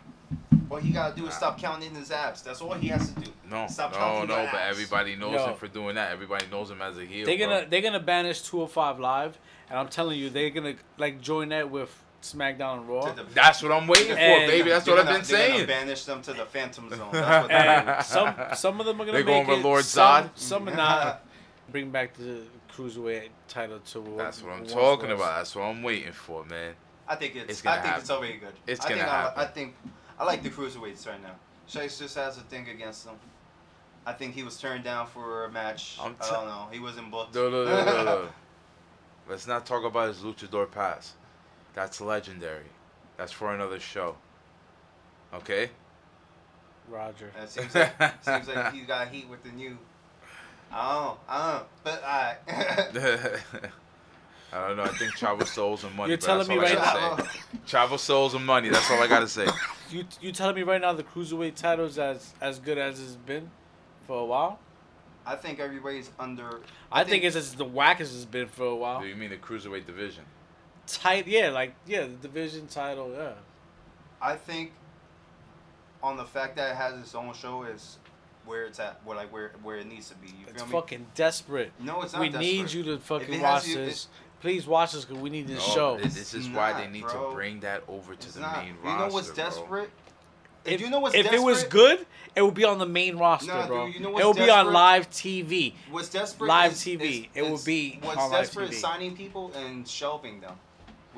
What 0.68 0.82
he 0.82 0.90
gotta 0.92 1.16
do 1.16 1.26
is 1.26 1.34
stop 1.34 1.58
counting 1.58 1.92
his 1.94 2.12
abs. 2.12 2.42
That's 2.42 2.60
all 2.60 2.74
he 2.74 2.88
has 2.88 3.12
to 3.12 3.20
do. 3.20 3.30
no, 3.50 3.66
Stop 3.68 3.92
no, 3.92 3.98
counting 3.98 4.28
no. 4.28 4.42
your 4.42 4.50
But 4.52 4.60
everybody 4.60 5.16
knows 5.16 5.32
Yo. 5.34 5.46
him 5.48 5.56
for 5.56 5.66
doing 5.66 5.96
that. 5.96 6.12
Everybody 6.12 6.46
knows 6.48 6.70
him 6.70 6.80
as 6.80 6.96
a 6.98 7.04
heel. 7.04 7.26
They're 7.26 7.38
gonna 7.38 7.66
they're 7.68 7.80
gonna 7.80 7.98
banish 7.98 8.42
205 8.42 9.00
live, 9.00 9.38
and 9.68 9.78
I'm 9.78 9.88
telling 9.88 10.18
you, 10.20 10.30
they're 10.30 10.50
gonna 10.50 10.74
like 10.98 11.20
join 11.20 11.48
that 11.48 11.70
with 11.70 11.90
SmackDown 12.22 12.78
and 12.78 12.88
Raw. 12.88 13.12
That's 13.32 13.62
what 13.62 13.72
I'm 13.72 13.86
waiting 13.86 14.12
for, 14.14 14.18
And- 14.18 14.46
baby. 14.50 14.70
That's 14.70 14.84
They're 14.84 14.94
what 14.96 15.06
I've 15.06 15.14
been 15.22 15.24
they're 15.38 15.48
saying. 15.50 15.66
Banish 15.66 16.04
them 16.04 16.20
to 16.22 16.32
the 16.32 16.44
Phantom 16.46 16.90
Zone. 16.90 17.08
That's 17.12 17.42
what 17.48 17.50
And 17.52 18.04
some 18.04 18.34
some 18.56 18.80
of 18.80 18.86
them 18.86 19.00
are 19.00 19.04
gonna 19.04 19.18
They 19.18 19.24
make 19.24 19.46
going 19.46 19.46
with. 19.46 19.64
Lord 19.64 19.84
some, 19.84 20.24
Zod? 20.24 20.30
Some 20.34 20.68
are 20.68 20.74
not. 20.76 21.24
Bring 21.70 21.90
back 21.90 22.14
the 22.14 22.42
cruiserweight 22.72 23.28
title 23.46 23.78
to 23.80 24.00
what 24.00 24.18
That's 24.18 24.42
what 24.42 24.52
I'm 24.52 24.66
talking 24.66 25.10
about. 25.10 25.36
That's 25.38 25.54
what 25.54 25.62
I'm 25.64 25.82
waiting 25.82 26.12
for, 26.12 26.44
man. 26.46 26.74
I 27.06 27.14
think 27.14 27.36
it's. 27.36 27.50
It's 27.50 27.62
gonna 27.62 27.76
I 27.76 27.80
think 27.80 27.86
happen. 27.86 28.00
it's 28.02 28.10
already 28.10 28.36
good. 28.38 28.52
It's 28.66 28.84
I 28.84 28.88
gonna 28.88 29.00
think 29.02 29.10
happen. 29.10 29.40
I, 29.40 29.42
I 29.42 29.46
think 29.46 29.76
I 30.18 30.24
like 30.24 30.42
the 30.42 30.50
cruiserweights 30.50 31.06
right 31.06 31.22
now. 31.22 31.34
Chase 31.66 31.98
just 31.98 32.16
has 32.16 32.36
a 32.38 32.42
thing 32.42 32.68
against 32.68 33.04
them. 33.04 33.14
I 34.06 34.12
think 34.14 34.34
he 34.34 34.42
was 34.42 34.58
turned 34.58 34.84
down 34.84 35.06
for 35.06 35.44
a 35.44 35.50
match. 35.52 35.98
I'm 36.00 36.16
I 36.20 36.24
t- 36.24 36.30
don't 36.32 36.46
know. 36.46 36.66
He 36.72 36.80
wasn't 36.80 37.10
booked. 37.10 37.34
No, 37.34 37.50
no, 37.50 37.64
no, 37.64 37.84
no, 37.84 38.04
no. 38.04 38.28
Let's 39.28 39.46
not 39.46 39.66
talk 39.66 39.84
about 39.84 40.08
his 40.08 40.18
luchador 40.18 40.70
pass. 40.70 41.12
That's 41.78 42.00
legendary. 42.00 42.64
That's 43.16 43.30
for 43.30 43.54
another 43.54 43.78
show. 43.78 44.16
Okay. 45.32 45.70
Roger. 46.88 47.30
And 47.36 47.44
it 47.44 47.50
seems 47.50 47.72
like 47.72 48.24
seems 48.24 48.48
like 48.48 48.72
he 48.74 48.80
got 48.80 49.06
heat 49.06 49.28
with 49.28 49.44
the 49.44 49.50
new. 49.50 49.78
I 50.72 50.92
don't 50.92 51.04
know. 51.04 51.18
I 51.28 51.38
don't 51.38 51.54
know. 51.54 51.66
But 51.84 52.02
I. 52.04 52.36
I 54.52 54.66
don't 54.66 54.76
know. 54.76 54.82
I 54.82 54.88
think 54.88 55.12
Chavo 55.12 55.46
stole 55.46 55.76
some 55.76 55.94
money. 55.94 56.08
You're 56.08 56.18
but 56.18 56.26
telling 56.26 56.48
me 56.48 56.56
right 56.56 56.74
gotta 56.74 57.22
say. 57.22 57.38
Chavo 57.68 57.96
stole 57.96 58.28
some 58.28 58.44
money. 58.44 58.70
That's 58.70 58.90
all 58.90 59.00
I 59.00 59.06
gotta 59.06 59.28
say. 59.28 59.46
You 59.90 60.04
you 60.20 60.32
telling 60.32 60.56
me 60.56 60.64
right 60.64 60.80
now 60.82 60.92
the 60.92 61.02
cruiserweight 61.02 61.54
title 61.54 61.86
is 61.86 61.98
as 61.98 62.34
as 62.42 62.58
good 62.58 62.76
as 62.76 63.00
it's 63.00 63.14
been 63.14 63.50
for 64.06 64.20
a 64.20 64.24
while? 64.24 64.58
I 65.24 65.34
think 65.36 65.60
everybody's 65.60 66.10
under. 66.18 66.60
I, 66.92 67.04
think, 67.04 67.24
it's 67.24 67.36
as 67.36 67.54
the 67.54 67.64
wackest 67.64 68.14
it's 68.14 68.26
been 68.26 68.48
for 68.48 68.66
a 68.66 68.76
while. 68.76 69.00
Do 69.00 69.06
you 69.06 69.16
mean 69.16 69.30
the 69.30 69.38
cruiserweight 69.38 69.86
division? 69.86 70.24
Tight, 70.88 71.26
yeah, 71.26 71.50
like 71.50 71.74
yeah, 71.86 72.02
the 72.02 72.08
division 72.08 72.66
title, 72.66 73.12
yeah. 73.14 73.32
I 74.22 74.34
think 74.36 74.72
on 76.02 76.16
the 76.16 76.24
fact 76.24 76.56
that 76.56 76.70
it 76.72 76.76
has 76.76 76.98
its 76.98 77.14
own 77.14 77.32
show 77.34 77.64
is 77.64 77.98
where 78.46 78.64
it's 78.64 78.80
at, 78.80 79.00
where 79.04 79.16
like 79.16 79.32
where 79.32 79.52
where 79.62 79.76
it 79.76 79.86
needs 79.86 80.08
to 80.08 80.14
be. 80.16 80.28
You 80.28 80.46
It's 80.48 80.56
feel 80.62 80.66
me? 80.66 80.72
fucking 80.72 81.06
desperate. 81.14 81.72
No, 81.78 82.02
it's 82.02 82.12
not. 82.14 82.22
we 82.22 82.30
need 82.30 82.72
you 82.72 82.82
to 82.84 82.98
fucking 82.98 83.40
watch 83.40 83.66
you- 83.68 83.74
this. 83.76 84.08
Please 84.40 84.66
watch 84.68 84.92
this 84.92 85.04
because 85.04 85.20
we 85.20 85.30
need 85.30 85.48
this 85.48 85.66
No, 85.68 85.74
show. 85.74 85.98
This, 85.98 86.14
this 86.14 86.32
is 86.32 86.48
why 86.48 86.72
they 86.72 86.86
need 86.86 87.02
bro. 87.02 87.30
to 87.30 87.34
bring 87.34 87.58
that 87.60 87.82
over 87.88 88.14
to 88.14 88.24
It's 88.26 88.36
the 88.36 88.40
not. 88.40 88.58
main 88.58 88.68
you 88.68 88.74
roster. 88.84 88.90
You 88.90 89.08
know 89.08 89.12
what's 89.12 89.26
bro. 89.28 89.34
desperate? 89.36 89.90
If, 90.64 90.72
If 90.74 90.80
you 90.80 90.90
know 90.90 91.00
what's 91.00 91.14
desperate, 91.14 91.34
if 91.34 91.40
it 91.40 91.44
was 91.44 91.64
good, 91.64 92.06
it 92.36 92.42
would 92.42 92.54
be 92.54 92.64
on 92.64 92.78
the 92.78 92.86
main 92.86 93.16
roster, 93.16 93.48
Nah, 93.48 93.66
bro. 93.66 93.86
dude, 93.86 93.94
you 93.96 94.00
know 94.00 94.16
it 94.16 94.24
would 94.24 94.36
be 94.36 94.48
on 94.48 94.72
live 94.72 95.10
TV. 95.10 95.74
What's 95.90 96.08
desperate? 96.08 96.46
Live 96.46 96.72
is- 96.72 96.78
TV. 96.84 97.02
is- 97.02 97.26
It 97.34 97.50
would 97.50 97.64
be 97.64 97.98
What's 98.00 98.16
on 98.16 98.30
live 98.30 98.40
desperate 98.42 98.68
TV. 98.70 98.72
is 98.74 98.80
signing 98.80 99.16
people 99.16 99.50
and 99.56 99.88
shelving 99.88 100.40
them, 100.40 100.56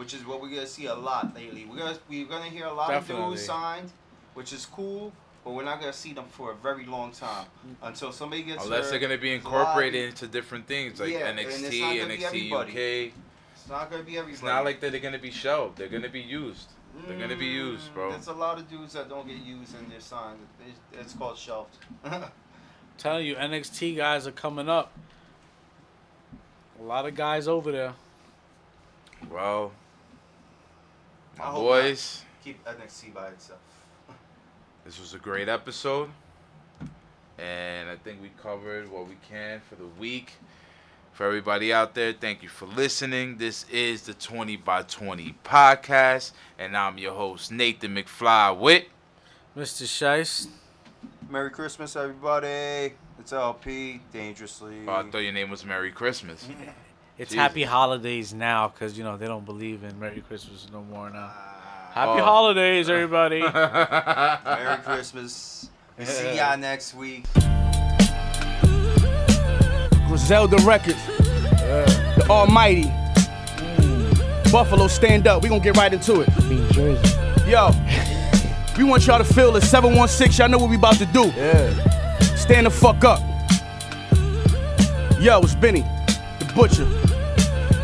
which 0.01 0.15
is 0.15 0.27
what 0.27 0.41
we're 0.41 0.49
gonna 0.49 0.67
see 0.67 0.87
a 0.87 0.95
lot 0.95 1.35
lately. 1.35 1.67
We're 1.67 1.77
gonna 1.77 1.99
we're 2.09 2.25
gonna 2.25 2.49
hear 2.49 2.65
a 2.65 2.73
lot 2.73 2.95
of 2.95 3.07
dudes 3.07 3.45
signed, 3.45 3.91
which 4.33 4.51
is 4.55 4.65
cool, 4.65 5.13
but 5.45 5.51
we're 5.53 5.63
not 5.63 5.79
gonna 5.79 5.93
see 5.93 6.15
them 6.15 6.25
for 6.31 6.53
a 6.53 6.55
very 6.55 6.87
long 6.87 7.13
time 7.13 7.45
until 7.83 8.11
somebody 8.11 8.43
gets. 8.43 8.65
Unless 8.65 8.89
they're 8.89 8.99
gonna 8.99 9.19
be 9.19 9.35
incorporated 9.35 10.09
into 10.09 10.27
different 10.27 10.67
things 10.67 10.99
like 11.01 11.11
Yeah, 11.11 11.31
NXT, 11.31 11.81
not 11.83 12.09
NXT. 12.11 12.51
UK. 12.51 13.13
It's 13.55 13.69
not 13.69 13.91
gonna 13.91 14.03
be 14.03 14.17
everybody. 14.17 14.33
It's 14.33 14.43
not 14.43 14.65
like 14.65 14.81
that 14.81 14.91
they're 14.93 15.01
gonna 15.03 15.19
be 15.19 15.31
shelved. 15.31 15.77
They're 15.77 15.89
gonna 15.89 16.09
be 16.09 16.23
used. 16.23 16.71
They're 17.07 17.19
gonna 17.19 17.37
be 17.37 17.47
used, 17.47 17.91
Mm, 17.91 17.95
bro. 17.95 18.11
There's 18.13 18.27
a 18.29 18.33
lot 18.33 18.57
of 18.59 18.71
dudes 18.71 18.95
that 18.95 19.11
don't 19.11 19.29
get 19.29 19.37
used 19.37 19.75
and 19.77 19.93
they're 19.93 20.01
signed. 20.01 20.39
It's- 20.67 21.01
It's 21.01 21.13
called 21.13 21.37
shelved. 21.37 21.77
telling 22.97 23.27
you, 23.27 23.35
NXT 23.37 23.97
guys 23.97 24.27
are 24.27 24.33
coming 24.33 24.69
up. 24.71 24.93
A 26.81 26.83
lot 26.83 27.05
of 27.07 27.15
guys 27.15 27.47
over 27.47 27.71
there. 27.71 27.93
Well, 29.31 29.73
I 29.73 29.80
my 31.41 31.47
hope 31.47 31.63
boys, 31.63 32.23
Keep 32.45 32.65
NXT 32.67 33.15
by 33.15 33.29
itself. 33.29 33.61
this 34.85 35.01
was 35.01 35.15
a 35.15 35.19
great 35.19 35.49
episode, 35.49 36.11
and 37.39 37.89
I 37.89 37.97
think 37.97 38.21
we 38.21 38.31
covered 38.43 38.91
what 38.91 39.09
we 39.09 39.17
can 39.29 39.61
for 39.69 39.77
the 39.77 39.87
week. 39.99 40.33
For 41.13 41.27
everybody 41.27 41.73
out 41.73 41.95
there, 41.95 42.13
thank 42.13 42.43
you 42.43 42.49
for 42.49 42.67
listening. 42.67 43.39
This 43.39 43.65
is 43.71 44.03
the 44.03 44.15
20 44.15 44.57
by 44.57 44.83
20 44.83 45.35
podcast, 45.45 46.33
and 46.59 46.77
I'm 46.77 46.99
your 46.99 47.15
host, 47.15 47.51
Nathan 47.51 47.95
McFly 47.95 48.59
with. 48.59 48.85
Mr. 49.57 49.85
Shice. 49.85 50.47
Merry 51.29 51.51
Christmas, 51.51 51.97
everybody. 51.97 52.95
It's 53.19 53.33
LP, 53.33 54.01
dangerously. 54.13 54.77
Oh, 54.87 54.93
I 54.93 55.11
thought 55.11 55.19
your 55.19 55.33
name 55.33 55.51
was 55.51 55.65
Merry 55.65 55.91
Christmas. 55.91 56.47
It's 57.21 57.33
Jesus. 57.33 57.43
happy 57.43 57.65
holidays 57.65 58.33
now 58.33 58.69
because, 58.69 58.97
you 58.97 59.05
know, 59.05 59.19
they 59.19 59.27
don't 59.27 59.45
believe 59.45 59.85
in 59.85 60.01
Merry 60.01 60.23
Christmas 60.27 60.67
no 60.73 60.83
more 60.83 61.11
now. 61.11 61.31
Happy 61.93 62.19
Oh. 62.19 62.25
holidays, 62.25 62.89
everybody. 62.89 63.41
Merry 63.43 64.79
Christmas. 64.83 65.69
We 65.99 66.07
see 66.07 66.37
y'all 66.39 66.57
next 66.57 66.95
week. 66.95 67.27
Griselda 70.09 70.57
Records. 70.65 71.05
The 71.07 72.27
Almighty. 72.31 72.91
Buffalo, 74.51 74.89
stand 74.89 75.27
up. 75.27 75.43
We 75.43 75.51
gonna 75.51 75.63
get 75.63 75.77
right 75.77 75.93
into 75.93 76.23
it. 76.23 76.29
Yo. 77.47 77.71
We 78.79 78.85
want 78.85 79.07
y'all 79.07 79.19
to 79.19 79.25
feel 79.25 79.55
it. 79.57 79.61
716, 79.61 80.39
y'all 80.39 80.49
know 80.49 80.57
what 80.57 80.71
we 80.71 80.77
about 80.77 80.95
to 80.97 81.07
do. 81.07 81.27
Yeah. 81.37 82.35
Stand 82.35 82.65
the 82.65 82.71
fuck 82.71 83.05
up. 83.05 83.21
Yo, 85.21 85.39
it's 85.41 85.55
Benny, 85.55 85.83
the 86.39 86.51
butcher. 86.57 86.87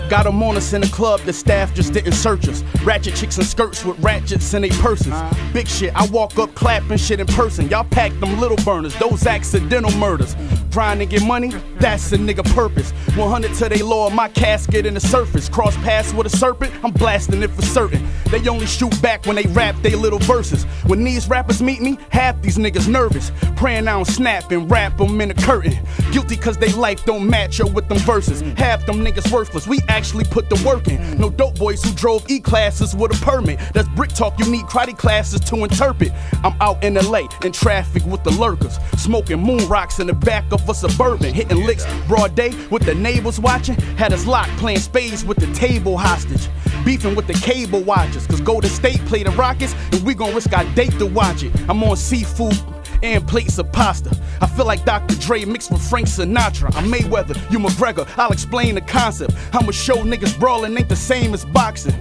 Got 0.08 0.22
them 0.22 0.40
on 0.42 0.56
us 0.56 0.72
in 0.72 0.82
the 0.82 0.86
club, 0.88 1.20
the 1.20 1.32
staff 1.32 1.74
just 1.74 1.92
didn't 1.92 2.12
search 2.12 2.48
us. 2.48 2.62
Ratchet 2.84 3.16
chicks 3.16 3.38
in 3.38 3.44
skirts 3.44 3.84
with 3.84 3.98
ratchets 3.98 4.54
in 4.54 4.62
their 4.62 4.70
purses. 4.70 5.08
Uh-huh. 5.08 5.52
Big 5.52 5.66
shit, 5.66 5.92
I 5.96 6.06
walk 6.06 6.38
up 6.38 6.54
clapping 6.54 6.96
shit 6.96 7.18
in 7.18 7.26
person. 7.26 7.68
Y'all 7.68 7.84
pack 7.84 8.12
them 8.20 8.38
little 8.38 8.56
burners, 8.64 8.94
those 9.00 9.26
accidental 9.26 9.90
murders. 9.98 10.36
Trying 10.70 10.98
to 11.00 11.06
get 11.06 11.22
money, 11.24 11.52
that's 11.78 12.12
a 12.12 12.18
nigga 12.18 12.44
purpose. 12.54 12.92
100 13.16 13.54
to 13.54 13.68
they 13.68 13.82
lower 13.82 14.10
my 14.10 14.28
casket 14.28 14.86
in 14.86 14.94
the 14.94 15.00
surface. 15.00 15.48
Cross 15.48 15.76
paths 15.78 16.14
with 16.14 16.26
a 16.26 16.36
serpent, 16.36 16.72
I'm 16.84 16.92
blasting 16.92 17.42
it 17.42 17.50
for 17.50 17.62
certain. 17.62 18.06
They 18.30 18.46
only 18.48 18.66
shoot 18.66 19.00
back 19.02 19.26
when 19.26 19.36
they 19.36 19.46
rap 19.46 19.74
they 19.82 19.94
little 19.94 20.18
verses. 20.20 20.64
When 20.84 21.02
these 21.02 21.28
rappers 21.28 21.62
meet 21.62 21.80
me, 21.80 21.98
half 22.10 22.40
these 22.42 22.58
niggas 22.58 22.88
nervous. 22.88 23.32
Praying 23.56 23.88
I 23.88 23.92
don't 23.92 24.04
snap 24.04 24.50
and 24.52 24.70
rap 24.70 24.98
them 24.98 25.20
in 25.20 25.30
a 25.30 25.34
curtain. 25.34 25.78
Guilty 26.12 26.36
cause 26.36 26.56
they 26.56 26.72
life 26.72 27.04
don't 27.04 27.26
match 27.28 27.60
up 27.60 27.72
with 27.72 27.88
them 27.88 27.98
verses. 27.98 28.42
Half 28.58 28.86
them 28.86 29.04
niggas 29.04 29.32
worthless, 29.32 29.66
we 29.66 29.80
actually 29.96 30.24
put 30.24 30.50
the 30.50 30.62
work 30.66 30.88
in. 30.88 31.18
No 31.18 31.30
dope 31.30 31.58
boys 31.58 31.82
who 31.82 31.90
drove 31.94 32.28
E 32.30 32.38
classes 32.38 32.94
with 32.94 33.16
a 33.16 33.24
permit. 33.24 33.58
That's 33.72 33.88
brick 33.88 34.10
talk, 34.10 34.38
you 34.38 34.44
need 34.50 34.66
karate 34.66 34.96
classes 34.96 35.40
to 35.40 35.56
interpret. 35.64 36.12
I'm 36.44 36.54
out 36.60 36.84
in 36.84 36.94
LA 36.94 37.22
in 37.44 37.52
traffic 37.52 38.04
with 38.04 38.22
the 38.22 38.32
lurkers. 38.32 38.78
Smoking 38.98 39.40
moon 39.40 39.66
rocks 39.68 39.98
in 39.98 40.06
the 40.06 40.12
back 40.12 40.44
of 40.52 40.68
a 40.68 40.74
suburban. 40.74 41.32
Hitting 41.32 41.64
licks 41.64 41.86
broad 42.06 42.34
day 42.34 42.50
with 42.70 42.84
the 42.84 42.94
neighbors 42.94 43.40
watching. 43.40 43.76
Had 43.96 44.12
us 44.12 44.26
locked 44.26 44.50
playing 44.58 44.80
spades 44.80 45.24
with 45.24 45.38
the 45.38 45.50
table 45.54 45.96
hostage. 45.96 46.48
Beefing 46.84 47.14
with 47.14 47.26
the 47.26 47.34
cable 47.34 47.80
watchers. 47.80 48.26
Cause 48.26 48.42
Golden 48.42 48.70
State 48.70 49.00
play 49.06 49.22
the 49.22 49.30
Rockets 49.30 49.74
and 49.92 50.02
we 50.02 50.14
gon' 50.14 50.34
risk 50.34 50.52
our 50.52 50.64
date 50.74 50.92
to 50.98 51.06
watch 51.06 51.42
it. 51.42 51.52
I'm 51.68 51.82
on 51.82 51.96
seafood 51.96 52.54
and 53.02 53.26
plates 53.26 53.58
of 53.58 53.70
pasta. 53.72 54.10
I 54.40 54.46
feel 54.46 54.66
like 54.66 54.84
Dr. 54.84 55.14
Dre 55.16 55.44
mixed 55.44 55.70
with 55.70 55.86
Frank 55.88 56.06
Sinatra. 56.06 56.74
I'm 56.76 56.90
Mayweather, 56.90 57.36
you 57.50 57.58
McGregor. 57.58 58.08
I'll 58.18 58.32
explain 58.32 58.74
the 58.74 58.80
concept. 58.80 59.34
I'ma 59.52 59.70
show 59.72 59.96
niggas 59.96 60.38
brawling 60.38 60.76
ain't 60.76 60.88
the 60.88 60.96
same 60.96 61.34
as 61.34 61.44
boxing. 61.44 61.94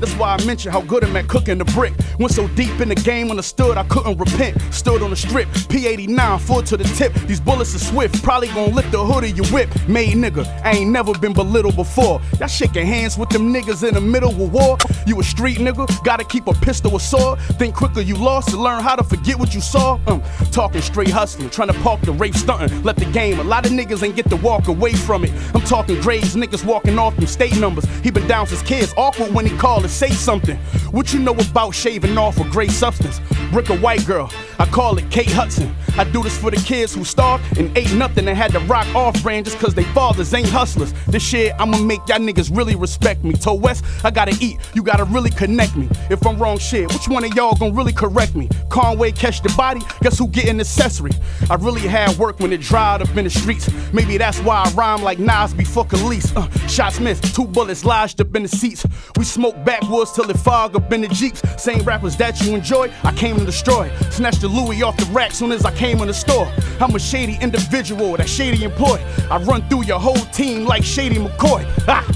That's 0.00 0.12
why 0.14 0.34
I 0.34 0.44
mentioned 0.44 0.72
how 0.72 0.82
good 0.82 1.04
I'm 1.04 1.16
at 1.16 1.28
cooking 1.28 1.58
the 1.58 1.64
brick. 1.66 1.94
Went 2.18 2.32
so 2.32 2.48
deep 2.48 2.80
in 2.80 2.88
the 2.88 2.94
game, 2.94 3.30
understood 3.30 3.76
I 3.76 3.84
couldn't 3.84 4.18
repent. 4.18 4.60
Stood 4.72 5.02
on 5.02 5.10
the 5.10 5.16
strip, 5.16 5.48
P89, 5.48 6.40
full 6.40 6.62
to 6.62 6.76
the 6.76 6.84
tip. 6.84 7.12
These 7.26 7.40
bullets 7.40 7.74
are 7.74 7.78
swift, 7.78 8.22
probably 8.22 8.48
gon' 8.48 8.74
lift 8.74 8.92
the 8.92 9.04
hood 9.04 9.24
of 9.24 9.36
your 9.36 9.46
whip. 9.46 9.70
Made 9.88 10.14
nigga, 10.14 10.46
I 10.64 10.72
ain't 10.72 10.90
never 10.90 11.12
been 11.18 11.32
belittled 11.32 11.76
before. 11.76 12.20
Y'all 12.38 12.48
shaking 12.48 12.86
hands 12.86 13.18
with 13.18 13.30
them 13.30 13.52
niggas 13.52 13.86
in 13.86 13.94
the 13.94 14.00
middle 14.00 14.30
of 14.30 14.52
war. 14.52 14.78
You 15.06 15.20
a 15.20 15.24
street 15.24 15.58
nigga, 15.58 15.86
gotta 16.04 16.24
keep 16.24 16.46
a 16.46 16.52
pistol 16.52 16.92
or 16.92 17.00
sword. 17.00 17.40
Think 17.58 17.74
quicker 17.74 18.00
you 18.00 18.16
lost 18.16 18.48
to 18.50 18.56
learn 18.56 18.82
how 18.82 18.96
to 18.96 19.04
forget 19.04 19.38
what 19.38 19.54
you 19.54 19.60
saw. 19.60 19.98
Um, 20.06 20.22
talking 20.50 20.82
straight 20.82 21.10
hustling, 21.10 21.50
trying 21.50 21.68
to 21.68 21.74
park 21.80 22.00
the 22.02 22.12
rape 22.12 22.34
stunting. 22.34 22.82
Left 22.82 22.98
the 22.98 23.06
game, 23.06 23.38
a 23.38 23.44
lot 23.44 23.64
of 23.66 23.72
niggas 23.72 24.02
ain't 24.02 24.16
get 24.16 24.28
to 24.30 24.36
walk 24.36 24.68
away 24.68 24.92
from 24.92 25.24
it. 25.24 25.32
I'm 25.54 25.62
talking 25.62 26.00
grades, 26.00 26.34
niggas 26.34 26.64
walking 26.64 26.98
off 26.98 27.16
them 27.16 27.26
state 27.26 27.56
numbers. 27.58 27.84
He 28.02 28.10
been 28.10 28.26
down 28.26 28.46
since 28.46 28.62
kids, 28.62 28.92
awkward 28.96 29.32
when 29.32 29.46
he 29.46 29.56
call 29.56 29.80
to 29.80 29.88
say 29.88 30.10
something. 30.10 30.56
What 30.90 31.12
you 31.12 31.20
know 31.20 31.34
about 31.34 31.74
shaving 31.74 32.18
off 32.18 32.38
a 32.38 32.44
gray 32.44 32.68
substance? 32.68 33.20
Brick 33.52 33.68
a 33.70 33.76
white 33.78 34.06
girl, 34.06 34.30
I 34.58 34.66
call 34.66 34.98
it 34.98 35.10
Kate 35.10 35.30
Hudson. 35.30 35.74
I 35.96 36.04
do 36.04 36.22
this 36.22 36.38
for 36.38 36.50
the 36.50 36.56
kids 36.56 36.94
who 36.94 37.04
starved 37.04 37.58
and 37.58 37.76
ate 37.76 37.92
nothing 37.94 38.28
and 38.28 38.36
had 38.36 38.52
to 38.52 38.60
rock 38.60 38.86
off 38.94 39.20
brand 39.22 39.46
just 39.46 39.58
cause 39.58 39.74
they 39.74 39.82
fathers 39.84 40.32
ain't 40.32 40.48
hustlers. 40.48 40.92
This 41.08 41.22
shit, 41.22 41.52
I'ma 41.58 41.78
make 41.78 42.00
y'all 42.06 42.18
niggas 42.18 42.56
really 42.56 42.76
respect 42.76 43.24
me. 43.24 43.32
Toe 43.32 43.54
West, 43.54 43.84
I 44.04 44.10
gotta 44.10 44.36
eat, 44.40 44.58
you 44.74 44.82
gotta 44.82 45.04
really 45.04 45.30
connect 45.30 45.76
me. 45.76 45.88
If 46.08 46.24
I'm 46.26 46.38
wrong 46.38 46.58
shit, 46.58 46.92
which 46.92 47.08
one 47.08 47.24
of 47.24 47.34
y'all 47.34 47.56
gonna 47.56 47.74
really 47.74 47.92
correct 47.92 48.36
me? 48.36 48.48
Conway 48.68 49.12
catch 49.12 49.42
the 49.42 49.52
body, 49.56 49.80
guess 50.00 50.18
who 50.18 50.28
getting 50.30 50.60
accessory? 50.60 51.10
I 51.48 51.54
really 51.54 51.80
had 51.80 52.16
work 52.16 52.40
when 52.40 52.52
it 52.52 52.60
dried 52.60 53.02
up 53.02 53.16
in 53.16 53.24
the 53.24 53.30
streets. 53.30 53.70
Maybe 53.92 54.16
that's 54.18 54.38
why 54.40 54.64
I 54.64 54.70
rhyme 54.70 55.02
like 55.02 55.18
Nas 55.18 55.54
before 55.54 55.84
Kelis. 55.84 56.34
Uh, 56.36 56.48
shots 56.66 57.00
missed, 57.00 57.34
two 57.34 57.46
bullets 57.46 57.84
lodged 57.84 58.20
up 58.20 58.34
in 58.34 58.42
the 58.42 58.48
seats. 58.48 58.86
We 59.16 59.24
smoke 59.24 59.56
backwoods 59.64 60.12
till 60.12 60.28
it 60.30 60.38
fog 60.38 60.76
up 60.76 60.92
in 60.92 61.00
the 61.02 61.08
jeeps. 61.08 61.42
Same 61.62 61.82
rappers 61.82 62.16
that 62.16 62.40
you 62.40 62.54
enjoy, 62.54 62.90
I 63.04 63.12
came 63.12 63.36
to 63.38 63.44
destroy. 63.44 63.90
Snatched 64.10 64.40
the 64.40 64.48
Louis 64.48 64.82
off 64.82 64.96
the 64.96 65.06
rack 65.12 65.32
soon 65.32 65.52
as 65.52 65.64
I 65.64 65.74
came 65.74 66.00
in 66.00 66.06
the 66.06 66.14
store. 66.14 66.50
I'm 66.80 66.94
a 66.94 66.98
shady 66.98 67.38
individual, 67.40 68.16
that 68.16 68.28
shady 68.28 68.64
employee. 68.64 69.02
I 69.30 69.38
run 69.42 69.68
through 69.68 69.84
your 69.84 70.00
whole 70.00 70.24
team 70.32 70.64
like 70.64 70.82
Shady 70.84 71.16
McCoy. 71.16 71.64
Ah! 71.86 72.06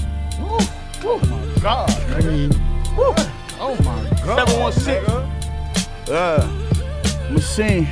My 1.05 1.59
god. 1.61 1.89
I 2.11 2.21
mean, 2.21 2.51
oh 2.97 3.75
my 3.83 4.03
God. 4.25 4.47
716. 4.47 6.13
Uh, 6.13 7.31
machine. 7.31 7.87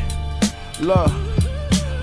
Look, 0.84 1.10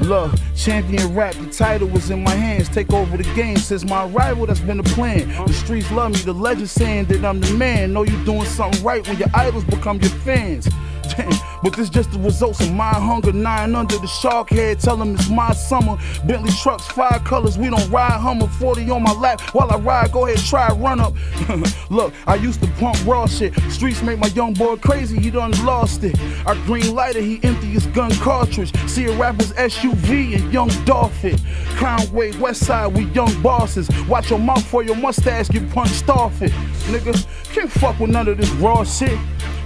love, 0.01 0.41
champion 0.57 1.15
rap. 1.15 1.35
The 1.35 1.51
title 1.51 1.89
was 1.89 2.09
in 2.09 2.25
my 2.25 2.31
hands. 2.31 2.71
Take 2.71 2.91
over 2.95 3.19
the 3.19 3.35
game 3.35 3.59
since 3.59 3.85
my 3.85 4.07
arrival. 4.07 4.47
That's 4.47 4.61
been 4.61 4.79
the 4.79 4.83
plan. 4.95 5.29
The 5.45 5.53
streets 5.53 5.91
love 5.93 6.13
me. 6.13 6.21
The 6.21 6.33
legend 6.33 6.71
saying 6.71 7.05
that 7.07 7.23
I'm 7.23 7.41
the 7.41 7.53
man. 7.53 7.93
Know 7.93 8.05
you're 8.05 8.25
doing 8.25 8.47
something 8.47 8.83
right 8.83 9.07
when 9.07 9.19
your 9.19 9.29
idols 9.35 9.65
become 9.65 10.01
your 10.01 10.11
fans. 10.11 10.67
But 11.63 11.75
this 11.75 11.91
just 11.91 12.13
the 12.13 12.19
results 12.19 12.61
of 12.61 12.73
my 12.73 12.89
hunger. 12.89 13.33
Nine 13.33 13.75
under 13.75 13.99
the 13.99 14.07
shark 14.07 14.51
head. 14.51 14.81
Tell 14.81 14.97
them 14.97 15.15
it's 15.15 15.29
my 15.29 15.53
summer. 15.53 15.99
Bentley 16.25 16.51
trucks, 16.53 16.87
five 16.87 17.23
colors. 17.25 17.59
We 17.59 17.71
don't 17.71 17.91
ride 17.91 18.13
Hummer. 18.13 18.47
40 18.47 18.91
on 18.91 19.03
my 19.03 19.13
lap 19.13 19.41
while 19.53 19.71
I 19.71 19.77
ride. 19.77 20.13
Go 20.13 20.27
ahead, 20.27 20.39
try 20.39 20.69
run 20.69 21.01
up. 21.01 21.15
Look, 21.91 22.15
I 22.27 22.37
used 22.37 22.63
to 22.63 22.69
pump 22.79 22.97
raw 23.07 23.27
shit. 23.27 23.55
Streets 23.71 24.03
make 24.03 24.19
my 24.19 24.29
young 24.29 24.55
boy 24.55 24.77
crazy. 24.77 25.19
He 25.19 25.31
done 25.31 25.53
lost 25.65 26.05
it. 26.05 26.19
Our 26.47 26.55
green 26.67 26.95
lighter, 26.95 27.21
he 27.21 27.41
empty 27.43 27.67
his 27.67 27.87
gun 27.89 28.11
cartridge. 28.17 28.75
See 28.89 29.05
a 29.05 29.13
rapper's 29.17 29.53
SUV 29.53 30.37
and 30.37 30.53
young 30.53 30.69
Dolphin. 30.85 31.39
Conway, 31.77 32.37
West 32.39 32.65
Side, 32.65 32.95
we 32.95 33.05
young 33.13 33.41
bosses. 33.43 33.89
Watch 34.09 34.31
your 34.31 34.39
mouth 34.39 34.65
for 34.65 34.83
your 34.83 34.97
mustache 34.97 35.49
get 35.49 35.69
punched 35.71 36.09
off 36.09 36.43
it. 36.43 36.53
Nigga, 36.91 37.27
can't 37.53 37.71
fuck 37.71 37.99
with 37.99 38.11
none 38.11 38.29
of 38.29 38.39
this 38.39 38.51
raw 38.53 38.85
shit. 38.85 39.19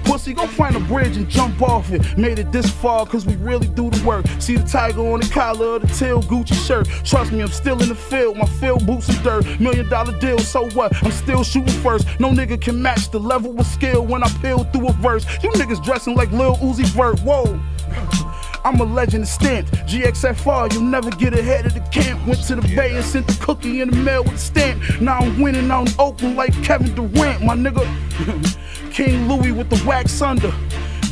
Pussy, 0.04 0.32
go 0.32 0.46
find 0.46 0.76
a 0.76 0.80
bridge 0.80 1.16
and 1.16 1.28
jump 1.28 1.60
off 1.62 1.90
it. 1.92 2.16
Made 2.16 2.38
it 2.38 2.52
this 2.52 2.70
far, 2.70 3.06
cause 3.06 3.26
we 3.26 3.36
really 3.36 3.68
do 3.68 3.90
the 3.90 4.04
work. 4.06 4.26
See 4.38 4.56
the 4.56 4.66
tiger 4.66 5.00
on 5.00 5.20
the 5.20 5.28
collar 5.28 5.76
of 5.76 5.82
the 5.82 5.88
tail 5.88 6.22
Gucci 6.22 6.54
shirt. 6.66 6.88
Trust 7.04 7.32
me, 7.32 7.40
I'm 7.40 7.48
still 7.48 7.80
in 7.82 7.88
the 7.88 7.94
field. 7.94 8.36
My 8.36 8.46
field 8.46 8.86
boots 8.86 9.08
and 9.08 9.22
dirt. 9.22 9.60
Million 9.60 9.88
dollar 9.88 10.18
deal, 10.18 10.38
so 10.38 10.68
what? 10.70 10.94
I'm 11.04 11.12
still 11.12 11.42
shooting 11.42 11.74
first. 11.82 12.06
No 12.20 12.30
nigga 12.30 12.60
can 12.60 12.80
match 12.80 13.10
the 13.10 13.20
level 13.20 13.58
of 13.58 13.66
skill 13.66 14.04
when 14.04 14.22
I 14.22 14.28
peel 14.40 14.64
through 14.64 14.88
a 14.88 14.92
verse. 14.92 15.24
You 15.42 15.50
niggas 15.50 15.82
dressing 15.84 16.14
like 16.14 16.30
Lil 16.32 16.56
Uzi 16.56 16.86
Vert. 16.86 17.20
Whoa. 17.20 17.60
I'm 18.64 18.80
a 18.80 18.84
legend 18.84 19.28
stamped. 19.28 19.72
GXFR, 19.86 20.72
you'll 20.72 20.82
never 20.82 21.10
get 21.10 21.38
ahead 21.38 21.66
of 21.66 21.74
the 21.74 21.80
camp. 21.80 22.26
Went 22.26 22.42
to 22.44 22.56
the 22.56 22.62
bay 22.74 22.96
and 22.96 23.04
sent 23.04 23.26
the 23.26 23.44
cookie 23.44 23.82
in 23.82 23.90
the 23.90 23.96
mail 23.96 24.24
with 24.24 24.34
a 24.34 24.38
stamp. 24.38 24.82
Now 25.02 25.18
I'm 25.18 25.38
winning 25.38 25.70
on 25.70 25.86
Oakland 25.98 26.36
like 26.36 26.54
Kevin 26.64 26.94
Durant, 26.94 27.44
my 27.44 27.54
nigga. 27.54 27.84
King 28.90 29.28
Louis 29.28 29.52
with 29.52 29.68
the 29.68 29.82
wax 29.86 30.22
under. 30.22 30.52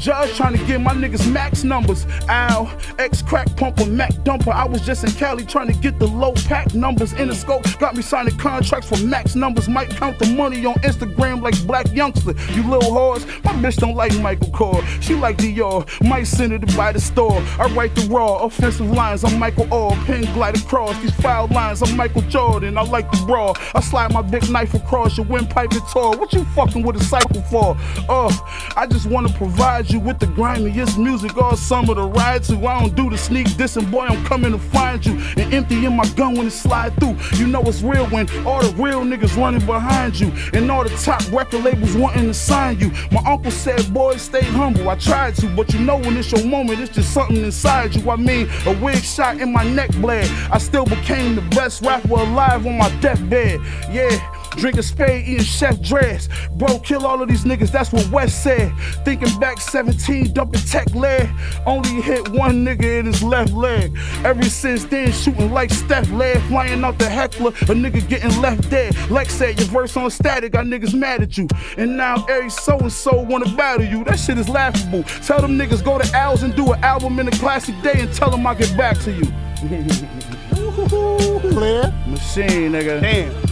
Judge 0.02 0.34
trying 0.36 0.58
to 0.58 0.64
get 0.64 0.80
my 0.80 0.92
niggas 0.92 1.30
max 1.30 1.62
numbers. 1.62 2.08
Ow, 2.28 2.76
ex 2.98 3.22
crack 3.22 3.46
pumper, 3.56 3.86
Mac 3.86 4.10
dumper. 4.24 4.52
I 4.52 4.66
was 4.66 4.80
just 4.80 5.04
in 5.04 5.12
Cali 5.12 5.44
trying 5.44 5.68
to 5.68 5.78
get 5.78 6.00
the 6.00 6.08
low 6.08 6.32
pack 6.32 6.74
numbers 6.74 7.12
in 7.12 7.28
the 7.28 7.34
scope. 7.36 7.62
Got 7.78 7.94
me 7.94 8.02
signing 8.02 8.36
contracts 8.36 8.88
for 8.88 9.00
max 9.06 9.36
numbers. 9.36 9.68
Might 9.68 9.90
count 9.90 10.18
the 10.18 10.26
money 10.26 10.66
on 10.66 10.74
Instagram 10.82 11.40
like 11.40 11.54
Blac 11.68 11.86
Youngsta. 11.94 12.34
You 12.50 12.68
little 12.68 12.90
whores, 12.90 13.24
my 13.44 13.52
bitch 13.52 13.76
don't 13.76 13.94
like 13.94 14.12
Michael 14.18 14.48
Kors. 14.48 14.84
She 15.00 15.14
like 15.14 15.36
Dior, 15.36 15.86
might 16.04 16.24
send 16.24 16.50
her 16.50 16.58
to 16.58 16.76
buy 16.76 16.90
the 16.90 17.00
store. 17.00 17.40
I 17.60 17.72
write 17.72 17.94
the 17.94 18.02
raw, 18.10 18.38
offensive 18.38 18.90
lines. 18.90 19.22
I'm 19.22 19.38
Michael 19.38 19.72
Orr. 19.72 19.94
Pen 20.04 20.22
glide 20.34 20.56
across 20.56 21.00
these 21.00 21.14
foul 21.20 21.46
lines. 21.46 21.80
I'm 21.80 21.96
Michael 21.96 22.22
Jordan. 22.22 22.76
I 22.76 22.82
like 22.82 23.08
the 23.12 23.22
brawl. 23.24 23.56
I 23.72 23.80
slide 23.80 24.12
my 24.12 24.22
big 24.22 24.50
knife 24.50 24.74
across 24.74 25.16
your 25.16 25.26
windpipe 25.26 25.70
and 25.70 25.88
tour. 25.92 26.16
What 26.16 26.32
you 26.32 26.44
fucking 26.56 26.82
with 26.82 26.96
a 26.96 27.04
cycle 27.04 27.42
for? 27.42 27.76
Oh, 28.08 28.72
I 28.76 28.88
just 28.88 29.06
wanna 29.06 29.32
provide 29.34 29.91
you 29.91 29.91
with 29.98 30.18
the 30.18 30.26
grimiest 30.26 30.98
music 30.98 31.36
all 31.36 31.56
summer 31.56 31.94
to 31.94 32.02
ride 32.02 32.42
to. 32.44 32.54
I 32.66 32.80
don't 32.80 32.94
do 32.94 33.10
the 33.10 33.18
sneak 33.18 33.46
dissing, 33.48 33.90
boy, 33.90 34.06
I'm 34.06 34.24
coming 34.24 34.52
to 34.52 34.58
find 34.58 35.04
you. 35.04 35.12
And 35.36 35.52
empty 35.52 35.84
in 35.84 35.96
my 35.96 36.06
gun 36.10 36.34
when 36.34 36.46
it 36.46 36.50
slide 36.50 36.94
through. 36.96 37.16
You 37.36 37.46
know 37.46 37.62
it's 37.62 37.82
real 37.82 38.06
when 38.06 38.28
all 38.46 38.62
the 38.62 38.74
real 38.82 39.02
niggas 39.02 39.36
running 39.36 39.64
behind 39.66 40.18
you. 40.18 40.32
And 40.52 40.70
all 40.70 40.84
the 40.84 40.90
top 40.90 41.22
record 41.32 41.64
labels 41.64 41.96
wanting 41.96 42.26
to 42.26 42.34
sign 42.34 42.78
you. 42.78 42.90
My 43.10 43.22
uncle 43.26 43.50
said, 43.50 43.92
boy, 43.92 44.16
stay 44.16 44.42
humble. 44.42 44.88
I 44.88 44.96
tried 44.96 45.34
to, 45.36 45.48
but 45.54 45.72
you 45.72 45.80
know 45.80 45.98
when 45.98 46.16
it's 46.16 46.32
your 46.32 46.44
moment, 46.44 46.80
it's 46.80 46.94
just 46.94 47.12
something 47.12 47.36
inside 47.36 47.94
you. 47.94 48.10
I 48.10 48.16
mean, 48.16 48.48
a 48.66 48.78
wig 48.82 49.02
shot 49.02 49.40
in 49.40 49.52
my 49.52 49.64
neck 49.64 49.90
bled. 49.96 50.30
I 50.50 50.58
still 50.58 50.84
became 50.84 51.34
the 51.34 51.42
best 51.56 51.82
rapper 51.82 52.12
alive 52.12 52.66
on 52.66 52.78
my 52.78 52.88
deathbed. 53.00 53.60
Yeah. 53.90 54.31
Drinking 54.56 54.82
spade, 54.82 55.26
eating 55.26 55.44
chef 55.44 55.80
dress. 55.80 56.28
Bro, 56.56 56.80
kill 56.80 57.06
all 57.06 57.22
of 57.22 57.28
these 57.28 57.44
niggas, 57.44 57.70
that's 57.70 57.92
what 57.92 58.08
West 58.10 58.42
said. 58.42 58.72
Thinking 59.04 59.38
back 59.40 59.60
17, 59.60 60.32
dumping 60.32 60.60
tech 60.60 60.94
leg. 60.94 61.28
Only 61.66 62.00
hit 62.02 62.28
one 62.30 62.64
nigga 62.64 63.00
in 63.00 63.06
his 63.06 63.22
left 63.22 63.52
leg. 63.52 63.96
Ever 64.24 64.42
since 64.44 64.84
then, 64.84 65.12
shooting 65.12 65.50
like 65.52 65.70
Steph 65.70 66.10
leg. 66.10 66.40
Flying 66.42 66.84
out 66.84 66.98
the 66.98 67.08
heckler, 67.08 67.50
a 67.50 67.74
nigga 67.74 68.06
getting 68.08 68.40
left 68.40 68.70
dead. 68.70 68.96
Lex 69.10 69.34
said, 69.34 69.58
your 69.58 69.68
verse 69.68 69.96
on 69.96 70.10
static, 70.10 70.52
got 70.52 70.66
niggas 70.66 70.94
mad 70.94 71.22
at 71.22 71.38
you. 71.38 71.48
And 71.76 71.96
now 71.96 72.24
every 72.28 72.50
so 72.50 72.78
and 72.78 72.92
so 72.92 73.20
wanna 73.22 73.54
battle 73.56 73.86
you. 73.86 74.04
That 74.04 74.18
shit 74.18 74.38
is 74.38 74.48
laughable. 74.48 75.02
Tell 75.02 75.40
them 75.40 75.58
niggas 75.58 75.84
go 75.84 75.98
to 75.98 76.16
Al's 76.16 76.42
and 76.42 76.54
do 76.54 76.72
an 76.72 76.82
album 76.84 77.18
in 77.18 77.28
a 77.28 77.32
classic 77.32 77.74
day 77.82 78.00
and 78.00 78.12
tell 78.12 78.30
them 78.30 78.46
I'll 78.46 78.54
get 78.54 78.76
back 78.76 78.98
to 79.00 79.12
you. 79.12 79.24
Clear. 80.52 81.94
Machine, 82.06 82.72
nigga. 82.72 83.00
Damn. 83.00 83.51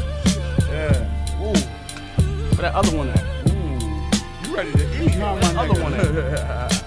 Ooh. 2.61 2.63
Where 2.63 2.71
that 2.71 2.75
other 2.75 2.95
one 2.95 3.09
at? 3.09 4.47
You 4.47 4.55
ready 4.55 4.73
to 4.73 5.03
eat, 5.03 5.17
my 5.17 5.31
other 5.57 5.83
one 5.83 5.95
at? 5.95 6.87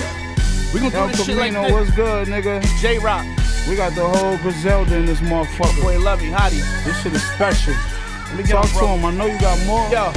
We 0.74 0.80
gonna 0.80 0.90
do 0.90 0.96
El 0.96 1.06
this 1.08 1.24
shit 1.24 1.36
like 1.36 1.52
this. 1.52 1.70
what's 1.70 1.90
good, 1.92 2.26
nigga? 2.26 2.60
J 2.80 2.98
Rock, 2.98 3.24
We 3.68 3.76
got 3.76 3.94
the 3.94 4.04
whole 4.04 4.36
Griselda 4.38 4.96
in 4.96 5.06
this 5.06 5.20
motherfucker. 5.20 5.80
boy 5.82 5.98
love 6.00 6.20
Lovey, 6.22 6.30
Hottie. 6.30 6.84
This 6.84 7.00
shit 7.02 7.12
is 7.12 7.22
special. 7.22 7.74
Let 7.74 8.36
me 8.38 8.42
Talk 8.42 8.66
to 8.68 8.86
him. 8.86 9.04
I 9.04 9.12
know 9.12 9.26
you 9.26 9.38
got 9.38 9.64
more. 9.66 9.88
Yo, 9.88 10.10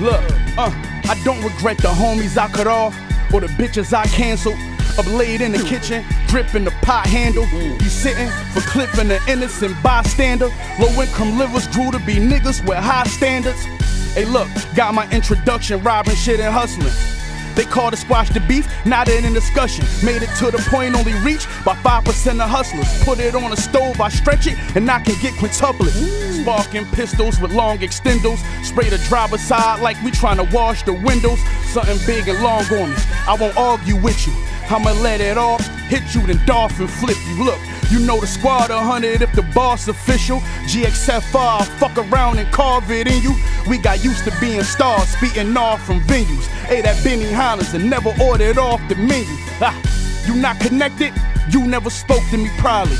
look, 0.00 0.22
uh, 0.58 0.70
I 1.04 1.20
don't 1.24 1.42
regret 1.42 1.78
the 1.78 1.88
homies 1.88 2.36
I 2.36 2.48
cut 2.48 2.66
off 2.66 2.96
or 3.32 3.40
the 3.40 3.48
bitches 3.48 3.92
I 3.92 4.06
canceled. 4.06 4.58
Up 4.98 5.06
laid 5.06 5.42
in 5.42 5.52
the 5.52 5.58
kitchen, 5.58 6.04
dripping 6.26 6.64
the 6.64 6.70
pot 6.82 7.06
handle. 7.06 7.46
You 7.46 7.90
sitting 7.90 8.28
for 8.54 8.60
clipping 8.60 9.08
the 9.08 9.20
innocent 9.28 9.76
bystander. 9.82 10.48
Low 10.80 10.88
income 11.02 11.38
livers 11.38 11.68
grew 11.68 11.90
to 11.90 11.98
be 11.98 12.14
niggas 12.14 12.66
with 12.66 12.78
high 12.78 13.04
standards. 13.04 13.62
Hey, 14.14 14.24
look, 14.24 14.48
got 14.74 14.94
my 14.94 15.06
introduction, 15.10 15.82
robbing 15.82 16.14
shit 16.14 16.40
and 16.40 16.52
hustling. 16.52 16.92
They 17.56 17.64
called 17.64 17.94
to 17.94 17.96
squash 17.98 18.28
the 18.28 18.40
beef, 18.40 18.68
not 18.84 19.08
in 19.08 19.24
a 19.24 19.30
discussion. 19.30 19.84
Made 20.04 20.22
it 20.22 20.28
to 20.38 20.50
the 20.50 20.58
point 20.68 20.94
only 20.94 21.14
reached 21.24 21.48
by 21.64 21.74
5% 21.76 22.40
of 22.40 22.50
hustlers. 22.50 22.86
Put 23.02 23.18
it 23.18 23.34
on 23.34 23.50
a 23.50 23.56
stove, 23.56 23.98
I 23.98 24.10
stretch 24.10 24.46
it, 24.46 24.58
and 24.76 24.88
I 24.90 25.00
can 25.00 25.20
get 25.22 25.32
quintuplet. 25.34 25.90
Sparking 26.42 26.84
pistols 26.92 27.40
with 27.40 27.52
long 27.52 27.78
extendos. 27.78 28.38
Spray 28.62 28.90
the 28.90 28.98
driver's 29.08 29.40
side 29.40 29.80
like 29.80 30.00
we 30.02 30.10
trying 30.10 30.36
to 30.36 30.54
wash 30.54 30.82
the 30.82 30.92
windows. 30.92 31.40
Something 31.64 31.98
big 32.06 32.28
and 32.28 32.42
long 32.42 32.64
on 32.66 32.90
me. 32.90 32.96
I 33.26 33.36
won't 33.40 33.56
argue 33.56 33.96
with 33.96 34.26
you. 34.26 34.34
I'ma 34.70 34.92
let 34.92 35.20
it 35.20 35.38
off, 35.38 35.66
hit 35.88 36.14
you, 36.14 36.26
then 36.26 36.44
dolphin 36.46 36.88
flip 36.88 37.16
you. 37.28 37.44
Look, 37.44 37.60
you 37.90 38.00
know 38.00 38.20
the 38.20 38.26
squad 38.26 38.70
a 38.70 38.76
100 38.76 39.22
if 39.22 39.32
the 39.32 39.42
boss 39.54 39.88
official. 39.88 40.40
GXFR, 40.66 41.34
I'll 41.34 41.64
fuck 41.64 41.96
around 41.96 42.38
and 42.38 42.50
carve 42.52 42.90
it 42.90 43.06
in 43.06 43.22
you. 43.22 43.34
We 43.68 43.78
got 43.78 44.02
used 44.04 44.24
to 44.24 44.32
being 44.40 44.62
stars, 44.62 45.08
speeding 45.08 45.56
off 45.56 45.84
from 45.84 46.00
venues. 46.00 46.46
Hey, 46.66 46.80
that 46.82 47.02
Benny 47.04 47.24
Hinners 47.24 47.74
and 47.74 47.88
never 47.88 48.12
ordered 48.20 48.58
off 48.58 48.80
the 48.88 48.96
menu. 48.96 49.36
You 50.26 50.34
not 50.34 50.58
connected? 50.60 51.12
You 51.50 51.64
never 51.66 51.90
spoke 51.90 52.22
to 52.30 52.36
me 52.36 52.50
proudly. 52.58 52.96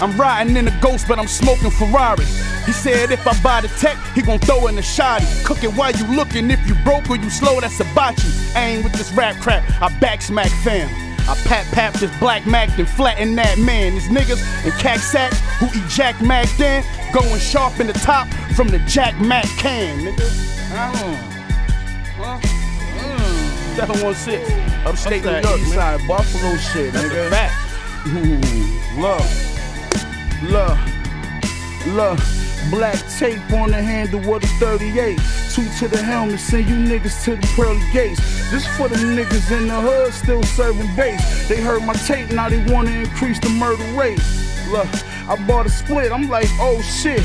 I'm 0.00 0.16
riding 0.16 0.56
in 0.56 0.68
a 0.68 0.80
ghost, 0.80 1.06
but 1.08 1.18
I'm 1.18 1.26
smoking 1.26 1.70
Ferrari. 1.70 2.24
He 2.66 2.72
said 2.72 3.10
if 3.10 3.26
I 3.26 3.40
buy 3.42 3.60
the 3.62 3.68
tech, 3.68 3.96
he 4.14 4.22
gon' 4.22 4.38
throw 4.38 4.66
in 4.68 4.78
a 4.78 4.82
shoddy. 4.82 5.26
Cook 5.44 5.64
it 5.64 5.70
while 5.74 5.92
you 5.92 6.06
looking. 6.14 6.50
If 6.50 6.66
you 6.68 6.74
broke 6.84 7.08
or 7.10 7.16
you 7.16 7.30
slow, 7.30 7.60
that's 7.60 7.78
hibachi. 7.78 8.28
I 8.54 8.66
ain't 8.70 8.84
with 8.84 8.92
this 8.92 9.10
rap 9.12 9.36
crap. 9.40 9.64
I 9.82 9.88
back 9.98 10.22
smack 10.22 10.50
fam. 10.62 10.88
I 11.28 11.34
pat 11.44 11.66
pat 11.72 11.92
this 11.94 12.16
black 12.18 12.46
Mac 12.46 12.74
then 12.76 12.86
flatten 12.86 13.34
that 13.36 13.58
man. 13.58 13.94
These 13.94 14.08
niggas 14.08 14.40
in 14.64 14.72
cack 14.78 14.98
sack 15.00 15.32
who 15.60 15.66
eat 15.78 15.86
Jack 15.90 16.20
Mac 16.22 16.48
then 16.56 16.82
going 17.12 17.38
sharp 17.38 17.80
in 17.80 17.86
the 17.86 17.92
top 17.92 18.28
from 18.56 18.68
the 18.68 18.78
Jack 18.80 19.18
Mac 19.20 19.44
can, 19.58 19.98
nigga. 19.98 20.24
Uh, 20.72 22.22
uh, 22.22 22.40
716, 23.76 24.40
upstate 24.86 25.22
New 25.24 25.30
York, 25.30 25.44
East 25.60 25.76
man. 25.76 25.98
Side 25.98 26.08
Buffalo 26.08 26.56
shit, 26.56 26.92
That's 26.94 27.06
nigga. 27.08 27.26
a 27.26 27.30
fact. 27.30 27.54
Look, 28.98 29.22
look, 30.42 30.78
look. 31.86 32.18
Black 32.70 32.98
tape 33.18 33.50
on 33.52 33.70
the 33.70 33.80
handle 33.80 34.20
of 34.34 34.42
the 34.42 34.46
38. 34.60 35.16
Two 35.52 35.64
to 35.78 35.88
the 35.88 36.02
helmet, 36.02 36.38
send 36.38 36.68
you 36.68 36.74
niggas 36.74 37.24
to 37.24 37.36
the 37.36 37.46
pearly 37.56 37.80
gates. 37.92 38.20
This 38.50 38.66
for 38.76 38.88
the 38.88 38.96
niggas 38.96 39.50
in 39.56 39.68
the 39.68 39.80
hood 39.80 40.12
still 40.12 40.42
serving 40.42 40.94
base. 40.94 41.48
They 41.48 41.62
heard 41.62 41.82
my 41.84 41.94
tape, 41.94 42.30
now 42.30 42.50
they 42.50 42.62
wanna 42.70 42.90
increase 42.90 43.38
the 43.40 43.48
murder 43.48 43.84
rate. 43.98 44.20
Look, 44.68 44.88
I 45.28 45.42
bought 45.46 45.64
a 45.64 45.70
split, 45.70 46.12
I'm 46.12 46.28
like, 46.28 46.48
oh 46.60 46.82
shit. 46.82 47.22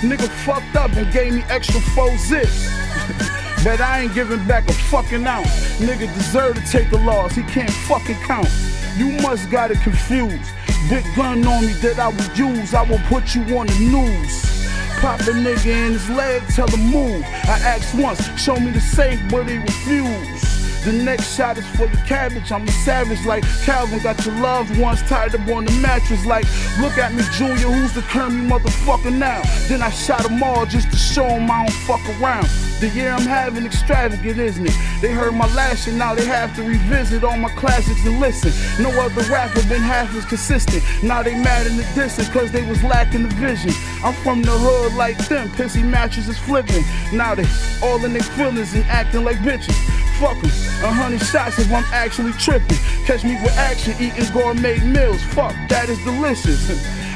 Nigga 0.00 0.28
fucked 0.44 0.76
up 0.76 0.92
and 0.92 1.12
gave 1.12 1.34
me 1.34 1.42
extra 1.48 1.80
four 1.80 2.16
zips. 2.18 2.68
But 3.64 3.80
I 3.80 4.00
ain't 4.00 4.12
giving 4.12 4.44
back 4.46 4.68
a 4.68 4.74
fucking 4.74 5.26
ounce. 5.26 5.80
Nigga 5.80 6.12
deserve 6.12 6.56
to 6.56 6.70
take 6.70 6.92
a 6.92 6.98
loss, 6.98 7.34
he 7.34 7.42
can't 7.44 7.70
fucking 7.70 8.16
count. 8.16 8.50
You 8.98 9.12
must 9.22 9.50
got 9.50 9.70
it 9.70 9.80
confused. 9.80 10.52
Big 10.88 11.04
gun 11.16 11.46
on 11.46 11.66
me 11.66 11.72
that 11.74 11.98
I 11.98 12.08
would 12.08 12.38
use, 12.38 12.74
I 12.74 12.82
will 12.82 12.98
put 13.08 13.34
you 13.34 13.42
on 13.56 13.66
the 13.66 13.78
news. 13.78 14.66
Pop 15.00 15.20
a 15.20 15.32
nigga 15.32 15.66
in 15.66 15.92
his 15.92 16.08
leg, 16.10 16.42
tell 16.48 16.68
him 16.68 16.90
move. 16.90 17.24
I 17.24 17.58
asked 17.64 17.94
once, 17.94 18.20
show 18.38 18.56
me 18.56 18.70
the 18.70 18.80
safe, 18.80 19.20
but 19.30 19.48
he 19.48 19.56
refused. 19.56 20.54
The 20.84 20.92
next 20.92 21.34
shot 21.34 21.56
is 21.56 21.66
for 21.68 21.86
the 21.86 21.96
cabbage. 22.06 22.52
I'm 22.52 22.68
a 22.68 22.70
savage 22.70 23.24
like 23.24 23.42
Calvin. 23.64 24.00
Got 24.00 24.22
your 24.26 24.34
loved 24.34 24.76
ones 24.78 25.00
tied 25.08 25.34
up 25.34 25.48
on 25.48 25.64
the 25.64 25.72
mattress. 25.80 26.26
Like, 26.26 26.44
look 26.78 26.98
at 26.98 27.14
me, 27.14 27.22
Junior. 27.32 27.72
Who's 27.72 27.94
the 27.94 28.02
Kermie 28.02 28.46
motherfucker 28.46 29.10
now? 29.10 29.40
Then 29.66 29.80
I 29.80 29.88
shot 29.88 30.22
them 30.24 30.42
all 30.42 30.66
just 30.66 30.90
to 30.90 30.98
show 30.98 31.26
them 31.26 31.50
I 31.50 31.64
don't 31.64 31.72
fuck 31.86 32.20
around. 32.20 32.46
The 32.84 32.90
year 32.90 33.12
I'm 33.12 33.22
having 33.26 33.64
extravagant, 33.64 34.38
isn't 34.38 34.66
it? 34.66 34.74
They 35.00 35.10
heard 35.10 35.32
my 35.32 35.46
last 35.54 35.86
and 35.86 35.96
now 35.96 36.14
they 36.14 36.26
have 36.26 36.54
to 36.56 36.62
revisit 36.62 37.24
all 37.24 37.38
my 37.38 37.48
classics 37.52 38.04
and 38.04 38.20
listen. 38.20 38.52
No 38.78 38.90
other 39.00 39.22
rapper 39.32 39.66
been 39.70 39.80
half 39.80 40.14
as 40.14 40.26
consistent. 40.26 40.84
Now 41.02 41.22
they 41.22 41.32
mad 41.32 41.66
in 41.66 41.78
the 41.78 41.82
distance 41.94 42.28
cause 42.28 42.52
they 42.52 42.62
was 42.68 42.84
lacking 42.84 43.22
the 43.22 43.34
vision. 43.36 43.70
I'm 44.04 44.12
from 44.22 44.42
the 44.42 44.50
hood 44.50 44.92
like 44.96 45.16
them, 45.28 45.48
pissy 45.48 45.82
matches 45.82 46.28
is 46.28 46.36
flipping. 46.36 46.84
Now 47.10 47.34
they 47.34 47.46
all 47.82 48.04
in 48.04 48.12
their 48.12 48.22
feelings 48.22 48.74
and 48.74 48.84
acting 48.84 49.24
like 49.24 49.38
bitches. 49.38 49.72
Fuck 50.20 50.36
'em. 50.44 50.50
A 50.84 50.92
hundred 50.92 51.22
shots 51.22 51.58
if 51.58 51.72
I'm 51.72 51.84
actually 51.90 52.32
tripping. 52.32 52.76
Catch 53.06 53.24
me 53.24 53.40
with 53.40 53.56
action, 53.56 53.94
eating 53.98 54.30
gourmet 54.30 54.78
meals. 54.80 55.22
Fuck, 55.32 55.54
that 55.70 55.88
is 55.88 56.04
delicious. 56.04 56.68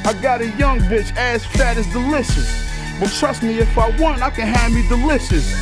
I 0.06 0.14
got 0.14 0.40
a 0.40 0.48
young 0.56 0.78
bitch, 0.88 1.14
ass 1.14 1.44
fat 1.44 1.76
is 1.76 1.86
delicious. 1.88 2.68
But 3.00 3.10
trust 3.12 3.44
me, 3.44 3.58
if 3.58 3.78
I 3.78 3.90
want, 4.00 4.22
I 4.22 4.30
can 4.30 4.48
have 4.48 4.72
me 4.72 4.82
delicious. 4.88 5.54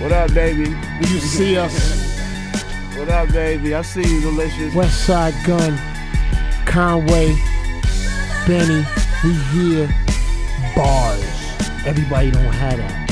what 0.00 0.10
up, 0.10 0.34
baby? 0.34 0.74
You 1.00 1.20
see 1.20 1.56
us, 1.56 2.18
What 2.96 3.08
up, 3.08 3.30
baby? 3.30 3.74
I 3.74 3.82
see 3.82 4.02
you, 4.02 4.20
delicious. 4.20 4.74
West 4.74 5.06
Side 5.06 5.34
Gun, 5.46 5.78
Conway, 6.66 7.36
Benny, 8.48 8.84
we 9.22 9.32
here, 9.52 9.88
bars. 10.74 11.22
Everybody 11.86 12.32
don't 12.32 12.52
have 12.52 12.78
that. 12.78 13.05